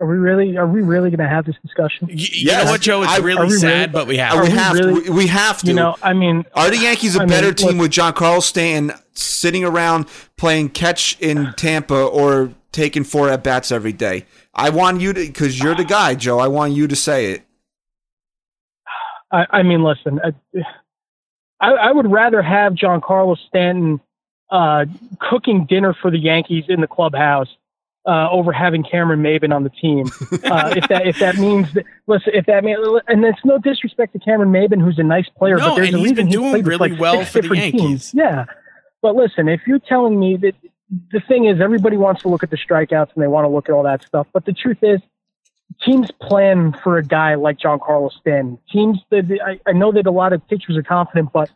Are 0.00 0.06
we 0.06 0.16
really? 0.16 0.56
Are 0.56 0.66
we 0.66 0.82
really 0.82 1.10
going 1.10 1.20
to 1.20 1.28
have 1.28 1.44
this 1.46 1.54
discussion? 1.62 2.08
Y- 2.08 2.14
You 2.16 2.46
Yes. 2.46 2.64
know 2.64 2.70
what, 2.72 2.80
Joe? 2.80 3.02
It's 3.02 3.12
I- 3.12 3.18
really 3.18 3.50
sad, 3.50 3.62
really- 3.72 3.86
but 3.92 4.06
we 4.08 4.16
have. 4.16 4.34
we 4.34 4.40
we 4.42 4.50
have 4.50 4.74
really- 4.74 5.04
to. 5.04 5.12
We 5.12 5.26
have 5.28 5.58
to. 5.60 5.66
You 5.68 5.74
know, 5.74 5.94
I 6.02 6.12
mean, 6.12 6.44
Are 6.54 6.70
the 6.70 6.78
Yankees 6.78 7.14
a 7.14 7.18
I 7.18 7.22
mean, 7.22 7.28
better 7.28 7.46
look- 7.48 7.56
team 7.58 7.78
with 7.78 7.92
Giancarlo 7.92 8.42
Stanton 8.42 8.96
sitting 9.14 9.62
around 9.64 10.06
playing 10.36 10.70
catch 10.70 11.16
in 11.20 11.52
Tampa 11.56 11.94
or 11.94 12.50
taking 12.72 13.04
four 13.04 13.28
at 13.30 13.44
bats 13.44 13.70
every 13.70 13.92
day? 13.92 14.26
I 14.54 14.70
want 14.70 15.00
you 15.00 15.12
to, 15.12 15.20
because 15.24 15.60
you're 15.60 15.76
the 15.76 15.84
guy, 15.84 16.16
Joe. 16.16 16.40
I 16.40 16.48
want 16.48 16.72
you 16.72 16.88
to 16.88 16.96
say 16.96 17.26
it. 17.32 17.42
I, 19.32 19.46
I 19.50 19.62
mean, 19.62 19.82
listen, 19.82 20.20
I, 20.22 20.32
I, 21.60 21.70
I 21.72 21.92
would 21.92 22.10
rather 22.10 22.42
have 22.42 22.74
Giancarlo 22.74 23.36
Stanton 23.48 24.00
uh, 24.50 24.84
cooking 25.20 25.66
dinner 25.66 25.94
for 26.00 26.10
the 26.10 26.18
Yankees 26.18 26.64
in 26.68 26.80
the 26.82 26.86
clubhouse 26.86 27.48
uh, 28.06 28.28
over 28.30 28.52
having 28.52 28.82
Cameron 28.82 29.22
Maybin 29.22 29.54
on 29.54 29.64
the 29.64 29.70
team. 29.70 30.06
Uh, 30.44 30.74
if 30.76 30.88
that 30.88 31.06
if 31.06 31.18
that 31.20 31.36
means 31.36 31.72
that, 31.72 31.84
listen, 32.08 32.32
if 32.34 32.44
that 32.46 32.62
means, 32.64 32.78
and 33.08 33.24
it's 33.24 33.38
no 33.44 33.58
disrespect 33.58 34.12
to 34.12 34.18
Cameron 34.18 34.50
Maybin, 34.50 34.82
who's 34.82 34.98
a 34.98 35.02
nice 35.02 35.28
player, 35.38 35.56
No, 35.56 35.70
but 35.70 35.74
there's 35.76 35.88
and 35.88 35.96
a 35.96 35.98
he's 36.00 36.10
reason 36.10 36.24
been 36.26 36.32
doing 36.32 36.64
really 36.64 36.90
like 36.90 37.00
well 37.00 37.24
for 37.24 37.40
the 37.40 37.56
Yankees. 37.56 37.80
teams. 37.80 38.14
Yeah, 38.14 38.44
but 39.00 39.14
listen, 39.14 39.48
if 39.48 39.60
you're 39.66 39.78
telling 39.78 40.18
me 40.18 40.36
that 40.38 40.54
the 41.12 41.20
thing 41.20 41.46
is 41.46 41.60
everybody 41.60 41.96
wants 41.96 42.22
to 42.22 42.28
look 42.28 42.42
at 42.42 42.50
the 42.50 42.56
strikeouts 42.58 43.14
and 43.14 43.22
they 43.22 43.28
want 43.28 43.44
to 43.44 43.48
look 43.48 43.68
at 43.68 43.72
all 43.72 43.84
that 43.84 44.02
stuff, 44.02 44.26
but 44.32 44.44
the 44.44 44.52
truth 44.52 44.78
is 44.82 45.00
teams 45.84 46.10
plan 46.20 46.74
for 46.82 46.98
a 46.98 47.04
guy 47.04 47.34
like 47.34 47.58
Giancarlo 47.58 48.10
Stanton. 48.20 48.58
Teams 48.70 48.98
that 49.10 49.24
I, 49.44 49.60
I 49.68 49.72
know 49.72 49.92
that 49.92 50.06
a 50.06 50.10
lot 50.10 50.32
of 50.32 50.46
pitchers 50.48 50.76
are 50.76 50.82
confident, 50.82 51.32
but 51.32 51.50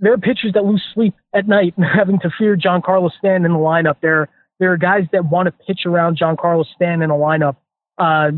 there 0.00 0.12
are 0.12 0.18
pitchers 0.18 0.52
that 0.54 0.64
lose 0.64 0.82
sleep 0.94 1.14
at 1.34 1.48
night 1.48 1.74
having 1.94 2.18
to 2.20 2.30
fear 2.38 2.56
Giancarlo 2.56 3.10
Stanton 3.18 3.44
in 3.44 3.52
the 3.52 3.58
lineup. 3.58 3.96
There, 4.00 4.28
there 4.58 4.72
are 4.72 4.76
guys 4.76 5.04
that 5.12 5.26
want 5.26 5.46
to 5.46 5.52
pitch 5.52 5.86
around 5.86 6.18
Giancarlo 6.18 6.64
Stanton 6.74 7.02
in 7.02 7.10
a 7.10 7.14
lineup. 7.14 7.56
Uh, 7.98 8.32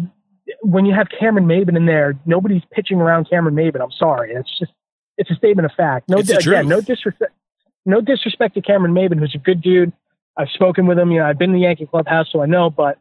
when 0.61 0.85
you 0.85 0.95
have 0.95 1.09
Cameron 1.09 1.47
Maybin 1.47 1.77
in 1.77 1.87
there, 1.87 2.19
nobody's 2.27 2.63
pitching 2.71 3.01
around 3.01 3.29
Cameron 3.31 3.55
Maybin. 3.55 3.81
I'm 3.83 3.93
sorry, 3.93 4.33
it's 4.35 4.59
just 4.59 4.73
it's 5.17 5.31
a 5.31 5.35
statement 5.35 5.67
of 5.67 5.73
fact. 5.73 6.09
No, 6.09 6.19
again, 6.19 6.69
no 6.69 6.81
disrespect, 6.81 7.33
no 7.87 8.01
disrespect 8.01 8.55
to 8.55 8.61
Cameron 8.61 8.93
Maybin, 8.93 9.19
who's 9.19 9.35
a 9.35 9.39
good 9.39 9.63
dude. 9.63 9.93
I've 10.37 10.51
spoken 10.51 10.87
with 10.87 10.99
him. 10.99 11.13
You 11.13 11.21
know, 11.21 11.27
I've 11.27 11.39
been 11.39 11.51
in 11.51 11.57
the 11.57 11.63
Yankee 11.63 11.87
clubhouse, 11.87 12.27
so 12.33 12.43
I 12.43 12.47
know. 12.47 12.69
But, 12.69 12.99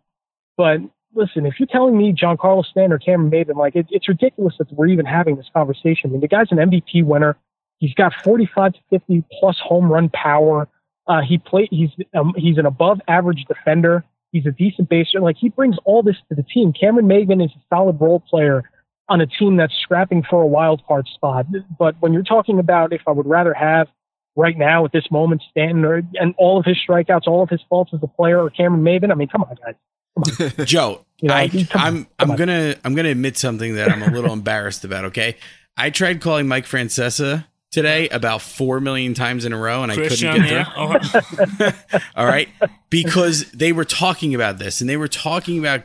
but 0.55 0.77
listen, 1.15 1.45
if 1.45 1.59
you're 1.59 1.67
telling 1.67 1.97
me 1.97 2.13
Giancarlo 2.13 2.65
Stanton 2.65 2.93
or 2.93 2.99
Cameron 2.99 3.31
Maybin, 3.31 3.55
like 3.55 3.75
it, 3.75 3.87
it's 3.89 4.07
ridiculous 4.07 4.55
that 4.59 4.71
we're 4.73 4.87
even 4.87 5.05
having 5.05 5.35
this 5.35 5.49
conversation. 5.53 6.09
I 6.09 6.13
mean, 6.13 6.21
the 6.21 6.27
guy's 6.27 6.51
an 6.51 6.57
MVP 6.57 7.03
winner. 7.03 7.37
He's 7.79 7.93
got 7.93 8.13
45 8.23 8.73
to 8.73 8.79
50 8.89 9.23
plus 9.39 9.57
home 9.59 9.91
run 9.91 10.09
power. 10.09 10.67
Uh, 11.07 11.21
he 11.21 11.37
played. 11.37 11.67
He's 11.71 11.89
um, 12.13 12.33
he's 12.37 12.57
an 12.57 12.65
above 12.65 13.01
average 13.07 13.45
defender. 13.47 14.05
He's 14.31 14.45
a 14.45 14.51
decent 14.51 14.89
baser. 14.89 15.19
Like 15.19 15.35
he 15.37 15.49
brings 15.49 15.75
all 15.83 16.01
this 16.01 16.15
to 16.29 16.35
the 16.35 16.43
team. 16.43 16.73
Cameron 16.73 17.07
Maybin 17.07 17.43
is 17.43 17.51
a 17.51 17.61
solid 17.69 17.99
role 17.99 18.21
player 18.21 18.63
on 19.09 19.19
a 19.19 19.27
team 19.27 19.57
that's 19.57 19.73
scrapping 19.81 20.23
for 20.23 20.41
a 20.41 20.47
wild 20.47 20.81
card 20.87 21.07
spot. 21.13 21.45
But 21.77 21.95
when 21.99 22.13
you're 22.13 22.23
talking 22.23 22.57
about 22.57 22.93
if 22.93 23.01
I 23.05 23.11
would 23.11 23.27
rather 23.27 23.53
have 23.53 23.87
right 24.35 24.57
now 24.57 24.85
at 24.85 24.91
this 24.91 25.11
moment 25.11 25.43
Stanton 25.51 25.85
or, 25.85 26.01
and 26.15 26.33
all 26.37 26.57
of 26.57 26.65
his 26.65 26.77
strikeouts, 26.87 27.27
all 27.27 27.43
of 27.43 27.49
his 27.49 27.61
faults 27.69 27.91
as 27.93 27.99
a 28.01 28.07
player, 28.07 28.41
or 28.41 28.49
Cameron 28.49 28.83
Maybin, 28.83 29.11
I 29.11 29.15
mean, 29.15 29.27
come 29.27 29.43
on, 29.43 29.55
guys. 29.63 29.75
Joe, 30.65 31.05
You 31.19 31.29
know, 31.29 31.35
I, 31.35 31.47
come 31.47 31.65
on, 31.81 31.87
I'm 31.87 32.07
I'm 32.19 32.31
on. 32.31 32.37
gonna 32.37 32.75
I'm 32.83 32.95
gonna 32.95 33.09
admit 33.09 33.37
something 33.37 33.75
that 33.75 33.91
I'm 33.91 34.01
a 34.03 34.09
little 34.11 34.33
embarrassed 34.33 34.83
about. 34.83 35.05
Okay, 35.05 35.37
I 35.77 35.89
tried 35.89 36.21
calling 36.21 36.47
Mike 36.47 36.65
Francesa 36.65 37.45
today 37.71 38.07
about 38.09 38.41
four 38.41 38.79
million 38.79 39.13
times 39.15 39.45
in 39.45 39.53
a 39.53 39.57
row, 39.57 39.81
and 39.83 39.91
I 39.91 39.95
Christian, 39.95 40.31
couldn't 40.33 40.47
get 40.47 40.51
yeah. 40.51 40.63
through. 40.65 40.73
Oh, 41.59 41.65
uh-huh. 41.65 41.99
All 42.15 42.25
right, 42.25 42.49
because 42.89 43.49
they 43.51 43.71
were 43.71 43.85
talking 43.85 44.35
about 44.35 44.59
this, 44.59 44.81
and 44.81 44.89
they 44.89 44.97
were 44.97 45.07
talking 45.07 45.59
about. 45.59 45.81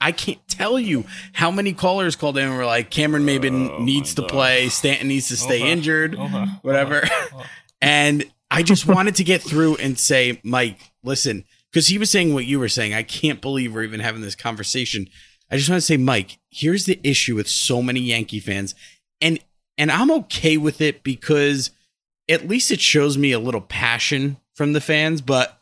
I 0.00 0.10
can't 0.10 0.40
tell 0.48 0.80
you 0.80 1.04
how 1.32 1.52
many 1.52 1.72
callers 1.74 2.16
called 2.16 2.36
in 2.36 2.48
and 2.48 2.56
were 2.56 2.66
like, 2.66 2.90
Cameron 2.90 3.24
Maybin 3.24 3.70
oh 3.70 3.82
needs 3.84 4.14
to 4.16 4.22
play, 4.24 4.68
Stanton 4.68 5.06
needs 5.06 5.28
to 5.28 5.36
stay 5.36 5.60
Okay. 5.60 5.70
injured, 5.70 6.16
Okay. 6.16 6.44
whatever. 6.62 7.04
and 7.80 8.24
I 8.50 8.64
just 8.64 8.84
wanted 8.84 9.14
to 9.16 9.24
get 9.24 9.42
through 9.42 9.76
and 9.76 9.96
say, 9.96 10.40
Mike, 10.42 10.90
listen, 11.04 11.44
because 11.72 11.88
he 11.88 11.98
was 11.98 12.10
saying 12.10 12.34
what 12.34 12.44
you 12.44 12.58
were 12.58 12.68
saying. 12.68 12.94
I 12.94 13.02
can't 13.02 13.40
believe 13.40 13.72
we're 13.72 13.82
even 13.82 14.00
having 14.00 14.20
this 14.20 14.34
conversation. 14.34 15.08
I 15.50 15.56
just 15.56 15.68
want 15.68 15.78
to 15.78 15.86
say, 15.86 15.96
Mike, 15.96 16.38
here's 16.50 16.84
the 16.84 17.00
issue 17.02 17.34
with 17.34 17.48
so 17.48 17.82
many 17.82 18.00
Yankee 18.00 18.40
fans, 18.40 18.74
and 19.20 19.38
and 19.78 19.90
I'm 19.90 20.10
okay 20.10 20.56
with 20.56 20.80
it 20.80 21.02
because 21.02 21.70
at 22.28 22.48
least 22.48 22.70
it 22.70 22.80
shows 22.80 23.18
me 23.18 23.32
a 23.32 23.38
little 23.38 23.60
passion 23.60 24.36
from 24.54 24.72
the 24.72 24.80
fans. 24.80 25.20
But 25.20 25.58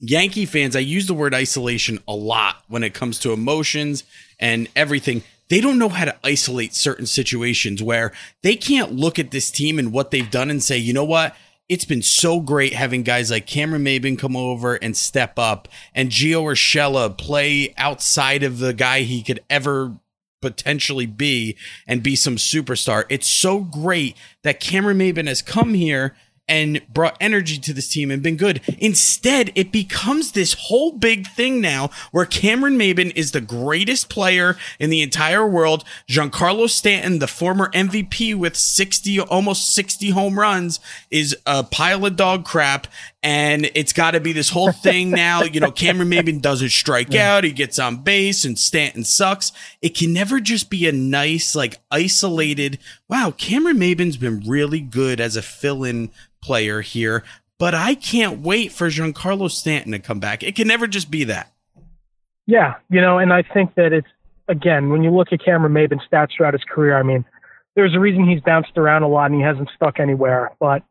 Yankee 0.00 0.46
fans, 0.46 0.76
I 0.76 0.80
use 0.80 1.06
the 1.06 1.14
word 1.14 1.34
isolation 1.34 2.00
a 2.06 2.14
lot 2.14 2.62
when 2.68 2.82
it 2.82 2.94
comes 2.94 3.18
to 3.20 3.32
emotions 3.32 4.04
and 4.38 4.68
everything. 4.74 5.22
They 5.48 5.60
don't 5.60 5.78
know 5.78 5.88
how 5.88 6.06
to 6.06 6.16
isolate 6.24 6.74
certain 6.74 7.06
situations 7.06 7.82
where 7.82 8.12
they 8.42 8.56
can't 8.56 8.92
look 8.92 9.18
at 9.18 9.30
this 9.30 9.50
team 9.50 9.78
and 9.78 9.92
what 9.92 10.10
they've 10.10 10.30
done 10.30 10.50
and 10.50 10.62
say, 10.62 10.78
you 10.78 10.92
know 10.92 11.04
what? 11.04 11.36
It's 11.66 11.86
been 11.86 12.02
so 12.02 12.40
great 12.40 12.74
having 12.74 13.02
guys 13.02 13.30
like 13.30 13.46
Cameron 13.46 13.84
Maybin 13.84 14.18
come 14.18 14.36
over 14.36 14.74
and 14.74 14.94
step 14.94 15.38
up 15.38 15.66
and 15.94 16.10
Gio 16.10 16.42
Urshela 16.42 17.16
play 17.16 17.72
outside 17.78 18.42
of 18.42 18.58
the 18.58 18.74
guy 18.74 19.00
he 19.00 19.22
could 19.22 19.40
ever 19.48 19.96
potentially 20.42 21.06
be 21.06 21.56
and 21.86 22.02
be 22.02 22.16
some 22.16 22.36
superstar. 22.36 23.04
It's 23.08 23.26
so 23.26 23.60
great 23.60 24.14
that 24.42 24.60
Cameron 24.60 24.98
Maybin 24.98 25.26
has 25.26 25.40
come 25.40 25.72
here 25.72 26.14
and 26.48 26.82
brought 26.92 27.16
energy 27.20 27.58
to 27.58 27.72
this 27.72 27.88
team 27.88 28.10
and 28.10 28.22
been 28.22 28.36
good. 28.36 28.60
Instead, 28.78 29.50
it 29.54 29.72
becomes 29.72 30.32
this 30.32 30.54
whole 30.54 30.92
big 30.92 31.26
thing 31.26 31.60
now 31.60 31.90
where 32.12 32.26
Cameron 32.26 32.78
Maybin 32.78 33.12
is 33.14 33.32
the 33.32 33.40
greatest 33.40 34.08
player 34.08 34.56
in 34.78 34.90
the 34.90 35.02
entire 35.02 35.46
world. 35.46 35.84
Giancarlo 36.08 36.68
Stanton, 36.68 37.18
the 37.18 37.26
former 37.26 37.70
MVP 37.70 38.34
with 38.34 38.56
60, 38.56 39.20
almost 39.20 39.74
60 39.74 40.10
home 40.10 40.38
runs, 40.38 40.80
is 41.10 41.36
a 41.46 41.62
pile 41.62 42.04
of 42.04 42.16
dog 42.16 42.44
crap. 42.44 42.86
And 43.24 43.70
it's 43.74 43.94
got 43.94 44.10
to 44.10 44.20
be 44.20 44.34
this 44.34 44.50
whole 44.50 44.70
thing 44.70 45.08
now. 45.10 45.42
You 45.42 45.58
know, 45.58 45.70
Cameron 45.70 46.10
Maybin 46.10 46.42
doesn't 46.42 46.68
strike 46.68 47.14
out. 47.14 47.42
He 47.42 47.52
gets 47.52 47.78
on 47.78 47.96
base 47.96 48.44
and 48.44 48.58
Stanton 48.58 49.02
sucks. 49.02 49.50
It 49.80 49.96
can 49.96 50.12
never 50.12 50.40
just 50.40 50.68
be 50.68 50.86
a 50.86 50.92
nice, 50.92 51.56
like 51.56 51.78
isolated, 51.90 52.78
wow, 53.08 53.32
Cameron 53.36 53.78
Maybin's 53.78 54.18
been 54.18 54.40
really 54.46 54.80
good 54.80 55.22
as 55.22 55.36
a 55.36 55.42
fill 55.42 55.84
in 55.84 56.10
player 56.42 56.82
here, 56.82 57.24
but 57.58 57.74
I 57.74 57.94
can't 57.94 58.40
wait 58.40 58.72
for 58.72 58.88
Giancarlo 58.88 59.50
Stanton 59.50 59.92
to 59.92 59.98
come 59.98 60.20
back. 60.20 60.42
It 60.42 60.54
can 60.54 60.68
never 60.68 60.86
just 60.86 61.10
be 61.10 61.24
that. 61.24 61.50
Yeah, 62.46 62.74
you 62.90 63.00
know, 63.00 63.16
and 63.16 63.32
I 63.32 63.42
think 63.42 63.74
that 63.76 63.94
it's 63.94 64.08
again 64.48 64.90
when 64.90 65.02
you 65.02 65.10
look 65.10 65.28
at 65.32 65.42
Cameron 65.42 65.72
Maybin's 65.72 66.02
stats 66.12 66.36
throughout 66.36 66.52
his 66.52 66.64
career. 66.64 66.98
I 66.98 67.02
mean, 67.02 67.24
there's 67.74 67.94
a 67.94 67.98
reason 67.98 68.28
he's 68.28 68.42
bounced 68.42 68.76
around 68.76 69.02
a 69.02 69.08
lot 69.08 69.30
and 69.30 69.40
he 69.40 69.40
hasn't 69.40 69.70
stuck 69.74 69.98
anywhere. 69.98 70.52
But 70.60 70.82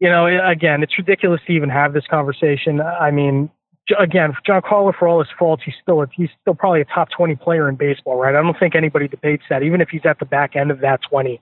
you 0.00 0.08
know, 0.08 0.26
again, 0.26 0.82
it's 0.82 0.96
ridiculous 0.96 1.40
to 1.46 1.52
even 1.52 1.68
have 1.70 1.92
this 1.92 2.04
conversation. 2.08 2.80
I 2.80 3.10
mean, 3.10 3.50
again, 3.98 4.32
Giancarlo, 4.46 4.94
for 4.96 5.08
all 5.08 5.18
his 5.18 5.28
faults, 5.38 5.62
he's 5.64 5.74
still 5.82 6.02
a, 6.02 6.06
he's 6.12 6.30
still 6.40 6.54
probably 6.54 6.80
a 6.80 6.84
top 6.84 7.08
20 7.16 7.36
player 7.36 7.68
in 7.68 7.76
baseball, 7.76 8.16
right? 8.16 8.34
I 8.34 8.42
don't 8.42 8.58
think 8.58 8.74
anybody 8.74 9.08
debates 9.08 9.44
that. 9.50 9.62
Even 9.62 9.80
if 9.80 9.88
he's 9.88 10.04
at 10.04 10.18
the 10.18 10.26
back 10.26 10.56
end 10.56 10.70
of 10.70 10.80
that 10.80 11.00
20, 11.08 11.40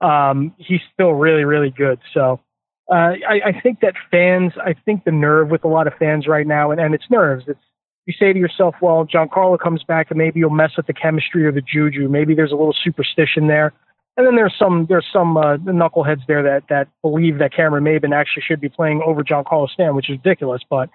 um, 0.00 0.54
he's 0.58 0.80
still 0.92 1.12
really, 1.12 1.44
really 1.44 1.70
good. 1.70 2.00
So. 2.12 2.40
Uh, 2.88 3.18
I, 3.28 3.40
I 3.46 3.60
think 3.64 3.80
that 3.80 3.94
fans, 4.12 4.52
I 4.64 4.72
think 4.84 5.02
the 5.02 5.10
nerve 5.10 5.48
with 5.48 5.64
a 5.64 5.66
lot 5.66 5.88
of 5.88 5.94
fans 5.94 6.28
right 6.28 6.46
now, 6.46 6.70
and, 6.70 6.80
and 6.80 6.94
it's 6.94 7.10
nerves. 7.10 7.42
It's 7.48 7.58
you 8.06 8.14
say 8.16 8.32
to 8.32 8.38
yourself, 8.38 8.76
well, 8.80 9.04
Giancarlo 9.04 9.58
comes 9.58 9.82
back 9.82 10.10
and 10.10 10.18
maybe 10.18 10.40
you'll 10.40 10.50
mess 10.50 10.76
with 10.76 10.86
the 10.86 10.92
chemistry 10.92 11.44
or 11.44 11.52
the 11.52 11.60
juju. 11.60 12.08
Maybe 12.08 12.34
there's 12.34 12.52
a 12.52 12.56
little 12.56 12.74
superstition 12.84 13.48
there. 13.48 13.72
And 14.16 14.26
then 14.26 14.34
there's 14.34 14.54
some 14.58 14.86
there's 14.88 15.06
some 15.12 15.36
uh, 15.36 15.58
knuckleheads 15.58 16.26
there 16.26 16.42
that 16.42 16.64
that 16.70 16.88
believe 17.02 17.38
that 17.38 17.52
Cameron 17.52 17.84
Maybin 17.84 18.14
actually 18.14 18.44
should 18.46 18.60
be 18.60 18.68
playing 18.68 19.02
over 19.04 19.22
Giancarlo 19.22 19.68
Stan, 19.68 19.94
which 19.94 20.08
is 20.08 20.16
ridiculous. 20.16 20.62
But 20.68 20.88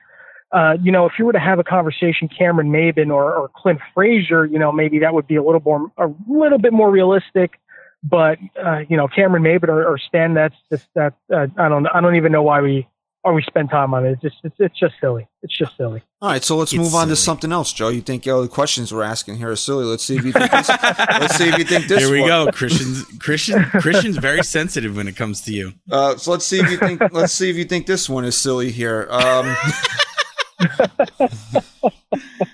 uh, 0.51 0.77
you 0.81 0.91
know, 0.91 1.05
if 1.05 1.13
you 1.19 1.25
were 1.25 1.33
to 1.33 1.39
have 1.39 1.59
a 1.59 1.63
conversation, 1.63 2.27
Cameron 2.27 2.71
Maybin 2.71 3.09
or, 3.09 3.33
or 3.33 3.49
Clint 3.49 3.79
Frazier, 3.93 4.45
you 4.45 4.59
know, 4.59 4.71
maybe 4.71 4.99
that 4.99 5.13
would 5.13 5.27
be 5.27 5.35
a 5.35 5.43
little 5.43 5.61
more 5.61 5.91
a 5.97 6.09
little 6.27 6.57
bit 6.57 6.73
more 6.73 6.89
realistic. 6.89 7.59
But 8.03 8.39
uh, 8.63 8.79
you 8.89 8.97
know, 8.97 9.07
Cameron 9.07 9.43
Maybin 9.43 9.69
or, 9.69 9.85
or 9.85 9.99
Stan, 9.99 10.33
that's 10.33 10.55
just 10.71 10.87
that 10.95 11.13
uh, 11.31 11.47
I 11.57 11.69
don't 11.69 11.85
I 11.87 12.01
don't 12.01 12.15
even 12.15 12.31
know 12.31 12.43
why 12.43 12.61
we 12.61 12.87
why 13.21 13.31
we 13.31 13.43
spend 13.43 13.69
time 13.69 13.93
on 13.93 14.05
it. 14.05 14.13
It's 14.13 14.21
just 14.21 14.37
it's, 14.43 14.55
it's 14.59 14.79
just 14.79 14.95
silly. 14.99 15.27
It's 15.43 15.57
just 15.57 15.77
silly. 15.77 16.01
All 16.21 16.29
right, 16.29 16.43
so 16.43 16.57
let's 16.57 16.71
It's 16.73 16.81
move 16.81 16.95
on 16.95 17.07
to 17.09 17.15
something 17.15 17.51
else, 17.51 17.71
Joe. 17.73 17.89
You 17.89 18.01
think 18.01 18.27
oh, 18.27 18.41
the 18.41 18.47
questions 18.47 18.93
we're 18.93 19.03
asking 19.03 19.37
here 19.37 19.51
are 19.51 19.55
silly? 19.55 19.85
Let's 19.85 20.03
see 20.03 20.17
if 20.17 20.25
you 20.25 20.31
think 20.31 20.51
this. 20.51 20.69
let's 20.97 21.35
see 21.35 21.49
if 21.49 21.57
you 21.57 21.65
think 21.65 21.87
this. 21.87 21.99
Here 21.99 22.11
we 22.11 22.21
one- 22.21 22.29
go. 22.29 22.51
Christian's 22.51 23.03
Christian 23.19 23.63
Christian's 23.63 24.17
very 24.17 24.43
sensitive 24.43 24.95
when 24.95 25.07
it 25.07 25.15
comes 25.15 25.41
to 25.41 25.53
you. 25.53 25.73
Uh, 25.89 26.17
so 26.17 26.31
let's 26.31 26.45
see 26.45 26.59
if 26.59 26.69
you 26.69 26.77
think. 26.77 27.01
let's 27.11 27.33
see 27.33 27.49
if 27.49 27.55
you 27.55 27.65
think 27.65 27.85
this 27.85 28.09
one 28.09 28.25
is 28.25 28.35
silly 28.35 28.71
here. 28.71 29.07
Um, 29.09 29.55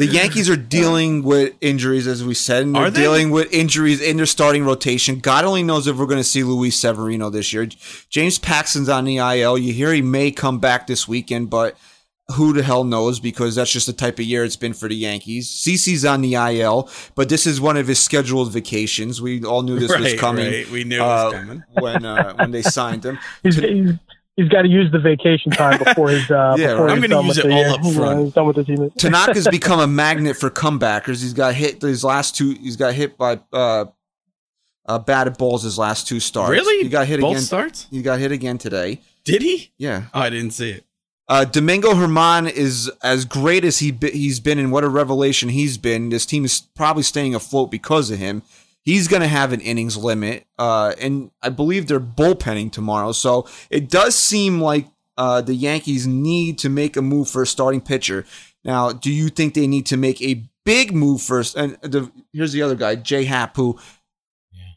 the 0.00 0.06
Yankees 0.06 0.48
are 0.48 0.56
dealing 0.56 1.22
with 1.22 1.54
injuries, 1.60 2.06
as 2.06 2.24
we 2.24 2.32
said, 2.32 2.62
and 2.62 2.74
they're 2.74 2.84
Are 2.84 2.90
they? 2.90 3.02
dealing 3.02 3.30
with 3.30 3.52
injuries 3.52 4.00
in 4.00 4.16
their 4.16 4.24
starting 4.24 4.64
rotation. 4.64 5.18
God 5.18 5.44
only 5.44 5.62
knows 5.62 5.86
if 5.86 5.96
we're 5.96 6.06
going 6.06 6.16
to 6.16 6.24
see 6.24 6.42
Luis 6.42 6.78
Severino 6.78 7.28
this 7.28 7.52
year. 7.52 7.66
James 8.08 8.38
Paxton's 8.38 8.88
on 8.88 9.04
the 9.04 9.18
IL. 9.18 9.58
You 9.58 9.74
hear 9.74 9.92
he 9.92 10.00
may 10.00 10.30
come 10.30 10.58
back 10.58 10.86
this 10.86 11.06
weekend, 11.06 11.50
but 11.50 11.76
who 12.34 12.54
the 12.54 12.62
hell 12.62 12.84
knows? 12.84 13.20
Because 13.20 13.54
that's 13.56 13.72
just 13.72 13.86
the 13.86 13.92
type 13.92 14.18
of 14.18 14.24
year 14.24 14.42
it's 14.42 14.56
been 14.56 14.72
for 14.72 14.88
the 14.88 14.96
Yankees. 14.96 15.50
CC's 15.50 16.04
on 16.04 16.22
the 16.22 16.34
IL, 16.34 16.88
but 17.14 17.28
this 17.28 17.46
is 17.46 17.60
one 17.60 17.76
of 17.76 17.86
his 17.86 17.98
scheduled 17.98 18.52
vacations. 18.52 19.20
We 19.20 19.44
all 19.44 19.62
knew 19.62 19.78
this 19.78 19.96
was 19.96 20.14
coming. 20.14 20.50
right. 20.50 20.70
We 20.70 20.84
knew 20.84 20.96
it 20.96 21.00
was 21.00 21.34
uh, 21.34 21.36
coming. 21.38 21.62
when 21.74 22.04
uh, 22.06 22.34
when 22.36 22.50
they 22.52 22.62
signed 22.62 23.04
him. 23.04 23.18
He's, 23.42 23.56
he's, 23.56 23.92
he's 24.40 24.48
got 24.48 24.62
to 24.62 24.68
use 24.68 24.90
the 24.92 24.98
vacation 24.98 25.52
time 25.52 25.78
before 25.82 26.08
his. 26.10 26.30
Uh, 26.30 26.54
Yeah, 26.58 26.68
before 26.72 26.86
right. 26.86 26.92
I'm 26.92 27.02
he's 27.02 27.10
gonna 27.10 27.22
done 27.22 27.26
use 27.26 27.36
with 27.36 27.44
it 27.44 27.48
the 27.48 27.54
all 27.54 27.60
year. 27.60 27.68
up 27.70 27.80
front. 27.82 28.18
Yeah, 28.18 28.24
he's 28.24 28.32
done 28.32 28.46
with 28.46 28.56
the 28.56 28.64
team. 28.64 28.90
Tanaka's 28.98 29.48
become 29.48 29.80
a 29.80 29.86
magnet 29.86 30.36
for 30.36 30.50
comebackers. 30.50 31.20
He's 31.22 31.32
got 31.34 31.54
hit 31.54 31.80
his 31.82 32.02
last 32.04 32.36
two. 32.36 32.50
He's 32.54 32.76
got 32.76 32.94
hit 32.94 33.16
by 33.18 33.40
uh, 33.52 33.86
uh, 34.86 34.98
batted 34.98 35.38
balls 35.38 35.62
his 35.62 35.78
last 35.78 36.08
two 36.08 36.20
starts. 36.20 36.50
Really? 36.50 36.82
He 36.82 36.88
got 36.88 37.06
hit 37.06 37.20
Both 37.20 37.32
again. 37.32 37.42
starts? 37.42 37.86
He 37.90 38.02
got 38.02 38.18
hit 38.18 38.32
again 38.32 38.58
today. 38.58 39.00
Did 39.24 39.42
he? 39.42 39.72
Yeah. 39.78 40.04
Oh, 40.14 40.20
I 40.20 40.30
didn't 40.30 40.52
see 40.52 40.70
it. 40.70 40.84
Uh, 41.28 41.44
Domingo 41.44 41.92
Germán 41.92 42.50
is 42.50 42.90
as 43.04 43.24
great 43.24 43.64
as 43.64 43.78
he 43.78 43.92
be, 43.92 44.10
he's 44.10 44.40
been, 44.40 44.58
and 44.58 44.72
what 44.72 44.82
a 44.82 44.88
revelation 44.88 45.48
he's 45.50 45.78
been. 45.78 46.08
This 46.08 46.26
team 46.26 46.44
is 46.44 46.62
probably 46.74 47.04
staying 47.04 47.36
afloat 47.36 47.70
because 47.70 48.10
of 48.10 48.18
him. 48.18 48.42
He's 48.82 49.08
going 49.08 49.22
to 49.22 49.28
have 49.28 49.52
an 49.52 49.60
innings 49.60 49.96
limit, 49.96 50.46
uh, 50.58 50.94
and 51.00 51.30
I 51.42 51.50
believe 51.50 51.86
they're 51.86 52.00
bullpenning 52.00 52.72
tomorrow. 52.72 53.12
So 53.12 53.46
it 53.68 53.90
does 53.90 54.14
seem 54.16 54.60
like 54.60 54.86
uh, 55.18 55.42
the 55.42 55.54
Yankees 55.54 56.06
need 56.06 56.58
to 56.60 56.70
make 56.70 56.96
a 56.96 57.02
move 57.02 57.28
for 57.28 57.42
a 57.42 57.46
starting 57.46 57.82
pitcher. 57.82 58.24
Now, 58.64 58.92
do 58.92 59.12
you 59.12 59.28
think 59.28 59.54
they 59.54 59.66
need 59.66 59.86
to 59.86 59.96
make 59.96 60.20
a 60.22 60.42
big 60.64 60.94
move 60.94 61.20
first? 61.20 61.56
And 61.56 61.76
the, 61.82 62.10
here's 62.32 62.52
the 62.52 62.62
other 62.62 62.74
guy, 62.74 62.94
Jay 62.94 63.24
Happ, 63.24 63.56
who 63.56 63.78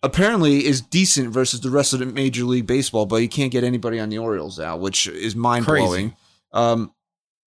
apparently 0.01 0.65
is 0.65 0.81
decent 0.81 1.29
versus 1.29 1.61
the 1.61 1.69
rest 1.69 1.93
of 1.93 1.99
the 1.99 2.05
Major 2.05 2.43
League 2.43 2.67
Baseball, 2.67 3.05
but 3.05 3.17
you 3.17 3.29
can't 3.29 3.51
get 3.51 3.63
anybody 3.63 3.99
on 3.99 4.09
the 4.09 4.17
Orioles 4.17 4.59
now, 4.59 4.75
which 4.75 5.07
is 5.07 5.35
mind 5.35 5.65
blowing. 5.65 6.15
Um, 6.51 6.93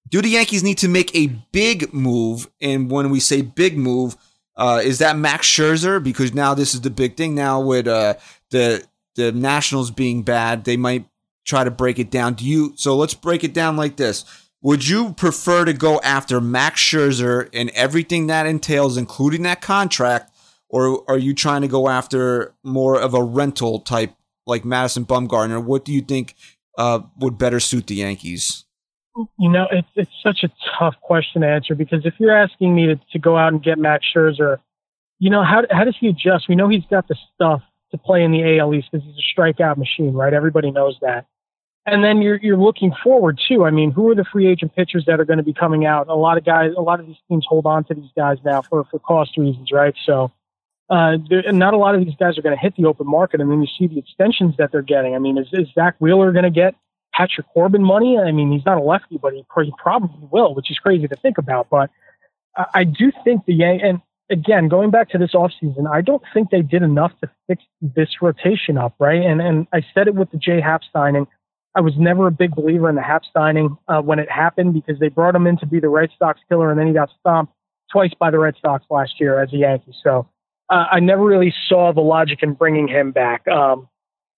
do 0.08 0.22
the 0.22 0.28
Yankees 0.28 0.62
need 0.62 0.78
to 0.78 0.88
make 0.88 1.14
a 1.14 1.26
big 1.52 1.92
move? 1.92 2.48
And 2.60 2.90
when 2.90 3.10
we 3.10 3.20
say 3.20 3.42
big 3.42 3.76
move, 3.76 4.16
uh, 4.56 4.80
is 4.82 4.98
that 4.98 5.16
Max 5.16 5.46
Scherzer? 5.46 6.02
Because 6.02 6.34
now 6.34 6.54
this 6.54 6.74
is 6.74 6.80
the 6.80 6.90
big 6.90 7.16
thing. 7.16 7.34
Now 7.34 7.60
with 7.60 7.86
uh, 7.86 8.14
the 8.50 8.86
the 9.14 9.32
Nationals 9.32 9.90
being 9.90 10.22
bad, 10.22 10.64
they 10.64 10.76
might 10.76 11.06
try 11.44 11.64
to 11.64 11.70
break 11.70 11.98
it 11.98 12.10
down. 12.10 12.34
Do 12.34 12.44
you? 12.44 12.72
So 12.76 12.96
let's 12.96 13.14
break 13.14 13.44
it 13.44 13.54
down 13.54 13.76
like 13.76 13.96
this. 13.96 14.24
Would 14.62 14.88
you 14.88 15.12
prefer 15.12 15.64
to 15.64 15.72
go 15.72 16.00
after 16.00 16.40
Max 16.40 16.80
Scherzer 16.80 17.48
and 17.52 17.70
everything 17.70 18.26
that 18.26 18.46
entails, 18.46 18.96
including 18.96 19.42
that 19.42 19.60
contract, 19.60 20.32
or 20.68 21.04
are 21.08 21.18
you 21.18 21.34
trying 21.34 21.62
to 21.62 21.68
go 21.68 21.88
after 21.88 22.54
more 22.64 23.00
of 23.00 23.14
a 23.14 23.22
rental 23.22 23.80
type 23.80 24.14
like 24.46 24.64
Madison 24.64 25.04
Bumgarner? 25.04 25.62
What 25.62 25.84
do 25.84 25.92
you 25.92 26.00
think 26.00 26.34
uh, 26.78 27.00
would 27.18 27.38
better 27.38 27.60
suit 27.60 27.86
the 27.86 27.96
Yankees? 27.96 28.65
You 29.38 29.48
know, 29.48 29.66
it's 29.70 29.88
it's 29.94 30.10
such 30.22 30.44
a 30.44 30.50
tough 30.78 30.94
question 31.00 31.42
to 31.42 31.48
answer 31.48 31.74
because 31.74 32.04
if 32.04 32.14
you're 32.18 32.36
asking 32.36 32.74
me 32.74 32.86
to, 32.86 33.00
to 33.12 33.18
go 33.18 33.36
out 33.36 33.52
and 33.52 33.62
get 33.62 33.78
Max 33.78 34.04
Scherzer, 34.14 34.58
you 35.18 35.30
know, 35.30 35.42
how 35.42 35.62
how 35.70 35.84
does 35.84 35.96
he 35.98 36.08
adjust? 36.08 36.48
We 36.48 36.54
know 36.54 36.68
he's 36.68 36.84
got 36.90 37.08
the 37.08 37.16
stuff 37.34 37.62
to 37.92 37.98
play 37.98 38.22
in 38.22 38.32
the 38.32 38.58
AL 38.58 38.74
East 38.74 38.88
because 38.92 39.06
he's 39.06 39.16
a 39.16 39.40
strikeout 39.40 39.78
machine, 39.78 40.12
right? 40.12 40.34
Everybody 40.34 40.70
knows 40.70 40.98
that. 41.00 41.26
And 41.86 42.04
then 42.04 42.20
you're 42.20 42.36
you're 42.36 42.58
looking 42.58 42.92
forward 43.02 43.40
too. 43.48 43.64
I 43.64 43.70
mean, 43.70 43.90
who 43.90 44.10
are 44.10 44.14
the 44.14 44.24
free 44.24 44.48
agent 44.48 44.74
pitchers 44.74 45.04
that 45.06 45.18
are 45.18 45.24
going 45.24 45.38
to 45.38 45.44
be 45.44 45.54
coming 45.54 45.86
out? 45.86 46.08
A 46.08 46.14
lot 46.14 46.36
of 46.36 46.44
guys, 46.44 46.72
a 46.76 46.82
lot 46.82 47.00
of 47.00 47.06
these 47.06 47.16
teams 47.28 47.46
hold 47.48 47.64
on 47.64 47.84
to 47.84 47.94
these 47.94 48.10
guys 48.14 48.38
now 48.44 48.60
for 48.62 48.84
for 48.84 48.98
cost 48.98 49.36
reasons, 49.36 49.70
right? 49.72 49.94
So. 50.04 50.32
Uh, 50.88 51.16
not 51.46 51.74
a 51.74 51.76
lot 51.76 51.96
of 51.96 52.04
these 52.04 52.14
guys 52.14 52.38
are 52.38 52.42
going 52.42 52.54
to 52.54 52.62
hit 52.62 52.76
the 52.76 52.84
open 52.84 53.08
market, 53.08 53.40
and 53.40 53.50
then 53.50 53.60
you 53.60 53.66
see 53.76 53.88
the 53.88 53.98
extensions 53.98 54.54
that 54.56 54.70
they're 54.70 54.82
getting. 54.82 55.16
I 55.16 55.18
mean, 55.18 55.36
is, 55.36 55.48
is 55.52 55.66
Zack 55.74 55.96
Wheeler 55.98 56.30
going 56.30 56.44
to 56.44 56.50
get 56.50 56.76
Patrick 57.16 57.46
Corbin 57.54 57.82
money? 57.82 58.18
I 58.18 58.30
mean, 58.32 58.52
he's 58.52 58.64
not 58.66 58.78
a 58.78 58.82
lefty, 58.82 59.18
but 59.18 59.32
he, 59.32 59.44
he 59.62 59.72
probably 59.78 60.28
will, 60.30 60.54
which 60.54 60.70
is 60.70 60.78
crazy 60.78 61.08
to 61.08 61.16
think 61.16 61.38
about. 61.38 61.68
But 61.70 61.90
I, 62.56 62.66
I 62.74 62.84
do 62.84 63.10
think 63.24 63.46
the 63.46 63.54
Yankees, 63.54 63.86
and 63.88 64.00
again 64.28 64.68
going 64.68 64.90
back 64.90 65.08
to 65.10 65.18
this 65.18 65.32
offseason, 65.32 65.90
I 65.90 66.00
don't 66.00 66.22
think 66.34 66.50
they 66.50 66.62
did 66.62 66.82
enough 66.82 67.12
to 67.22 67.30
fix 67.46 67.62
this 67.80 68.08
rotation 68.20 68.76
up, 68.76 68.94
right? 68.98 69.22
And 69.22 69.40
and 69.40 69.66
I 69.72 69.84
said 69.94 70.08
it 70.08 70.14
with 70.14 70.30
the 70.30 70.38
Jay 70.38 70.60
Happ 70.60 70.82
signing. 70.92 71.26
I 71.74 71.80
was 71.80 71.94
never 71.98 72.26
a 72.26 72.30
big 72.30 72.54
believer 72.54 72.88
in 72.88 72.94
the 72.94 73.02
Happ 73.02 73.22
signing 73.34 73.76
uh, 73.88 74.00
when 74.00 74.18
it 74.18 74.30
happened 74.30 74.72
because 74.72 74.98
they 74.98 75.08
brought 75.08 75.34
him 75.34 75.46
in 75.46 75.58
to 75.58 75.66
be 75.66 75.78
the 75.78 75.90
Red 75.90 76.10
Sox 76.18 76.40
killer, 76.48 76.70
and 76.70 76.80
then 76.80 76.86
he 76.86 76.94
got 76.94 77.10
stomped 77.20 77.52
twice 77.92 78.12
by 78.18 78.30
the 78.30 78.38
Red 78.38 78.54
Sox 78.62 78.84
last 78.90 79.20
year 79.20 79.40
as 79.42 79.52
a 79.52 79.56
Yankee. 79.56 79.94
So 80.02 80.26
uh, 80.70 80.86
I 80.90 81.00
never 81.00 81.22
really 81.22 81.54
saw 81.68 81.92
the 81.92 82.00
logic 82.00 82.42
in 82.42 82.54
bringing 82.54 82.88
him 82.88 83.12
back. 83.12 83.46
Um, 83.46 83.88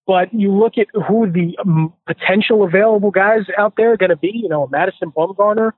but 0.08 0.32
you 0.32 0.50
look 0.50 0.78
at 0.78 0.86
who 1.06 1.30
the 1.30 1.56
um, 1.58 1.92
potential 2.06 2.64
available 2.64 3.10
guys 3.10 3.42
out 3.58 3.74
there 3.76 3.92
are 3.92 3.96
going 3.98 4.08
to 4.10 4.16
be. 4.16 4.32
You 4.34 4.48
know, 4.48 4.66
Madison 4.66 5.12
Bumgarner. 5.12 5.72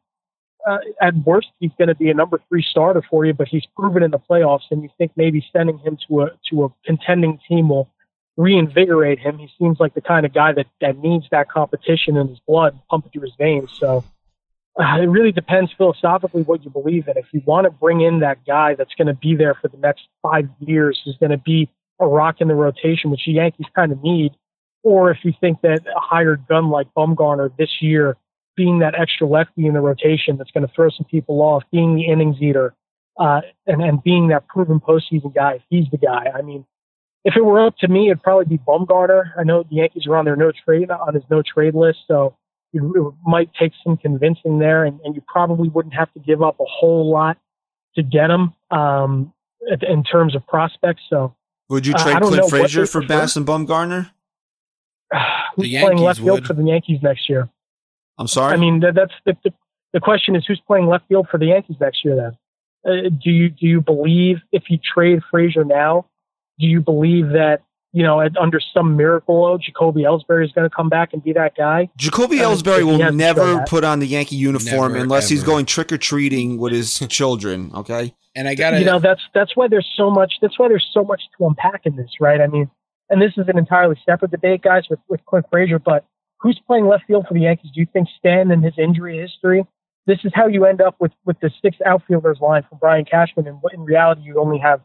Uh, 0.66 0.76
at 1.00 1.14
worst, 1.24 1.48
he's 1.58 1.70
going 1.78 1.88
to 1.88 1.94
be 1.94 2.10
a 2.10 2.14
number 2.14 2.38
three 2.48 2.62
starter 2.62 3.02
for 3.10 3.24
you, 3.24 3.32
but 3.32 3.48
he's 3.48 3.64
proven 3.76 4.02
in 4.02 4.10
the 4.10 4.18
playoffs, 4.18 4.70
and 4.70 4.82
you 4.82 4.90
think 4.98 5.10
maybe 5.16 5.44
sending 5.54 5.78
him 5.78 5.98
to 6.06 6.22
a 6.22 6.30
to 6.48 6.64
a 6.64 6.68
contending 6.84 7.38
team 7.48 7.70
will 7.70 7.88
reinvigorate 8.36 9.18
him. 9.18 9.38
He 9.38 9.48
seems 9.58 9.80
like 9.80 9.94
the 9.94 10.00
kind 10.00 10.24
of 10.24 10.32
guy 10.32 10.52
that 10.52 10.66
that 10.80 10.98
needs 10.98 11.24
that 11.32 11.50
competition 11.50 12.16
in 12.16 12.28
his 12.28 12.38
blood 12.46 12.78
pumping 12.88 13.10
through 13.10 13.22
his 13.22 13.34
veins. 13.36 13.70
So 13.78 14.04
uh, 14.78 15.00
it 15.00 15.06
really 15.06 15.32
depends 15.32 15.72
philosophically 15.72 16.42
what 16.42 16.62
you 16.62 16.70
believe 16.70 17.08
in. 17.08 17.16
If 17.16 17.26
you 17.32 17.42
want 17.46 17.64
to 17.64 17.70
bring 17.70 18.02
in 18.02 18.20
that 18.20 18.46
guy 18.46 18.74
that's 18.74 18.94
going 18.94 19.08
to 19.08 19.14
be 19.14 19.34
there 19.34 19.54
for 19.54 19.68
the 19.68 19.78
next 19.78 20.02
five 20.22 20.48
years, 20.60 21.00
who's 21.04 21.16
going 21.16 21.32
to 21.32 21.38
be 21.38 21.68
a 22.00 22.06
rock 22.06 22.40
in 22.40 22.48
the 22.48 22.54
rotation, 22.54 23.10
which 23.10 23.26
the 23.26 23.32
Yankees 23.32 23.66
kind 23.74 23.92
of 23.92 24.02
need, 24.02 24.32
or 24.82 25.10
if 25.10 25.18
you 25.22 25.32
think 25.40 25.60
that 25.62 25.80
a 25.86 26.00
hired 26.00 26.46
gun 26.48 26.70
like 26.70 26.88
Bumgarner 26.96 27.50
this 27.58 27.70
year, 27.80 28.16
being 28.56 28.80
that 28.80 28.98
extra 28.98 29.26
lefty 29.26 29.66
in 29.66 29.74
the 29.74 29.80
rotation 29.80 30.36
that's 30.36 30.50
going 30.50 30.66
to 30.66 30.72
throw 30.74 30.88
some 30.90 31.06
people 31.10 31.40
off, 31.42 31.62
being 31.70 31.94
the 31.94 32.06
innings 32.06 32.36
eater, 32.40 32.74
uh, 33.18 33.40
and, 33.66 33.82
and 33.82 34.02
being 34.02 34.28
that 34.28 34.48
proven 34.48 34.80
postseason 34.80 35.34
guy, 35.34 35.62
he's 35.68 35.86
the 35.90 35.98
guy. 35.98 36.26
I 36.34 36.42
mean, 36.42 36.64
if 37.24 37.36
it 37.36 37.44
were 37.44 37.64
up 37.64 37.76
to 37.78 37.88
me, 37.88 38.06
it'd 38.06 38.22
probably 38.22 38.46
be 38.46 38.58
Bumgarner. 38.58 39.32
I 39.38 39.44
know 39.44 39.62
the 39.62 39.76
Yankees 39.76 40.06
are 40.06 40.16
on 40.16 40.24
their 40.24 40.36
no 40.36 40.52
trade 40.64 40.90
on 40.90 41.14
his 41.14 41.22
no 41.30 41.42
trade 41.42 41.74
list, 41.74 41.98
so 42.08 42.34
it, 42.72 42.82
might 43.24 43.50
take 43.58 43.72
some 43.84 43.96
convincing 43.96 44.58
there, 44.58 44.84
and, 44.84 45.00
and 45.04 45.14
you 45.14 45.22
probably 45.26 45.68
wouldn't 45.68 45.94
have 45.94 46.12
to 46.14 46.20
give 46.20 46.42
up 46.42 46.58
a 46.60 46.64
whole 46.66 47.10
lot 47.10 47.36
to 47.96 48.02
get 48.02 48.30
him 48.30 48.54
um, 48.70 49.32
in 49.82 50.02
terms 50.02 50.34
of 50.34 50.46
prospects. 50.46 51.02
So 51.10 51.34
Would 51.70 51.86
you 51.86 51.94
Uh, 51.94 52.02
trade 52.02 52.18
don't 52.18 52.28
Clint 52.32 52.50
Frazier 52.50 52.84
for 52.84 53.00
Madison 53.00 53.44
Bumgarner? 53.44 54.10
who's 55.56 55.64
The 55.64 55.80
playing 55.80 55.98
Yankees 55.98 56.02
left 56.02 56.18
field 56.20 56.30
would. 56.40 56.46
for 56.46 56.54
the 56.54 56.64
Yankees 56.64 56.98
next 57.02 57.28
year? 57.28 57.48
I'm 58.18 58.26
sorry. 58.26 58.52
I 58.52 58.56
mean, 58.56 58.80
that, 58.80 58.94
that's 58.94 59.14
the, 59.24 59.36
the 59.44 59.52
the 59.92 60.00
question 60.00 60.36
is 60.36 60.44
who's 60.46 60.60
playing 60.66 60.86
left 60.86 61.08
field 61.08 61.26
for 61.30 61.38
the 61.38 61.46
Yankees 61.46 61.76
next 61.80 62.04
year? 62.04 62.16
Then, 62.16 62.36
uh, 62.84 63.08
do 63.22 63.30
you 63.30 63.48
do 63.48 63.66
you 63.66 63.80
believe 63.80 64.38
if 64.52 64.64
you 64.68 64.78
trade 64.78 65.20
Frazier 65.30 65.64
now, 65.64 66.06
do 66.58 66.66
you 66.66 66.80
believe 66.80 67.30
that 67.30 67.62
you 67.92 68.02
know 68.02 68.20
at, 68.20 68.36
under 68.36 68.60
some 68.74 68.96
miracle, 68.96 69.44
oh, 69.44 69.58
Jacoby 69.58 70.02
Ellsbury 70.02 70.44
is 70.44 70.52
going 70.52 70.68
to 70.68 70.74
come 70.74 70.88
back 70.88 71.12
and 71.12 71.22
be 71.22 71.32
that 71.32 71.56
guy? 71.56 71.88
Jacoby 71.96 72.40
Uh, 72.40 72.50
Ellsbury 72.50 72.84
will 72.84 73.12
never 73.12 73.62
put 73.66 73.84
on 73.84 74.00
the 74.00 74.06
Yankee 74.06 74.36
uniform 74.36 74.92
Never, 74.92 75.04
unless 75.04 75.28
he's 75.28 75.42
going 75.42 75.66
trick 75.66 75.92
or 75.92 75.98
treating 75.98 76.58
with 76.58 76.72
his 76.72 76.98
children. 77.08 77.70
Okay. 77.74 78.14
And 78.34 78.46
I 78.48 78.54
got 78.54 78.70
to 78.70 78.78
you 78.78 78.84
know 78.84 78.98
that's 78.98 79.22
that's 79.34 79.56
why 79.56 79.68
there's 79.68 79.88
so 79.96 80.10
much 80.10 80.34
that's 80.40 80.58
why 80.58 80.68
there's 80.68 80.88
so 80.92 81.04
much 81.04 81.22
to 81.36 81.46
unpack 81.46 81.82
in 81.84 81.96
this 81.96 82.10
right 82.20 82.40
i 82.40 82.46
mean 82.46 82.70
and 83.08 83.20
this 83.20 83.32
is 83.36 83.48
an 83.48 83.58
entirely 83.58 83.96
separate 84.06 84.30
debate 84.30 84.62
guys 84.62 84.84
with 84.88 85.00
with 85.08 85.24
clint 85.26 85.46
frazier 85.50 85.78
but 85.78 86.04
who's 86.40 86.60
playing 86.66 86.86
left 86.86 87.04
field 87.06 87.26
for 87.26 87.34
the 87.34 87.40
yankees 87.40 87.70
do 87.74 87.80
you 87.80 87.86
think 87.92 88.08
stan 88.18 88.50
and 88.50 88.64
his 88.64 88.74
injury 88.78 89.18
history 89.18 89.64
this 90.06 90.18
is 90.24 90.32
how 90.34 90.46
you 90.46 90.64
end 90.64 90.80
up 90.80 90.96
with 91.00 91.12
with 91.24 91.38
the 91.40 91.50
six 91.60 91.76
outfielders 91.84 92.38
line 92.40 92.64
from 92.68 92.78
brian 92.78 93.04
cashman 93.04 93.46
and 93.46 93.58
in 93.72 93.80
reality 93.80 94.22
you 94.22 94.40
only 94.40 94.58
have 94.58 94.80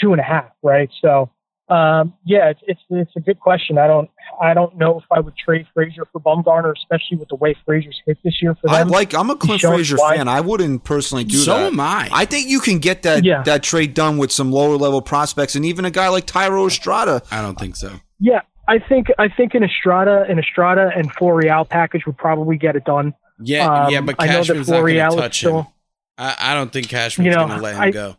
two 0.00 0.12
and 0.12 0.20
a 0.20 0.24
half 0.24 0.50
right 0.62 0.90
so 1.00 1.30
um, 1.70 2.14
yeah, 2.24 2.50
it's, 2.50 2.60
it's 2.66 2.80
it's 2.90 3.16
a 3.16 3.20
good 3.20 3.38
question. 3.40 3.78
I 3.78 3.86
don't 3.86 4.10
I 4.42 4.54
don't 4.54 4.76
know 4.76 4.98
if 4.98 5.04
I 5.10 5.20
would 5.20 5.36
trade 5.36 5.66
Frazier 5.72 6.04
for 6.12 6.20
Bumgarner, 6.20 6.72
especially 6.76 7.16
with 7.18 7.28
the 7.28 7.36
way 7.36 7.54
Frazier's 7.64 8.00
hit 8.06 8.18
this 8.24 8.40
year 8.42 8.54
for 8.56 8.66
them. 8.66 8.74
I 8.74 8.78
them. 8.80 8.88
like. 8.88 9.14
I'm 9.14 9.30
a 9.30 9.36
Clint 9.36 9.60
Frazier 9.60 9.96
why- 9.96 10.16
fan. 10.16 10.28
I 10.28 10.40
wouldn't 10.40 10.84
personally 10.84 11.24
do 11.24 11.36
so 11.36 11.52
that. 11.52 11.58
So 11.60 11.66
am 11.68 11.80
I. 11.80 12.08
I 12.12 12.24
think 12.24 12.48
you 12.48 12.60
can 12.60 12.78
get 12.78 13.02
that 13.02 13.24
Yeah. 13.24 13.42
that 13.44 13.62
trade 13.62 13.94
done 13.94 14.18
with 14.18 14.32
some 14.32 14.50
lower 14.50 14.76
level 14.76 15.00
prospects 15.02 15.54
and 15.54 15.64
even 15.64 15.84
a 15.84 15.90
guy 15.90 16.08
like 16.08 16.26
Thairo 16.26 16.66
Estrada. 16.66 17.22
I 17.30 17.40
don't 17.42 17.58
think 17.58 17.76
so. 17.76 18.00
Yeah, 18.18 18.40
I 18.68 18.78
think 18.78 19.08
I 19.18 19.28
think 19.28 19.54
an 19.54 19.62
Estrada, 19.64 20.24
an 20.28 20.38
Estrada 20.38 20.90
and 20.96 21.10
Florial 21.14 21.64
package 21.68 22.04
would 22.06 22.18
probably 22.18 22.56
get 22.58 22.76
it 22.76 22.84
done. 22.84 23.14
Yeah, 23.42 23.66
Um, 23.86 23.90
yeah, 23.92 24.00
but 24.02 24.16
I 24.18 24.26
know 24.26 24.32
that 24.32 24.38
Cashman's 24.46 24.68
not 24.68 24.80
going 24.80 24.94
Florial 24.96 25.10
to 25.10 25.16
is 25.16 25.22
touch 25.22 25.38
still- 25.38 25.58
him. 25.60 25.66
I, 26.18 26.36
I 26.38 26.54
don't 26.54 26.70
think 26.70 26.88
Cashman's 26.90 27.24
You 27.26 27.30
know, 27.32 27.46
going 27.46 27.56
to 27.58 27.62
let 27.64 27.74
him 27.76 27.80
I- 27.80 27.90
go. 27.90 28.16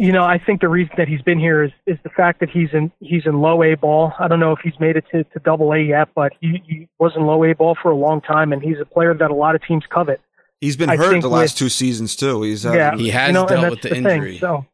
You 0.00 0.12
know, 0.12 0.22
I 0.24 0.38
think 0.38 0.60
the 0.60 0.68
reason 0.68 0.94
that 0.96 1.08
he's 1.08 1.22
been 1.22 1.40
here 1.40 1.64
is, 1.64 1.72
is 1.86 1.98
the 2.04 2.10
fact 2.10 2.38
that 2.40 2.48
he's 2.50 2.68
in 2.72 2.92
he's 3.00 3.26
in 3.26 3.40
low 3.40 3.62
A 3.64 3.74
ball. 3.74 4.12
I 4.20 4.28
don't 4.28 4.38
know 4.38 4.52
if 4.52 4.60
he's 4.62 4.78
made 4.78 4.96
it 4.96 5.04
to, 5.12 5.24
to 5.24 5.38
double 5.44 5.72
A 5.72 5.78
yet, 5.80 6.08
but 6.14 6.32
he, 6.40 6.62
he 6.66 6.88
was 7.00 7.12
in 7.16 7.24
low 7.26 7.42
A 7.44 7.52
ball 7.52 7.76
for 7.82 7.90
a 7.90 7.96
long 7.96 8.20
time, 8.20 8.52
and 8.52 8.62
he's 8.62 8.76
a 8.80 8.84
player 8.84 9.12
that 9.12 9.30
a 9.30 9.34
lot 9.34 9.56
of 9.56 9.62
teams 9.62 9.82
covet. 9.92 10.20
He's 10.60 10.76
been 10.76 10.88
I 10.88 10.96
hurt 10.96 11.10
think 11.10 11.22
the 11.22 11.28
last 11.28 11.54
with- 11.54 11.58
two 11.58 11.68
seasons 11.68 12.14
too. 12.14 12.42
He's 12.42 12.64
uh, 12.64 12.72
yeah, 12.72 12.96
He 12.96 13.10
has 13.10 13.28
you 13.28 13.32
know, 13.34 13.46
dealt 13.46 13.70
with 13.70 13.82
the 13.82 13.88
thing. 13.90 14.06
injury. 14.06 14.38
So, 14.38 14.64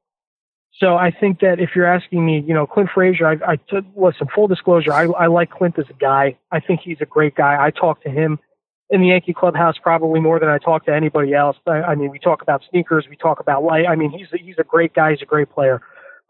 so 0.78 0.96
I 0.96 1.10
think 1.10 1.40
that 1.40 1.58
if 1.58 1.70
you're 1.74 1.86
asking 1.86 2.24
me, 2.26 2.44
you 2.46 2.52
know, 2.52 2.66
Clint 2.66 2.90
Frazier, 2.94 3.26
I, 3.26 3.52
I 3.52 3.56
took, 3.56 3.84
listen, 3.96 4.26
full 4.34 4.46
disclosure, 4.48 4.92
I, 4.92 5.04
I 5.04 5.26
like 5.28 5.50
Clint 5.50 5.78
as 5.78 5.86
a 5.88 5.94
guy. 5.94 6.36
I 6.52 6.60
think 6.60 6.80
he's 6.84 6.98
a 7.00 7.06
great 7.06 7.34
guy. 7.34 7.56
I 7.64 7.70
talk 7.70 8.02
to 8.02 8.10
him 8.10 8.38
in 8.90 9.00
the 9.00 9.08
Yankee 9.08 9.32
clubhouse 9.32 9.76
probably 9.82 10.20
more 10.20 10.38
than 10.38 10.48
I 10.48 10.58
talk 10.58 10.84
to 10.86 10.94
anybody 10.94 11.32
else. 11.34 11.56
I, 11.66 11.82
I 11.82 11.94
mean, 11.94 12.10
we 12.10 12.18
talk 12.18 12.42
about 12.42 12.62
sneakers, 12.70 13.06
we 13.08 13.16
talk 13.16 13.40
about 13.40 13.64
light. 13.64 13.86
I 13.88 13.96
mean, 13.96 14.10
he's 14.10 14.26
a, 14.32 14.36
he's 14.38 14.56
a 14.58 14.64
great 14.64 14.94
guy. 14.94 15.12
He's 15.12 15.22
a 15.22 15.26
great 15.26 15.50
player. 15.50 15.80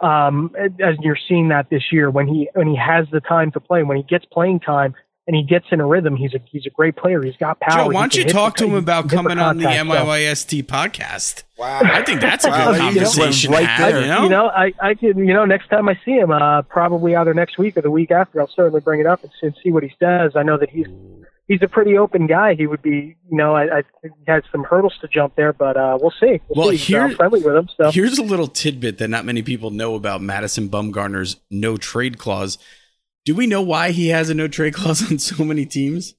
Um, 0.01 0.55
as 0.81 0.97
you're 1.01 1.19
seeing 1.29 1.49
that 1.49 1.71
this 1.71 1.85
year 1.93 2.11
when 2.11 2.27
he 2.29 2.49
when 2.55 2.67
he 2.67 2.77
has 2.77 3.07
the 3.13 3.21
time 3.21 3.53
to 3.53 3.61
play, 3.61 3.83
when 3.83 3.97
he 3.97 4.03
gets 4.03 4.25
playing 4.25 4.61
time 4.61 4.95
and 5.27 5.35
he 5.37 5.43
gets 5.43 5.67
in 5.71 5.81
a 5.81 5.87
rhythm, 5.87 6.17
he's 6.17 6.35
a 6.35 6.41
he's 6.51 6.67
a 6.67 6.71
great 6.71 6.97
player. 6.97 7.23
He's 7.23 7.37
got 7.37 7.61
power. 7.61 7.85
Joe, 7.85 7.95
why 7.95 8.01
don't 8.03 8.15
you 8.17 8.25
talk 8.25 8.55
for- 8.59 8.65
to 8.65 8.71
him 8.71 8.75
about 8.75 9.09
can 9.09 9.11
hit 9.11 9.17
for 9.17 9.23
coming 9.29 9.39
on 9.39 9.57
the 9.59 9.65
contact, 9.65 10.39
so. 10.39 10.57
Podcast? 10.57 11.43
wow. 11.57 11.81
I 11.83 12.03
think 12.03 12.21
that's 12.21 12.45
a 12.45 12.51
Wow, 12.51 12.73
good 12.73 12.95
you 12.95 13.01
just 13.01 13.17
went 13.19 13.27
conversation 13.33 13.53
right 13.53 13.61
to 13.61 13.67
have, 13.67 13.93
there. 13.93 14.01
you 14.03 14.07
know? 14.09 14.23
You 14.25 14.29
know, 14.29 14.47
I, 14.49 14.73
I 14.83 14.95
can, 14.95 15.17
you 15.19 15.33
know, 15.33 15.45
next 15.45 15.69
time 15.69 15.89
I 15.89 15.99
see 16.05 16.13
him, 16.19 16.31
uh, 16.33 16.63
probably 16.63 17.15
either 17.17 17.33
next 17.33 17.57
week 17.59 17.77
or 17.77 17.81
the 17.83 17.91
week 17.91 18.11
after, 18.11 18.41
I'll 18.41 18.49
certainly 18.55 18.81
bring 18.81 19.01
it 19.01 19.07
up 19.07 19.23
and, 19.23 19.31
see- 19.41 19.47
and 19.47 19.57
see 19.63 19.71
what 19.71 19.83
he 19.85 19.93
says. 20.01 20.33
I 20.35 20.43
know 20.43 20.59
that 20.59 20.71
he's 20.71 20.87
he's 21.49 21.61
a 21.63 21.69
pretty 21.69 21.97
open 21.99 22.27
guy. 22.27 22.55
He 22.55 22.67
would 22.67 22.83
be, 22.83 23.17
you 23.31 23.37
know, 23.37 23.55
I, 23.55 23.79
I 23.79 23.83
has 24.27 24.43
some 24.51 24.65
hurdles 24.65 24.95
to 25.01 25.09
jump 25.09 25.37
there, 25.37 25.53
but 25.53 25.77
uh, 25.77 25.99
we'll 26.01 26.13
see. 26.21 26.41
We'll, 26.49 26.69
Well, 26.69 26.71
see. 26.71 26.77
here- 26.77 27.03
I'm 27.03 27.15
friendly 27.17 27.43
with 27.43 27.55
him. 27.57 27.69
So 27.77 27.91
Here's 27.91 28.19
a 28.19 28.23
little 28.23 28.47
tidbit 28.49 28.99
that 28.99 29.09
not 29.09 29.25
many 29.25 29.43
people 29.43 29.71
know 29.71 29.95
about 29.95 30.23
Madison 30.23 30.69
Bumgarner's 30.69 31.37
no 31.51 31.77
trade 31.77 32.19
clause. 32.19 32.59
Do 33.25 33.35
we 33.35 33.47
know 33.47 33.63
why 33.63 33.91
he 33.91 34.09
has 34.09 34.29
a 34.31 34.35
no 34.35 34.49
trade 34.49 34.75
clause 34.75 35.11
on 35.11 35.19
so 35.19 35.45
many 35.45 35.65
teams? 35.67 36.15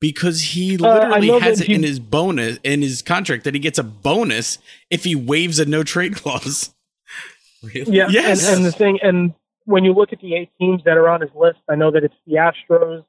Because 0.00 0.40
he 0.40 0.76
Uh, 0.76 0.94
literally 0.94 1.26
know 1.28 1.38
has 1.40 1.60
it 1.60 1.68
in 1.68 1.82
his 1.82 1.98
bonus 1.98 2.58
in 2.62 2.82
his 2.82 3.02
contract 3.02 3.42
that 3.44 3.54
he 3.54 3.58
gets 3.60 3.78
a 3.80 3.82
bonus 3.82 4.58
if 4.90 5.02
he 5.02 5.16
waives 5.16 5.58
a 5.58 5.64
no 5.66 5.82
trade 5.82 6.14
clause. 6.16 6.72
Really? 7.62 7.96
yeah, 7.96 8.06
Yes. 8.08 8.46
and, 8.46 8.58
and 8.58 8.64
the 8.66 8.70
thing, 8.70 9.00
and 9.02 9.34
when 9.64 9.84
you 9.84 9.92
look 9.92 10.12
at 10.12 10.20
the 10.20 10.36
eight 10.36 10.50
teams 10.60 10.82
that 10.84 10.96
are 10.96 11.08
on 11.08 11.20
his 11.20 11.30
list, 11.34 11.58
I 11.68 11.74
know 11.74 11.90
that 11.90 12.04
it's 12.04 12.14
the 12.24 12.34
Astros, 12.34 13.04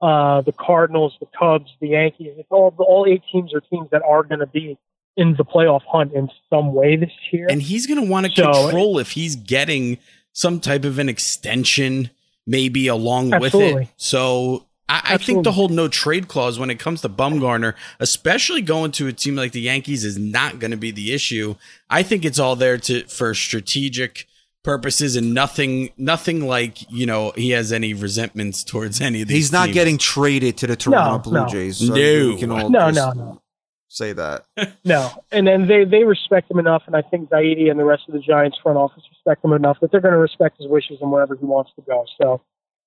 uh, 0.00 0.40
the 0.42 0.52
Cardinals, 0.52 1.14
the 1.20 1.26
Cubs, 1.38 1.70
the 1.80 1.88
Yankees. 1.88 2.34
It's 2.38 2.48
all 2.50 2.74
all 2.78 3.06
eight 3.08 3.22
teams 3.30 3.54
are 3.54 3.60
teams 3.60 3.88
that 3.90 4.02
are 4.02 4.22
going 4.22 4.40
to 4.40 4.46
be 4.46 4.78
in 5.16 5.34
the 5.36 5.44
playoff 5.44 5.82
hunt 5.86 6.12
in 6.14 6.30
some 6.48 6.72
way 6.72 6.96
this 6.96 7.10
year. 7.32 7.46
And 7.50 7.60
he's 7.60 7.86
going 7.86 8.02
to 8.02 8.10
want 8.10 8.26
to 8.26 8.32
So- 8.32 8.52
control 8.52 8.98
if 8.98 9.10
he's 9.12 9.36
getting 9.36 9.98
some 10.32 10.60
type 10.60 10.84
of 10.84 10.98
an 10.98 11.08
extension, 11.08 12.10
maybe 12.46 12.86
along 12.86 13.30
with 13.40 13.54
it. 13.54 13.88
So 13.96 14.66
I, 14.88 15.02
I 15.04 15.16
think 15.18 15.44
the 15.44 15.52
whole 15.52 15.68
no 15.68 15.88
trade 15.88 16.28
clause 16.28 16.58
when 16.58 16.70
it 16.70 16.78
comes 16.78 17.00
to 17.02 17.08
Bumgarner, 17.08 17.74
especially 17.98 18.62
going 18.62 18.92
to 18.92 19.08
a 19.08 19.12
team 19.12 19.36
like 19.36 19.52
the 19.52 19.60
Yankees, 19.60 20.04
is 20.04 20.18
not 20.18 20.58
going 20.58 20.70
to 20.70 20.76
be 20.76 20.90
the 20.90 21.12
issue. 21.12 21.56
I 21.90 22.02
think 22.02 22.24
it's 22.24 22.38
all 22.38 22.56
there 22.56 22.78
to 22.78 23.04
for 23.04 23.34
strategic 23.34 24.26
purposes 24.62 25.16
and 25.16 25.32
nothing 25.32 25.90
nothing 25.96 26.46
like 26.46 26.90
you 26.90 27.06
know 27.06 27.32
he 27.36 27.50
has 27.50 27.72
any 27.72 27.94
resentments 27.94 28.62
towards 28.64 29.00
any 29.00 29.22
of 29.22 29.28
these. 29.28 29.36
He's 29.36 29.52
not 29.52 29.66
teams. 29.66 29.74
getting 29.74 29.98
traded 29.98 30.56
to 30.58 30.66
the 30.66 30.76
Toronto 30.76 31.12
No, 31.12 31.18
Blue 31.18 31.40
no. 31.40 31.46
Jays. 31.46 31.78
So 31.78 31.86
No. 31.94 31.94
we 31.94 32.36
can 32.38 32.50
all 32.50 32.68
no, 32.70 32.90
just 32.90 33.16
no, 33.16 33.24
no. 33.24 33.42
say 33.88 34.12
that. 34.12 34.44
No, 34.84 35.10
and 35.32 35.46
then 35.46 35.66
they 35.66 35.84
they 35.84 36.04
respect 36.04 36.50
him 36.50 36.58
enough, 36.58 36.82
and 36.86 36.94
I 36.96 37.02
think 37.02 37.30
Zaidi 37.30 37.70
and 37.70 37.78
the 37.80 37.84
rest 37.84 38.02
of 38.08 38.14
the 38.14 38.20
Giants 38.20 38.58
front 38.62 38.76
office 38.78 39.02
respect 39.10 39.44
him 39.44 39.52
enough 39.52 39.78
that 39.80 39.90
they're 39.92 40.00
going 40.00 40.12
to 40.14 40.18
respect 40.18 40.58
his 40.58 40.68
wishes 40.68 40.98
and 41.00 41.10
wherever 41.10 41.36
he 41.36 41.44
wants 41.44 41.70
to 41.76 41.82
go. 41.82 42.04
So 42.20 42.40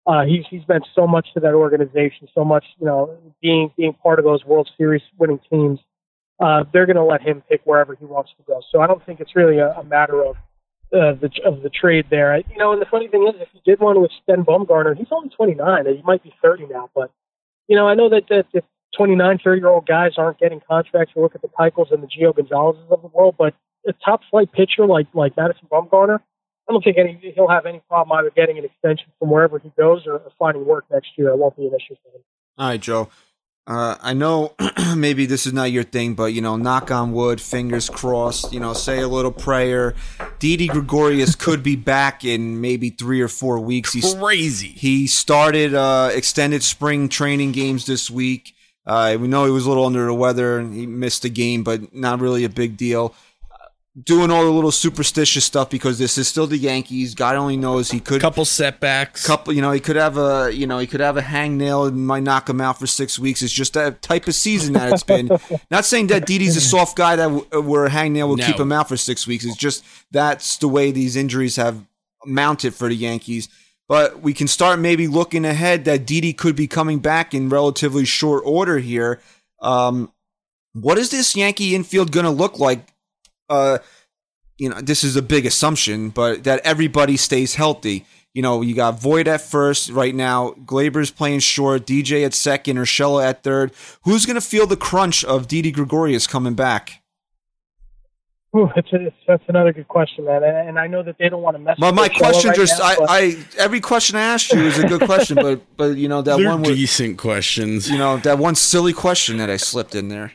uh, 0.05 0.25
he's 0.25 0.43
he's 0.49 0.67
meant 0.67 0.85
so 0.95 1.07
much 1.07 1.33
to 1.33 1.39
that 1.39 1.53
organization, 1.53 2.27
so 2.35 2.43
much 2.45 2.65
you 2.79 2.85
know 2.85 3.17
being 3.41 3.71
being 3.77 3.93
part 3.93 4.19
of 4.19 4.25
those 4.25 4.43
World 4.45 4.69
Series 4.77 5.01
winning 5.17 5.39
teams. 5.49 5.79
Uh, 6.39 6.63
they're 6.73 6.85
going 6.87 6.95
to 6.97 7.03
let 7.03 7.21
him 7.21 7.41
pick 7.49 7.61
wherever 7.63 7.95
he 7.95 8.05
wants 8.05 8.31
to 8.37 8.43
go. 8.47 8.59
So 8.71 8.81
I 8.81 8.87
don't 8.87 9.05
think 9.05 9.19
it's 9.21 9.35
really 9.35 9.59
a, 9.59 9.69
a 9.73 9.83
matter 9.83 10.23
of 10.25 10.35
uh, 10.93 11.13
the 11.13 11.29
of 11.45 11.61
the 11.63 11.69
trade 11.69 12.05
there. 12.09 12.37
You 12.37 12.57
know, 12.57 12.71
and 12.71 12.81
the 12.81 12.85
funny 12.85 13.07
thing 13.07 13.27
is, 13.27 13.41
if 13.41 13.49
you 13.53 13.61
did 13.65 13.79
want 13.79 13.97
to 13.97 14.05
extend 14.05 14.45
Bumgarner, 14.45 14.95
he's 14.95 15.07
only 15.11 15.29
29. 15.29 15.85
He 15.85 16.01
might 16.03 16.23
be 16.23 16.33
30 16.41 16.67
now, 16.67 16.89
but 16.93 17.11
you 17.67 17.75
know, 17.75 17.87
I 17.87 17.95
know 17.95 18.09
that, 18.09 18.23
that 18.29 18.45
if 18.53 18.63
29, 18.95 19.39
30 19.43 19.59
year 19.59 19.69
old 19.69 19.85
guys 19.85 20.13
aren't 20.17 20.39
getting 20.39 20.61
contracts. 20.67 21.13
You 21.15 21.21
look 21.21 21.35
at 21.35 21.41
the 21.41 21.47
Keuchels 21.47 21.91
and 21.91 22.03
the 22.03 22.07
Gio 22.07 22.35
Gonzalez's 22.35 22.83
of 22.89 23.01
the 23.01 23.07
world, 23.07 23.35
but 23.37 23.53
a 23.87 23.93
top 24.05 24.21
flight 24.29 24.51
pitcher 24.51 24.85
like 24.85 25.07
like 25.13 25.35
Madison 25.35 25.67
Bumgarner, 25.71 26.19
I 26.69 26.71
don't 26.71 26.83
think 26.83 26.97
any 26.97 27.19
he'll 27.35 27.49
have 27.49 27.65
any 27.65 27.81
problem 27.89 28.17
either 28.17 28.31
getting 28.31 28.57
an 28.57 28.65
extension 28.65 29.07
from 29.19 29.29
wherever 29.29 29.59
he 29.59 29.71
goes 29.77 30.05
or, 30.07 30.13
or 30.13 30.31
finding 30.39 30.65
work 30.65 30.85
next 30.91 31.09
year. 31.17 31.29
It 31.29 31.37
won't 31.37 31.57
be 31.57 31.65
an 31.65 31.73
issue 31.73 31.95
for 32.03 32.15
him. 32.15 32.23
All 32.57 32.67
right, 32.69 32.79
Joe. 32.79 33.09
Uh, 33.65 33.95
I 34.01 34.13
know 34.13 34.55
maybe 34.95 35.25
this 35.25 35.45
is 35.45 35.53
not 35.53 35.71
your 35.71 35.83
thing, 35.83 36.15
but 36.15 36.33
you 36.33 36.41
know, 36.41 36.57
knock 36.57 36.91
on 36.91 37.13
wood, 37.13 37.39
fingers 37.39 37.89
crossed. 37.89 38.51
You 38.51 38.59
know, 38.59 38.73
say 38.73 38.99
a 38.99 39.07
little 39.07 39.31
prayer. 39.31 39.95
Didi 40.39 40.67
Gregorius 40.67 41.35
could 41.35 41.63
be 41.63 41.75
back 41.75 42.25
in 42.25 42.59
maybe 42.59 42.89
three 42.89 43.21
or 43.21 43.29
four 43.29 43.59
weeks. 43.59 43.93
He's 43.93 44.13
Crazy. 44.15 44.67
He 44.67 45.07
started 45.07 45.73
uh, 45.73 46.09
extended 46.13 46.63
spring 46.63 47.07
training 47.07 47.53
games 47.53 47.85
this 47.85 48.11
week. 48.11 48.53
Uh, 48.85 49.15
we 49.17 49.29
know 49.29 49.45
he 49.45 49.51
was 49.51 49.65
a 49.65 49.69
little 49.69 49.85
under 49.85 50.05
the 50.05 50.13
weather 50.13 50.59
and 50.59 50.73
he 50.73 50.85
missed 50.85 51.23
a 51.23 51.29
game, 51.29 51.63
but 51.63 51.95
not 51.95 52.19
really 52.19 52.43
a 52.43 52.49
big 52.49 52.75
deal. 52.75 53.15
Doing 54.01 54.31
all 54.31 54.43
the 54.43 54.49
little 54.49 54.71
superstitious 54.71 55.45
stuff 55.45 55.69
because 55.69 55.99
this 55.99 56.17
is 56.17 56.27
still 56.27 56.47
the 56.47 56.57
Yankees. 56.57 57.13
God 57.13 57.35
only 57.35 57.57
knows 57.57 57.91
he 57.91 57.99
could 57.99 58.21
Couple 58.21 58.43
setbacks. 58.43 59.23
couple 59.23 59.53
you 59.53 59.61
know 59.61 59.71
he 59.71 59.79
could 59.79 59.97
have 59.97 60.17
a 60.17 60.49
you 60.51 60.65
know 60.65 60.79
he 60.79 60.87
could 60.87 60.99
have 60.99 61.15
a 61.15 61.21
hangnail 61.21 61.87
and 61.87 62.07
might 62.07 62.23
knock 62.23 62.49
him 62.49 62.59
out 62.59 62.79
for 62.79 62.87
six 62.87 63.19
weeks 63.19 63.43
it's 63.43 63.53
just 63.53 63.73
that 63.73 64.01
type 64.01 64.27
of 64.27 64.33
season 64.33 64.73
that 64.73 64.91
it's 64.91 65.03
been 65.03 65.29
not 65.69 65.85
saying 65.85 66.07
that 66.07 66.25
Didi's 66.25 66.57
a 66.57 66.61
soft 66.61 66.97
guy 66.97 67.15
that 67.17 67.27
w- 67.27 67.61
where 67.69 67.85
a 67.85 67.89
hangnail 67.91 68.27
will 68.29 68.37
No. 68.37 68.47
keep 68.47 68.59
him 68.59 68.71
out 68.71 68.89
for 68.89 68.97
six 68.97 69.27
weeks 69.27 69.45
it's 69.45 69.55
just 69.55 69.83
that's 70.09 70.57
the 70.57 70.67
way 70.67 70.89
these 70.89 71.15
injuries 71.15 71.57
have 71.57 71.85
mounted 72.25 72.73
for 72.73 72.89
the 72.89 72.95
Yankees 72.95 73.47
but 73.87 74.21
we 74.21 74.33
can 74.33 74.47
start 74.47 74.79
maybe 74.79 75.07
looking 75.07 75.45
ahead 75.45 75.85
that 75.85 76.07
Didi 76.07 76.33
could 76.33 76.55
be 76.55 76.65
coming 76.65 76.97
back 76.97 77.35
in 77.35 77.47
relatively 77.47 78.05
short 78.05 78.41
order 78.43 78.79
here 78.79 79.21
um, 79.61 80.11
what 80.73 80.97
is 80.97 81.11
this 81.11 81.35
Yankee 81.35 81.75
infield 81.75 82.11
going 82.11 82.25
to 82.25 82.31
look 82.31 82.57
like 82.57 82.87
uh, 83.49 83.79
you 84.57 84.69
know, 84.69 84.79
this 84.81 85.03
is 85.03 85.15
a 85.15 85.21
big 85.21 85.45
assumption, 85.45 86.09
but 86.09 86.43
that 86.43 86.61
everybody 86.63 87.17
stays 87.17 87.55
healthy. 87.55 88.05
You 88.33 88.41
know, 88.41 88.61
you 88.61 88.73
got 88.73 88.99
Voit 88.99 89.27
at 89.27 89.41
first 89.41 89.89
right 89.89 90.15
now, 90.15 90.51
Gleyber's 90.65 91.11
playing 91.11 91.39
short, 91.39 91.85
DJ 91.85 92.25
at 92.25 92.33
second, 92.33 92.77
or 92.77 92.83
Urshela 92.85 93.25
at 93.25 93.43
third. 93.43 93.71
Who's 94.03 94.25
going 94.25 94.35
to 94.35 94.41
feel 94.41 94.65
the 94.65 94.77
crunch 94.77 95.23
of 95.23 95.47
Didi 95.47 95.71
Gregorius 95.71 96.25
coming 96.25 96.55
back? 96.55 97.03
Ooh, 98.55 98.69
it's, 98.75 98.87
it's 98.91 99.15
that's 99.27 99.43
another 99.47 99.73
good 99.73 99.87
question, 99.87 100.25
man. 100.25 100.43
And, 100.43 100.69
and 100.69 100.79
I 100.79 100.85
know 100.85 101.01
that 101.01 101.17
they 101.17 101.27
don't 101.27 101.41
want 101.41 101.55
to 101.55 101.59
mess. 101.59 101.75
Well, 101.79 101.91
with 101.91 101.95
my 101.95 102.09
Urshela 102.09 102.17
question 102.19 102.49
right 102.49 102.57
just, 102.57 102.79
now, 102.79 102.85
I, 102.85 102.95
but- 102.95 103.09
I, 103.09 103.45
every 103.57 103.81
question 103.81 104.15
I 104.15 104.21
asked 104.21 104.51
you 104.51 104.61
is 104.61 104.77
a 104.79 104.87
good 104.87 105.01
question, 105.01 105.35
but, 105.35 105.61
but 105.75 105.97
you 105.97 106.07
know 106.07 106.21
that 106.21 106.37
They're 106.37 106.49
one, 106.49 106.61
with, 106.61 106.75
decent 106.75 107.17
questions. 107.17 107.89
you 107.89 107.97
know 107.97 108.17
that 108.17 108.37
one 108.37 108.55
silly 108.55 108.93
question 108.93 109.37
that 109.37 109.49
I 109.49 109.57
slipped 109.57 109.95
in 109.95 110.09
there. 110.09 110.33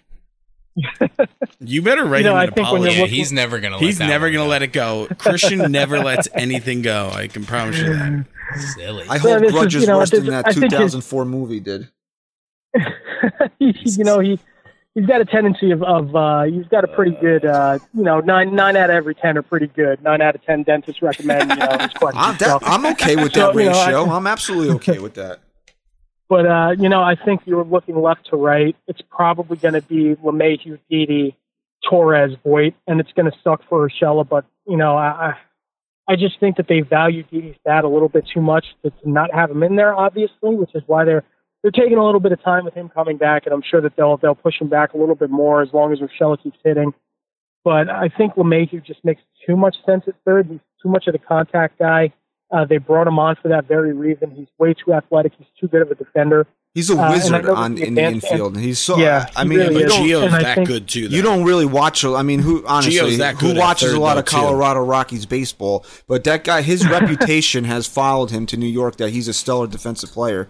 You 1.60 1.82
better 1.82 2.04
write 2.04 2.18
You 2.18 2.24
know, 2.24 2.32
him 2.32 2.36
I 2.38 2.44
an 2.44 2.52
think 2.52 2.66
when 2.70 2.82
apology. 2.82 2.94
Yeah, 2.96 3.00
looking- 3.02 3.14
he's 3.16 3.32
never 3.32 3.58
gonna. 3.60 3.76
Let 3.76 3.84
He's 3.84 3.98
that 3.98 4.06
never 4.08 4.26
one 4.26 4.32
gonna 4.34 4.44
go. 4.44 4.48
let 4.50 4.62
it 4.62 4.72
go. 4.72 5.08
Christian 5.18 5.72
never 5.72 5.98
lets 5.98 6.28
anything 6.34 6.82
go. 6.82 7.10
I 7.12 7.26
can 7.28 7.44
promise 7.44 7.78
you 7.78 7.84
that. 7.94 8.24
Silly. 8.74 9.04
I 9.08 9.14
Yeah, 9.14 9.18
hold 9.20 9.42
this 9.42 9.74
is, 9.74 9.82
you 9.82 9.86
know, 9.86 9.98
worse 9.98 10.10
than 10.10 10.26
that 10.26 10.46
I 10.46 10.52
his- 10.52 10.60
2004 10.60 11.24
movie 11.24 11.60
did. 11.60 11.88
you 13.58 14.04
know, 14.04 14.20
he 14.20 14.38
he's 14.94 15.06
got 15.06 15.20
a 15.20 15.24
tendency 15.24 15.70
of, 15.70 15.82
of 15.82 16.14
uh, 16.14 16.44
he's 16.44 16.66
got 16.68 16.84
a 16.84 16.88
pretty 16.88 17.16
good, 17.20 17.44
uh, 17.44 17.78
you 17.94 18.02
know, 18.04 18.20
nine 18.20 18.54
nine 18.54 18.76
out 18.76 18.90
of 18.90 18.96
every 18.96 19.14
ten 19.14 19.36
are 19.38 19.42
pretty 19.42 19.66
good. 19.68 20.02
Nine 20.02 20.20
out 20.20 20.34
of 20.34 20.44
ten 20.44 20.62
dentists 20.62 21.02
recommend, 21.02 21.50
you 21.50 21.56
know, 21.56 21.76
his 21.80 21.92
questions. 21.94 22.14
I'm, 22.24 22.38
So- 22.38 22.58
that, 22.58 22.68
I'm 22.68 22.86
okay 22.86 23.16
with 23.16 23.32
So, 23.34 23.52
that 23.52 23.54
you 23.58 23.64
know, 23.70 23.76
I- 23.76 23.86
ratio. 23.86 24.04
I'm 24.10 24.26
absolutely 24.26 24.74
okay 24.76 24.98
with 24.98 25.14
that. 25.14 25.40
But 26.28 26.46
uh, 26.46 26.74
you 26.78 26.88
know, 26.88 27.02
I 27.02 27.14
think 27.14 27.42
you're 27.46 27.64
looking 27.64 28.00
left 28.00 28.26
to 28.30 28.36
right. 28.36 28.76
It's 28.86 29.00
probably 29.10 29.56
going 29.56 29.74
to 29.74 29.82
be 29.82 30.14
LeMahieu, 30.16 30.78
Didi, 30.90 31.36
Torres, 31.88 32.36
Voit, 32.44 32.74
and 32.86 33.00
it's 33.00 33.12
going 33.12 33.30
to 33.30 33.38
suck 33.42 33.62
for 33.68 33.88
Urshela. 33.88 34.28
But 34.28 34.44
you 34.66 34.76
know, 34.76 34.96
I, 34.96 35.36
I 36.06 36.16
just 36.16 36.38
think 36.40 36.56
that 36.56 36.68
they 36.68 36.80
value 36.80 37.22
Didi's 37.22 37.56
bat 37.64 37.84
a 37.84 37.88
little 37.88 38.08
bit 38.08 38.26
too 38.32 38.42
much 38.42 38.66
to, 38.82 38.90
to 38.90 39.10
not 39.10 39.32
have 39.34 39.50
him 39.50 39.62
in 39.62 39.76
there, 39.76 39.94
obviously, 39.94 40.54
which 40.54 40.74
is 40.74 40.82
why 40.86 41.04
they're 41.04 41.24
they're 41.62 41.70
taking 41.70 41.98
a 41.98 42.04
little 42.04 42.20
bit 42.20 42.32
of 42.32 42.42
time 42.42 42.64
with 42.64 42.74
him 42.74 42.88
coming 42.88 43.16
back, 43.16 43.46
and 43.46 43.54
I'm 43.54 43.62
sure 43.62 43.80
that 43.80 43.96
they'll 43.96 44.16
they'll 44.18 44.34
push 44.34 44.60
him 44.60 44.68
back 44.68 44.92
a 44.92 44.98
little 44.98 45.14
bit 45.14 45.30
more 45.30 45.62
as 45.62 45.72
long 45.72 45.92
as 45.92 46.00
Urshela 46.00 46.42
keeps 46.42 46.58
hitting. 46.62 46.94
But 47.64 47.90
I 47.90 48.08
think 48.08 48.34
LeMahieu 48.34 48.84
just 48.84 49.04
makes 49.04 49.22
too 49.46 49.56
much 49.56 49.76
sense 49.84 50.04
at 50.06 50.14
third. 50.24 50.46
He's 50.46 50.60
too 50.82 50.88
much 50.88 51.06
of 51.06 51.14
a 51.14 51.18
contact 51.18 51.78
guy. 51.78 52.12
Uh, 52.50 52.64
they 52.64 52.78
brought 52.78 53.06
him 53.06 53.18
on 53.18 53.36
for 53.42 53.48
that 53.48 53.66
very 53.68 53.92
reason. 53.92 54.30
He's 54.30 54.46
way 54.58 54.72
too 54.74 54.92
athletic. 54.94 55.32
He's 55.38 55.46
too 55.60 55.68
good 55.68 55.82
of 55.82 55.90
a 55.90 55.94
defender. 55.94 56.46
He's 56.74 56.90
a 56.90 56.94
Uh, 56.98 57.02
and 57.04 57.12
wizard 57.14 57.44
that 57.44 57.50
on 57.50 57.76
in 57.78 57.94
the 57.94 58.02
infield. 58.02 58.56
He's 58.56 58.78
so. 58.78 58.96
Yeah, 58.98 59.26
I 59.36 59.44
mean, 59.44 59.58
really 59.58 59.80
you 59.80 59.86
is. 59.86 59.92
Gio's 59.92 60.22
and 60.32 60.44
that 60.44 60.54
think- 60.54 60.68
good 60.68 60.86
too. 60.88 61.08
Though. 61.08 61.16
you 61.16 61.22
don't 61.22 61.44
really 61.44 61.64
watch. 61.66 62.04
I 62.04 62.22
mean, 62.22 62.40
who 62.40 62.64
honestly? 62.66 63.16
Who 63.40 63.54
watches 63.58 63.92
a 63.92 64.00
lot 64.00 64.16
of 64.18 64.24
too. 64.26 64.36
Colorado 64.36 64.80
Rockies 64.80 65.26
baseball? 65.26 65.84
But 66.06 66.24
that 66.24 66.44
guy, 66.44 66.62
his 66.62 66.88
reputation 66.90 67.64
has 67.64 67.86
followed 67.86 68.30
him 68.30 68.46
to 68.46 68.56
New 68.56 68.66
York. 68.66 68.96
That 68.96 69.10
he's 69.10 69.28
a 69.28 69.34
stellar 69.34 69.66
defensive 69.66 70.10
player. 70.12 70.48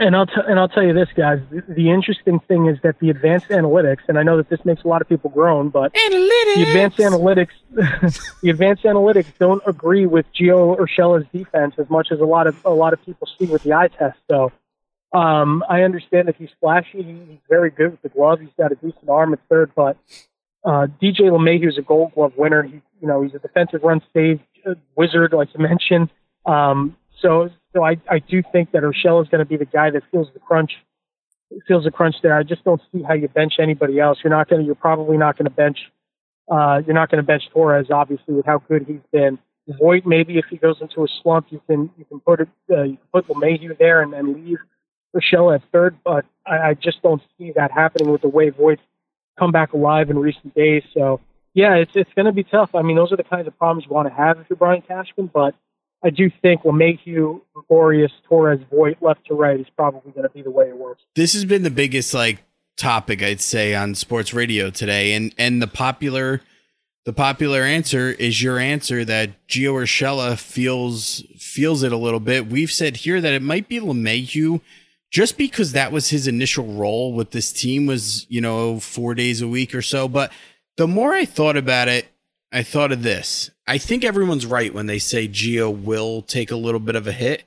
And 0.00 0.14
I'll 0.14 0.26
t- 0.26 0.40
and 0.46 0.60
I'll 0.60 0.68
tell 0.68 0.84
you 0.84 0.92
this, 0.92 1.08
guys. 1.16 1.40
The, 1.50 1.90
interesting 1.90 2.38
thing 2.38 2.66
is 2.66 2.78
that 2.84 3.00
the 3.00 3.10
advanced 3.10 3.48
analytics, 3.48 4.02
and 4.06 4.16
I 4.16 4.22
know 4.22 4.36
that 4.36 4.48
this 4.48 4.64
makes 4.64 4.84
a 4.84 4.88
lot 4.88 5.02
of 5.02 5.08
people 5.08 5.28
groan, 5.28 5.70
but 5.70 5.92
the 5.92 6.64
advanced 6.68 6.98
analytics, 6.98 7.50
the 8.40 8.50
advanced 8.50 8.84
analytics 8.84 9.26
don't 9.40 9.60
agree 9.66 10.06
with 10.06 10.24
Gio 10.32 10.78
Urshela's 10.78 11.26
defense 11.32 11.74
as 11.78 11.90
much 11.90 12.12
as 12.12 12.20
a 12.20 12.24
lot 12.24 12.46
of 12.46 12.64
a 12.64 12.70
lot 12.70 12.92
of 12.92 13.04
people 13.04 13.28
see 13.38 13.46
with 13.46 13.64
the 13.64 13.72
eye 13.72 13.88
test. 13.88 14.16
So, 14.30 14.52
um, 15.12 15.64
I 15.68 15.82
understand 15.82 16.28
that 16.28 16.36
he's 16.36 16.50
flashy. 16.60 17.02
He's 17.02 17.40
very 17.48 17.70
good 17.70 17.90
with 17.90 18.02
the 18.02 18.08
glove. 18.08 18.38
He's 18.38 18.54
got 18.56 18.70
a 18.70 18.76
decent 18.76 19.08
arm 19.08 19.32
at 19.32 19.40
third, 19.48 19.72
but 19.74 19.96
uh, 20.64 20.86
DJ 21.02 21.22
LeMahieu 21.22 21.68
is 21.68 21.78
a 21.78 21.82
Gold 21.82 22.14
Glove 22.14 22.34
winner. 22.36 22.62
He, 22.62 22.82
you 23.00 23.08
know, 23.08 23.22
he's 23.22 23.34
a 23.34 23.40
defensive 23.40 23.82
run 23.82 24.00
save 24.14 24.40
uh, 24.64 24.74
wizard, 24.94 25.32
like 25.32 25.48
you 25.54 25.60
mentioned. 25.60 26.10
Um, 26.46 26.96
so, 27.20 27.50
so 27.74 27.84
I, 27.84 27.96
I 28.10 28.18
do 28.18 28.42
think 28.52 28.72
that 28.72 28.82
Urshela 28.82 29.22
is 29.22 29.28
going 29.28 29.40
to 29.40 29.44
be 29.44 29.56
the 29.56 29.64
guy 29.64 29.90
that 29.90 30.02
feels 30.10 30.28
the 30.32 30.40
crunch, 30.40 30.72
feels 31.66 31.84
the 31.84 31.90
crunch 31.90 32.16
there. 32.22 32.36
I 32.36 32.42
just 32.42 32.64
don't 32.64 32.80
see 32.92 33.02
how 33.02 33.14
you 33.14 33.28
bench 33.28 33.54
anybody 33.58 33.98
else. 33.98 34.18
You're 34.22 34.30
not 34.30 34.48
going 34.48 34.62
to, 34.62 34.66
you're 34.66 34.74
probably 34.74 35.16
not 35.16 35.36
going 35.36 35.46
to 35.46 35.54
bench, 35.54 35.78
uh, 36.50 36.82
you're 36.86 36.94
not 36.94 37.10
going 37.10 37.22
to 37.22 37.26
bench 37.26 37.44
Torres, 37.52 37.90
obviously, 37.90 38.34
with 38.34 38.46
how 38.46 38.58
good 38.58 38.84
he's 38.86 39.00
been. 39.12 39.38
Voit, 39.78 40.06
maybe 40.06 40.38
if 40.38 40.46
he 40.48 40.56
goes 40.56 40.76
into 40.80 41.04
a 41.04 41.06
slump, 41.22 41.46
you 41.50 41.60
can, 41.66 41.90
you 41.98 42.04
can 42.06 42.20
put 42.20 42.40
it, 42.40 42.48
uh, 42.70 42.84
you 42.84 42.96
can 42.96 43.06
put 43.12 43.28
LeMahieu 43.28 43.76
there 43.78 44.00
and, 44.00 44.14
then 44.14 44.32
leave 44.32 44.58
Urshela 45.14 45.56
at 45.56 45.62
third, 45.72 45.98
but 46.04 46.24
I, 46.46 46.70
I 46.70 46.74
just 46.74 47.02
don't 47.02 47.22
see 47.36 47.52
that 47.56 47.70
happening 47.70 48.10
with 48.10 48.22
the 48.22 48.28
way 48.28 48.48
Voit's 48.48 48.80
come 49.38 49.52
back 49.52 49.72
alive 49.72 50.08
in 50.08 50.18
recent 50.18 50.54
days. 50.54 50.82
So, 50.94 51.20
yeah, 51.54 51.74
it's 51.74 51.92
it's 51.94 52.12
going 52.14 52.26
to 52.26 52.32
be 52.32 52.44
tough. 52.44 52.74
I 52.74 52.82
mean, 52.82 52.96
those 52.96 53.12
are 53.12 53.16
the 53.16 53.24
kinds 53.24 53.46
of 53.46 53.58
problems 53.58 53.84
you 53.88 53.94
want 53.94 54.08
to 54.08 54.14
have 54.14 54.38
if 54.38 54.46
you're 54.48 54.56
Brian 54.56 54.82
Cashman, 54.82 55.30
but 55.32 55.54
I 56.02 56.10
do 56.10 56.30
think 56.42 56.62
LeMahieu, 56.62 57.40
Gregorius, 57.54 58.12
Torres, 58.28 58.60
Voit, 58.70 58.98
left 59.00 59.26
to 59.26 59.34
right 59.34 59.58
is 59.58 59.66
probably 59.76 60.12
going 60.12 60.26
to 60.26 60.32
be 60.32 60.42
the 60.42 60.50
way 60.50 60.68
it 60.68 60.76
works. 60.76 61.02
this 61.16 61.32
has 61.32 61.44
been 61.44 61.62
the 61.62 61.70
biggest 61.70 62.14
like 62.14 62.44
topic 62.76 63.22
I'd 63.22 63.40
say 63.40 63.74
on 63.74 63.94
sports 63.94 64.32
radio 64.32 64.70
today, 64.70 65.14
and 65.14 65.34
and 65.38 65.60
the 65.60 65.66
popular 65.66 66.40
the 67.04 67.12
popular 67.12 67.62
answer 67.62 68.10
is 68.10 68.42
your 68.42 68.58
answer 68.58 69.04
that 69.04 69.30
Gio 69.48 69.72
Urshela 69.72 70.38
feels 70.38 71.24
feels 71.36 71.82
it 71.82 71.92
a 71.92 71.96
little 71.96 72.20
bit. 72.20 72.48
We've 72.48 72.70
said 72.70 72.98
here 72.98 73.20
that 73.20 73.32
it 73.32 73.42
might 73.42 73.68
be 73.68 73.80
LeMahieu 73.80 74.60
just 75.10 75.38
because 75.38 75.72
that 75.72 75.90
was 75.90 76.10
his 76.10 76.26
initial 76.26 76.66
role 76.66 77.14
with 77.14 77.30
this 77.30 77.52
team 77.52 77.86
was 77.86 78.26
you 78.28 78.40
know 78.40 78.78
four 78.78 79.14
days 79.14 79.42
a 79.42 79.48
week 79.48 79.74
or 79.74 79.82
so. 79.82 80.06
But 80.06 80.32
the 80.76 80.86
more 80.86 81.14
I 81.14 81.24
thought 81.24 81.56
about 81.56 81.88
it, 81.88 82.06
I 82.50 82.62
thought 82.62 82.92
of 82.92 83.02
this. 83.02 83.50
I 83.66 83.78
think 83.78 84.04
everyone's 84.04 84.46
right 84.46 84.72
when 84.72 84.86
they 84.86 84.98
say 84.98 85.28
Gio 85.28 85.70
will 85.70 86.22
take 86.22 86.50
a 86.50 86.56
little 86.56 86.80
bit 86.80 86.96
of 86.96 87.06
a 87.06 87.12
hit 87.12 87.44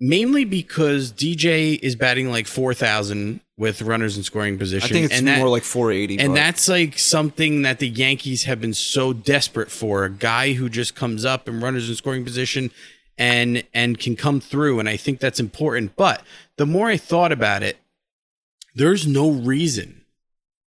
mainly 0.00 0.44
because 0.44 1.12
DJ 1.12 1.78
is 1.80 1.96
batting 1.96 2.30
like 2.30 2.46
4,000 2.46 3.40
with 3.56 3.82
runners 3.82 4.16
in 4.16 4.22
scoring 4.22 4.58
position. 4.58 4.86
I 4.90 4.92
think 4.92 5.04
it's 5.06 5.18
and 5.18 5.28
that- 5.28 5.38
more 5.38 5.48
like 5.48 5.62
480. 5.62 6.18
and 6.18 6.30
but 6.30 6.34
that's 6.34 6.68
like 6.68 6.98
something 6.98 7.62
that 7.62 7.78
the 7.78 7.88
Yankees 7.88 8.44
have 8.44 8.60
been 8.60 8.74
so 8.74 9.12
desperate 9.12 9.70
for 9.70 10.04
a 10.04 10.10
guy 10.10 10.52
who 10.52 10.68
just 10.68 10.94
comes 10.94 11.24
up 11.24 11.48
and 11.48 11.62
runners 11.62 11.88
in 11.88 11.94
scoring 11.94 12.24
position 12.24 12.70
and 13.16 13.62
and 13.72 14.00
can 14.00 14.16
come 14.16 14.40
through 14.40 14.80
and 14.80 14.88
I 14.88 14.96
think 14.96 15.20
that's 15.20 15.38
important 15.38 15.94
but 15.94 16.24
the 16.56 16.66
more 16.66 16.88
I 16.88 16.96
thought 16.96 17.30
about 17.30 17.62
it 17.62 17.76
there's 18.74 19.06
no 19.06 19.30
reason 19.30 20.03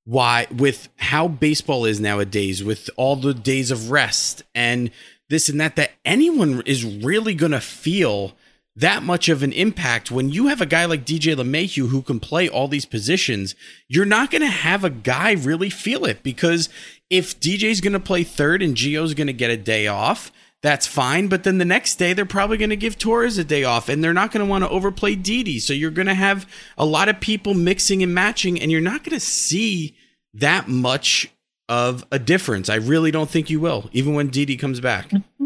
why 0.06 0.48
with 0.56 0.88
how 0.98 1.28
baseball 1.28 1.84
is 1.86 2.00
nowadays 2.00 2.64
with 2.64 2.90
all 2.96 3.16
the 3.16 3.34
days 3.34 3.72
of 3.72 3.92
rest 3.92 4.44
and 4.54 4.92
this 5.30 5.50
and 5.50 5.60
that 5.60 5.76
that 5.76 5.92
anyone 6.06 6.62
is 6.66 6.86
really 6.86 7.34
going 7.34 7.52
to 7.52 7.60
feel 7.60 8.34
that 8.78 9.02
much 9.02 9.30
of 9.30 9.42
an 9.42 9.54
impact. 9.54 10.12
When 10.12 10.30
you 10.30 10.48
have 10.48 10.60
a 10.60 10.66
guy 10.66 10.86
like 10.86 11.06
DJ 11.06 11.34
LeMahieu 11.36 11.88
who 11.88 12.02
can 12.02 12.20
play 12.20 12.48
all 12.48 12.68
these 12.68 12.86
positions 12.86 13.56
you're 13.88 14.06
not 14.06 14.30
going 14.30 14.42
to 14.42 14.48
have 14.48 14.84
a 14.84 14.90
guy 14.90 15.32
really 15.32 15.72
feel 15.72 16.06
it 16.06 16.22
because 16.22 16.70
if 17.10 17.40
DJ's 17.40 17.82
going 17.82 17.94
to 17.94 18.00
play 18.00 18.24
third 18.24 18.62
and 18.62 18.76
Gio's 18.76 19.16
going 19.16 19.28
to 19.28 19.34
get 19.34 19.50
a 19.50 19.58
day 19.58 19.88
off 19.88 20.32
that's 20.62 20.88
fine. 20.88 21.28
But 21.28 21.44
then 21.44 21.58
the 21.58 21.66
next 21.66 21.96
day, 21.96 22.14
they're 22.14 22.26
probably 22.26 22.58
going 22.58 22.70
to 22.72 22.76
give 22.76 22.98
Torres 22.98 23.38
a 23.38 23.44
day 23.44 23.64
off, 23.64 23.90
and 23.90 24.04
they're 24.04 24.14
not 24.14 24.32
going 24.32 24.46
to 24.46 24.50
want 24.50 24.64
to 24.64 24.70
overplay 24.70 25.16
Didi. 25.16 25.60
So 25.60 25.74
you're 25.74 25.92
going 25.92 26.08
to 26.08 26.14
have 26.14 26.50
a 26.78 26.86
lot 26.86 27.10
of 27.10 27.20
people 27.20 27.54
mixing 27.54 28.02
and 28.02 28.14
matching, 28.14 28.60
and 28.60 28.72
you're 28.72 28.82
not 28.82 29.04
going 29.04 29.18
to 29.18 29.26
see 29.26 29.96
that 30.34 30.68
much 30.68 31.32
of 31.70 32.06
a 32.12 32.20
difference. 32.20 32.70
I 32.70 32.76
really 32.76 33.12
don't 33.12 33.30
think 33.30 33.50
you 33.50 33.60
will, 33.60 33.90
even 33.94 34.14
when 34.14 34.28
Didi 34.28 34.58
comes 34.58 34.80
back. 34.80 35.10
Mm-hmm. 35.10 35.46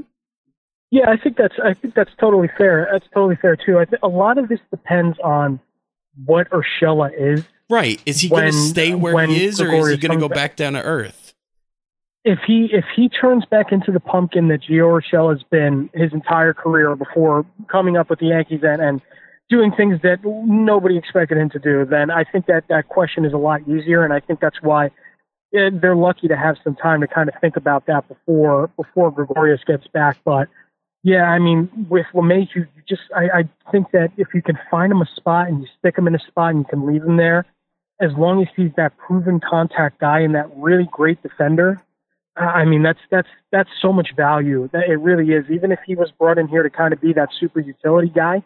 Yeah, 0.92 1.10
I 1.10 1.18
think 1.18 1.38
that's 1.38 1.54
I 1.64 1.76
think 1.76 1.94
that's 1.94 2.12
totally 2.20 2.50
fair. 2.58 2.90
That's 2.92 3.06
totally 3.14 3.36
fair 3.36 3.56
too. 3.56 3.78
I 3.78 3.86
think 3.86 4.02
a 4.02 4.08
lot 4.08 4.40
of 4.40 4.50
this 4.50 4.60
depends 4.72 5.20
on 5.24 5.60
what 6.26 6.50
Urshela 6.50 7.12
is. 7.16 7.46
Right? 7.70 8.02
Is 8.08 8.22
he 8.22 8.30
going 8.30 8.46
to 8.46 8.52
stay 8.52 8.96
where 8.96 9.28
he 9.28 9.46
is, 9.46 9.62
or 9.62 9.68
is 9.68 9.90
he 9.90 9.98
going 9.98 10.20
to 10.20 10.28
go 10.28 10.34
back 10.34 10.56
down 10.56 10.74
to 10.74 10.82
earth? 10.82 11.29
If 12.30 12.38
he 12.46 12.70
if 12.72 12.86
he 12.96 13.10
turns 13.10 13.44
back 13.46 13.72
into 13.72 13.92
the 13.92 14.00
pumpkin 14.00 14.50
that 14.50 14.62
Gio 14.62 15.02
Urshela 15.02 15.34
has 15.34 15.42
been 15.50 15.90
his 15.96 16.14
entire 16.14 16.54
career 16.54 16.96
before 16.96 17.44
coming 17.72 17.98
up 17.98 18.12
with 18.12 18.20
the 18.20 18.28
Yankees 18.28 18.60
and, 18.62 18.80
and 18.80 19.02
doing 19.50 19.72
things 19.72 20.00
that 20.04 20.20
nobody 20.24 20.96
expected 20.96 21.40
him 21.40 21.50
to 21.50 21.58
do, 21.58 21.86
then 21.86 22.12
I 22.12 22.24
think 22.24 22.46
that 22.46 22.66
that 22.70 22.88
question 22.88 23.26
is 23.26 23.34
a 23.34 23.38
lot 23.38 23.62
easier, 23.68 24.04
and 24.04 24.14
I 24.14 24.20
think 24.20 24.42
that's 24.42 24.62
why 24.62 24.92
eh, 25.56 25.72
they're 25.74 25.96
lucky 25.96 26.28
to 26.28 26.38
have 26.38 26.58
some 26.64 26.76
time 26.76 27.02
to 27.02 27.08
kind 27.08 27.30
of 27.30 27.36
think 27.42 27.58
about 27.58 27.88
that 27.88 28.08
before 28.08 28.68
before 28.78 29.10
Gregorius 29.10 29.62
gets 29.66 29.88
back. 29.88 30.18
But 30.24 30.50
yeah, 31.02 31.24
I 31.24 31.40
mean, 31.40 31.88
with 31.90 32.06
LeMay, 32.14 32.48
you 32.54 32.68
just 32.88 33.02
I, 33.16 33.40
I 33.40 33.72
think 33.72 33.90
that 33.90 34.10
if 34.18 34.28
you 34.36 34.44
can 34.44 34.60
find 34.70 34.92
him 34.92 35.02
a 35.02 35.10
spot 35.16 35.48
and 35.48 35.62
you 35.62 35.68
stick 35.80 35.98
him 35.98 36.06
in 36.06 36.14
a 36.14 36.20
spot 36.20 36.52
and 36.52 36.60
you 36.60 36.66
can 36.70 36.86
leave 36.86 37.02
him 37.02 37.18
there, 37.18 37.48
as 38.00 38.12
long 38.20 38.40
as 38.44 38.50
he's 38.56 38.70
that 38.78 38.96
proven 39.00 39.40
contact 39.40 40.00
guy 40.00 40.20
and 40.20 40.36
that 40.36 40.48
really 40.56 40.88
great 40.92 41.24
defender, 41.24 41.82
I 42.40 42.66
mean, 42.66 42.84
that's 42.84 43.00
that's 43.12 43.28
that's 43.52 43.70
so 43.82 43.92
much 43.92 44.10
value. 44.16 44.70
That 44.72 44.90
it 44.90 44.96
really 44.96 45.34
is. 45.34 45.46
Even 45.52 45.72
if 45.72 45.80
he 45.86 45.96
was 45.96 46.12
brought 46.12 46.38
in 46.38 46.48
here 46.48 46.64
to 46.64 46.70
kind 46.70 46.94
of 46.94 47.02
be 47.02 47.14
that 47.14 47.30
super 47.40 47.60
utility 47.60 48.10
guy, 48.10 48.44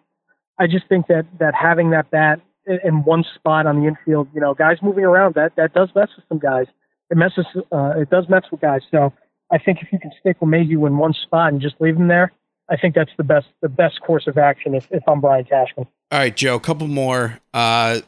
I 0.60 0.68
just 0.68 0.88
think 0.90 1.08
that 1.08 1.26
that 1.40 1.54
having 1.54 1.92
that 1.92 2.10
bat 2.10 2.42
in- 2.66 3.04
one 3.04 3.24
spot 3.36 3.66
on 3.68 3.82
the 3.82 3.88
infield, 3.88 4.30
you 4.34 4.42
know, 4.42 4.54
guys 4.54 4.78
moving 4.82 5.04
around, 5.04 5.36
that 5.36 5.56
that 5.58 5.74
does 5.74 5.90
mess 5.96 6.10
with 6.16 6.26
some 6.28 6.40
guys. 6.40 6.66
It 7.10 7.18
messes, 7.18 7.46
uh, 7.72 7.94
it 7.98 8.10
does 8.10 8.28
mess 8.30 8.44
with 8.52 8.62
guys. 8.62 8.82
So 8.90 9.14
I 9.52 9.58
think 9.60 9.80
if 9.82 9.92
you 9.92 10.00
can 10.00 10.12
stick 10.20 10.40
LeMahieu 10.40 10.88
in 10.88 10.98
one 10.98 11.14
spot 11.14 11.52
and 11.52 11.62
just 11.62 11.76
leave 11.80 11.96
him 11.96 12.08
there, 12.08 12.32
I 12.70 12.78
think 12.78 12.96
that's 12.96 13.12
the 13.18 13.24
best 13.24 13.48
the 13.62 13.70
best 13.70 14.02
course 14.02 14.26
of 14.28 14.38
action. 14.38 14.74
If, 14.74 14.88
if 14.92 15.04
I'm 15.08 15.22
Brian 15.22 15.46
Cashman. 15.46 15.88
All 16.12 16.20
right, 16.20 16.36
Joe, 16.36 16.56
a 16.56 16.60
couple 16.60 16.88
more. 16.88 17.40
Uh, 17.54 18.02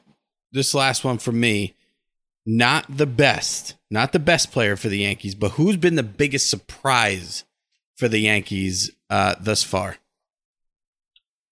this 0.52 0.74
last 0.74 1.04
one 1.04 1.18
from 1.18 1.40
me. 1.40 1.75
Not 2.46 2.86
the 2.90 3.08
best, 3.08 3.76
not 3.90 4.12
the 4.12 4.20
best 4.20 4.52
player 4.52 4.76
for 4.76 4.88
the 4.88 5.00
Yankees, 5.00 5.34
but 5.34 5.52
who's 5.54 5.78
been 5.78 5.96
the 5.96 6.04
biggest 6.04 6.50
surprise 6.50 7.44
for 7.96 8.08
the 8.08 8.20
Yankees 8.20 8.92
uh, 9.10 9.36
thus 9.40 9.64
far? 9.64 9.98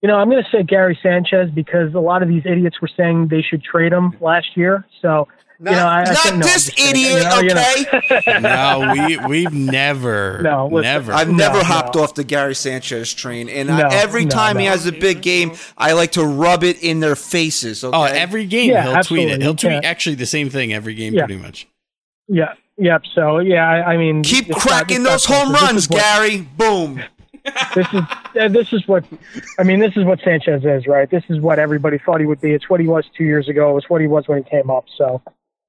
You 0.01 0.09
know, 0.09 0.17
I'm 0.17 0.29
going 0.29 0.43
to 0.43 0.49
say 0.51 0.63
Gary 0.63 0.99
Sanchez 1.01 1.49
because 1.55 1.93
a 1.93 1.99
lot 1.99 2.21
of 2.21 2.29
these 2.29 2.43
idiots 2.45 2.81
were 2.81 2.89
saying 2.95 3.29
they 3.29 3.41
should 3.41 3.63
trade 3.63 3.93
him 3.93 4.15
last 4.19 4.55
year. 4.55 4.85
So, 5.01 5.27
you 5.59 5.65
know, 5.65 5.87
I, 5.87 6.01
I 6.01 6.03
not 6.03 6.33
I'm 6.33 6.39
this 6.39 6.65
just 6.67 6.79
idiot, 6.79 7.23
You 7.23 7.29
know, 7.29 7.39
you 7.39 7.53
know. 8.39 8.39
no, 8.39 8.93
we 9.07 9.17
we've 9.27 9.53
never, 9.53 10.41
No, 10.43 10.67
listen, 10.67 10.81
never. 10.83 11.13
I've 11.13 11.29
never 11.29 11.57
no. 11.59 11.63
hopped 11.63 11.95
off 11.95 12.15
the 12.15 12.23
Gary 12.23 12.55
Sanchez 12.55 13.13
train, 13.13 13.49
and 13.49 13.69
No, 13.69 13.75
I, 13.75 13.93
every 13.95 14.23
no, 14.25 14.29
time 14.29 14.57
he 14.57 14.65
has 14.65 14.85
a 14.85 14.91
big 14.91 15.21
game, 15.21 15.53
I 15.77 15.93
like 15.93 16.13
to 16.13 16.23
rub 16.25 16.63
it 16.63 16.81
in 16.83 16.99
their 16.99 17.15
faces. 17.15 17.83
Okay? 17.83 17.95
Oh, 17.97 18.03
every 18.03 18.45
game 18.45 18.71
Yeah, 18.71 18.83
he'll 18.93 19.03
tweet 19.03 19.29
it. 19.29 19.41
He'll 19.41 19.55
tweet 19.55 19.73
Yeah. 19.73 19.81
actually 19.83 20.15
the 20.15 20.25
same 20.25 20.49
thing 20.49 20.73
every 20.73 20.95
game, 20.95 21.13
Yeah. 21.13 21.25
pretty 21.25 21.41
much. 21.41 21.67
Yeah. 22.27 22.53
Yep. 22.77 23.03
So 23.13 23.39
yeah, 23.39 23.69
I, 23.69 23.93
I 23.93 23.97
mean, 23.97 24.23
keep 24.23 24.51
cracking 24.51 25.03
those 25.03 25.25
home 25.25 25.51
This 25.53 25.61
runs, 25.61 25.89
what- 25.89 25.99
Gary. 25.99 26.41
Boom. 26.57 27.01
This 27.75 27.87
is 27.93 28.01
uh, 28.39 28.47
this 28.47 28.71
is 28.71 28.87
what 28.87 29.03
I 29.59 29.63
mean. 29.63 29.79
This 29.81 29.97
is 29.97 30.05
what 30.05 30.21
Sanchez 30.23 30.63
is, 30.63 30.87
right? 30.87 31.09
This 31.09 31.25
is 31.27 31.41
what 31.41 31.59
everybody 31.59 31.97
thought 31.97 32.21
he 32.21 32.25
would 32.25 32.39
be. 32.39 32.51
It's 32.53 32.69
what 32.69 32.79
he 32.79 32.87
was 32.87 33.03
two 33.17 33.25
years 33.25 33.49
ago. 33.49 33.77
It's 33.77 33.89
what 33.89 33.99
he 33.99 34.07
was 34.07 34.29
when 34.29 34.41
he 34.41 34.49
came 34.49 34.69
up. 34.69 34.85
So, 34.97 35.21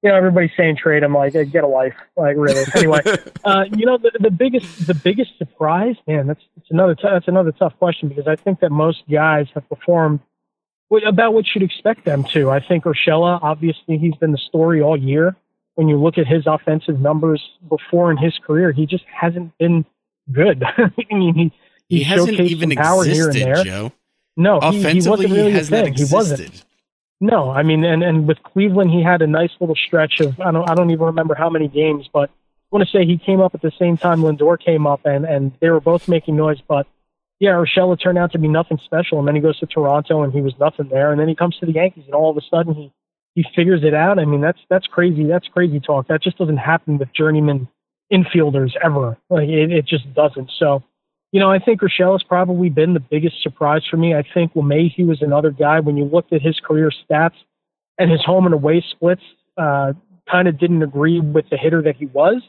you 0.05 0.11
know, 0.11 0.17
everybody's 0.17 0.51
saying 0.55 0.77
trade 0.77 1.01
him. 1.01 1.15
Like, 1.15 1.33
hey, 1.33 1.45
get 1.45 1.63
a 1.63 1.67
life. 1.67 1.95
Like, 2.15 2.35
really. 2.37 2.63
Anyway, 2.75 3.01
uh, 3.43 3.65
you 3.75 3.87
know, 3.87 3.97
the, 3.97 4.11
the 4.19 4.29
biggest 4.29 4.85
the 4.85 4.93
biggest 4.93 5.35
surprise, 5.39 5.95
man. 6.05 6.27
That's 6.27 6.41
that's 6.55 6.69
another 6.69 6.93
t- 6.93 7.07
that's 7.11 7.27
another 7.27 7.51
tough 7.51 7.73
question 7.79 8.09
because 8.09 8.27
I 8.27 8.35
think 8.35 8.59
that 8.59 8.71
most 8.71 9.01
guys 9.11 9.47
have 9.55 9.67
performed 9.67 10.19
about 11.07 11.33
what 11.33 11.45
you'd 11.55 11.63
expect 11.63 12.05
them 12.05 12.23
to. 12.25 12.51
I 12.51 12.59
think 12.59 12.83
Urshela, 12.83 13.39
obviously, 13.41 13.97
he's 13.97 14.13
been 14.17 14.31
the 14.31 14.37
story 14.37 14.79
all 14.79 14.95
year. 14.95 15.35
When 15.73 15.87
you 15.87 15.97
look 15.97 16.19
at 16.19 16.27
his 16.27 16.45
offensive 16.45 16.99
numbers 16.99 17.41
before 17.67 18.11
in 18.11 18.17
his 18.17 18.37
career, 18.45 18.71
he 18.71 18.85
just 18.85 19.05
hasn't 19.11 19.57
been 19.57 19.85
good. 20.31 20.63
I 20.77 20.91
mean, 21.11 21.33
he 21.33 21.51
He, 21.87 21.97
he 21.97 22.03
hasn't 22.03 22.39
even 22.39 22.69
some 22.69 22.77
power 22.77 23.03
here 23.03 23.29
and 23.29 23.35
existed, 23.35 23.55
there. 23.55 23.63
Joe. 23.63 23.91
No, 24.37 24.59
he, 24.59 24.71
he 24.71 24.79
Offensively, 24.81 25.09
wasn't 25.09 25.33
really 25.33 25.51
he 25.51 25.57
has 25.57 25.71
not 25.71 25.83
thing. 25.85 25.93
He 25.95 26.05
wasn't. 26.11 26.65
No, 27.25 27.49
I 27.49 27.63
mean, 27.63 27.83
and 27.83 28.03
and 28.03 28.27
with 28.27 28.43
Cleveland, 28.43 28.91
he 28.91 29.01
had 29.01 29.23
a 29.23 29.27
nice 29.27 29.49
little 29.59 29.75
stretch 29.75 30.19
of 30.19 30.39
I 30.39 30.51
don't 30.51 30.69
I 30.69 30.75
don't 30.75 30.91
even 30.91 31.05
remember 31.07 31.33
how 31.33 31.49
many 31.49 31.67
games, 31.67 32.07
but 32.13 32.29
I 32.29 32.69
want 32.69 32.87
to 32.87 32.91
say 32.91 33.03
he 33.03 33.17
came 33.17 33.41
up 33.41 33.55
at 33.55 33.63
the 33.63 33.71
same 33.79 33.97
time 33.97 34.21
Lindor 34.21 34.63
came 34.63 34.85
up, 34.85 35.01
and 35.05 35.25
and 35.25 35.51
they 35.59 35.71
were 35.71 35.81
both 35.81 36.07
making 36.07 36.35
noise. 36.35 36.59
But 36.67 36.85
yeah, 37.39 37.53
Urshela 37.53 37.99
turned 37.99 38.19
out 38.19 38.31
to 38.33 38.37
be 38.37 38.47
nothing 38.47 38.79
special, 38.85 39.17
and 39.17 39.27
then 39.27 39.33
he 39.33 39.41
goes 39.41 39.57
to 39.59 39.65
Toronto, 39.65 40.21
and 40.21 40.31
he 40.31 40.41
was 40.41 40.53
nothing 40.59 40.87
there, 40.89 41.11
and 41.11 41.19
then 41.19 41.27
he 41.27 41.33
comes 41.33 41.57
to 41.57 41.65
the 41.65 41.71
Yankees, 41.71 42.03
and 42.05 42.13
all 42.13 42.29
of 42.29 42.37
a 42.37 42.41
sudden 42.47 42.75
he 42.75 42.91
he 43.33 43.43
figures 43.55 43.83
it 43.83 43.95
out. 43.95 44.19
I 44.19 44.25
mean, 44.25 44.41
that's 44.41 44.59
that's 44.69 44.85
crazy. 44.85 45.23
That's 45.23 45.47
crazy 45.47 45.79
talk. 45.79 46.07
That 46.09 46.21
just 46.21 46.37
doesn't 46.37 46.57
happen 46.57 46.99
with 46.99 47.11
journeyman 47.11 47.67
infielders 48.13 48.73
ever. 48.83 49.17
Like 49.31 49.49
it, 49.49 49.71
it 49.71 49.87
just 49.87 50.13
doesn't. 50.13 50.51
So 50.59 50.83
you 51.35 51.41
know, 51.41 51.51
I 51.51 51.59
think 51.59 51.81
Urshela 51.81 52.13
has 52.13 52.23
probably 52.23 52.69
been 52.69 52.93
the 52.93 53.01
biggest 53.01 53.43
surprise 53.43 53.81
for 53.91 53.97
me. 53.97 54.15
I 54.15 54.23
think 54.33 54.53
LeMahieu 54.53 55.05
was 55.05 55.21
another 55.21 55.51
guy. 55.51 55.81
When 55.81 55.97
you 55.97 56.05
looked 56.05 56.31
at 56.31 56.41
his 56.41 56.61
career 56.65 56.89
stats 56.89 57.35
and 57.97 58.09
his 58.09 58.23
home 58.23 58.45
and 58.45 58.53
away 58.53 58.81
splits, 58.89 59.21
uh, 59.57 59.91
kind 60.31 60.47
of 60.47 60.57
didn't 60.57 60.81
agree 60.81 61.19
with 61.19 61.43
the 61.51 61.57
hitter 61.57 61.81
that 61.81 61.97
he 61.97 62.05
was, 62.05 62.41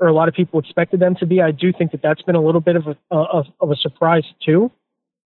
or 0.00 0.08
a 0.08 0.12
lot 0.12 0.28
of 0.28 0.34
people 0.34 0.60
expected 0.60 1.00
them 1.00 1.14
to 1.14 1.24
be. 1.24 1.40
I 1.40 1.50
do 1.50 1.72
think 1.72 1.92
that 1.92 2.02
that's 2.02 2.20
been 2.20 2.34
a 2.34 2.42
little 2.42 2.60
bit 2.60 2.76
of 2.76 2.86
a 2.88 2.96
of, 3.10 3.46
of 3.58 3.70
a 3.70 3.76
surprise 3.76 4.24
too. 4.44 4.70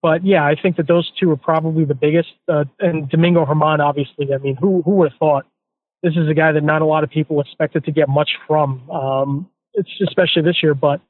But 0.02 0.24
yeah, 0.24 0.44
I 0.44 0.54
think 0.54 0.76
that 0.76 0.86
those 0.86 1.10
two 1.18 1.32
are 1.32 1.36
probably 1.36 1.84
the 1.84 1.96
biggest. 1.96 2.28
Uh, 2.46 2.62
and 2.78 3.08
Domingo 3.08 3.44
Germán, 3.44 3.80
obviously. 3.80 4.32
I 4.32 4.38
mean, 4.38 4.54
who 4.54 4.82
who 4.82 4.92
would 4.92 5.10
have 5.10 5.18
thought? 5.18 5.46
This 6.04 6.12
is 6.16 6.28
a 6.28 6.34
guy 6.34 6.52
that 6.52 6.62
not 6.62 6.80
a 6.80 6.86
lot 6.86 7.02
of 7.02 7.10
people 7.10 7.40
expected 7.40 7.86
to 7.86 7.90
get 7.90 8.08
much 8.08 8.30
from. 8.46 8.88
Um, 8.88 9.50
especially 10.06 10.42
this 10.42 10.62
year, 10.62 10.74
but 10.74 11.00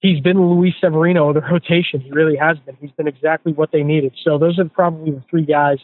he's 0.00 0.20
been 0.20 0.40
Luis 0.40 0.74
Severino 0.80 1.28
of 1.28 1.34
the 1.34 1.40
rotation. 1.52 2.00
He 2.00 2.10
really 2.10 2.36
has 2.36 2.58
been. 2.60 2.76
He's 2.80 2.90
been 2.92 3.08
exactly 3.08 3.52
what 3.52 3.72
they 3.72 3.82
needed. 3.82 4.14
So 4.24 4.38
those 4.38 4.58
are 4.58 4.64
probably 4.64 5.10
the 5.12 5.22
three 5.30 5.44
guys 5.44 5.78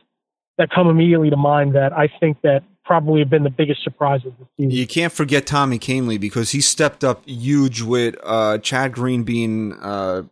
that 0.58 0.70
come 0.70 0.88
immediately 0.88 1.30
to 1.30 1.36
mind 1.36 1.74
that 1.74 1.92
I 1.92 2.08
think 2.20 2.40
that 2.42 2.62
probably 2.84 3.20
have 3.20 3.30
been 3.30 3.42
the 3.44 3.50
biggest 3.50 3.82
surprises 3.82 4.32
this 4.38 4.48
season. 4.58 4.70
You 4.70 4.86
can't 4.86 5.12
forget 5.12 5.46
Tommy 5.46 5.78
Kahnle 5.78 6.20
because 6.20 6.50
he 6.50 6.60
stepped 6.60 7.02
up 7.02 7.24
huge 7.26 7.80
with 7.82 8.14
uh, 8.22 8.58
Chad 8.58 8.92
Green 8.92 9.22
being 9.24 9.72
uh, 9.80 10.22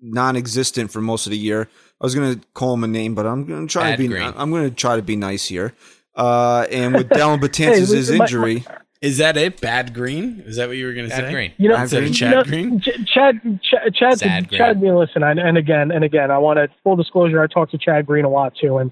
non-existent 0.00 0.90
for 0.90 1.00
most 1.00 1.26
of 1.26 1.30
the 1.30 1.38
year. 1.38 1.68
I 2.00 2.04
was 2.04 2.14
gonna 2.14 2.40
call 2.54 2.74
him 2.74 2.84
a 2.84 2.88
name, 2.88 3.14
but 3.14 3.26
I'm 3.26 3.44
gonna 3.46 3.66
try 3.66 3.90
Chad 3.90 3.96
to 3.98 4.02
be. 4.02 4.08
Green. 4.08 4.32
I'm 4.36 4.50
gonna 4.50 4.70
try 4.70 4.96
to 4.96 5.02
be 5.02 5.16
nice 5.16 5.46
here. 5.46 5.72
Uh, 6.14 6.66
and 6.70 6.94
with 6.94 7.08
Dellin 7.10 7.40
Betances' 7.40 7.90
Hey, 7.90 7.96
his 7.96 8.10
my- 8.10 8.24
injury, 8.24 8.64
Is 9.06 9.18
that 9.18 9.36
it? 9.36 9.60
Bad 9.60 9.94
Green? 9.94 10.42
Is 10.46 10.56
that 10.56 10.68
what 10.68 10.76
you 10.76 10.86
were 10.86 10.92
going 10.92 11.08
to 11.08 11.14
Bad 11.16 11.24
say? 11.26 11.32
green. 11.32 11.52
You 11.58 11.68
know, 11.68 11.76
Chad 11.76 11.90
Green? 11.90 12.12
Chad 12.12 12.30
you 12.30 12.36
know, 12.36 12.44
Green? 12.44 12.80
Ch- 12.80 13.06
Chad, 13.14 13.60
Chad, 13.62 13.94
Chad, 13.94 14.18
Sad 14.18 14.50
Chad, 14.50 14.80
Green. 14.80 14.94
listen, 14.96 15.22
and, 15.22 15.38
and 15.38 15.56
again, 15.56 15.90
and 15.90 16.02
again, 16.04 16.30
I 16.30 16.38
want 16.38 16.58
to 16.58 16.68
full 16.82 16.96
disclosure. 16.96 17.42
I 17.42 17.46
talked 17.46 17.72
to 17.72 17.78
Chad 17.78 18.06
Green 18.06 18.24
a 18.24 18.28
lot 18.28 18.54
too, 18.60 18.78
and 18.78 18.90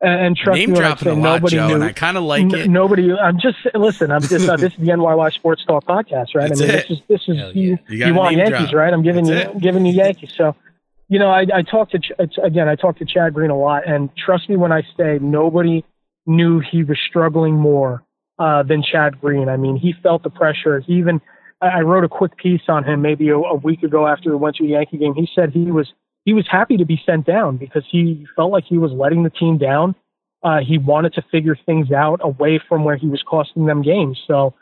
and, 0.00 0.20
and 0.26 0.36
trust 0.36 0.58
Name 0.58 0.70
me 0.70 0.74
when 0.76 0.84
I 0.84 0.88
dropping 0.88 1.04
say 1.04 1.10
a 1.10 1.14
lot, 1.14 1.22
nobody 1.42 1.56
Joe, 1.56 1.68
knew. 1.68 1.74
and 1.76 1.84
I 1.84 1.92
kind 1.92 2.16
of 2.16 2.24
like 2.24 2.42
n- 2.42 2.54
it. 2.54 2.68
Nobody. 2.68 3.12
I'm 3.12 3.38
just 3.40 3.58
listen. 3.74 4.10
I'm 4.10 4.22
just. 4.22 4.48
Uh, 4.48 4.56
this 4.56 4.72
is 4.72 4.78
the 4.78 4.86
NYY 4.92 5.32
Sports 5.32 5.64
Talk 5.64 5.84
podcast, 5.84 6.34
right? 6.34 6.48
That's 6.48 6.60
I 6.60 6.66
mean, 6.66 6.74
it. 6.74 6.88
this 6.88 6.90
is 6.90 7.02
this 7.08 7.20
is 7.28 7.36
Hell 7.38 7.52
you, 7.52 7.78
yeah. 7.88 8.06
You 8.06 8.06
you 8.06 8.14
want 8.14 8.36
Yankees, 8.36 8.70
drop. 8.70 8.74
right? 8.74 8.92
I'm 8.92 9.02
giving 9.02 9.24
That's 9.26 9.50
you 9.52 9.56
it. 9.56 9.62
giving 9.62 9.86
you 9.86 9.92
Yankees. 10.04 10.32
So, 10.36 10.54
you 11.08 11.18
know, 11.18 11.30
I, 11.30 11.46
I 11.54 11.62
talked 11.62 11.92
to 11.92 11.98
Ch- 11.98 12.12
again. 12.42 12.68
I 12.68 12.74
talked 12.76 12.98
to 12.98 13.04
Chad 13.04 13.34
Green 13.34 13.50
a 13.50 13.58
lot, 13.58 13.86
and 13.86 14.10
trust 14.16 14.48
me 14.48 14.56
when 14.56 14.72
I 14.72 14.82
say 14.96 15.18
nobody 15.20 15.84
knew 16.26 16.60
he 16.60 16.82
was 16.84 16.98
struggling 17.08 17.54
more 17.56 18.02
uh, 18.38 18.62
than 18.62 18.82
Chad 18.82 19.20
Green. 19.20 19.48
I 19.48 19.56
mean, 19.56 19.76
he 19.76 19.94
felt 20.02 20.22
the 20.22 20.30
pressure. 20.30 20.80
He 20.80 20.94
even 20.94 21.20
I 21.60 21.80
wrote 21.80 22.04
a 22.04 22.08
quick 22.08 22.36
piece 22.36 22.62
on 22.68 22.84
him 22.84 23.00
maybe 23.02 23.28
a, 23.28 23.36
a 23.36 23.54
week 23.54 23.82
ago 23.82 24.06
after 24.06 24.30
we 24.30 24.36
went 24.36 24.56
to 24.56 24.64
Yankee 24.64 24.98
game. 24.98 25.14
He 25.14 25.28
said 25.34 25.50
he 25.50 25.70
was 25.70 25.92
he 26.24 26.32
was 26.32 26.46
happy 26.50 26.76
to 26.76 26.84
be 26.84 27.00
sent 27.04 27.26
down 27.26 27.56
because 27.56 27.84
he 27.90 28.26
felt 28.34 28.50
like 28.50 28.64
he 28.64 28.78
was 28.78 28.92
letting 28.92 29.22
the 29.22 29.30
team 29.30 29.58
down. 29.58 29.94
Uh, 30.42 30.60
he 30.60 30.78
wanted 30.78 31.14
to 31.14 31.22
figure 31.30 31.56
things 31.66 31.90
out 31.90 32.20
away 32.22 32.60
from 32.68 32.84
where 32.84 32.96
he 32.96 33.06
was 33.06 33.22
costing 33.22 33.66
them 33.66 33.82
games. 33.82 34.22
So, 34.26 34.54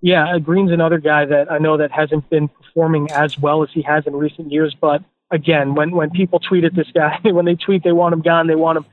yeah, 0.00 0.34
uh, 0.34 0.38
Green's 0.38 0.72
another 0.72 0.98
guy 0.98 1.26
that 1.26 1.50
I 1.50 1.58
know 1.58 1.76
that 1.76 1.92
hasn't 1.92 2.28
been 2.28 2.48
performing 2.48 3.10
as 3.12 3.38
well 3.38 3.62
as 3.62 3.68
he 3.72 3.82
has 3.82 4.04
in 4.06 4.16
recent 4.16 4.50
years. 4.50 4.76
But 4.80 5.02
again, 5.30 5.74
when 5.74 5.90
when 5.92 6.10
people 6.10 6.40
tweet 6.40 6.64
at 6.64 6.74
this 6.74 6.88
guy, 6.94 7.18
when 7.24 7.44
they 7.44 7.54
tweet 7.54 7.84
they 7.84 7.92
want 7.92 8.14
him 8.14 8.22
gone, 8.22 8.46
they 8.46 8.56
want 8.56 8.78
him. 8.78 8.86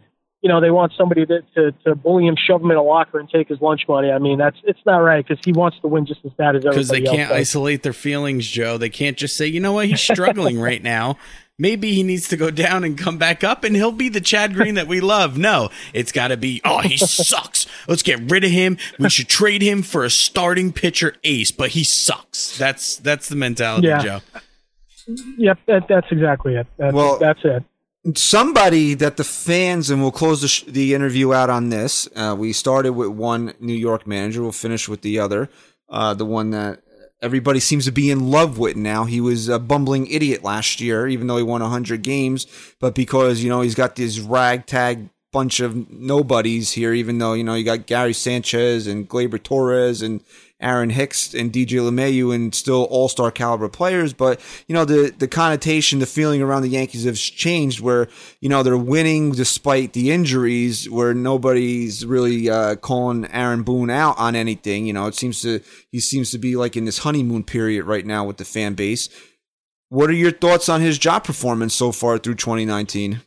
You 0.45 0.49
know, 0.49 0.61
they 0.61 0.69
want 0.69 0.93
somebody 0.95 1.25
to, 1.25 1.41
to, 1.55 1.71
to 1.85 1.95
bully 1.95 2.27
him, 2.27 2.35
shove 2.37 2.61
him 2.61 2.69
in 2.69 2.77
a 2.77 2.83
locker, 2.83 3.19
and 3.19 3.27
take 3.27 3.47
his 3.47 3.59
lunch 3.61 3.87
money. 3.87 4.11
I 4.11 4.19
mean, 4.19 4.37
that's 4.37 4.57
it's 4.63 4.79
not 4.85 4.97
right 4.97 5.25
because 5.27 5.43
he 5.43 5.51
wants 5.51 5.79
to 5.79 5.87
win 5.87 6.05
just 6.05 6.23
as 6.23 6.33
bad 6.33 6.55
as 6.55 6.63
everybody 6.67 6.75
because 6.75 6.89
they 6.89 7.01
can't 7.01 7.29
does. 7.29 7.39
isolate 7.39 7.81
their 7.81 7.93
feelings, 7.93 8.45
Joe. 8.45 8.77
They 8.77 8.91
can't 8.91 9.17
just 9.17 9.35
say, 9.37 9.47
you 9.47 9.59
know 9.59 9.73
what, 9.73 9.87
he's 9.87 10.01
struggling 10.01 10.59
right 10.61 10.83
now. 10.83 11.17
Maybe 11.57 11.93
he 11.95 12.03
needs 12.03 12.27
to 12.27 12.37
go 12.37 12.51
down 12.51 12.83
and 12.83 12.95
come 12.95 13.17
back 13.17 13.43
up, 13.43 13.63
and 13.63 13.75
he'll 13.75 13.91
be 13.91 14.07
the 14.07 14.21
Chad 14.21 14.53
Green 14.53 14.75
that 14.75 14.87
we 14.87 15.01
love. 15.01 15.35
No, 15.35 15.69
it's 15.95 16.11
got 16.11 16.27
to 16.27 16.37
be, 16.37 16.61
oh, 16.63 16.81
he 16.81 16.95
sucks. 16.95 17.65
Let's 17.87 18.03
get 18.03 18.29
rid 18.29 18.43
of 18.43 18.51
him. 18.51 18.77
We 18.99 19.09
should 19.09 19.27
trade 19.27 19.63
him 19.63 19.81
for 19.81 20.03
a 20.03 20.11
starting 20.11 20.73
pitcher 20.73 21.15
ace, 21.23 21.49
but 21.49 21.69
he 21.69 21.83
sucks. 21.83 22.55
That's 22.55 22.97
that's 22.97 23.29
the 23.29 23.35
mentality, 23.35 23.87
Yeah. 23.87 24.03
Joe. 24.03 24.19
Yep, 25.39 25.57
that, 25.65 25.87
that's 25.87 26.07
exactly 26.11 26.53
it. 26.55 26.67
That's, 26.77 26.93
Well- 26.93 27.17
that's 27.17 27.39
it. 27.43 27.63
Somebody 28.13 28.93
that 28.93 29.17
the 29.17 29.23
fans 29.23 29.89
and 29.89 29.99
we'll 29.99 30.11
close 30.11 30.41
the, 30.41 30.47
sh- 30.47 30.63
the 30.67 30.93
interview 30.93 31.33
out 31.33 31.49
on 31.49 31.69
this 31.69 32.07
uh, 32.15 32.35
we 32.37 32.53
started 32.53 32.91
with 32.91 33.09
one 33.09 33.55
new 33.59 33.73
york 33.73 34.05
manager. 34.05 34.43
We'll 34.43 34.51
finish 34.51 34.87
with 34.87 35.01
the 35.01 35.19
other 35.19 35.49
uh, 35.89 36.13
the 36.13 36.25
one 36.25 36.51
that 36.51 36.81
everybody 37.21 37.59
seems 37.59 37.85
to 37.85 37.91
be 37.91 38.11
in 38.11 38.29
love 38.29 38.59
with 38.59 38.75
now. 38.75 39.05
He 39.05 39.19
was 39.19 39.49
a 39.49 39.57
bumbling 39.57 40.05
idiot 40.05 40.43
last 40.43 40.79
year 40.79 41.07
even 41.07 41.25
though 41.25 41.37
he 41.37 41.43
won 41.43 41.61
100 41.61 42.03
games 42.03 42.45
but 42.79 42.93
because 42.93 43.41
you 43.41 43.49
know 43.49 43.61
he's 43.61 43.75
got 43.75 43.95
this 43.95 44.19
ragtag 44.19 45.09
bunch 45.31 45.59
of 45.59 45.91
nobodies 45.91 46.71
here 46.73 46.93
even 46.93 47.17
though 47.17 47.33
you 47.33 47.43
know 47.43 47.55
you 47.55 47.65
got 47.65 47.85
gary 47.85 48.13
sanchez 48.13 48.87
and 48.87 49.09
gleyber 49.09 49.41
torres 49.41 50.01
and 50.01 50.23
Aaron 50.61 50.89
Hicks 50.89 51.33
and 51.33 51.51
DJ 51.51 51.79
LeMahieu 51.79 52.33
and 52.33 52.55
still 52.55 52.83
all 52.85 53.09
star 53.09 53.29
caliber 53.29 53.67
players, 53.67 54.13
but 54.13 54.39
you 54.67 54.73
know 54.73 54.85
the 54.85 55.13
the 55.17 55.27
connotation, 55.27 55.99
the 55.99 56.05
feeling 56.05 56.41
around 56.41 56.61
the 56.61 56.69
Yankees 56.69 57.03
has 57.03 57.19
changed. 57.19 57.81
Where 57.81 58.07
you 58.39 58.47
know 58.47 58.63
they're 58.63 58.77
winning 58.77 59.31
despite 59.31 59.93
the 59.93 60.11
injuries, 60.11 60.89
where 60.89 61.13
nobody's 61.13 62.05
really 62.05 62.49
uh, 62.49 62.77
calling 62.77 63.25
Aaron 63.31 63.63
Boone 63.63 63.89
out 63.89 64.17
on 64.17 64.35
anything. 64.35 64.85
You 64.85 64.93
know, 64.93 65.07
it 65.07 65.15
seems 65.15 65.41
to 65.41 65.61
he 65.91 65.99
seems 65.99 66.31
to 66.31 66.37
be 66.37 66.55
like 66.55 66.77
in 66.77 66.85
this 66.85 66.99
honeymoon 66.99 67.43
period 67.43 67.83
right 67.83 68.05
now 68.05 68.23
with 68.23 68.37
the 68.37 68.45
fan 68.45 68.75
base. 68.75 69.09
What 69.89 70.09
are 70.09 70.13
your 70.13 70.31
thoughts 70.31 70.69
on 70.69 70.81
his 70.81 70.97
job 70.97 71.25
performance 71.25 71.73
so 71.73 71.91
far 71.91 72.17
through 72.17 72.35
2019? 72.35 73.21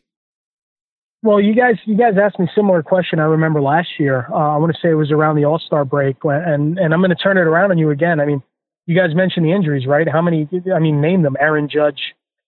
Well, 1.22 1.40
you 1.40 1.54
guys, 1.54 1.74
you 1.84 1.96
guys 1.96 2.14
asked 2.22 2.38
me 2.38 2.46
a 2.46 2.52
similar 2.54 2.82
question. 2.82 3.18
I 3.18 3.24
remember 3.24 3.60
last 3.60 3.88
year. 3.98 4.26
Uh, 4.30 4.54
I 4.54 4.56
want 4.56 4.72
to 4.72 4.78
say 4.80 4.90
it 4.90 4.94
was 4.94 5.10
around 5.10 5.36
the 5.36 5.44
All 5.44 5.58
Star 5.58 5.84
break, 5.84 6.16
and 6.24 6.78
and 6.78 6.94
I'm 6.94 7.00
going 7.00 7.10
to 7.10 7.16
turn 7.16 7.36
it 7.38 7.42
around 7.42 7.70
on 7.72 7.78
you 7.78 7.90
again. 7.90 8.20
I 8.20 8.24
mean, 8.24 8.42
you 8.86 8.96
guys 8.96 9.14
mentioned 9.16 9.44
the 9.44 9.52
injuries, 9.52 9.86
right? 9.86 10.08
How 10.08 10.22
many? 10.22 10.48
I 10.72 10.78
mean, 10.78 11.00
name 11.00 11.22
them. 11.22 11.36
Aaron 11.40 11.68
Judge, 11.68 12.00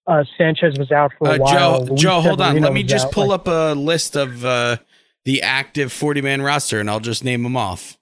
uh, 0.07 0.23
Sanchez 0.39 0.79
was 0.79 0.93
out 0.93 1.11
for 1.19 1.29
a 1.29 1.33
Uh, 1.35 1.39
while. 1.39 1.85
Joe, 1.87 1.95
Joe, 1.97 2.21
hold 2.21 2.41
on. 2.41 2.61
Let 2.61 2.73
me 2.73 2.85
just 2.85 3.07
out. 3.07 3.13
pull 3.13 3.29
Like, 3.29 3.41
up 3.41 3.49
a 3.49 3.75
list 3.75 4.17
of 4.17 4.45
uh, 4.45 4.77
the 5.25 5.43
active 5.43 5.93
40 5.93 6.23
man 6.23 6.41
roster, 6.41 6.79
and 6.79 6.89
I'll 6.89 7.01
just 7.01 7.25
name 7.25 7.43
them 7.43 7.57
off. 7.57 7.99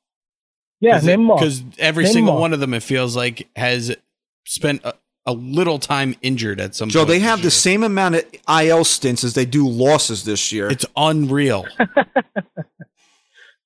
Yeah, 0.81 0.99
name 1.01 1.21
them 1.23 1.31
all. 1.31 1.39
Because 1.39 1.65
every 1.79 2.05
Name 2.05 2.13
single 2.13 2.39
one 2.39 2.53
of 2.53 2.61
them, 2.61 2.75
it 2.75 2.83
feels 2.83 3.17
like, 3.17 3.49
has 3.57 3.97
spent 4.45 4.85
a, 5.29 5.31
a 5.31 5.33
little 5.33 5.79
time 5.79 6.15
injured 6.23 6.61
at 6.61 6.75
some 6.75 6.89
Joe, 6.89 7.01
point 7.01 7.09
they 7.09 7.19
have 7.21 7.39
the 7.41 7.45
year. 7.45 7.51
same 7.51 7.83
amount 7.83 8.17
of 8.17 8.25
IL 8.49 8.85
stints 8.85 9.25
as 9.25 9.35
they 9.35 9.45
do 9.47 9.69
losses 9.69 10.25
this 10.25 10.53
year. 10.53 10.69
It's 10.69 10.87
unreal. 10.97 11.67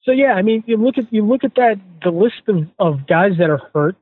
So 0.05 0.11
yeah, 0.11 0.33
I 0.33 0.43
mean, 0.43 0.65
you 0.67 0.77
look 0.77 0.99
at 0.99 1.13
you 1.13 1.25
look 1.25 1.45
at 1.45 1.55
that 1.55 1.77
the 2.03 2.11
list 2.11 2.43
of, 2.49 2.67
of 2.79 3.07
guys 3.07 3.33
that 3.39 3.51
are 3.51 3.61
hurt, 3.73 3.97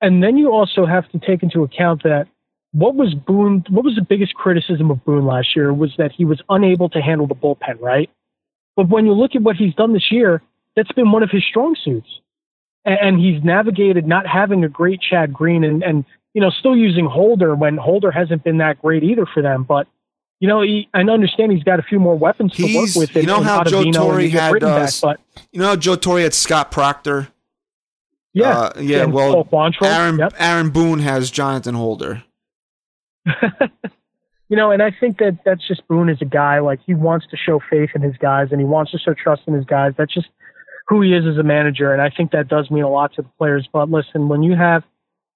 and 0.00 0.22
then 0.22 0.36
you 0.36 0.52
also 0.52 0.84
have 0.84 1.08
to 1.12 1.18
take 1.18 1.42
into 1.42 1.62
account 1.62 2.02
that 2.02 2.26
what 2.72 2.94
was 2.94 3.14
Boone? 3.14 3.64
What 3.70 3.84
was 3.84 3.94
the 3.94 4.02
biggest 4.02 4.34
criticism 4.34 4.90
of 4.90 5.02
Boone 5.04 5.24
last 5.24 5.56
year 5.56 5.72
was 5.72 5.94
that 5.96 6.12
he 6.12 6.24
was 6.26 6.42
unable 6.50 6.90
to 6.90 7.00
handle 7.00 7.26
the 7.26 7.34
bullpen, 7.34 7.80
right? 7.80 8.10
But 8.76 8.90
when 8.90 9.06
you 9.06 9.12
look 9.12 9.34
at 9.34 9.42
what 9.42 9.56
he's 9.56 9.74
done 9.74 9.94
this 9.94 10.12
year, 10.12 10.42
that's 10.76 10.92
been 10.92 11.10
one 11.10 11.22
of 11.22 11.30
his 11.30 11.44
strong 11.44 11.74
suits, 11.82 12.20
and, 12.84 12.98
and 13.00 13.18
he's 13.20 13.42
navigated 13.42 14.06
not 14.06 14.26
having 14.26 14.64
a 14.64 14.68
great 14.68 15.00
Chad 15.00 15.32
Green, 15.32 15.64
and 15.64 15.82
and 15.82 16.04
you 16.34 16.40
know 16.40 16.50
still 16.50 16.76
using 16.76 17.06
Holder 17.06 17.54
when 17.54 17.76
Holder 17.76 18.10
hasn't 18.10 18.44
been 18.44 18.58
that 18.58 18.80
great 18.80 19.02
either 19.04 19.26
for 19.26 19.42
them, 19.42 19.64
but. 19.64 19.86
You 20.40 20.46
know, 20.46 20.62
he, 20.62 20.88
I 20.94 21.00
understand 21.00 21.50
he's 21.50 21.64
got 21.64 21.80
a 21.80 21.82
few 21.82 21.98
more 21.98 22.16
weapons 22.16 22.52
to 22.52 22.62
work 22.62 22.90
with. 22.94 23.16
you 23.16 23.24
know 23.24 23.42
how 23.42 23.64
Joe 23.64 23.90
Torre 23.90 24.20
had, 24.20 24.62
uh, 24.62 24.84
back, 24.84 24.92
but 25.02 25.20
You 25.50 25.60
know, 25.60 25.74
Joe 25.74 25.96
Torre 25.96 26.20
had 26.20 26.32
Scott 26.32 26.70
Proctor. 26.70 27.26
Yeah, 28.34 28.56
Uh, 28.56 28.72
yeah. 28.78 29.04
well, 29.06 29.48
Aaron 29.82 30.16
yep. 30.18 30.34
Aaron 30.38 30.70
Boone 30.70 31.00
has 31.00 31.32
Jonathan 31.32 31.74
Holder. 31.74 32.22
you 34.48 34.56
know, 34.56 34.70
and 34.70 34.82
I 34.82 34.92
think 34.92 35.18
that 35.18 35.38
that's 35.44 35.66
just 35.66 35.86
Boone 35.88 36.08
is 36.08 36.18
a 36.20 36.24
guy 36.26 36.60
like 36.60 36.78
he 36.86 36.94
wants 36.94 37.26
to 37.30 37.36
show 37.36 37.60
faith 37.68 37.90
in 37.94 38.02
his 38.02 38.16
guys 38.16 38.48
and 38.52 38.60
he 38.60 38.64
wants 38.64 38.92
to 38.92 38.98
show 38.98 39.14
trust 39.14 39.42
in 39.46 39.54
his 39.54 39.64
guys. 39.64 39.92
That's 39.98 40.14
just 40.14 40.28
who 40.86 41.02
he 41.02 41.14
is 41.14 41.26
as 41.26 41.36
a 41.36 41.42
manager, 41.42 41.92
and 41.92 42.00
I 42.00 42.10
think 42.10 42.30
that 42.30 42.48
does 42.48 42.70
mean 42.70 42.84
a 42.84 42.88
lot 42.88 43.12
to 43.14 43.22
the 43.22 43.28
players. 43.38 43.68
But 43.72 43.90
listen, 43.90 44.28
when 44.28 44.42
you 44.42 44.54
have 44.54 44.84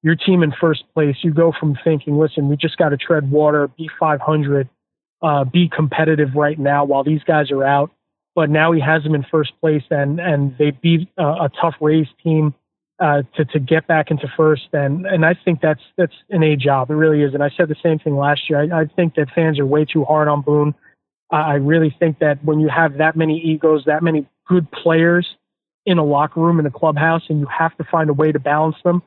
your 0.03 0.17
team 0.17 0.43
in 0.43 0.53
first 0.61 0.85
place, 0.95 1.17
you 1.23 1.33
go 1.33 1.53
from 1.59 1.79
thinking, 1.85 2.19
listen, 2.19 2.49
we 2.49 2.57
just 2.57 2.77
got 2.77 2.91
to 2.91 2.97
tread 2.97 3.31
water, 3.31 3.69
be 3.69 3.89
500, 3.99 4.69
uh, 5.23 5.45
be 5.45 5.69
competitive 5.69 6.35
right 6.35 6.59
now 6.59 6.85
while 6.85 7.05
these 7.05 7.23
guys 7.23 7.51
are 7.51 7.65
out. 7.65 7.93
But 8.35 8.51
now 8.51 8.73
he 8.73 8.81
has 8.81 9.03
them 9.03 9.15
in 9.15 9.25
first 9.31 9.53
place, 9.61 9.83
and 9.91 10.19
and 10.19 10.57
they 10.59 10.71
beat 10.71 11.09
uh, 11.19 11.37
a 11.43 11.51
tough 11.61 11.75
Rays 11.83 12.07
team 12.25 12.55
uh, 12.99 13.23
to 13.37 13.45
to 13.45 13.59
get 13.59 13.87
back 13.87 14.11
into 14.11 14.27
first, 14.37 14.69
and 14.73 15.05
and 15.07 15.27
I 15.27 15.35
think 15.45 15.61
that's 15.61 15.83
that's 15.99 16.15
an 16.31 16.43
A 16.43 16.57
job. 16.57 16.91
It 16.91 16.95
really 16.95 17.23
is. 17.23 17.35
And 17.35 17.43
I 17.43 17.51
said 17.55 17.69
the 17.69 17.77
same 17.83 17.99
thing 17.99 18.17
last 18.17 18.49
year. 18.49 18.61
I, 18.63 18.83
I 18.83 18.87
think 18.87 19.17
that 19.17 19.29
fans 19.35 19.59
are 19.59 19.67
way 19.67 19.85
too 19.85 20.05
hard 20.05 20.29
on 20.29 20.41
Boone. 20.41 20.75
I 21.31 21.55
really 21.55 21.95
think 21.99 22.19
that 22.19 22.43
when 22.45 22.61
you 22.61 22.69
have 22.69 22.99
that 22.99 23.17
many 23.17 23.39
egos, 23.39 23.85
that 23.87 24.03
many 24.03 24.27
good 24.47 24.71
players 24.71 25.27
in 25.87 25.99
a 25.99 26.05
locker 26.05 26.41
room 26.41 26.61
in 26.61 26.67
a 26.67 26.71
clubhouse, 26.71 27.23
and 27.29 27.41
you 27.41 27.47
have 27.47 27.77
to 27.79 27.85
find 27.85 28.09
a 28.09 28.13
way 28.13 28.33
to 28.33 28.39
balance 28.39 28.77
them. 28.85 29.03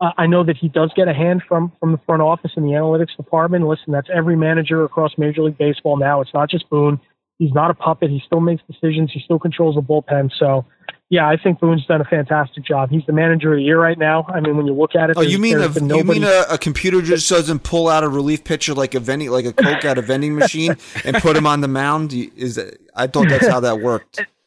Uh, 0.00 0.12
I 0.16 0.26
know 0.26 0.44
that 0.44 0.56
he 0.56 0.68
does 0.68 0.92
get 0.96 1.08
a 1.08 1.14
hand 1.14 1.42
from 1.46 1.72
from 1.78 1.92
the 1.92 1.98
front 2.06 2.22
office 2.22 2.52
and 2.56 2.64
the 2.64 2.72
analytics 2.72 3.16
department. 3.16 3.66
Listen, 3.66 3.92
that's 3.92 4.08
every 4.14 4.36
manager 4.36 4.84
across 4.84 5.12
Major 5.18 5.42
League 5.42 5.58
Baseball 5.58 5.96
now. 5.98 6.20
It's 6.20 6.32
not 6.32 6.48
just 6.48 6.68
Boone. 6.70 7.00
He's 7.38 7.52
not 7.52 7.70
a 7.70 7.74
puppet. 7.74 8.10
He 8.10 8.22
still 8.24 8.40
makes 8.40 8.62
decisions. 8.70 9.10
He 9.12 9.20
still 9.20 9.38
controls 9.38 9.74
the 9.74 9.80
bullpen. 9.80 10.30
So, 10.38 10.66
yeah, 11.08 11.26
I 11.26 11.38
think 11.42 11.58
Boone's 11.58 11.86
done 11.86 12.02
a 12.02 12.04
fantastic 12.04 12.66
job. 12.66 12.90
He's 12.90 13.04
the 13.06 13.14
manager 13.14 13.52
of 13.54 13.56
the 13.56 13.62
year 13.62 13.80
right 13.80 13.96
now. 13.96 14.26
I 14.28 14.40
mean, 14.40 14.58
when 14.58 14.66
you 14.66 14.74
look 14.74 14.94
at 14.94 15.08
it, 15.08 15.16
Oh, 15.16 15.22
you 15.22 15.38
mean 15.38 15.56
a 15.56 15.68
there's 15.68 15.76
you 15.76 16.04
mean 16.04 16.24
a, 16.24 16.44
a 16.50 16.58
computer 16.58 17.00
just 17.00 17.28
doesn't 17.30 17.62
pull 17.62 17.88
out 17.88 18.04
a 18.04 18.08
relief 18.08 18.44
pitcher 18.44 18.74
like 18.74 18.94
a 18.94 19.00
vending 19.00 19.30
like 19.30 19.46
a 19.46 19.54
coke 19.54 19.86
out 19.86 19.96
of 19.96 20.04
vending 20.06 20.34
machine 20.34 20.76
and 21.04 21.16
put 21.16 21.34
him 21.34 21.46
on 21.46 21.62
the 21.62 21.68
mound? 21.68 22.12
Is 22.12 22.56
that, 22.56 22.78
I 22.94 23.06
thought 23.06 23.28
that's 23.28 23.46
how 23.46 23.60
that 23.60 23.80
worked. 23.80 24.20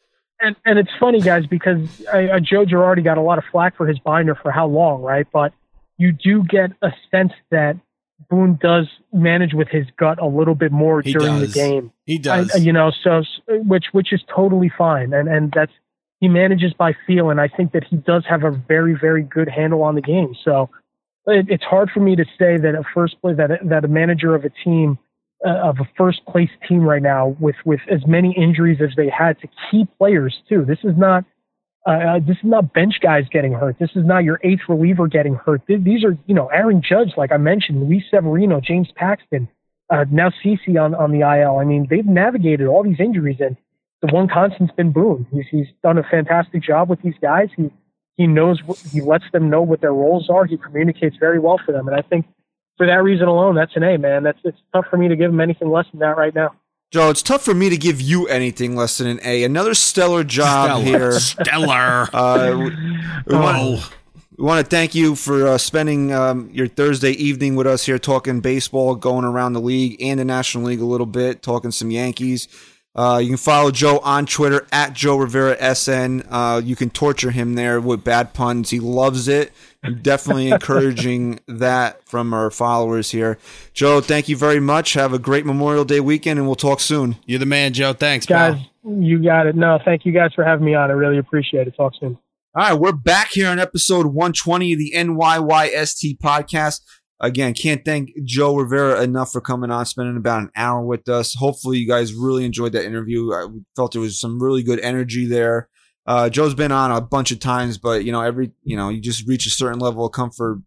and 0.44 0.56
and 0.64 0.78
it's 0.78 0.90
funny, 1.00 1.20
guys, 1.20 1.46
because 1.46 1.88
uh, 2.06 2.16
uh, 2.18 2.40
Joe 2.40 2.64
Girardi 2.64 3.02
got 3.02 3.18
a 3.18 3.22
lot 3.22 3.38
of 3.38 3.44
flack 3.50 3.76
for 3.76 3.86
his 3.86 3.98
binder 3.98 4.34
for 4.34 4.50
how 4.50 4.66
long, 4.66 5.02
right? 5.02 5.26
But 5.32 5.52
you 5.96 6.12
do 6.12 6.42
get 6.44 6.72
a 6.82 6.90
sense 7.10 7.32
that 7.50 7.76
Boone 8.30 8.58
does 8.60 8.86
manage 9.12 9.54
with 9.54 9.68
his 9.68 9.86
gut 9.98 10.20
a 10.20 10.26
little 10.26 10.54
bit 10.54 10.72
more 10.72 11.00
He 11.02 11.12
during 11.12 11.40
does. 11.40 11.52
the 11.52 11.58
game. 11.58 11.92
He 12.06 12.18
does. 12.18 12.54
I, 12.54 12.58
you 12.58 12.72
know, 12.72 12.92
so 13.02 13.22
which 13.48 13.86
which 13.92 14.12
is 14.12 14.22
totally 14.34 14.70
fine, 14.76 15.12
and 15.12 15.28
and 15.28 15.52
that's 15.54 15.72
he 16.20 16.28
manages 16.28 16.72
by 16.72 16.94
feel, 17.06 17.30
and 17.30 17.40
I 17.40 17.48
think 17.48 17.72
that 17.72 17.84
he 17.84 17.96
does 17.96 18.24
have 18.28 18.44
a 18.44 18.50
very 18.50 18.94
very 18.94 19.22
good 19.22 19.48
handle 19.48 19.82
on 19.82 19.94
the 19.94 20.00
game. 20.00 20.34
So 20.44 20.70
it, 21.26 21.46
it's 21.48 21.64
hard 21.64 21.90
for 21.90 22.00
me 22.00 22.16
to 22.16 22.24
say 22.38 22.56
that 22.56 22.74
a 22.74 22.82
first 22.94 23.20
play 23.20 23.34
that 23.34 23.50
that 23.64 23.84
a 23.84 23.88
manager 23.88 24.34
of 24.34 24.44
a 24.44 24.50
team 24.50 24.98
uh, 25.44 25.68
of 25.68 25.78
a 25.80 25.88
first 25.96 26.24
place 26.26 26.50
team 26.68 26.82
right 26.82 27.02
now 27.02 27.36
with 27.38 27.56
with 27.64 27.80
as 27.90 28.06
many 28.06 28.34
injuries 28.36 28.78
as 28.80 28.94
they 28.96 29.08
had 29.08 29.38
to 29.40 29.48
key 29.70 29.86
players 29.98 30.42
too. 30.48 30.64
This 30.64 30.78
is 30.84 30.96
not. 30.96 31.24
Uh, 31.86 32.18
this 32.26 32.38
is 32.38 32.44
not 32.44 32.72
bench 32.72 32.94
guys 33.02 33.24
getting 33.30 33.52
hurt. 33.52 33.76
This 33.78 33.90
is 33.94 34.06
not 34.06 34.24
your 34.24 34.40
eighth 34.42 34.62
reliever 34.70 35.06
getting 35.06 35.34
hurt. 35.34 35.60
These 35.68 36.02
are, 36.02 36.16
you 36.24 36.34
know, 36.34 36.46
Aaron 36.46 36.80
Judge, 36.80 37.12
like 37.18 37.30
I 37.30 37.36
mentioned, 37.36 37.82
Luis 37.82 38.04
Severino, 38.10 38.58
James 38.58 38.88
Paxton, 38.96 39.46
uh, 39.90 40.06
now 40.10 40.30
CC 40.42 40.80
on, 40.80 40.94
on 40.94 41.12
the 41.12 41.20
IL. 41.20 41.58
I 41.58 41.64
mean, 41.64 41.86
they've 41.90 42.06
navigated 42.06 42.66
all 42.66 42.82
these 42.82 43.00
injuries, 43.00 43.36
and 43.38 43.54
the 44.00 44.12
one 44.14 44.28
constant's 44.28 44.72
been 44.72 44.92
Boone. 44.92 45.26
He's, 45.30 45.44
he's 45.50 45.66
done 45.82 45.98
a 45.98 46.02
fantastic 46.02 46.62
job 46.62 46.88
with 46.88 47.02
these 47.02 47.16
guys. 47.20 47.50
He 47.54 47.70
he 48.16 48.28
knows 48.28 48.60
he 48.92 49.00
lets 49.00 49.24
them 49.32 49.50
know 49.50 49.60
what 49.60 49.80
their 49.80 49.92
roles 49.92 50.30
are. 50.30 50.46
He 50.46 50.56
communicates 50.56 51.16
very 51.16 51.38
well 51.38 51.60
for 51.64 51.72
them, 51.72 51.88
and 51.88 51.96
I 51.96 52.02
think 52.02 52.26
for 52.76 52.86
that 52.86 53.02
reason 53.02 53.28
alone, 53.28 53.54
that's 53.54 53.74
an 53.76 53.82
A, 53.82 53.96
man. 53.98 54.22
That's 54.22 54.38
it's 54.44 54.58
tough 54.72 54.86
for 54.90 54.96
me 54.96 55.08
to 55.08 55.16
give 55.16 55.30
him 55.30 55.40
anything 55.40 55.70
less 55.70 55.86
than 55.90 56.00
that 56.00 56.16
right 56.16 56.34
now. 56.34 56.54
Joe, 56.90 57.10
it's 57.10 57.22
tough 57.22 57.42
for 57.44 57.54
me 57.54 57.70
to 57.70 57.76
give 57.76 58.00
you 58.00 58.28
anything 58.28 58.76
less 58.76 58.98
than 58.98 59.08
an 59.08 59.20
A. 59.24 59.42
Another 59.44 59.74
stellar 59.74 60.22
job 60.22 60.82
Stellar. 60.82 60.84
here. 60.84 61.12
Stellar. 61.12 62.08
Uh, 62.14 62.54
we, 62.56 62.64
we 63.26 63.36
want, 63.36 63.56
Oh. 63.58 63.90
we 64.38 64.44
want 64.44 64.64
to 64.64 64.70
thank 64.70 64.94
you 64.94 65.16
for 65.16 65.46
uh, 65.48 65.58
spending 65.58 66.12
um, 66.12 66.50
your 66.52 66.68
Thursday 66.68 67.10
evening 67.12 67.56
with 67.56 67.66
us 67.66 67.84
here, 67.84 67.98
talking 67.98 68.40
baseball, 68.40 68.94
going 68.94 69.24
around 69.24 69.54
the 69.54 69.60
league 69.60 70.00
and 70.00 70.20
the 70.20 70.24
National 70.24 70.64
League 70.64 70.80
a 70.80 70.84
little 70.84 71.06
bit, 71.06 71.42
talking 71.42 71.72
some 71.72 71.90
Yankees. 71.90 72.46
Uh, 72.96 73.18
you 73.20 73.26
can 73.30 73.36
follow 73.38 73.72
Joe 73.72 73.98
on 74.04 74.24
Twitter 74.24 74.64
at 74.70 74.92
Joe 74.92 75.16
Rivera 75.16 75.56
SN. 75.74 76.22
Uh, 76.30 76.60
you 76.64 76.76
can 76.76 76.90
torture 76.90 77.32
him 77.32 77.54
there 77.56 77.80
with 77.80 78.04
bad 78.04 78.34
puns. 78.34 78.70
He 78.70 78.78
loves 78.78 79.26
it. 79.26 79.50
I'm 79.84 80.00
definitely 80.00 80.50
encouraging 80.50 81.40
that 81.46 82.08
from 82.08 82.32
our 82.32 82.50
followers 82.50 83.10
here. 83.10 83.38
Joe, 83.74 84.00
thank 84.00 84.28
you 84.28 84.36
very 84.36 84.60
much. 84.60 84.94
Have 84.94 85.12
a 85.12 85.18
great 85.18 85.44
Memorial 85.44 85.84
Day 85.84 86.00
weekend, 86.00 86.38
and 86.38 86.48
we'll 86.48 86.56
talk 86.56 86.80
soon. 86.80 87.16
You're 87.26 87.38
the 87.38 87.46
man, 87.46 87.74
Joe. 87.74 87.92
Thanks, 87.92 88.24
Guys, 88.24 88.54
pal. 88.54 88.92
You 89.02 89.22
got 89.22 89.46
it. 89.46 89.56
No, 89.56 89.78
thank 89.84 90.06
you 90.06 90.12
guys 90.12 90.30
for 90.34 90.42
having 90.42 90.64
me 90.64 90.74
on. 90.74 90.90
I 90.90 90.94
really 90.94 91.18
appreciate 91.18 91.68
it. 91.68 91.76
Talk 91.76 91.92
soon. 92.00 92.18
All 92.56 92.70
right, 92.70 92.80
we're 92.80 92.92
back 92.92 93.30
here 93.32 93.48
on 93.48 93.58
episode 93.58 94.06
120 94.06 94.72
of 94.72 94.78
the 94.78 94.92
NYYST 94.94 96.18
podcast. 96.18 96.80
Again, 97.20 97.52
can't 97.52 97.84
thank 97.84 98.10
Joe 98.24 98.56
Rivera 98.56 99.02
enough 99.02 99.32
for 99.32 99.40
coming 99.40 99.70
on, 99.70 99.86
spending 99.86 100.16
about 100.16 100.42
an 100.42 100.50
hour 100.56 100.84
with 100.84 101.08
us. 101.08 101.34
Hopefully, 101.34 101.78
you 101.78 101.88
guys 101.88 102.14
really 102.14 102.44
enjoyed 102.44 102.72
that 102.72 102.84
interview. 102.84 103.32
I 103.32 103.48
felt 103.76 103.92
there 103.92 104.00
was 104.00 104.18
some 104.18 104.42
really 104.42 104.62
good 104.62 104.80
energy 104.80 105.26
there. 105.26 105.68
Uh, 106.06 106.28
Joe's 106.28 106.54
been 106.54 106.72
on 106.72 106.90
a 106.90 107.00
bunch 107.00 107.30
of 107.32 107.40
times, 107.40 107.78
but 107.78 108.04
you 108.04 108.12
know, 108.12 108.20
every 108.20 108.52
you 108.62 108.76
know, 108.76 108.88
you 108.90 109.00
just 109.00 109.26
reach 109.26 109.46
a 109.46 109.50
certain 109.50 109.78
level 109.78 110.04
of 110.06 110.12
comfort 110.12 110.60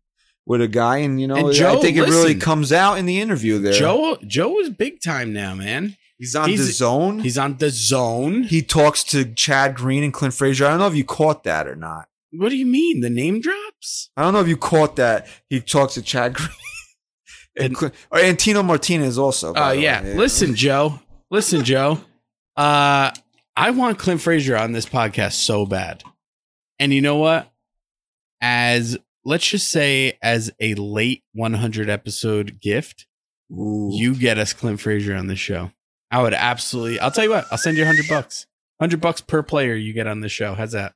with 0.45 0.61
a 0.61 0.68
guy, 0.68 0.97
and 0.97 1.19
you 1.22 1.27
know, 1.27 1.35
And 1.35 1.47
I 1.49 1.51
Joe, 1.51 1.81
think 1.81 1.97
it 1.97 2.03
really 2.03 2.35
comes 2.35 2.72
out 2.72 2.97
in 2.97 3.05
the 3.05 3.19
interview 3.19 3.59
there. 3.59 3.73
Joe 3.73 4.18
Joe 4.26 4.59
is 4.59 4.69
big 4.69 5.01
time 5.01 5.34
now, 5.34 5.53
man. 5.53 5.95
he's 6.18 6.35
on 6.35 6.49
he's- 6.49 6.65
the 6.65 6.72
zone. 6.72 7.19
He's 7.19 7.38
on 7.38 7.57
the 7.57 7.69
zone. 7.69 8.43
he 8.43 8.61
talks 8.64 9.03
to 9.05 9.26
Chad 9.26 9.76
Green 9.76 10.03
and 10.03 10.14
Clint 10.14 10.34
Frazier. 10.34 10.65
I 10.65 10.69
don't 10.72 10.80
know 10.80 10.88
if 10.88 10.95
you 10.95 11.05
caught 11.05 11.43
that 11.43 11.68
or 11.68 11.76
not. 11.76 12.07
What 12.31 12.49
do 12.49 12.57
you 12.57 12.65
mean? 12.65 13.01
The 13.01 13.09
name 13.09 13.39
drops? 13.39 14.09
I 14.18 14.22
don't 14.23 14.34
know 14.34 14.39
if 14.41 14.47
you 14.47 14.57
caught 14.57 14.95
that. 14.97 15.27
He 15.49 15.59
talks 15.61 15.93
to 15.95 16.01
Chad 16.01 16.34
Green. 16.34 16.49
and, 17.57 17.65
And- 17.68 17.76
Clint, 17.76 17.93
or 18.11 18.19
Antino 18.19 18.64
Martinez 18.64 19.18
also. 19.18 19.53
Oh 19.55 19.69
the 19.76 19.81
yeah. 19.81 20.01
way. 20.03 20.15
Listen, 20.15 20.55
Joe. 20.55 20.99
Listen, 21.30 21.64
Joe. 21.64 21.99
Uh 22.55 23.11
I 23.57 23.71
want 23.71 23.97
Clint 23.97 24.21
Frazier 24.21 24.55
on 24.55 24.71
this 24.71 24.85
podcast 24.85 25.34
so 25.34 25.65
bad. 25.65 26.03
And 26.79 26.93
you 26.93 27.01
know 27.01 27.15
what? 27.15 27.51
As 28.39 28.97
let's 29.25 29.47
just 29.47 29.69
say 29.69 30.17
as 30.21 30.51
a 30.59 30.75
late 30.75 31.23
100 31.34 31.89
episode 31.89 32.59
gift, 32.61 33.07
Ooh. 33.51 33.89
you 33.91 34.13
get 34.13 34.38
us 34.38 34.53
Clint 34.53 34.79
Frazier 34.79 35.15
on 35.15 35.25
this 35.25 35.39
show. 35.39 35.71
I 36.11 36.21
would 36.21 36.35
absolutely 36.35 36.99
I'll 36.99 37.09
tell 37.11 37.23
you 37.23 37.31
what, 37.31 37.45
I'll 37.51 37.57
send 37.57 37.77
you 37.77 37.84
100 37.84 38.07
bucks. 38.07 38.45
100 38.77 39.01
bucks 39.01 39.21
per 39.21 39.41
player 39.41 39.73
you 39.73 39.91
get 39.91 40.05
on 40.05 40.21
the 40.21 40.29
show. 40.29 40.53
How's 40.53 40.73
that? 40.73 40.93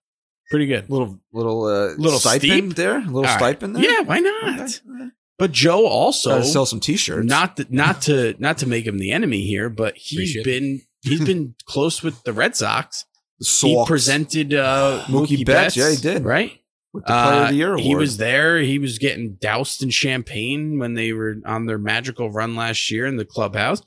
Pretty 0.51 0.67
good. 0.67 0.87
little 0.89 1.19
little 1.33 1.65
uh, 1.65 1.95
Little 1.95 2.19
stipend 2.19 2.73
steep? 2.73 2.75
there, 2.75 2.97
a 2.97 3.01
little 3.01 3.17
All 3.19 3.23
right. 3.23 3.37
stipend 3.39 3.75
there. 3.75 3.83
Yeah, 3.83 4.01
why 4.01 4.19
not? 4.19 4.59
Okay. 4.59 5.09
But 5.39 5.51
Joe 5.51 5.87
also 5.87 6.43
sell 6.43 6.67
some 6.67 6.79
T-shirts. 6.79 7.25
not 7.27 7.57
th- 7.57 7.71
not 7.71 8.03
to 8.03 8.35
not 8.37 8.59
to 8.59 8.67
make 8.67 8.85
him 8.85 8.99
the 8.99 9.11
enemy 9.11 9.41
here, 9.47 9.69
but 9.69 9.97
he's 9.97 10.35
Appreciate 10.35 10.45
been 10.45 10.81
he's 11.01 11.21
been 11.23 11.55
close 11.65 12.01
with 12.03 12.23
the 12.23 12.33
Red 12.33 12.55
Sox. 12.55 13.05
The 13.39 13.67
He 13.67 13.83
presented 13.87 14.53
uh, 14.53 15.03
Mookie 15.07 15.39
Mookie, 15.39 15.45
Betts. 15.45 15.75
Betts, 15.75 15.77
Yeah, 15.77 15.89
he 15.91 15.95
did. 15.97 16.23
right. 16.25 16.59
with 16.93 17.05
the 17.05 17.13
Player 17.13 17.41
of 17.43 17.49
the 17.49 17.55
Year 17.55 17.67
Uh, 17.69 17.71
award. 17.73 17.85
He 17.85 17.95
was 17.95 18.17
there. 18.17 18.59
He 18.59 18.77
was 18.79 18.97
getting 18.99 19.35
doused 19.41 19.81
in 19.81 19.89
champagne 19.89 20.77
when 20.77 20.93
they 20.93 21.11
were 21.13 21.37
on 21.45 21.65
their 21.65 21.77
magical 21.79 22.29
run 22.31 22.55
last 22.55 22.91
year 22.91 23.05
in 23.05 23.15
the 23.17 23.25
clubhouse. 23.25 23.81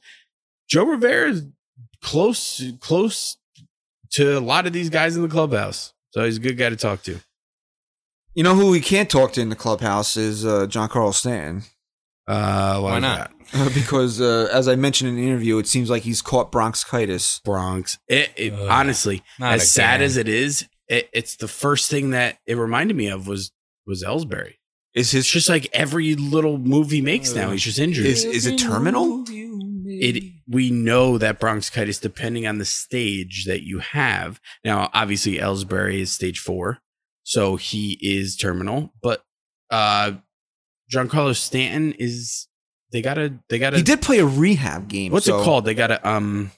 Joe 0.69 0.85
Rivera 0.85 1.31
is 1.31 1.47
close 2.03 2.63
close 2.81 3.37
to 4.13 4.37
a 4.37 4.41
lot 4.41 4.67
of 4.67 4.73
these 4.73 4.91
guys 4.91 5.15
in 5.17 5.23
the 5.23 5.29
clubhouse, 5.29 5.93
so 6.11 6.25
he's 6.25 6.37
a 6.39 6.41
good 6.41 6.57
guy 6.57 6.71
to 6.71 6.77
talk 6.77 7.03
to. 7.05 7.21
You 8.35 8.43
know 8.43 8.55
who 8.57 8.71
we 8.71 8.81
can't 8.81 9.09
talk 9.11 9.33
to 9.35 9.41
in 9.41 9.51
the 9.51 9.57
clubhouse 9.57 10.17
is 10.17 10.45
uh, 10.45 10.67
Giancarlo 10.67 11.13
Stanton. 11.15 11.63
Uh, 12.27 12.81
Why 12.81 12.97
is 12.97 13.03
not? 13.03 13.31
That? 13.53 13.75
because 13.75 14.21
uh, 14.21 14.49
as 14.53 14.69
I 14.69 14.77
mentioned 14.77 15.11
in 15.11 15.17
the 15.17 15.27
interview, 15.27 15.59
it 15.59 15.67
seems 15.67 15.91
like 15.91 16.03
he's 16.03 16.23
caught 16.23 16.53
bronchitis. 16.53 17.41
Bronx. 17.45 17.99
It, 18.09 18.31
it 18.37 18.53
Ugh, 18.53 18.69
honestly, 18.69 19.23
not 19.39 19.55
as 19.55 19.71
sad 19.71 19.97
again. 19.97 20.03
as 20.03 20.17
it 20.17 20.29
is, 20.29 20.69
it, 20.89 21.09
it's 21.13 21.37
the 21.37 21.49
first 21.49 21.91
thing 21.91 22.11
that 22.11 22.39
it 22.47 22.57
reminded 22.57 22.97
me 22.97 23.09
of 23.09 23.27
was 23.27 23.53
was 23.87 24.03
Ellsbury. 24.03 24.55
Is 24.95 25.11
his 25.11 25.25
It's 25.25 25.31
just 25.31 25.49
like 25.49 25.69
every 25.73 26.15
little 26.15 26.57
move 26.59 26.91
he 26.91 27.01
makes 27.01 27.35
now, 27.35 27.51
he's 27.51 27.63
just 27.63 27.79
injured. 27.79 28.07
is 28.07 28.25
is 28.25 28.47
it 28.47 28.59
terminal? 28.59 29.25
it 29.87 30.33
we 30.49 30.71
know 30.71 31.19
that 31.19 31.41
bronchitis, 31.41 31.99
depending 31.99 32.47
on 32.47 32.59
the 32.59 32.65
stage 32.65 33.45
that 33.47 33.63
you 33.63 33.79
have. 33.79 34.41
Now, 34.65 34.91
obviously, 34.93 35.39
Ellsbury 35.39 36.01
is 36.01 36.13
stage 36.13 36.39
four, 36.39 36.79
so 37.23 37.57
he 37.57 37.99
is 38.01 38.37
terminal. 38.37 38.93
But 39.03 39.23
uh 39.71 40.13
Giancarlo 40.93 41.35
Stanton 41.35 41.93
is 41.99 42.47
they 42.95 43.03
gotta 43.03 43.35
they 43.51 43.59
gotta 43.59 43.77
He 43.77 43.83
did 43.83 44.01
play 44.01 44.21
a 44.21 44.25
rehab 44.27 44.89
game. 44.89 45.13
What's 45.13 45.27
so- 45.27 45.39
it 45.41 45.45
called? 45.45 45.67
They 45.67 45.75
gotta 45.75 45.99
um 46.09 46.51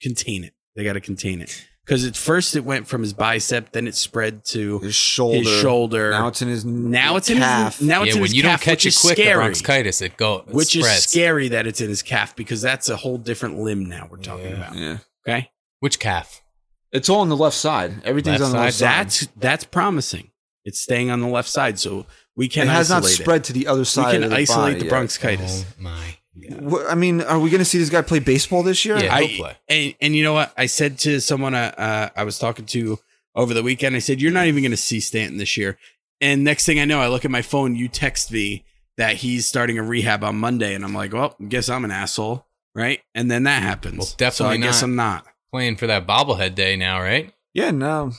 contain 0.00 0.44
it. 0.44 0.54
They 0.74 0.84
gotta 0.84 1.00
contain 1.00 1.40
it 1.42 1.66
because 1.84 2.04
at 2.06 2.16
first 2.16 2.56
it 2.56 2.64
went 2.64 2.86
from 2.86 3.02
his 3.02 3.12
bicep, 3.12 3.72
then 3.72 3.86
it 3.86 3.94
spread 3.94 4.44
to 4.46 4.78
His 4.78 4.94
shoulder. 4.94 5.38
his 5.38 5.60
shoulder. 5.60 6.10
Now 6.12 6.28
it's 6.28 6.40
in 6.40 6.48
his 6.48 6.64
now 6.64 7.16
it's 7.16 7.28
in 7.28 7.38
calf. 7.38 7.78
his 7.78 7.86
now 7.86 8.02
it's 8.02 8.08
yeah, 8.10 8.14
in 8.14 8.20
when 8.20 8.28
his 8.28 8.34
you 8.34 8.42
calf, 8.42 8.60
don't 8.60 8.64
catch 8.64 8.84
which 8.84 8.86
it 8.86 8.88
is 8.88 9.00
quick, 9.00 9.16
the 9.16 9.22
scary. 9.22 9.36
bronchitis 9.36 10.00
it 10.00 10.16
go 10.16 10.36
it 10.48 10.54
which 10.54 10.74
is 10.76 10.86
scary 11.02 11.48
that 11.48 11.66
it's 11.66 11.80
in 11.80 11.88
his 11.90 12.02
calf 12.02 12.34
because 12.36 12.62
that's 12.62 12.88
a 12.88 12.96
whole 12.96 13.18
different 13.18 13.58
limb 13.58 13.84
now 13.84 14.08
we're 14.10 14.16
talking 14.18 14.46
Yeah. 14.46 14.52
about. 14.56 14.76
yeah. 14.76 14.98
Okay, 15.28 15.50
Which 15.80 15.98
calf? 15.98 16.42
It's 16.90 17.08
all 17.08 17.20
on 17.20 17.28
the 17.28 17.36
left 17.36 17.56
side. 17.56 18.02
Everything's 18.04 18.40
Left 18.40 18.52
on 18.52 18.56
the 18.58 18.64
left 18.64 18.76
side. 18.76 18.86
that's 19.06 19.26
that's 19.36 19.64
promising. 19.64 20.30
It's 20.64 20.78
staying 20.80 21.10
on 21.10 21.20
the 21.20 21.26
left 21.28 21.48
side, 21.48 21.78
so 21.78 22.06
we 22.36 22.48
can 22.48 22.68
it 22.68 22.70
has 22.70 22.90
not 22.90 22.98
isolate 23.04 23.14
spread 23.20 23.44
to 23.44 23.52
the 23.52 23.66
other 23.66 23.84
side. 23.84 24.06
We 24.06 24.12
can 24.12 24.22
of 24.24 24.30
the 24.30 24.36
isolate 24.36 24.64
body 24.64 24.78
the 24.78 24.84
yet. 24.86 24.90
bronchitis. 24.90 25.64
Oh 25.64 25.82
my 25.82 26.16
god. 26.48 26.60
What- 26.62 26.90
I 26.90 26.94
mean, 26.94 27.20
are 27.20 27.38
we 27.38 27.50
going 27.50 27.60
to 27.60 27.64
see 27.64 27.78
this 27.78 27.90
guy 27.90 28.02
play 28.02 28.18
baseball 28.18 28.62
this 28.62 28.84
year? 28.84 28.98
Yeah. 28.98 29.14
I, 29.14 29.22
he'll 29.24 29.44
play. 29.44 29.56
And, 29.68 29.94
and 30.00 30.16
you 30.16 30.24
know 30.24 30.32
what? 30.32 30.52
I 30.56 30.66
said 30.66 30.98
to 31.00 31.20
someone 31.20 31.54
uh, 31.54 31.74
uh, 31.76 32.08
I 32.16 32.24
was 32.24 32.38
talking 32.38 32.66
to 32.66 32.98
over 33.34 33.54
the 33.54 33.62
weekend, 33.62 33.96
I 33.96 34.00
said, 34.00 34.20
You're 34.20 34.32
not 34.32 34.46
even 34.46 34.62
going 34.62 34.70
to 34.72 34.76
see 34.76 35.00
Stanton 35.00 35.38
this 35.38 35.56
year. 35.56 35.78
And 36.20 36.44
next 36.44 36.66
thing 36.66 36.78
I 36.78 36.84
know, 36.84 37.00
I 37.00 37.08
look 37.08 37.24
at 37.24 37.30
my 37.30 37.42
phone, 37.42 37.74
you 37.74 37.88
text 37.88 38.30
me 38.30 38.64
that 38.96 39.16
he's 39.16 39.46
starting 39.46 39.78
a 39.78 39.82
rehab 39.82 40.22
on 40.22 40.36
Monday. 40.36 40.74
And 40.74 40.84
I'm 40.84 40.94
like, 40.94 41.12
Well, 41.12 41.36
guess 41.48 41.68
I'm 41.68 41.84
an 41.84 41.90
asshole. 41.90 42.46
Right. 42.74 43.00
And 43.14 43.30
then 43.30 43.42
that 43.44 43.62
happens. 43.62 43.98
Well, 43.98 44.08
definitely 44.16 44.56
so 44.56 44.62
I 44.62 44.66
guess. 44.66 44.82
I'm 44.82 44.96
not. 44.96 45.26
Playing 45.52 45.76
for 45.76 45.86
that 45.86 46.06
bobblehead 46.06 46.54
day 46.54 46.76
now, 46.76 47.00
right? 47.00 47.32
Yeah, 47.52 47.70
no, 47.70 48.12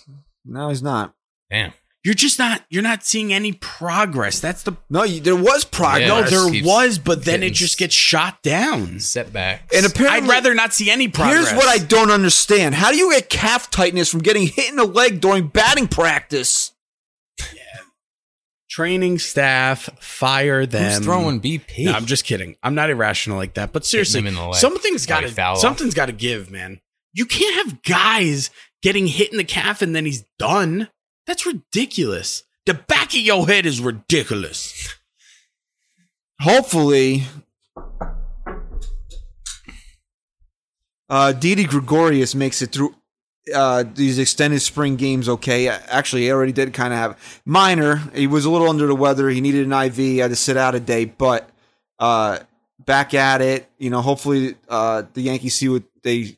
no, 0.45 0.69
he's 0.69 0.83
not. 0.83 1.15
Damn. 1.49 1.73
You're 2.03 2.15
just 2.15 2.37
not, 2.37 2.63
you're 2.69 2.83
not 2.83 3.05
seeing 3.05 3.31
any 3.31 3.53
progress. 3.53 4.41
That's 4.41 4.63
the, 4.63 4.73
No, 4.89 5.03
you, 5.03 5.21
there 5.21 5.37
was 5.37 5.63
progress. 5.63 6.07
no, 6.09 6.23
there 6.23 6.63
was, 6.63 6.99
but 6.99 7.23
then 7.23 7.43
it 7.43 7.53
just 7.53 7.77
gets 7.77 7.95
shot 7.95 8.41
down. 8.43 8.99
Setbacks. 8.99 9.73
And 9.73 9.85
apparently, 9.85 10.23
I'd 10.23 10.27
rather 10.29 10.53
not 10.53 10.73
see 10.73 10.91
any 10.91 11.07
progress. 11.07 11.49
Here's 11.49 11.57
what 11.57 11.67
I 11.67 11.77
don't 11.83 12.11
understand: 12.11 12.75
How 12.75 12.91
do 12.91 12.97
you 12.97 13.11
get 13.13 13.29
calf 13.29 13.71
tightness 13.71 14.09
from 14.09 14.19
getting 14.21 14.47
hit 14.47 14.69
in 14.69 14.75
the 14.75 14.85
leg 14.85 15.21
during 15.21 15.47
batting 15.47 15.87
practice? 15.87 16.73
training 18.73 19.19
staff 19.19 19.87
fire 19.99 20.65
them. 20.65 20.93
Who's 20.93 21.05
throwing 21.05 21.39
BP? 21.39 21.85
No, 21.85 21.91
I'm 21.91 22.07
just 22.07 22.25
kidding. 22.25 22.55
I'm 22.63 22.73
not 22.73 22.89
irrational 22.89 23.37
like 23.37 23.53
that. 23.53 23.71
But 23.71 23.85
seriously, 23.85 24.25
in 24.25 24.33
the 24.33 24.43
leg. 24.43 24.55
something's 24.55 25.05
got 25.05 25.21
to 25.21 25.55
something's 25.57 25.93
got 25.93 26.07
to 26.07 26.11
give, 26.11 26.49
man. 26.49 26.81
You 27.13 27.27
can't 27.27 27.67
have 27.67 27.83
guys 27.83 28.49
getting 28.81 29.05
hit 29.05 29.31
in 29.31 29.37
the 29.37 29.43
calf 29.43 29.83
and 29.83 29.95
then 29.95 30.05
he's 30.05 30.25
done. 30.39 30.89
That's 31.25 31.45
ridiculous. 31.45 32.43
The 32.65 32.73
back 32.73 33.09
of 33.09 33.19
your 33.19 33.47
head 33.47 33.65
is 33.65 33.81
ridiculous. 33.81 34.95
Hopefully, 36.39 37.23
uh, 41.09 41.31
Didi 41.33 41.65
Gregorius 41.65 42.35
makes 42.35 42.61
it 42.61 42.71
through 42.71 42.95
uh, 43.53 43.83
these 43.93 44.19
extended 44.19 44.61
spring 44.61 44.95
games. 44.95 45.27
Okay, 45.27 45.67
actually, 45.67 46.23
he 46.23 46.31
already 46.31 46.51
did 46.51 46.73
kind 46.73 46.93
of 46.93 46.99
have 46.99 47.41
minor. 47.45 47.97
He 48.13 48.27
was 48.27 48.45
a 48.45 48.49
little 48.49 48.69
under 48.69 48.87
the 48.87 48.95
weather. 48.95 49.29
He 49.29 49.41
needed 49.41 49.65
an 49.65 49.73
IV. 49.73 49.95
He 49.95 50.17
had 50.17 50.31
to 50.31 50.35
sit 50.35 50.57
out 50.57 50.75
a 50.75 50.79
day, 50.79 51.05
but 51.05 51.49
uh, 51.99 52.39
back 52.79 53.13
at 53.13 53.41
it. 53.41 53.69
You 53.77 53.89
know, 53.89 54.01
hopefully, 54.01 54.55
uh, 54.69 55.03
the 55.13 55.21
Yankees 55.21 55.55
see 55.55 55.69
what 55.69 55.83
they 56.03 56.37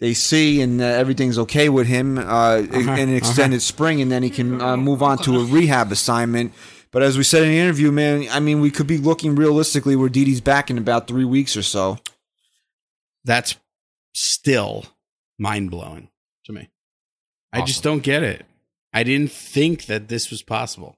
they 0.00 0.14
see 0.14 0.60
and 0.60 0.80
uh, 0.80 0.84
everything's 0.84 1.38
okay 1.38 1.68
with 1.68 1.86
him 1.86 2.18
uh, 2.18 2.58
in 2.58 2.88
an 2.88 3.14
extended 3.14 3.62
spring, 3.62 4.00
and 4.00 4.10
then 4.10 4.22
he 4.22 4.30
can 4.30 4.60
uh, 4.60 4.76
move 4.76 5.02
on 5.02 5.18
to 5.18 5.40
a 5.40 5.44
rehab 5.44 5.90
assignment. 5.90 6.52
But 6.90 7.02
as 7.02 7.18
we 7.18 7.24
said 7.24 7.42
in 7.42 7.50
the 7.50 7.58
interview, 7.58 7.92
man, 7.92 8.26
I 8.30 8.40
mean, 8.40 8.60
we 8.60 8.70
could 8.70 8.86
be 8.86 8.98
looking 8.98 9.34
realistically 9.34 9.96
where 9.96 10.08
Didi's 10.08 10.40
back 10.40 10.70
in 10.70 10.78
about 10.78 11.06
three 11.06 11.24
weeks 11.24 11.56
or 11.56 11.62
so. 11.62 11.98
That's 13.24 13.56
still 14.14 14.86
mind 15.38 15.70
blowing 15.70 16.08
to 16.44 16.52
me. 16.52 16.70
I 17.52 17.62
just 17.62 17.82
don't 17.82 18.02
get 18.02 18.22
it. 18.22 18.46
I 18.92 19.02
didn't 19.02 19.32
think 19.32 19.86
that 19.86 20.08
this 20.08 20.30
was 20.30 20.42
possible. 20.42 20.96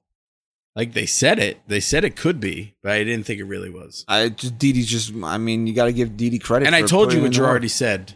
Like 0.75 0.93
they 0.93 1.05
said 1.05 1.39
it, 1.39 1.59
they 1.67 1.81
said 1.81 2.05
it 2.05 2.15
could 2.15 2.39
be, 2.39 2.75
but 2.81 2.93
I 2.93 3.03
didn't 3.03 3.25
think 3.25 3.41
it 3.41 3.45
really 3.45 3.69
was. 3.69 4.05
I 4.07 4.29
just 4.29 4.57
Didi's 4.57 4.87
just. 4.87 5.13
I 5.23 5.37
mean, 5.37 5.67
you 5.67 5.73
got 5.73 5.85
to 5.85 5.93
give 5.93 6.15
Didi 6.15 6.39
credit. 6.39 6.67
And 6.67 6.75
I 6.75 6.83
told 6.83 7.11
you 7.11 7.21
what 7.21 7.37
work. 7.37 7.61
Girardi 7.61 7.69
said. 7.69 8.13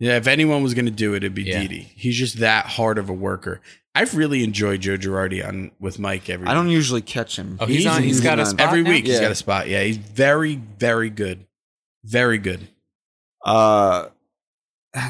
Yeah, 0.00 0.16
if 0.16 0.26
anyone 0.26 0.62
was 0.62 0.74
going 0.74 0.84
to 0.84 0.90
do 0.92 1.14
it, 1.14 1.18
it'd 1.18 1.34
be 1.34 1.42
Yeah. 1.44 1.60
Didi. 1.62 1.92
He's 1.96 2.16
just 2.16 2.38
that 2.38 2.66
hard 2.66 2.98
of 2.98 3.08
a 3.08 3.12
worker. 3.12 3.60
I've 3.94 4.14
really 4.16 4.44
enjoyed 4.44 4.80
Joe 4.82 4.96
Girardi 4.96 5.44
on 5.46 5.72
with 5.80 5.98
Mike 5.98 6.30
every. 6.30 6.46
I 6.46 6.54
don't 6.54 6.66
week. 6.68 6.74
usually 6.74 7.02
catch 7.02 7.36
him. 7.36 7.56
Oh, 7.60 7.66
he's 7.66 7.84
on- 7.84 8.02
he's 8.04 8.20
got 8.20 8.38
a 8.38 8.46
spot 8.46 8.60
every 8.68 8.82
now? 8.82 8.90
week. 8.90 9.06
He's 9.06 9.16
Yeah. 9.16 9.22
got 9.22 9.32
a 9.32 9.34
spot. 9.34 9.68
Yeah, 9.68 9.82
he's 9.82 9.96
very, 9.96 10.54
very 10.78 11.10
good. 11.10 11.46
Very 12.04 12.38
good. 12.38 12.68
Uh, 13.44 14.06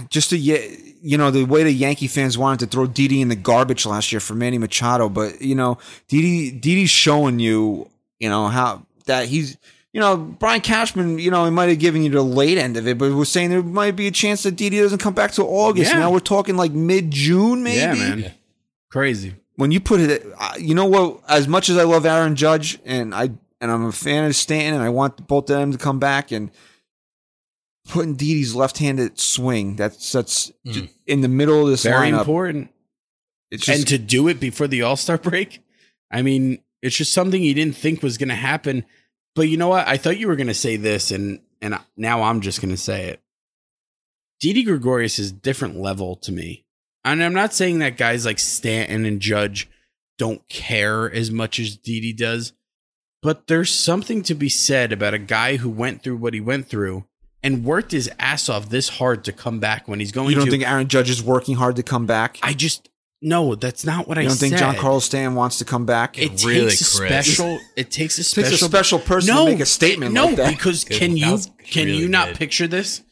just 0.09 0.31
to 0.31 0.39
you 0.39 1.16
know 1.16 1.31
the 1.31 1.44
way 1.44 1.62
the 1.65 1.73
Yankee 1.73 2.09
fans 2.09 2.36
wanted 2.39 2.60
to 2.60 2.66
throw 2.66 2.86
Didi 2.86 3.20
in 3.20 3.28
the 3.28 3.36
garbage 3.36 3.85
last 3.86 4.10
year 4.12 4.20
for 4.20 4.35
Manny 4.35 4.59
Machado, 4.59 5.09
but 5.09 5.40
you 5.43 5.55
know 5.55 5.78
Didi 6.09 6.51
Didi's 6.51 6.90
showing 6.90 7.39
you 7.39 7.89
you 8.19 8.28
know 8.28 8.48
how 8.48 8.85
that 9.06 9.27
he's 9.28 9.56
you 9.93 10.01
know, 10.01 10.16
Brian 10.16 10.60
Cashman, 10.60 11.19
you 11.19 11.31
know, 11.31 11.44
he 11.44 11.51
might 11.51 11.69
have 11.70 11.78
given 11.78 12.02
you 12.02 12.10
the 12.10 12.23
late 12.23 12.59
end 12.59 12.77
of 12.77 12.86
it, 12.86 12.98
but 12.98 13.12
we're 13.12 13.24
saying 13.24 13.51
there 13.51 13.62
might 13.62 13.97
be 13.97 14.06
a 14.06 14.10
chance 14.10 14.43
that 14.43 14.52
Didi 14.56 14.78
doesn't 14.78 14.98
come 14.98 15.15
back 15.15 15.32
till 15.32 15.47
August. 15.47 15.90
Yeah. 15.93 15.98
Now 16.01 16.10
we're 16.12 16.20
talking 16.20 16.56
like 16.56 16.73
mid 16.73 17.10
June, 17.10 17.62
maybe. 17.62 17.78
Yeah, 17.78 17.94
man. 17.94 18.32
Crazy. 18.90 19.35
When 19.56 19.70
you 19.70 19.81
put 19.81 20.01
it, 20.01 20.24
you 20.59 20.74
know 20.74 20.85
what? 20.86 21.20
As 21.28 21.48
much 21.48 21.69
as 21.69 21.77
I 21.78 21.85
love 21.85 22.06
Aaron 22.06 22.36
Judge 22.36 22.78
and 22.85 23.15
I 23.15 23.31
and 23.60 23.70
I'm 23.73 23.86
a 23.86 23.93
fan 23.93 24.24
of 24.24 24.36
Stanton 24.36 24.74
and 24.74 24.82
I 24.82 24.89
want 24.89 25.27
both 25.27 25.51
of 25.51 25.56
them 25.59 25.73
to 25.73 25.78
come 25.78 25.98
back 25.98 26.31
and 26.31 26.51
putting 27.89 28.15
Didi's 28.15 28.55
left-handed 28.55 29.19
swing 29.19 29.77
that's 29.77 30.12
that's 30.12 30.52
Mm. 30.66 30.90
in 31.06 31.20
the 31.23 31.28
middle 31.28 31.65
of 31.65 31.70
this 31.70 31.82
Very 31.82 32.10
lineup. 32.10 32.20
important. 32.20 32.70
It's 33.51 33.65
just 33.65 33.78
and 33.81 33.89
to 33.89 33.98
do 33.98 34.28
it 34.28 34.39
before 34.39 34.69
the 34.69 34.82
All 34.82 34.97
Star 34.97 35.16
break, 35.19 35.60
I 36.10 36.20
mean, 36.23 36.59
it's 36.82 36.97
just 36.97 37.12
something 37.12 37.43
you 37.43 37.55
didn't 37.55 37.77
think 37.77 38.02
was 38.02 38.19
going 38.19 38.28
to 38.28 38.35
happen. 38.35 38.85
But 39.39 39.48
you 39.48 39.56
know 39.56 39.69
what? 39.69 39.86
I 39.86 39.98
thought 39.98 40.19
you 40.19 40.27
were 40.27 40.35
going 40.35 40.48
to 40.48 40.55
say 40.55 40.74
this, 40.74 41.12
and 41.12 41.39
and 41.62 41.78
now 41.97 42.23
I'm 42.23 42.40
just 42.40 42.60
going 42.60 42.73
to 42.73 42.77
say 42.77 43.10
it. 43.10 43.20
Didi 44.40 44.65
Gregorius 44.65 45.20
is 45.20 45.31
a 45.31 45.35
different 45.35 45.77
level 45.77 46.16
to 46.16 46.32
me, 46.32 46.65
and 47.05 47.23
I'm 47.23 47.35
not 47.35 47.55
saying 47.55 47.78
that 47.78 47.97
guys 47.97 48.27
like 48.27 48.40
Stanton 48.40 49.05
and 49.05 49.20
Judge 49.20 49.69
don't 50.19 50.47
care 50.48 51.09
as 51.09 51.31
much 51.31 51.60
as 51.60 51.77
Didi 51.77 52.12
does, 52.12 52.52
but 53.23 53.47
there's 53.47 53.73
something 53.73 54.24
to 54.24 54.35
be 54.35 54.48
said 54.48 54.93
about 54.93 55.15
a 55.15 55.19
guy 55.19 55.55
who 55.56 55.70
went 55.70 56.02
through 56.02 56.16
what 56.16 56.35
he 56.35 56.40
went 56.40 56.66
through 56.66 57.05
and 57.40 57.65
worked 57.65 57.93
his 57.93 58.10
ass 58.19 58.48
off 58.48 58.70
this 58.70 58.89
hard 58.89 59.23
to 59.23 59.32
come 59.32 59.60
back 59.60 59.86
when 59.86 60.01
he's 60.01 60.10
going 60.10 60.31
you 60.31 60.35
don't 60.35 60.47
to. 60.47 60.51
think 60.51 60.69
Aaron 60.69 60.89
Judge 60.89 61.10
is 61.10 61.23
working 61.23 61.55
hard 61.55 61.77
to 61.77 61.85
come 61.85 62.06
back? 62.06 62.40
I 62.43 62.55
just 62.55 62.89
no, 63.20 63.54
that's 63.54 63.84
not 63.84 64.06
what 64.06 64.16
I. 64.18 64.22
Said. 64.22 64.24
You 64.24 64.26
I 64.26 64.28
don't 64.30 64.38
think 64.38 64.56
John 64.58 64.74
said. 64.74 64.80
Carlos 64.80 65.04
Stan 65.04 65.34
wants 65.34 65.58
to 65.58 65.64
come 65.64 65.86
back? 65.86 66.18
It 66.18 66.44
Really, 66.44 66.70
takes 66.70 66.94
a 66.94 66.98
Chris. 66.98 67.08
special. 67.10 67.58
It 67.76 67.90
takes 67.90 68.18
a 68.18 68.24
special. 68.24 68.50
takes 68.50 68.62
a 68.62 68.64
special 68.66 68.98
person 68.98 69.34
no, 69.34 69.46
to 69.46 69.52
make 69.52 69.60
a 69.60 69.66
statement 69.66 70.12
No, 70.12 70.26
like 70.26 70.36
that. 70.36 70.50
because 70.50 70.84
Good. 70.84 70.98
can 70.98 71.10
That 71.12 71.18
you 71.18 71.38
can 71.70 71.86
really 71.86 71.98
you 71.98 72.08
not 72.08 72.28
good. 72.28 72.36
picture 72.38 72.66
this? 72.68 73.02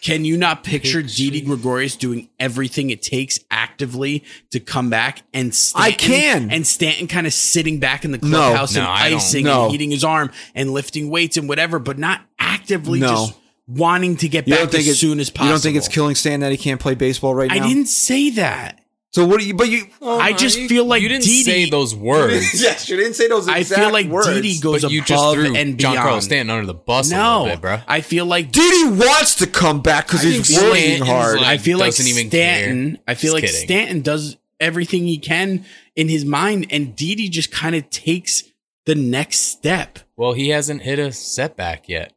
Can 0.00 0.24
you 0.24 0.36
not 0.36 0.62
picture 0.62 1.02
Didi 1.02 1.40
Gregorius 1.40 1.96
doing 1.96 2.28
everything 2.38 2.90
it 2.90 3.02
takes 3.02 3.40
actively 3.50 4.22
to 4.52 4.60
come 4.60 4.90
back 4.90 5.22
and 5.34 5.52
Stanton, 5.52 5.92
I 5.92 5.96
can. 5.96 6.50
and 6.52 6.64
Stanton 6.64 7.08
kind 7.08 7.26
of 7.26 7.32
sitting 7.32 7.80
back 7.80 8.04
in 8.04 8.12
the 8.12 8.18
clubhouse 8.18 8.76
No, 8.76 8.82
and 8.82 8.88
I 8.88 9.10
don't. 9.10 9.16
icing 9.18 9.44
No. 9.46 9.62
and 9.64 9.72
heating 9.72 9.90
his 9.90 10.04
arm 10.04 10.30
and 10.54 10.70
lifting 10.70 11.10
weights 11.10 11.36
and 11.36 11.48
whatever, 11.48 11.80
but 11.80 11.98
not 11.98 12.20
actively 12.38 13.00
No. 13.00 13.08
just 13.08 13.34
wanting 13.66 14.16
to 14.18 14.28
get 14.28 14.46
you 14.46 14.52
back 14.52 14.60
don't 14.60 14.70
think 14.70 14.82
as 14.82 14.88
it's, 14.90 15.00
soon 15.00 15.18
as 15.18 15.30
possible. 15.30 15.46
You 15.46 15.52
don't 15.54 15.62
think 15.62 15.76
it's 15.78 15.88
killing 15.88 16.14
Stan 16.14 16.40
that 16.40 16.52
he 16.52 16.58
can't 16.58 16.80
play 16.80 16.94
baseball 16.94 17.34
right 17.34 17.50
now? 17.50 17.56
I 17.64 17.66
didn't 17.66 17.86
say 17.88 18.30
that. 18.30 18.80
So 19.16 19.24
what 19.24 19.40
do 19.40 19.46
you? 19.46 19.54
But 19.54 19.70
you. 19.70 19.86
Oh 20.02 20.20
I 20.20 20.34
just 20.34 20.58
feel 20.68 20.84
like 20.84 21.00
you 21.00 21.08
didn't 21.08 21.24
Didi- 21.24 21.42
say 21.42 21.70
those 21.70 21.94
words. 21.94 22.60
yes, 22.62 22.86
you 22.86 22.98
didn't 22.98 23.14
say 23.14 23.28
those. 23.28 23.48
I 23.48 23.60
Exact 23.60 23.80
feel 23.80 23.90
like 23.90 24.08
words. 24.08 24.28
Didi 24.28 24.58
goes 24.60 24.82
but 24.82 24.90
you 24.90 24.98
above 24.98 25.06
just 25.08 25.34
threw 25.34 25.56
and 25.56 25.78
John 25.78 25.92
beyond. 25.92 26.04
Carlos 26.06 26.24
Stanton 26.26 26.50
under 26.50 26.66
the 26.66 26.74
bus 26.74 27.10
a 27.10 27.14
no, 27.14 27.38
little 27.44 27.56
bit, 27.56 27.62
bro. 27.62 27.78
I 27.88 28.02
feel 28.02 28.26
like 28.26 28.52
Didi 28.52 28.90
wants 28.90 29.36
to 29.36 29.46
come 29.46 29.80
back 29.80 30.06
because 30.06 30.20
he's 30.20 30.54
working 30.60 31.00
hard. 31.00 31.38
like- 31.38 31.46
I 31.46 31.56
feel 31.56 31.78
like 31.78 31.92
doesn't 31.92 32.06
even 32.08 32.28
Stanton. 32.28 32.90
care. 32.96 33.02
I 33.08 33.14
feel 33.14 33.32
Just 33.32 33.34
like 33.42 33.44
kidding. 33.50 33.66
Stanton 33.66 34.00
does 34.02 34.36
everything 34.60 35.06
he 35.06 35.16
can 35.16 35.64
in 35.94 36.10
his 36.10 36.26
mind, 36.26 36.66
and 36.68 36.94
Didi 36.94 37.30
just 37.30 37.50
kind 37.50 37.74
of 37.74 37.88
takes 37.88 38.42
the 38.84 38.94
next 38.94 39.38
step. 39.38 39.98
Well, 40.14 40.34
he 40.34 40.50
hasn't 40.50 40.82
hit 40.82 40.98
a 40.98 41.10
setback 41.10 41.88
yet. 41.88 42.12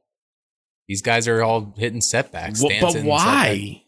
These 0.90 1.02
guys 1.02 1.30
are 1.30 1.42
all 1.42 1.74
hitting 1.78 2.02
setbacks. 2.02 2.60
Wh- 2.60 2.66
Stanton's 2.66 2.82
but 2.82 2.94
hitting 2.96 3.10
why? 3.10 3.84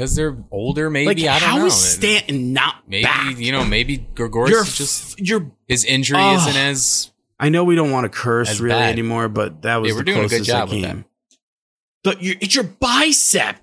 Because 0.00 0.16
they're 0.16 0.34
older, 0.50 0.88
maybe. 0.88 1.06
like, 1.08 1.18
I 1.18 1.38
don't 1.38 1.48
how 1.50 1.58
know. 1.58 1.66
is 1.66 1.74
Stanton 1.74 2.54
not 2.54 2.88
maybe 2.88 3.02
back? 3.02 3.36
you 3.38 3.52
know, 3.52 3.66
maybe 3.66 3.98
Gregorius 3.98 4.50
you're 4.50 4.62
is 4.62 4.74
just 4.78 5.20
you're. 5.20 5.50
his 5.68 5.84
injury 5.84 6.16
Ugh. 6.18 6.38
isn't 6.38 6.56
as 6.58 7.10
I 7.38 7.50
know 7.50 7.64
we 7.64 7.74
don't 7.76 7.90
want 7.90 8.04
to 8.04 8.08
curse 8.08 8.48
As 8.48 8.62
really 8.62 8.78
bad. 8.78 8.92
anymore, 8.92 9.28
but 9.28 9.60
that 9.60 9.76
was 9.76 9.90
Yeah, 9.90 9.94
we're 9.96 9.98
the 9.98 10.04
doing 10.06 10.18
a 10.18 10.22
good 10.22 10.28
closest 10.30 10.48
job 10.48 10.68
I 10.70 10.72
with 10.72 10.84
came. 10.84 11.04
But 12.02 12.22
you, 12.22 12.34
it's 12.40 12.54
your 12.54 12.64
bicep. 12.64 13.56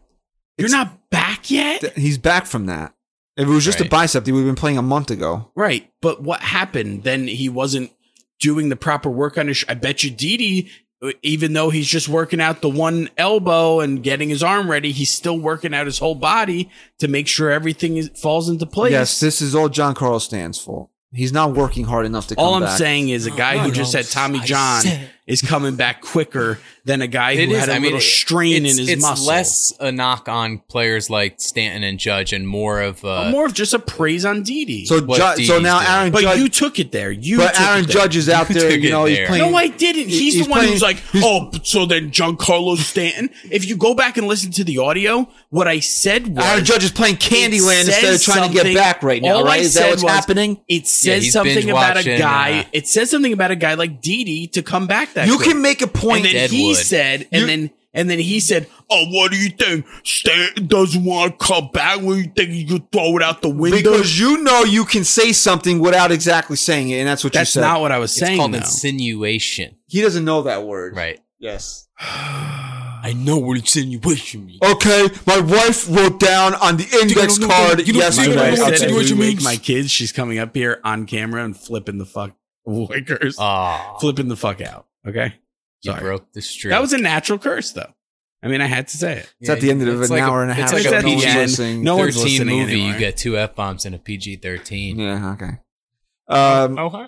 You're 0.59 0.67
It's- 0.67 0.71
not 0.71 1.09
back 1.09 1.49
yet. 1.49 1.81
Th- 1.81 1.93
he's 1.95 2.19
back 2.19 2.45
from 2.45 2.67
that. 2.67 2.93
If 3.35 3.47
it 3.47 3.51
was 3.51 3.65
just 3.65 3.81
a 3.81 3.85
bicep, 3.85 4.27
he 4.27 4.31
would 4.31 4.41
have 4.41 4.47
been 4.47 4.53
playing 4.55 4.77
a 4.77 4.83
month 4.83 5.09
ago. 5.09 5.49
Right. 5.55 5.91
But 6.03 6.21
what 6.21 6.41
happened? 6.41 7.01
Then 7.03 7.27
he 7.27 7.49
wasn't 7.49 7.91
doing 8.39 8.69
the 8.69 8.75
proper 8.75 9.09
work 9.09 9.39
on 9.39 9.47
his. 9.47 9.57
Sh- 9.57 9.65
I 9.67 9.73
bet 9.73 10.03
you 10.03 10.11
Didi, 10.11 10.69
even 11.21 11.53
though 11.53 11.69
he's 11.69 11.87
just 11.87 12.09
working 12.09 12.41
out 12.41 12.61
the 12.61 12.69
one 12.69 13.09
elbow 13.17 13.79
and 13.81 14.01
getting 14.01 14.29
his 14.29 14.41
arm 14.41 14.69
ready, 14.69 14.91
he's 14.91 15.09
still 15.11 15.37
working 15.39 15.73
out 15.73 15.85
his 15.85 15.99
whole 15.99 16.15
body 16.15 16.69
to 16.99 17.07
make 17.07 17.27
sure 17.27 17.51
everything 17.51 17.97
is, 17.97 18.09
falls 18.15 18.49
into 18.49 18.65
place. 18.65 18.91
Yes, 18.91 19.19
this 19.19 19.41
is 19.41 19.53
all 19.53 19.69
John 19.69 19.93
Carl 19.93 20.19
stands 20.19 20.59
for. 20.59 20.89
He's 21.13 21.31
not 21.31 21.53
working 21.53 21.85
hard 21.85 22.05
enough 22.05 22.27
to 22.27 22.35
come 22.35 22.43
All 22.43 22.53
I'm 22.55 22.63
back. 22.63 22.77
saying 22.77 23.09
is 23.09 23.25
a 23.27 23.31
guy 23.31 23.57
who 23.59 23.67
no, 23.69 23.73
just 23.73 23.93
no. 23.93 23.99
had 23.99 24.07
Tommy 24.09 24.39
I 24.39 24.45
John 24.45 24.81
said- 24.81 25.09
is 25.27 25.41
coming 25.41 25.75
back 25.75 26.01
quicker 26.01 26.57
than 26.85 27.01
a 27.01 27.07
guy 27.07 27.31
It 27.31 27.49
who 27.49 27.53
is. 27.55 27.59
had 27.59 27.69
a 27.69 27.73
I 27.75 27.77
little 27.79 27.97
it- 27.97 28.01
strain 28.01 28.65
it's, 28.65 28.73
in 28.75 28.79
his 28.79 28.89
it's 28.89 29.01
muscle. 29.01 29.27
less 29.27 29.73
a 29.81 29.91
knock 29.91 30.29
on 30.29 30.59
players 30.69 31.09
like 31.09 31.39
Stanton 31.41 31.83
and 31.83 31.99
Judge, 31.99 32.31
and 32.33 32.47
more 32.47 32.79
of 32.81 33.03
uh, 33.03 33.29
More 33.29 33.45
of 33.45 33.53
just 33.53 33.73
a 33.73 33.79
praise 33.79 34.23
on 34.23 34.43
Didi. 34.43 34.85
So, 34.85 35.01
Ju- 35.01 35.43
so 35.45 35.59
now 35.59 35.79
doing. 35.79 35.91
Aaron 35.91 36.11
but 36.13 36.21
Judge, 36.21 36.39
you 36.39 36.47
took 36.47 36.79
it 36.79 36.91
there. 36.93 37.11
You 37.11 37.37
but 37.39 37.53
took 37.55 37.61
Aaron 37.61 37.83
it. 37.83 37.89
Judge 37.89 38.15
is 38.15 38.29
out 38.29 38.47
there. 38.47 38.71
took 38.71 38.79
You 38.81 38.89
know, 38.89 39.03
he's 39.05 39.17
there. 39.17 39.27
playing. 39.27 39.51
No, 39.51 39.57
I 39.57 39.67
didn't. 39.67 40.07
He's, 40.07 40.19
he's 40.35 40.45
the 40.45 40.49
one 40.49 40.59
playing- 40.59 40.71
who's 40.73 40.81
like, 40.81 40.97
oh, 41.15 41.51
so 41.63 41.85
then 41.85 42.11
Giancarlo 42.11 42.77
Stanton. 42.77 43.29
If 43.51 43.67
you 43.67 43.75
go 43.75 43.93
back 43.93 44.17
and 44.17 44.27
listen 44.27 44.51
to 44.53 44.63
the 44.63 44.77
audio, 44.77 45.27
what 45.49 45.67
I 45.67 45.81
said 45.81 46.35
was 46.37 46.45
Aaron 46.45 46.63
Judge 46.63 46.85
is 46.85 46.91
playing 46.91 47.17
Candyland 47.17 47.81
instead 47.85 48.13
of 48.13 48.21
trying 48.21 48.47
to 48.49 48.53
get 48.63 48.73
back 48.73 49.03
right 49.03 49.21
now, 49.21 49.35
all 49.37 49.43
I 49.45 49.47
right? 49.57 49.61
Is 49.61 49.73
that 49.73 49.81
said 49.81 49.89
what's 49.89 50.03
was- 50.03 50.11
happening? 50.13 50.61
It 50.69 50.87
says 50.87 51.23
he's 51.23 51.33
something 51.33 51.53
binge 51.53 51.69
about 51.69 51.97
a 51.97 52.03
guy. 52.17 52.59
uh, 52.61 52.63
it 52.71 52.87
says 52.87 53.09
something 53.09 53.33
about 53.33 53.51
a 53.51 53.55
guy 53.57 53.73
like 53.73 54.01
Didi 54.01 54.47
to 54.47 54.61
come 54.63 54.87
back 54.87 55.13
that 55.17 55.27
You 55.27 55.35
quick. 55.37 55.49
can 55.49 55.61
make 55.61 55.81
a 55.81 55.87
point. 55.87 56.25
And 56.25 56.35
then 56.35 56.49
he 56.49 56.73
said, 56.73 57.27
and 57.31 57.41
You- 57.41 57.47
then 57.47 57.69
and 57.93 58.09
then 58.09 58.19
he 58.19 58.39
said, 58.39 58.67
"Oh, 58.91 59.05
what 59.09 59.31
do 59.31 59.37
you 59.37 59.49
think? 59.49 59.85
Stan 60.03 60.67
doesn't 60.67 61.03
want 61.03 61.39
to 61.39 61.45
come 61.45 61.69
back. 61.73 61.99
What 62.01 62.13
do 62.13 62.19
you 62.19 62.31
think 62.35 62.51
You 62.51 62.65
could 62.67 62.91
throw 62.91 63.17
it 63.17 63.23
out 63.23 63.41
the 63.41 63.49
window?" 63.49 63.77
because 63.77 64.19
you 64.19 64.43
know 64.43 64.63
you 64.63 64.85
can 64.85 65.03
say 65.03 65.31
something 65.33 65.79
without 65.79 66.11
exactly 66.11 66.57
saying 66.57 66.89
it, 66.91 66.97
and 66.99 67.07
that's 67.07 67.23
what 67.23 67.33
That's 67.33 67.49
you 67.49 67.53
said. 67.53 67.61
That's 67.63 67.73
not 67.75 67.81
what 67.81 67.91
I 67.91 67.97
was 67.97 68.11
it's 68.11 68.19
saying. 68.19 68.37
called 68.37 68.53
though. 68.53 68.57
insinuation, 68.59 69.75
he 69.87 70.01
doesn't 70.01 70.25
know 70.25 70.43
that 70.43 70.63
word. 70.65 70.95
right? 70.95 71.19
Yes. 71.39 71.87
I 71.99 73.13
know 73.15 73.37
what 73.37 73.57
insinuation 73.57 74.45
means. 74.45 74.59
Okay, 74.63 75.07
my 75.25 75.39
wife 75.39 75.87
wrote 75.89 76.19
down 76.19 76.55
on 76.55 76.77
the 76.77 76.83
index 77.01 77.37
don't 77.37 77.49
card 77.49 77.79
you 77.87 77.93
don't- 77.93 78.01
yesterday. 78.01 78.29
you 78.29 78.35
don't 78.35 78.43
know 78.45 78.51
what 78.51 78.51
Okay. 78.51 78.55
said 78.57 78.67
if 78.73 78.81
insinuation 78.83 79.17
we 79.17 79.25
wake 79.25 79.35
means? 79.35 79.43
my 79.43 79.55
kids, 79.57 79.89
she's 79.91 80.11
coming 80.11 80.39
up 80.39 80.53
here 80.55 80.81
on 80.83 81.05
camera 81.05 81.43
and 81.45 81.55
flipping 81.57 81.97
the 81.99 82.05
fuck 82.05 82.31
wickers, 82.67 83.35
Ah, 83.39 83.95
flipping 83.99 84.27
the 84.27 84.35
fuck 84.35 84.59
out. 84.61 84.86
Okay, 85.07 85.33
you 85.83 85.91
sorry. 85.91 86.01
broke 86.01 86.31
the 86.33 86.41
streak. 86.41 86.71
That 86.71 86.81
was 86.81 86.93
a 86.93 86.97
natural 86.97 87.39
curse, 87.39 87.71
though. 87.71 87.93
I 88.43 88.47
mean, 88.49 88.61
I 88.61 88.65
had 88.67 88.87
to 88.89 88.97
say 88.97 89.13
it. 89.17 89.33
It's 89.39 89.49
at 89.49 89.61
the 89.61 89.71
end 89.71 89.81
of 89.81 90.01
an 90.01 90.09
like 90.09 90.21
hour 90.21 90.41
and 90.43 90.51
a 90.51 90.53
half. 90.53 90.71
It's 90.73 90.85
like 90.85 90.93
a 90.93 91.03
PG 91.03 91.25
end. 91.25 91.39
listening. 91.39 91.83
No 91.83 91.97
one's 91.97 92.15
13 92.15 92.31
listening 92.31 92.59
movie. 92.59 92.73
anymore. 92.73 92.93
You 92.93 92.99
get 92.99 93.17
two 93.17 93.37
f 93.37 93.55
bombs 93.55 93.85
and 93.85 93.95
a 93.95 93.97
PG 93.99 94.37
thirteen. 94.37 94.99
Yeah. 94.99 95.31
Okay. 95.33 95.51
Um, 96.29 96.77
Okay. 96.77 97.07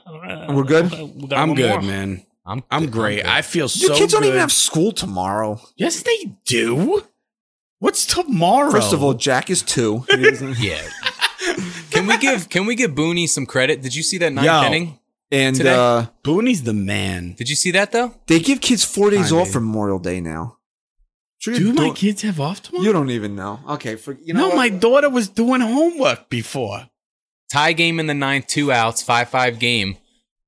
We're 0.53 0.63
good? 0.63 0.91
We 0.91 1.27
I'm 1.35 1.53
good, 1.53 1.69
more. 1.69 1.81
man. 1.81 2.25
I'm 2.45 2.63
I'm 2.71 2.83
good. 2.85 2.91
great. 2.91 3.15
good. 3.17 3.25
I 3.27 3.41
feel 3.43 3.69
so. 3.69 3.87
your 3.87 3.95
kids 3.95 4.13
don't 4.13 4.23
even 4.23 4.39
have 4.39 4.51
school 4.51 4.91
tomorrow. 4.91 5.61
Yes, 5.75 6.01
they 6.01 6.35
do. 6.45 7.03
What's 7.79 8.05
tomorrow? 8.05 8.71
First 8.71 8.91
of 8.93 9.03
all, 9.03 9.13
Jack 9.13 9.49
is 9.49 9.61
two. 9.61 10.05
Yeah. 10.59 10.81
can 11.91 12.05
we 12.05 12.17
give 12.17 12.49
Can 12.49 12.65
we 12.65 12.75
give 12.75 12.91
Booney 12.91 13.27
some 13.29 13.45
credit? 13.45 13.81
Did 13.81 13.95
you 13.95 14.03
see 14.03 14.17
that 14.17 14.33
ninth 14.33 14.45
Yo. 14.45 14.63
inning? 14.65 14.98
And 15.31 15.55
Today? 15.55 15.75
uh, 15.75 16.05
Booney's 16.23 16.63
the 16.63 16.73
man. 16.73 17.33
Did 17.33 17.49
you 17.49 17.55
see 17.55 17.71
that 17.71 17.91
though? 17.91 18.15
they 18.27 18.39
give 18.39 18.61
kids 18.61 18.83
four 18.83 19.09
days 19.11 19.31
I 19.31 19.37
off 19.37 19.43
mean- 19.45 19.53
for 19.53 19.59
Memorial 19.61 19.99
Day 19.99 20.21
now. 20.21 20.57
Sure, 21.37 21.53
Do 21.55 21.71
my 21.71 21.91
kids 21.91 22.21
have 22.23 22.41
off 22.41 22.61
tomorrow? 22.63 22.83
You 22.83 22.91
don't 22.91 23.11
even 23.11 23.33
know. 23.33 23.61
Okay, 23.69 23.95
for 23.95 24.17
you 24.21 24.33
know 24.33 24.41
no, 24.41 24.47
what? 24.49 24.57
my 24.57 24.67
daughter 24.69 25.09
was 25.09 25.29
doing 25.29 25.61
homework 25.61 26.29
before. 26.29 26.89
Tie 27.49 27.71
game 27.71 27.97
in 27.99 28.07
the 28.07 28.13
ninth, 28.13 28.47
two 28.47 28.73
outs, 28.73 29.01
five 29.01 29.29
five 29.29 29.57
game. 29.57 29.95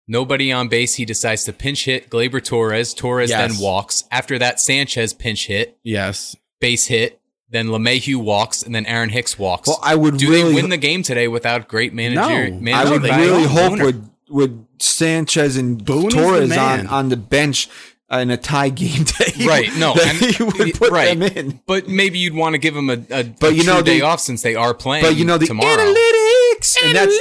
Nobody 0.08 0.52
on 0.52 0.68
base. 0.68 0.96
He 0.96 1.06
decides 1.06 1.46
to 1.46 1.54
pinch 1.54 1.86
hit 1.86 2.10
Gleyber 2.10 2.44
Torres. 2.44 2.94
Torres 2.94 3.30
Yes. 3.30 3.54
then 3.54 3.62
walks. 3.64 4.04
After 4.12 4.38
that, 4.40 4.60
Sanchez 4.60 5.14
pinch 5.14 5.48
hit, 5.48 5.78
Yes. 5.84 6.36
base 6.60 6.88
hit. 6.88 7.22
Then 7.50 7.68
LeMahieu 7.68 8.18
walks, 8.18 8.62
and 8.62 8.76
then 8.76 8.86
Aaron 8.86 9.10
Hicks 9.10 9.40
walks. 9.40 9.68
Well, 9.70 9.80
I 9.82 9.96
would 9.96 10.18
Do 10.18 10.30
really 10.30 10.50
they 10.50 10.56
win 10.62 10.70
the 10.70 10.78
game 10.78 11.04
today 11.04 11.28
without 11.30 11.68
great 11.70 11.94
manager? 11.94 12.50
No. 12.50 12.72
I 12.74 12.90
would 12.90 13.04
really 13.04 13.44
don't. 13.44 13.48
hope 13.48 13.74
Booner? 13.74 14.10
With 14.32 14.66
Sanchez 14.80 15.58
and 15.58 15.84
Boone's 15.84 16.14
the 16.14 16.22
Torres 16.22 16.58
on, 16.58 16.88
on 16.88 17.10
the 17.10 17.18
bench 17.18 17.70
in 18.12 18.30
a 18.30 18.38
tie 18.38 18.70
game 18.70 19.04
day. 19.20 19.46
Right, 19.46 19.70
no, 19.78 19.94
and- 19.94 20.18
he 20.18 20.44
would 20.44 20.74
put 20.76 20.92
right. 20.92 21.18
them 21.18 21.24
in. 21.24 21.62
But 21.66 21.88
maybe 21.88 22.20
you'd 22.20 22.34
want 22.34 22.54
to 22.54 22.58
give 22.60 22.74
them 22.74 22.90
a, 22.90 22.94
a, 23.10 23.24
But 23.24 23.52
a 23.52 23.54
you 23.54 23.64
know, 23.64 23.76
true 23.76 23.84
day 23.84 24.02
off 24.02 24.20
since 24.20 24.42
they 24.42 24.56
are 24.56 24.74
playing. 24.74 25.04
But 25.06 25.16
you 25.16 25.24
know 25.26 25.38
the 25.38 25.46
tomorrow. 25.46 25.78
analytics, 25.78 26.76
and 26.84 26.96
that's 26.96 27.18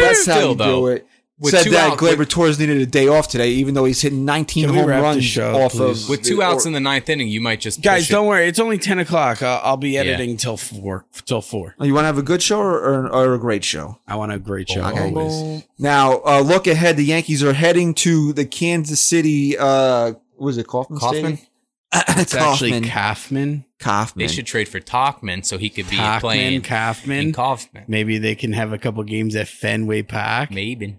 that's 0.00 0.26
how 0.26 0.34
Still, 0.34 0.48
you 0.50 0.54
do 0.56 0.64
though, 0.64 0.86
it. 0.88 1.07
With 1.40 1.52
Said 1.54 1.64
two 1.64 1.70
that 1.70 1.92
out- 1.92 1.98
Gleyber 1.98 2.18
with- 2.18 2.28
Torres 2.30 2.58
needed 2.58 2.78
a 2.80 2.86
day 2.86 3.06
off 3.06 3.28
today, 3.28 3.50
even 3.50 3.74
though 3.74 3.84
he's 3.84 4.00
hitting 4.00 4.24
19 4.24 4.68
home 4.70 4.86
wrap 4.86 4.98
the 4.98 5.02
runs 5.02 5.24
show, 5.24 5.54
off 5.54 5.72
please? 5.72 6.02
of 6.04 6.08
With 6.08 6.22
two 6.22 6.42
outs 6.42 6.64
or- 6.64 6.68
in 6.70 6.72
the 6.72 6.80
ninth 6.80 7.08
inning, 7.08 7.28
you 7.28 7.40
might 7.40 7.60
just 7.60 7.80
Guys, 7.80 8.02
push 8.02 8.10
don't 8.10 8.26
worry. 8.26 8.48
It's 8.48 8.58
only 8.58 8.76
10 8.76 8.98
o'clock. 8.98 9.40
I'll, 9.40 9.60
I'll 9.62 9.76
be 9.76 9.96
editing 9.96 10.36
till 10.36 10.56
4. 10.56 11.06
Till 11.26 11.40
4. 11.40 11.76
Oh, 11.78 11.84
You 11.84 11.94
want 11.94 12.02
to 12.02 12.06
have 12.06 12.18
a 12.18 12.22
good 12.22 12.42
show 12.42 12.58
or, 12.58 12.74
or, 12.78 13.08
or 13.08 13.34
a 13.34 13.38
great 13.38 13.62
show? 13.62 13.98
I 14.08 14.16
want 14.16 14.32
a 14.32 14.38
great 14.40 14.68
show 14.68 14.82
Okay. 14.82 15.12
always. 15.14 15.62
Now, 15.78 16.20
uh, 16.26 16.40
look 16.40 16.66
ahead. 16.66 16.96
The 16.96 17.04
Yankees 17.04 17.42
are 17.44 17.52
heading 17.52 17.94
to 17.94 18.32
the 18.32 18.44
Kansas 18.44 19.00
City 19.00 19.56
uh, 19.56 20.14
was 20.36 20.58
it 20.58 20.66
Kauffman? 20.66 20.98
Kauffman? 20.98 21.36
Stadium? 21.36 22.18
It's 22.20 22.34
actually 22.34 22.70
Kauffman. 22.72 22.84
Kauffman. 22.90 23.64
Kauffman. 23.78 24.26
They 24.26 24.32
should 24.32 24.46
trade 24.46 24.68
for 24.68 24.80
Tauchman 24.80 25.44
so 25.44 25.56
he 25.56 25.70
could 25.70 25.88
be 25.88 25.96
Kaufman, 25.96 26.20
playing 26.20 26.62
Kauffman. 26.62 27.18
in 27.28 27.32
Kauffman. 27.32 27.84
Maybe 27.86 28.18
they 28.18 28.34
can 28.34 28.52
have 28.54 28.72
a 28.72 28.78
couple 28.78 29.02
games 29.04 29.36
at 29.36 29.46
Fenway 29.46 30.02
Park 30.02 30.50
Maybe. 30.50 30.98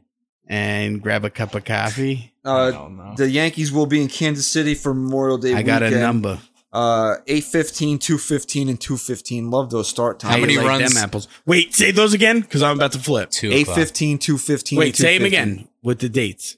And 0.49 1.01
grab 1.01 1.23
a 1.23 1.29
cup 1.29 1.53
of 1.55 1.63
coffee. 1.63 2.33
Uh, 2.43 2.71
don't 2.71 2.97
know. 2.97 3.13
the 3.15 3.29
Yankees 3.29 3.71
will 3.71 3.85
be 3.85 4.01
in 4.01 4.07
Kansas 4.07 4.47
City 4.47 4.73
for 4.73 4.93
Memorial 4.93 5.37
Day. 5.37 5.53
I 5.53 5.61
got 5.61 5.83
a 5.83 5.85
weekend. 5.85 6.01
number. 6.01 6.39
Uh, 6.71 7.15
815, 7.27 7.97
215, 7.99 8.69
and 8.69 8.79
215. 8.79 9.49
Love 9.49 9.69
those 9.71 9.87
start 9.87 10.19
times. 10.19 10.35
How 10.35 10.41
many 10.41 10.55
I 10.57 10.61
like 10.61 10.67
runs- 10.81 10.93
Them 10.93 11.03
apples. 11.03 11.27
Wait, 11.45 11.73
say 11.73 11.91
those 11.91 12.13
again 12.13 12.41
because 12.41 12.61
I'm 12.61 12.77
about 12.77 12.91
to 12.91 12.99
flip. 12.99 13.29
Two 13.31 13.47
o'clock. 13.49 13.77
815, 13.77 14.17
215. 14.19 14.77
Wait, 14.79 14.95
say 14.95 15.17
them 15.17 15.25
again 15.25 15.67
with 15.81 15.99
the 15.99 16.09
dates. 16.09 16.57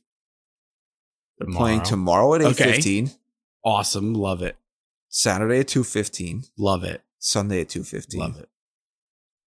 They're 1.37 1.53
playing 1.53 1.81
tomorrow 1.83 2.33
at 2.35 2.41
Okay. 2.41 2.49
815, 2.75 3.11
Awesome. 3.63 4.13
Love 4.13 4.41
it. 4.41 4.55
Saturday 5.09 5.59
at 5.59 5.67
215, 5.67 6.43
Love 6.57 6.83
it. 6.83 7.01
Sunday 7.19 7.61
at 7.61 7.69
215. 7.69 8.19
Love 8.19 8.37
it. 8.39 8.49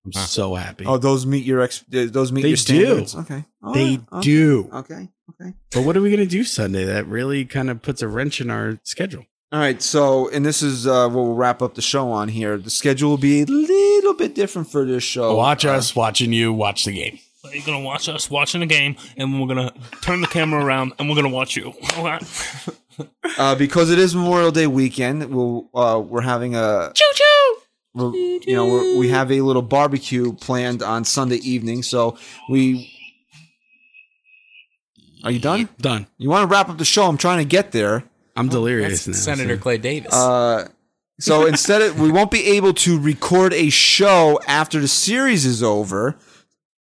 I'm 0.04 0.12
Huh. 0.14 0.26
so 0.26 0.54
happy. 0.54 0.84
Oh, 0.86 0.98
those 0.98 1.24
meet 1.26 1.44
your 1.44 1.60
ex. 1.62 1.82
Those 1.88 2.30
meet 2.32 2.42
They 2.42 2.48
your 2.48 2.56
do. 2.56 2.62
standards. 2.62 3.14
Okay. 3.16 3.44
All 3.62 3.72
they 3.72 3.84
right. 3.96 4.00
Okay. 4.12 4.20
do. 4.22 4.70
Okay. 4.72 5.08
Okay. 5.40 5.54
But 5.72 5.82
what 5.84 5.96
are 5.96 6.02
we 6.02 6.10
going 6.10 6.20
to 6.20 6.26
do 6.26 6.44
Sunday? 6.44 6.84
That 6.84 7.06
really 7.06 7.44
kind 7.46 7.70
of 7.70 7.80
puts 7.80 8.02
a 8.02 8.08
wrench 8.08 8.40
in 8.40 8.50
our 8.50 8.78
schedule. 8.84 9.24
All 9.52 9.58
right. 9.60 9.80
So, 9.80 10.28
and 10.28 10.44
this 10.44 10.62
is 10.62 10.86
uh, 10.86 11.08
what 11.08 11.24
we'll 11.24 11.34
wrap 11.34 11.62
up 11.62 11.74
the 11.74 11.82
show 11.82 12.10
on 12.10 12.28
here. 12.28 12.58
The 12.58 12.68
schedule 12.70 13.08
will 13.10 13.16
be 13.16 13.40
a 13.42 13.46
little 13.46 14.12
bit 14.14 14.34
different 14.34 14.68
for 14.70 14.84
this 14.84 15.02
show. 15.02 15.34
watch 15.36 15.64
Uh, 15.64 15.70
us 15.70 15.96
watching 15.96 16.32
you 16.34 16.52
watch 16.52 16.84
the 16.84 16.92
game. 16.92 17.18
You're 17.52 17.62
gonna 17.64 17.80
watch 17.84 18.08
us 18.08 18.30
watching 18.30 18.60
the 18.60 18.66
game, 18.66 18.96
and 19.18 19.38
we're 19.40 19.46
gonna 19.46 19.72
turn 20.00 20.22
the 20.22 20.26
camera 20.26 20.64
around, 20.64 20.94
and 20.98 21.08
we're 21.10 21.14
gonna 21.16 21.28
watch 21.28 21.56
you. 21.56 21.74
All 21.96 22.02
right. 22.04 22.22
uh, 23.38 23.54
because 23.54 23.90
it 23.90 23.98
is 23.98 24.14
Memorial 24.14 24.50
Day 24.50 24.66
weekend. 24.66 25.26
We'll 25.26 25.68
uh, 25.74 26.00
we're 26.00 26.22
having 26.22 26.54
a 26.56 26.90
Choo 26.94 27.04
choo. 27.14 27.56
You 27.94 28.40
know 28.54 28.66
we're, 28.66 28.98
we 28.98 29.08
have 29.08 29.30
a 29.30 29.40
little 29.40 29.62
barbecue 29.62 30.32
planned 30.32 30.82
on 30.82 31.04
Sunday 31.04 31.36
evening. 31.36 31.82
So 31.82 32.18
we 32.48 32.90
are 35.22 35.30
you 35.30 35.38
done? 35.38 35.68
Done. 35.78 36.06
You 36.18 36.28
want 36.28 36.48
to 36.48 36.52
wrap 36.52 36.68
up 36.68 36.78
the 36.78 36.84
show? 36.84 37.06
I'm 37.06 37.16
trying 37.16 37.38
to 37.38 37.44
get 37.44 37.72
there. 37.72 38.04
I'm 38.36 38.48
delirious 38.48 39.06
That's 39.06 39.26
now. 39.26 39.34
Senator 39.34 39.56
so- 39.56 39.62
Clay 39.62 39.78
Davis. 39.78 40.12
Uh, 40.12 40.68
so 41.20 41.46
instead 41.46 41.82
of 41.82 42.00
we 42.00 42.10
won't 42.10 42.30
be 42.30 42.44
able 42.56 42.74
to 42.74 42.98
record 42.98 43.52
a 43.54 43.70
show 43.70 44.40
after 44.46 44.80
the 44.80 44.88
series 44.88 45.46
is 45.46 45.62
over. 45.62 46.16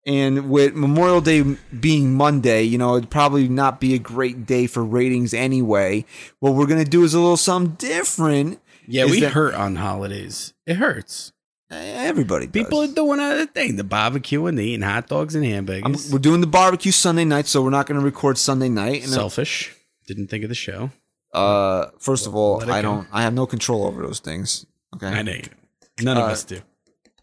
And 0.04 0.50
with 0.50 0.74
Memorial 0.74 1.20
Day 1.20 1.42
being 1.78 2.14
Monday, 2.14 2.64
you 2.64 2.76
know, 2.76 2.96
it'd 2.96 3.08
probably 3.08 3.46
not 3.46 3.78
be 3.78 3.94
a 3.94 4.00
great 4.00 4.46
day 4.46 4.66
for 4.66 4.82
ratings 4.82 5.32
anyway. 5.32 6.04
What 6.40 6.54
we're 6.54 6.66
gonna 6.66 6.84
do 6.84 7.04
is 7.04 7.14
a 7.14 7.20
little 7.20 7.36
something 7.36 7.76
different. 7.76 8.60
Yeah, 8.88 9.04
is 9.04 9.12
we 9.12 9.20
that- 9.20 9.32
hurt 9.32 9.54
on 9.54 9.76
holidays. 9.76 10.51
It 10.66 10.76
hurts. 10.76 11.32
Everybody 11.70 12.46
does. 12.46 12.52
People 12.64 12.82
are 12.82 12.86
doing 12.86 13.18
other 13.18 13.46
thing. 13.46 13.76
The 13.76 13.84
barbecue 13.84 14.44
and 14.46 14.58
they 14.58 14.64
eating 14.64 14.82
hot 14.82 15.08
dogs 15.08 15.34
and 15.34 15.44
hamburgers. 15.44 15.82
I'm- 15.84 16.12
we're 16.12 16.18
doing 16.18 16.40
the 16.42 16.46
barbecue 16.46 16.92
Sunday 16.92 17.24
night, 17.24 17.46
so 17.46 17.62
we're 17.62 17.70
not 17.70 17.86
going 17.86 17.98
to 17.98 18.04
record 18.04 18.36
Sunday 18.36 18.68
night. 18.68 19.02
And 19.04 19.10
Selfish. 19.12 19.74
Didn't 20.06 20.26
think 20.28 20.42
of 20.44 20.48
the 20.50 20.54
show. 20.54 20.90
uh, 21.32 21.86
first 21.98 22.26
of 22.26 22.34
all, 22.34 22.62
I 22.70 22.82
go. 22.82 22.82
don't. 22.82 23.08
I 23.10 23.22
have 23.22 23.32
no 23.32 23.46
control 23.46 23.86
over 23.86 24.02
those 24.02 24.20
things. 24.20 24.66
Okay. 24.96 25.06
I 25.06 25.22
know. 25.22 25.32
you 25.32 25.42
don't. 25.42 26.04
None 26.04 26.16
of 26.18 26.24
Uh, 26.24 26.26
us 26.26 26.44
do. 26.44 26.60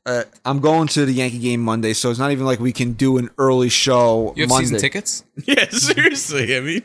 Uh, 0.06 0.24
I'm 0.44 0.60
going 0.60 0.88
to 0.88 1.06
the 1.06 1.12
Yankee 1.14 1.38
game 1.38 1.62
Monday, 1.62 1.94
so 1.94 2.10
it's 2.10 2.18
not 2.18 2.32
even 2.32 2.46
like 2.48 2.60
we 2.60 2.72
can 2.72 2.94
do 2.94 3.18
an 3.20 3.30
early 3.38 3.70
show 3.70 4.34
you 4.36 4.44
have 4.44 4.50
Monday. 4.50 4.66
season 4.66 4.80
tickets? 4.80 5.24
Yeah, 5.46 5.70
seriously. 5.70 6.58
I 6.58 6.62
mean, 6.62 6.84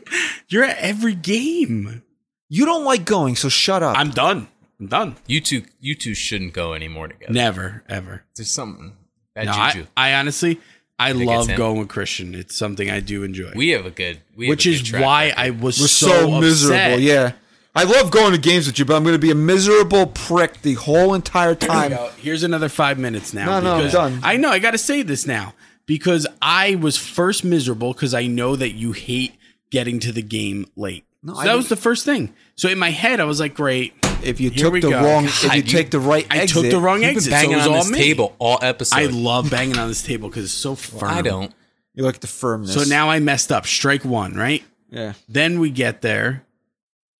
you're 0.49 0.65
at 0.65 0.77
every 0.79 1.15
game. 1.15 2.03
You 2.51 2.67
don't 2.67 2.85
like 2.85 3.07
going, 3.07 3.37
so 3.37 3.49
shut 3.49 3.83
up. 3.83 3.97
I'm 3.97 4.11
done. 4.11 4.49
I'm 4.81 4.87
done. 4.89 5.17
You 5.27 5.41
two, 5.41 5.63
you 5.81 5.95
two 5.95 6.15
shouldn't 6.15 6.53
go 6.53 6.75
anymore 6.75 7.09
together. 7.09 7.33
Never, 7.33 7.85
ever. 7.89 8.25
There's 8.37 8.51
something 8.51 8.97
bad 9.35 9.47
No, 9.47 9.53
I, 9.53 9.73
juju. 9.73 9.87
I 9.97 10.15
honestly, 10.15 10.61
I 10.99 11.13
Think 11.13 11.27
love 11.27 11.55
going 11.57 11.79
with 11.79 11.89
Christian. 11.89 12.35
It's 12.35 12.57
something 12.57 12.91
I 12.91 13.01
do 13.01 13.23
enjoy. 13.23 13.53
we 13.55 13.71
have 13.71 13.87
a 13.87 13.91
good, 13.91 14.21
we 14.37 14.47
have 14.47 14.51
which 14.51 14.67
a 14.67 14.71
good 14.71 14.75
is 14.75 14.83
track 14.83 15.03
why 15.03 15.25
record. 15.27 15.41
I 15.41 15.51
was 15.51 15.81
We're 15.81 15.87
so, 15.87 16.07
so, 16.09 16.41
miserable. 16.41 16.77
upset. 16.77 17.01
Yeah. 17.01 17.33
I 17.77 17.83
love 17.85 18.13
going 18.13 18.33
to 18.33 18.39
games 18.39 18.69
with 18.69 18.79
you, 18.79 18.85
but 18.85 18.95
I'm 18.95 19.03
going 19.03 19.17
to 19.17 19.19
be 19.19 19.33
a 19.33 19.35
miserable 19.35 20.07
prick 20.07 20.63
the 20.63 20.75
whole 20.75 21.13
entire 21.15 21.57
time. 21.57 21.91
Go, 21.91 22.11
Here's 22.19 22.45
another 22.45 22.69
five 22.69 23.01
minutes 23.01 23.35
now. 23.35 23.47
No, 23.47 23.61
no, 23.61 23.85
I'm 23.85 23.91
done. 23.91 24.21
I 24.23 24.37
know. 24.37 24.51
I 24.51 24.61
got 24.61 24.71
to 24.73 24.79
say 24.79 25.03
this 25.03 25.27
now 25.27 25.55
because 25.85 26.25
I 26.41 26.77
was 26.77 26.97
first 26.97 27.43
miserable 27.45 27.93
because 27.93 28.15
I 28.15 28.29
know 28.29 28.55
that 28.55 28.71
you 28.75 28.93
hate 28.93 29.35
getting 29.71 29.99
to 30.01 30.13
the 30.13 30.23
game 30.23 30.67
late. 30.77 31.05
No, 31.25 31.35
so 31.35 31.41
I 31.41 31.45
that 31.47 31.57
was 31.57 31.69
the 31.71 31.77
first 31.77 32.05
thing. 32.05 32.35
So 32.55 32.69
in 32.69 32.79
my 32.79 32.91
head, 32.91 33.19
I 33.19 33.25
was 33.25 33.41
like, 33.41 33.55
great. 33.55 33.95
If 34.23 34.41
you 34.41 34.51
took 34.51 34.75
the 34.75 34.81
go. 34.81 35.03
wrong, 35.03 35.25
if 35.25 35.43
you 35.45 35.51
you- 35.55 35.63
take 35.63 35.91
the 35.91 35.99
right 36.01 36.27
I 36.31 36.39
exit, 36.39 36.63
took 36.63 36.71
the 36.71 36.79
wrong 36.81 37.03
exit. 37.05 37.25
so 37.33 37.37
it 37.39 37.41
banging 37.43 37.57
was 37.57 37.67
on 37.67 37.73
all 37.73 37.79
this 37.83 37.91
me. 37.91 37.99
table 37.99 38.35
all 38.39 38.59
episode. 38.63 38.97
I 38.97 39.07
love 39.07 39.51
banging 39.51 39.79
on 39.79 39.89
this 39.89 40.03
table 40.03 40.29
because 40.29 40.45
it's 40.45 40.53
so 40.55 40.75
firm. 40.75 41.09
I 41.11 41.21
don't. 41.23 41.53
You 41.95 42.05
like 42.05 42.21
the 42.21 42.27
firmness. 42.27 42.75
So 42.75 42.85
now 42.89 43.09
I 43.11 43.21
messed 43.21 43.51
up. 43.53 43.67
Strike 43.67 44.05
one, 44.05 44.35
right? 44.35 44.63
yeah. 44.91 45.15
Then 45.29 45.61
we 45.61 45.71
get 45.71 46.03
there, 46.03 46.45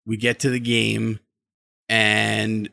we 0.07 0.17
get 0.17 0.41
to 0.41 0.51
the 0.51 0.61
game, 0.61 1.19
and 1.89 2.69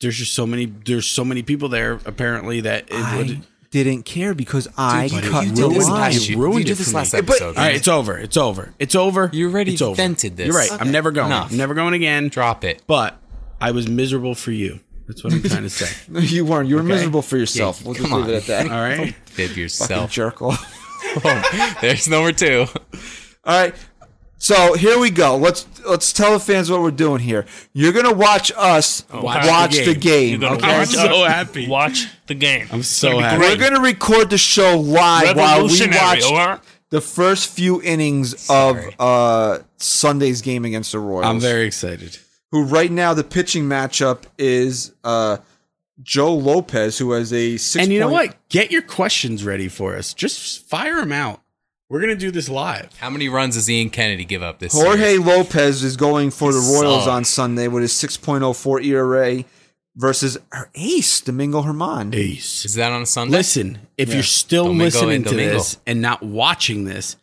there's 0.00 0.16
just 0.16 0.32
so 0.34 0.46
many. 0.46 0.66
There's 0.66 1.06
so 1.06 1.24
many 1.24 1.42
people 1.42 1.68
there. 1.68 2.00
Apparently, 2.04 2.60
that 2.62 2.84
it 2.90 2.94
I 2.94 3.16
would. 3.18 3.46
Didn't 3.70 4.04
care 4.04 4.34
because 4.34 4.66
I 4.76 5.08
but 5.12 5.22
cut 5.24 5.44
you 5.44 5.50
the 5.50 5.68
did 5.68 5.70
this 5.72 5.88
line. 5.88 6.00
last 6.00 6.28
year. 6.28 6.38
ruined 6.38 6.58
you 6.60 6.64
did 6.64 6.72
it 6.72 6.78
this 6.78 6.90
for 6.90 6.96
last 6.98 7.14
me. 7.14 7.20
But- 7.20 7.30
episode. 7.36 7.56
All 7.56 7.64
right, 7.64 7.74
it's 7.76 7.88
over. 7.88 8.18
It's 8.18 8.36
over. 8.36 8.74
It's 8.78 8.94
over. 8.94 9.30
You 9.32 9.48
already 9.48 9.72
it's 9.74 9.82
over. 9.82 9.94
vented 9.94 10.36
this. 10.36 10.46
You're 10.48 10.56
right. 10.56 10.70
Okay. 10.72 10.80
I'm 10.84 10.90
never 10.90 11.10
going. 11.12 11.26
Enough. 11.28 11.50
I'm 11.52 11.56
never 11.56 11.74
going 11.74 11.94
again. 11.94 12.28
Drop 12.28 12.64
it. 12.64 12.82
But 12.86 13.16
I 13.60 13.70
was 13.70 13.88
miserable 13.88 14.34
for 14.34 14.50
you. 14.52 14.80
That's 15.06 15.22
what 15.24 15.32
I'm 15.32 15.42
trying 15.42 15.62
to 15.64 15.70
say. 15.70 15.86
No, 16.12 16.20
you 16.20 16.44
weren't. 16.44 16.68
You 16.68 16.76
were 16.76 16.82
Okay. 16.82 16.88
miserable 16.88 17.22
for 17.22 17.36
yourself. 17.36 17.80
Yeah, 17.80 17.86
we'll 17.86 17.94
just 17.94 18.08
come 18.08 18.20
leave 18.22 18.30
it 18.30 18.36
at 18.36 18.44
that. 18.46 18.70
All 18.70 18.80
right. 18.82 19.14
Bib 19.36 19.48
Fucking 19.48 19.62
yourself. 19.62 20.10
jerk 20.12 20.40
off. 20.42 20.76
Oh, 21.24 21.76
there's 21.80 22.08
number 22.08 22.30
two. 22.30 22.66
All 23.44 23.62
right. 23.62 23.74
So 24.42 24.72
here 24.72 24.98
we 24.98 25.10
go. 25.10 25.36
Let's 25.36 25.66
let's 25.86 26.14
tell 26.14 26.32
the 26.32 26.40
fans 26.40 26.70
what 26.70 26.80
we're 26.80 26.90
doing 26.90 27.20
here. 27.20 27.44
You're 27.74 27.92
gonna 27.92 28.14
watch 28.14 28.50
us 28.56 29.04
watch, 29.12 29.46
Watch 29.46 29.76
the 29.76 29.84
the 29.92 29.94
game. 29.94 30.00
game. 30.00 30.30
You're 30.30 30.38
gonna 30.40 30.56
okay? 30.56 30.72
I'm 30.72 30.78
watch 30.78 30.88
so 30.88 31.24
happy. 31.24 31.68
Watch 31.68 32.06
the 32.26 32.34
game. 32.34 32.66
I'm 32.72 32.82
so 32.82 33.12
gonna 33.12 33.28
happy. 33.28 33.40
We're 33.42 33.56
gonna 33.58 33.80
record 33.82 34.30
the 34.30 34.38
show 34.38 34.78
live 34.80 35.36
while 35.36 35.66
we 35.66 35.86
watch 35.88 36.22
all 36.24 36.34
right? 36.36 36.60
the 36.88 37.02
first 37.02 37.50
few 37.50 37.82
innings 37.82 38.40
Sorry. 38.40 38.94
of 38.98 39.58
uh, 39.60 39.62
Sunday's 39.76 40.40
game 40.40 40.64
against 40.64 40.92
the 40.92 41.00
Royals. 41.00 41.26
I'm 41.26 41.38
very 41.38 41.66
excited. 41.66 42.16
who 42.50 42.64
right 42.64 42.90
now 42.90 43.12
the 43.12 43.24
pitching 43.24 43.64
matchup 43.64 44.22
is 44.38 44.94
uh, 45.04 45.36
Joe 46.02 46.34
Lopez, 46.34 46.96
who 46.96 47.12
has 47.12 47.30
a 47.34 47.58
six. 47.58 47.84
And 47.84 47.92
you 47.92 48.00
know 48.00 48.08
what? 48.08 48.34
Get 48.48 48.70
your 48.70 48.82
questions 48.82 49.44
ready 49.44 49.68
for 49.68 49.96
us. 49.96 50.14
Just 50.14 50.66
fire 50.66 50.96
them 50.96 51.12
out. 51.12 51.42
We're 51.90 52.00
gonna 52.00 52.14
do 52.14 52.30
this 52.30 52.48
live. 52.48 52.96
How 52.98 53.10
many 53.10 53.28
runs 53.28 53.56
does 53.56 53.68
Ian 53.68 53.90
Kennedy 53.90 54.24
give 54.24 54.44
up 54.44 54.60
this 54.60 54.72
Jorge 54.72 55.14
series? 55.16 55.26
Lopez 55.26 55.82
is 55.82 55.96
going 55.96 56.30
for 56.30 56.52
the 56.52 56.60
Royals 56.60 57.08
on 57.08 57.24
Sunday 57.24 57.66
with 57.66 57.82
his 57.82 57.92
6.04 57.92 58.84
ERA 58.84 59.44
versus 59.96 60.38
our 60.52 60.70
ace 60.76 61.20
Domingo 61.20 61.62
Germán. 61.62 62.14
Ace. 62.14 62.64
Is 62.64 62.74
that 62.74 62.92
on 62.92 63.06
Sunday? 63.06 63.36
Listen, 63.36 63.88
if 63.98 64.14
you're 64.14 64.22
still 64.22 64.66
Domingo 64.66 64.84
listening 64.84 65.24
to 65.24 65.34
this 65.34 65.78
and 65.84 66.00
not 66.00 66.22
watching 66.22 66.84
this, 66.84 67.16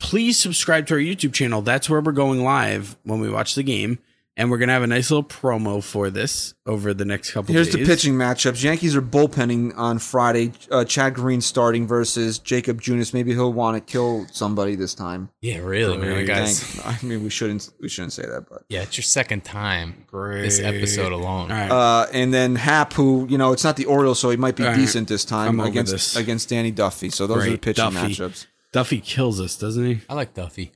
please 0.00 0.38
subscribe 0.38 0.86
to 0.86 0.94
our 0.94 1.00
YouTube 1.00 1.34
channel. 1.34 1.60
That's 1.60 1.90
where 1.90 2.00
we're 2.00 2.12
going 2.12 2.42
live 2.42 2.96
when 3.02 3.20
we 3.20 3.28
watch 3.28 3.54
the 3.54 3.62
game. 3.62 3.98
And 4.38 4.52
we're 4.52 4.58
gonna 4.58 4.72
have 4.72 4.84
a 4.84 4.86
nice 4.86 5.10
little 5.10 5.24
promo 5.24 5.82
for 5.82 6.10
this 6.10 6.54
over 6.64 6.94
the 6.94 7.04
next 7.04 7.32
couple 7.32 7.52
Here's 7.52 7.68
days. 7.68 7.74
the 7.84 7.84
pitching 7.92 8.14
matchups. 8.14 8.62
Yankees 8.62 8.94
are 8.94 9.02
bullpenning 9.02 9.76
on 9.76 9.98
Friday. 9.98 10.52
Uh, 10.70 10.84
Chad 10.84 11.14
Green 11.14 11.40
starting 11.40 11.88
versus 11.88 12.38
Jacob 12.38 12.80
Junis. 12.80 13.12
Maybe 13.12 13.32
he'll 13.32 13.52
want 13.52 13.76
to 13.84 13.92
kill 13.92 14.26
somebody 14.30 14.76
this 14.76 14.94
time. 14.94 15.30
Yeah, 15.40 15.58
really, 15.58 15.98
man, 15.98 16.24
guys. 16.24 16.60
Thank- 16.62 17.02
I 17.02 17.06
mean, 17.06 17.24
we 17.24 17.30
shouldn't 17.30 17.68
we 17.80 17.88
shouldn't 17.88 18.12
say 18.12 18.22
that, 18.26 18.46
but 18.48 18.62
Yeah, 18.68 18.82
it's 18.82 18.96
your 18.96 19.02
second 19.02 19.42
time 19.44 20.06
this 20.12 20.60
episode 20.60 21.10
alone. 21.12 21.50
All 21.50 21.58
right. 21.58 21.70
uh, 21.70 22.06
and 22.12 22.32
then 22.32 22.54
Happ, 22.54 22.92
who 22.92 23.26
you 23.28 23.38
know, 23.38 23.52
it's 23.52 23.64
not 23.64 23.74
the 23.76 23.86
Orioles, 23.86 24.20
so 24.20 24.30
he 24.30 24.36
might 24.36 24.54
be 24.54 24.62
All 24.62 24.68
right. 24.70 24.76
decent 24.76 25.08
this 25.08 25.24
time 25.24 25.60
I'm 25.60 25.66
against 25.66 25.90
this. 25.90 26.14
against 26.14 26.48
Danny 26.48 26.70
Duffy. 26.70 27.10
So 27.10 27.26
those 27.26 27.44
are 27.44 27.50
the 27.50 27.58
pitching 27.58 27.90
Duffy. 27.90 28.14
matchups. 28.14 28.46
Duffy 28.70 29.00
kills 29.00 29.40
us, 29.40 29.56
doesn't 29.56 29.84
he? 29.84 30.00
I 30.08 30.14
like 30.14 30.34
Duffy. 30.34 30.70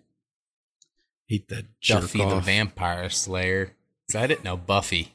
Eat 1.28 1.49
that 1.49 1.65
jerk 1.81 2.03
Duffy 2.03 2.19
the 2.19 2.24
off. 2.24 2.44
Vampire 2.44 3.09
Slayer. 3.11 3.73
Is 4.09 4.12
that 4.15 4.31
it? 4.31 4.44
No, 4.44 4.57
Buffy. 4.57 5.15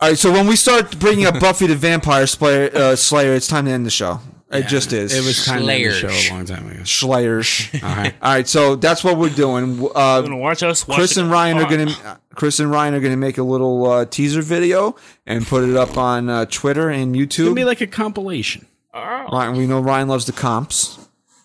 All 0.00 0.08
right, 0.10 0.18
so 0.18 0.32
when 0.32 0.46
we 0.46 0.56
start 0.56 0.98
bringing 0.98 1.26
up 1.26 1.38
Buffy 1.40 1.66
the 1.66 1.76
Vampire 1.76 2.26
Slayer, 2.26 2.70
uh, 2.74 2.96
Slayer, 2.96 3.32
it's 3.34 3.46
time 3.46 3.66
to 3.66 3.70
end 3.70 3.86
the 3.86 3.90
show. 3.90 4.20
It 4.50 4.60
Yeah, 4.60 4.66
just 4.66 4.92
is. 4.92 5.14
It 5.14 5.24
was 5.24 5.44
time 5.44 5.66
to 5.66 5.72
end 5.72 5.84
the 5.90 5.92
show 5.92 6.08
a 6.08 6.34
long 6.34 6.44
time 6.44 6.68
ago. 6.70 6.84
Slayers. 6.84 7.68
All 7.74 7.80
right. 7.80 8.14
All 8.22 8.32
right, 8.32 8.46
so 8.48 8.76
that's 8.76 9.02
what 9.04 9.16
we're 9.18 9.30
doing. 9.30 9.78
You're 9.78 9.92
Uh, 9.96 10.20
gonna 10.22 10.36
watch 10.36 10.62
us. 10.62 10.86
Watch 10.86 10.96
Chris 10.98 11.14
the 11.14 11.22
and. 11.22 11.30
Ryan 11.30 11.58
are 11.58 11.68
gonna 11.70 11.90
uh, 12.04 12.16
Chris 12.34 12.58
and 12.60 12.70
Ryan 12.70 12.94
are 12.94 13.00
gonna 13.00 13.16
make 13.16 13.38
a 13.38 13.42
little 13.42 13.86
uh, 13.90 14.04
teaser 14.04 14.42
video 14.42 14.96
and 15.26 15.46
put 15.46 15.68
it 15.68 15.76
up 15.76 15.96
on 15.96 16.28
uh, 16.28 16.44
Twitter 16.46 16.90
and 16.90 17.14
YouTube. 17.14 17.24
It's 17.24 17.38
gonna 17.38 17.54
be 17.54 17.64
like 17.64 17.80
a 17.80 17.86
compilation. 17.86 18.66
All 18.92 19.04
right. 19.04 19.28
Ryan, 19.32 19.56
we 19.56 19.66
know 19.66 19.80
Ryan 19.80 20.08
loves 20.08 20.26
the 20.26 20.32
comps. 20.32 20.98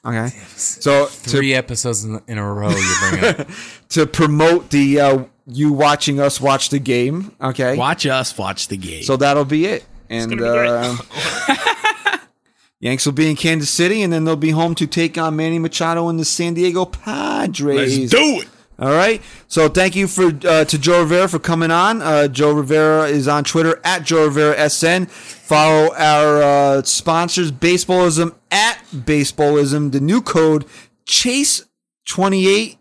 Okay, 0.06 0.30
so 0.56 1.06
to, 1.08 1.12
Three 1.12 1.54
episodes 1.54 2.06
in, 2.06 2.22
in 2.28 2.38
a 2.38 2.54
row 2.54 2.70
you're 2.70 3.10
bringing 3.10 3.26
up. 3.42 3.48
to 3.90 4.06
promote 4.08 4.70
the 4.70 5.00
uh, 5.02 5.24
you 5.46 5.74
watching 5.74 6.20
us 6.20 6.40
watch 6.40 6.70
the 6.70 6.80
game. 6.80 7.34
Okay, 7.42 7.76
Watch 7.76 8.06
us 8.06 8.38
watch 8.38 8.70
the 8.70 8.78
game. 8.78 9.04
so 9.04 9.18
that'll 9.18 9.44
be 9.46 9.66
it. 9.66 9.86
And 10.10 10.30
gonna 10.30 10.42
be 10.42 10.48
great. 10.48 10.70
uh, 10.70 12.18
Yanks 12.80 13.06
will 13.06 13.14
be 13.14 13.30
in 13.30 13.36
Kansas 13.36 13.70
City, 13.70 14.02
and 14.02 14.12
then 14.14 14.24
they'll 14.24 14.38
be 14.38 14.52
home 14.52 14.74
to 14.76 14.88
take 14.88 15.18
on 15.18 15.36
Manny 15.36 15.60
Machado 15.60 16.08
and 16.08 16.18
the 16.18 16.24
San 16.26 16.54
Diego 16.54 16.86
Padres. 16.86 18.00
let's 18.00 18.12
do 18.12 18.42
it. 18.42 18.48
All 18.80 18.92
right. 18.92 19.22
So 19.48 19.68
thank 19.68 19.96
you 19.96 20.08
for 20.08 20.32
uh, 20.48 20.64
to 20.64 20.78
Joe 20.78 21.02
Rivera 21.02 21.28
for 21.28 21.40
coming 21.40 21.70
on. 21.70 22.02
Uh, 22.02 22.28
Joe 22.30 22.54
Rivera 22.54 23.08
is 23.08 23.28
on 23.28 23.44
Twitter 23.44 23.80
at 23.84 24.06
Joe 24.06 24.26
Rivera 24.26 24.70
SN. 24.70 25.06
Follow 25.08 25.94
our 25.96 26.42
uh, 26.42 26.82
sponsors, 26.84 27.52
Baseballism 27.52 28.34
at 28.52 28.78
Baseballism. 28.96 29.92
The 29.92 30.00
new 30.00 30.22
code 30.22 30.66
Chase 31.06 31.66
twenty 32.06 32.48
eight 32.48 32.79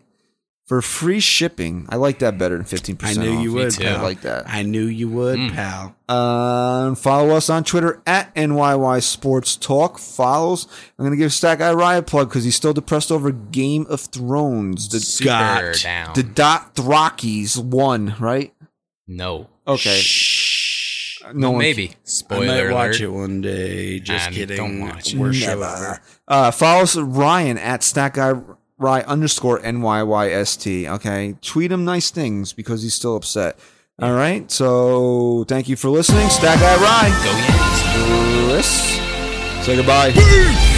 for 0.69 0.81
free 0.83 1.19
shipping. 1.19 1.87
I 1.89 1.95
like 1.95 2.19
that 2.19 2.37
better 2.37 2.55
than 2.55 2.63
15. 2.63 2.95
I 2.95 2.97
percent. 2.99 3.25
knew 3.27 3.39
you 3.41 3.53
would. 3.53 3.71
too. 3.71 3.85
I 3.87 3.99
like 4.01 4.21
that. 4.21 4.47
I 4.47 4.61
knew 4.61 4.85
you 4.85 5.09
would, 5.09 5.39
Mm. 5.39 5.53
pal. 5.55 5.95
Uh, 6.07 6.93
follow 6.95 7.35
us 7.35 7.49
on 7.49 7.63
Twitter 7.63 8.01
at 8.05 8.33
NYY 8.35 8.99
Sports 9.01 9.55
Talk. 9.55 9.97
Follows. 9.97 10.67
I'm 10.97 11.05
gonna 11.05 11.15
give 11.17 11.33
Stack 11.33 11.57
Guy 11.59 11.73
Ryan 11.73 11.99
a 11.99 12.03
plug 12.03 12.29
because 12.29 12.43
he's 12.43 12.55
still 12.55 12.73
depressed 12.73 13.11
over 13.11 13.31
Game 13.31 13.87
of 13.89 13.99
Thrones. 14.01 14.87
The 14.89 14.99
Super 14.99 15.25
Got 15.29 15.81
down. 15.81 16.11
the 16.13 16.23
Dot 16.23 16.75
Throckies 16.75 17.57
won, 17.57 18.15
right? 18.19 18.53
no. 19.07 19.49
Okay. 19.67 19.99
Shh. 19.99 21.21
No 21.33 21.51
one 21.51 21.59
Maybe. 21.59 21.89
I 21.89 21.95
Spoiler 22.05 22.45
might 22.47 22.53
alert. 22.59 22.73
watch 22.73 23.01
it 23.01 23.07
one 23.07 23.41
day. 23.41 23.99
Just 23.99 24.27
And 24.27 24.35
kidding. 24.35 24.57
don't 24.57 24.79
watch 24.81 25.13
it. 25.13 25.19
Worst 25.19 25.39
show 25.39 25.47
Never. 25.47 25.63
ever. 25.65 26.01
Uh, 26.27 26.49
follow 26.51 26.81
us 26.83 26.95
Ryan 26.95 27.57
at 27.59 27.83
Stack 27.83 28.15
Guy 28.15 28.33
Rye 28.79 29.01
underscore 29.01 29.59
NYYST. 29.59 30.87
Okay. 30.87 31.35
Tweet 31.41 31.71
him 31.71 31.85
nice 31.85 32.09
things 32.09 32.53
because 32.53 32.81
he's 32.81 32.95
still 32.95 33.15
upset. 33.15 33.59
All 34.01 34.13
right. 34.13 34.49
So 34.49 35.43
thank 35.47 35.67
you 35.67 35.75
for 35.75 35.89
listening. 35.89 36.29
Stack 36.29 36.59
Guy 36.59 36.75
Rye. 36.77 37.09
Go 37.23 37.31
Yanks. 37.37 38.49
Chris. 38.49 39.65
Say 39.65 39.75
goodbye. 39.75 40.77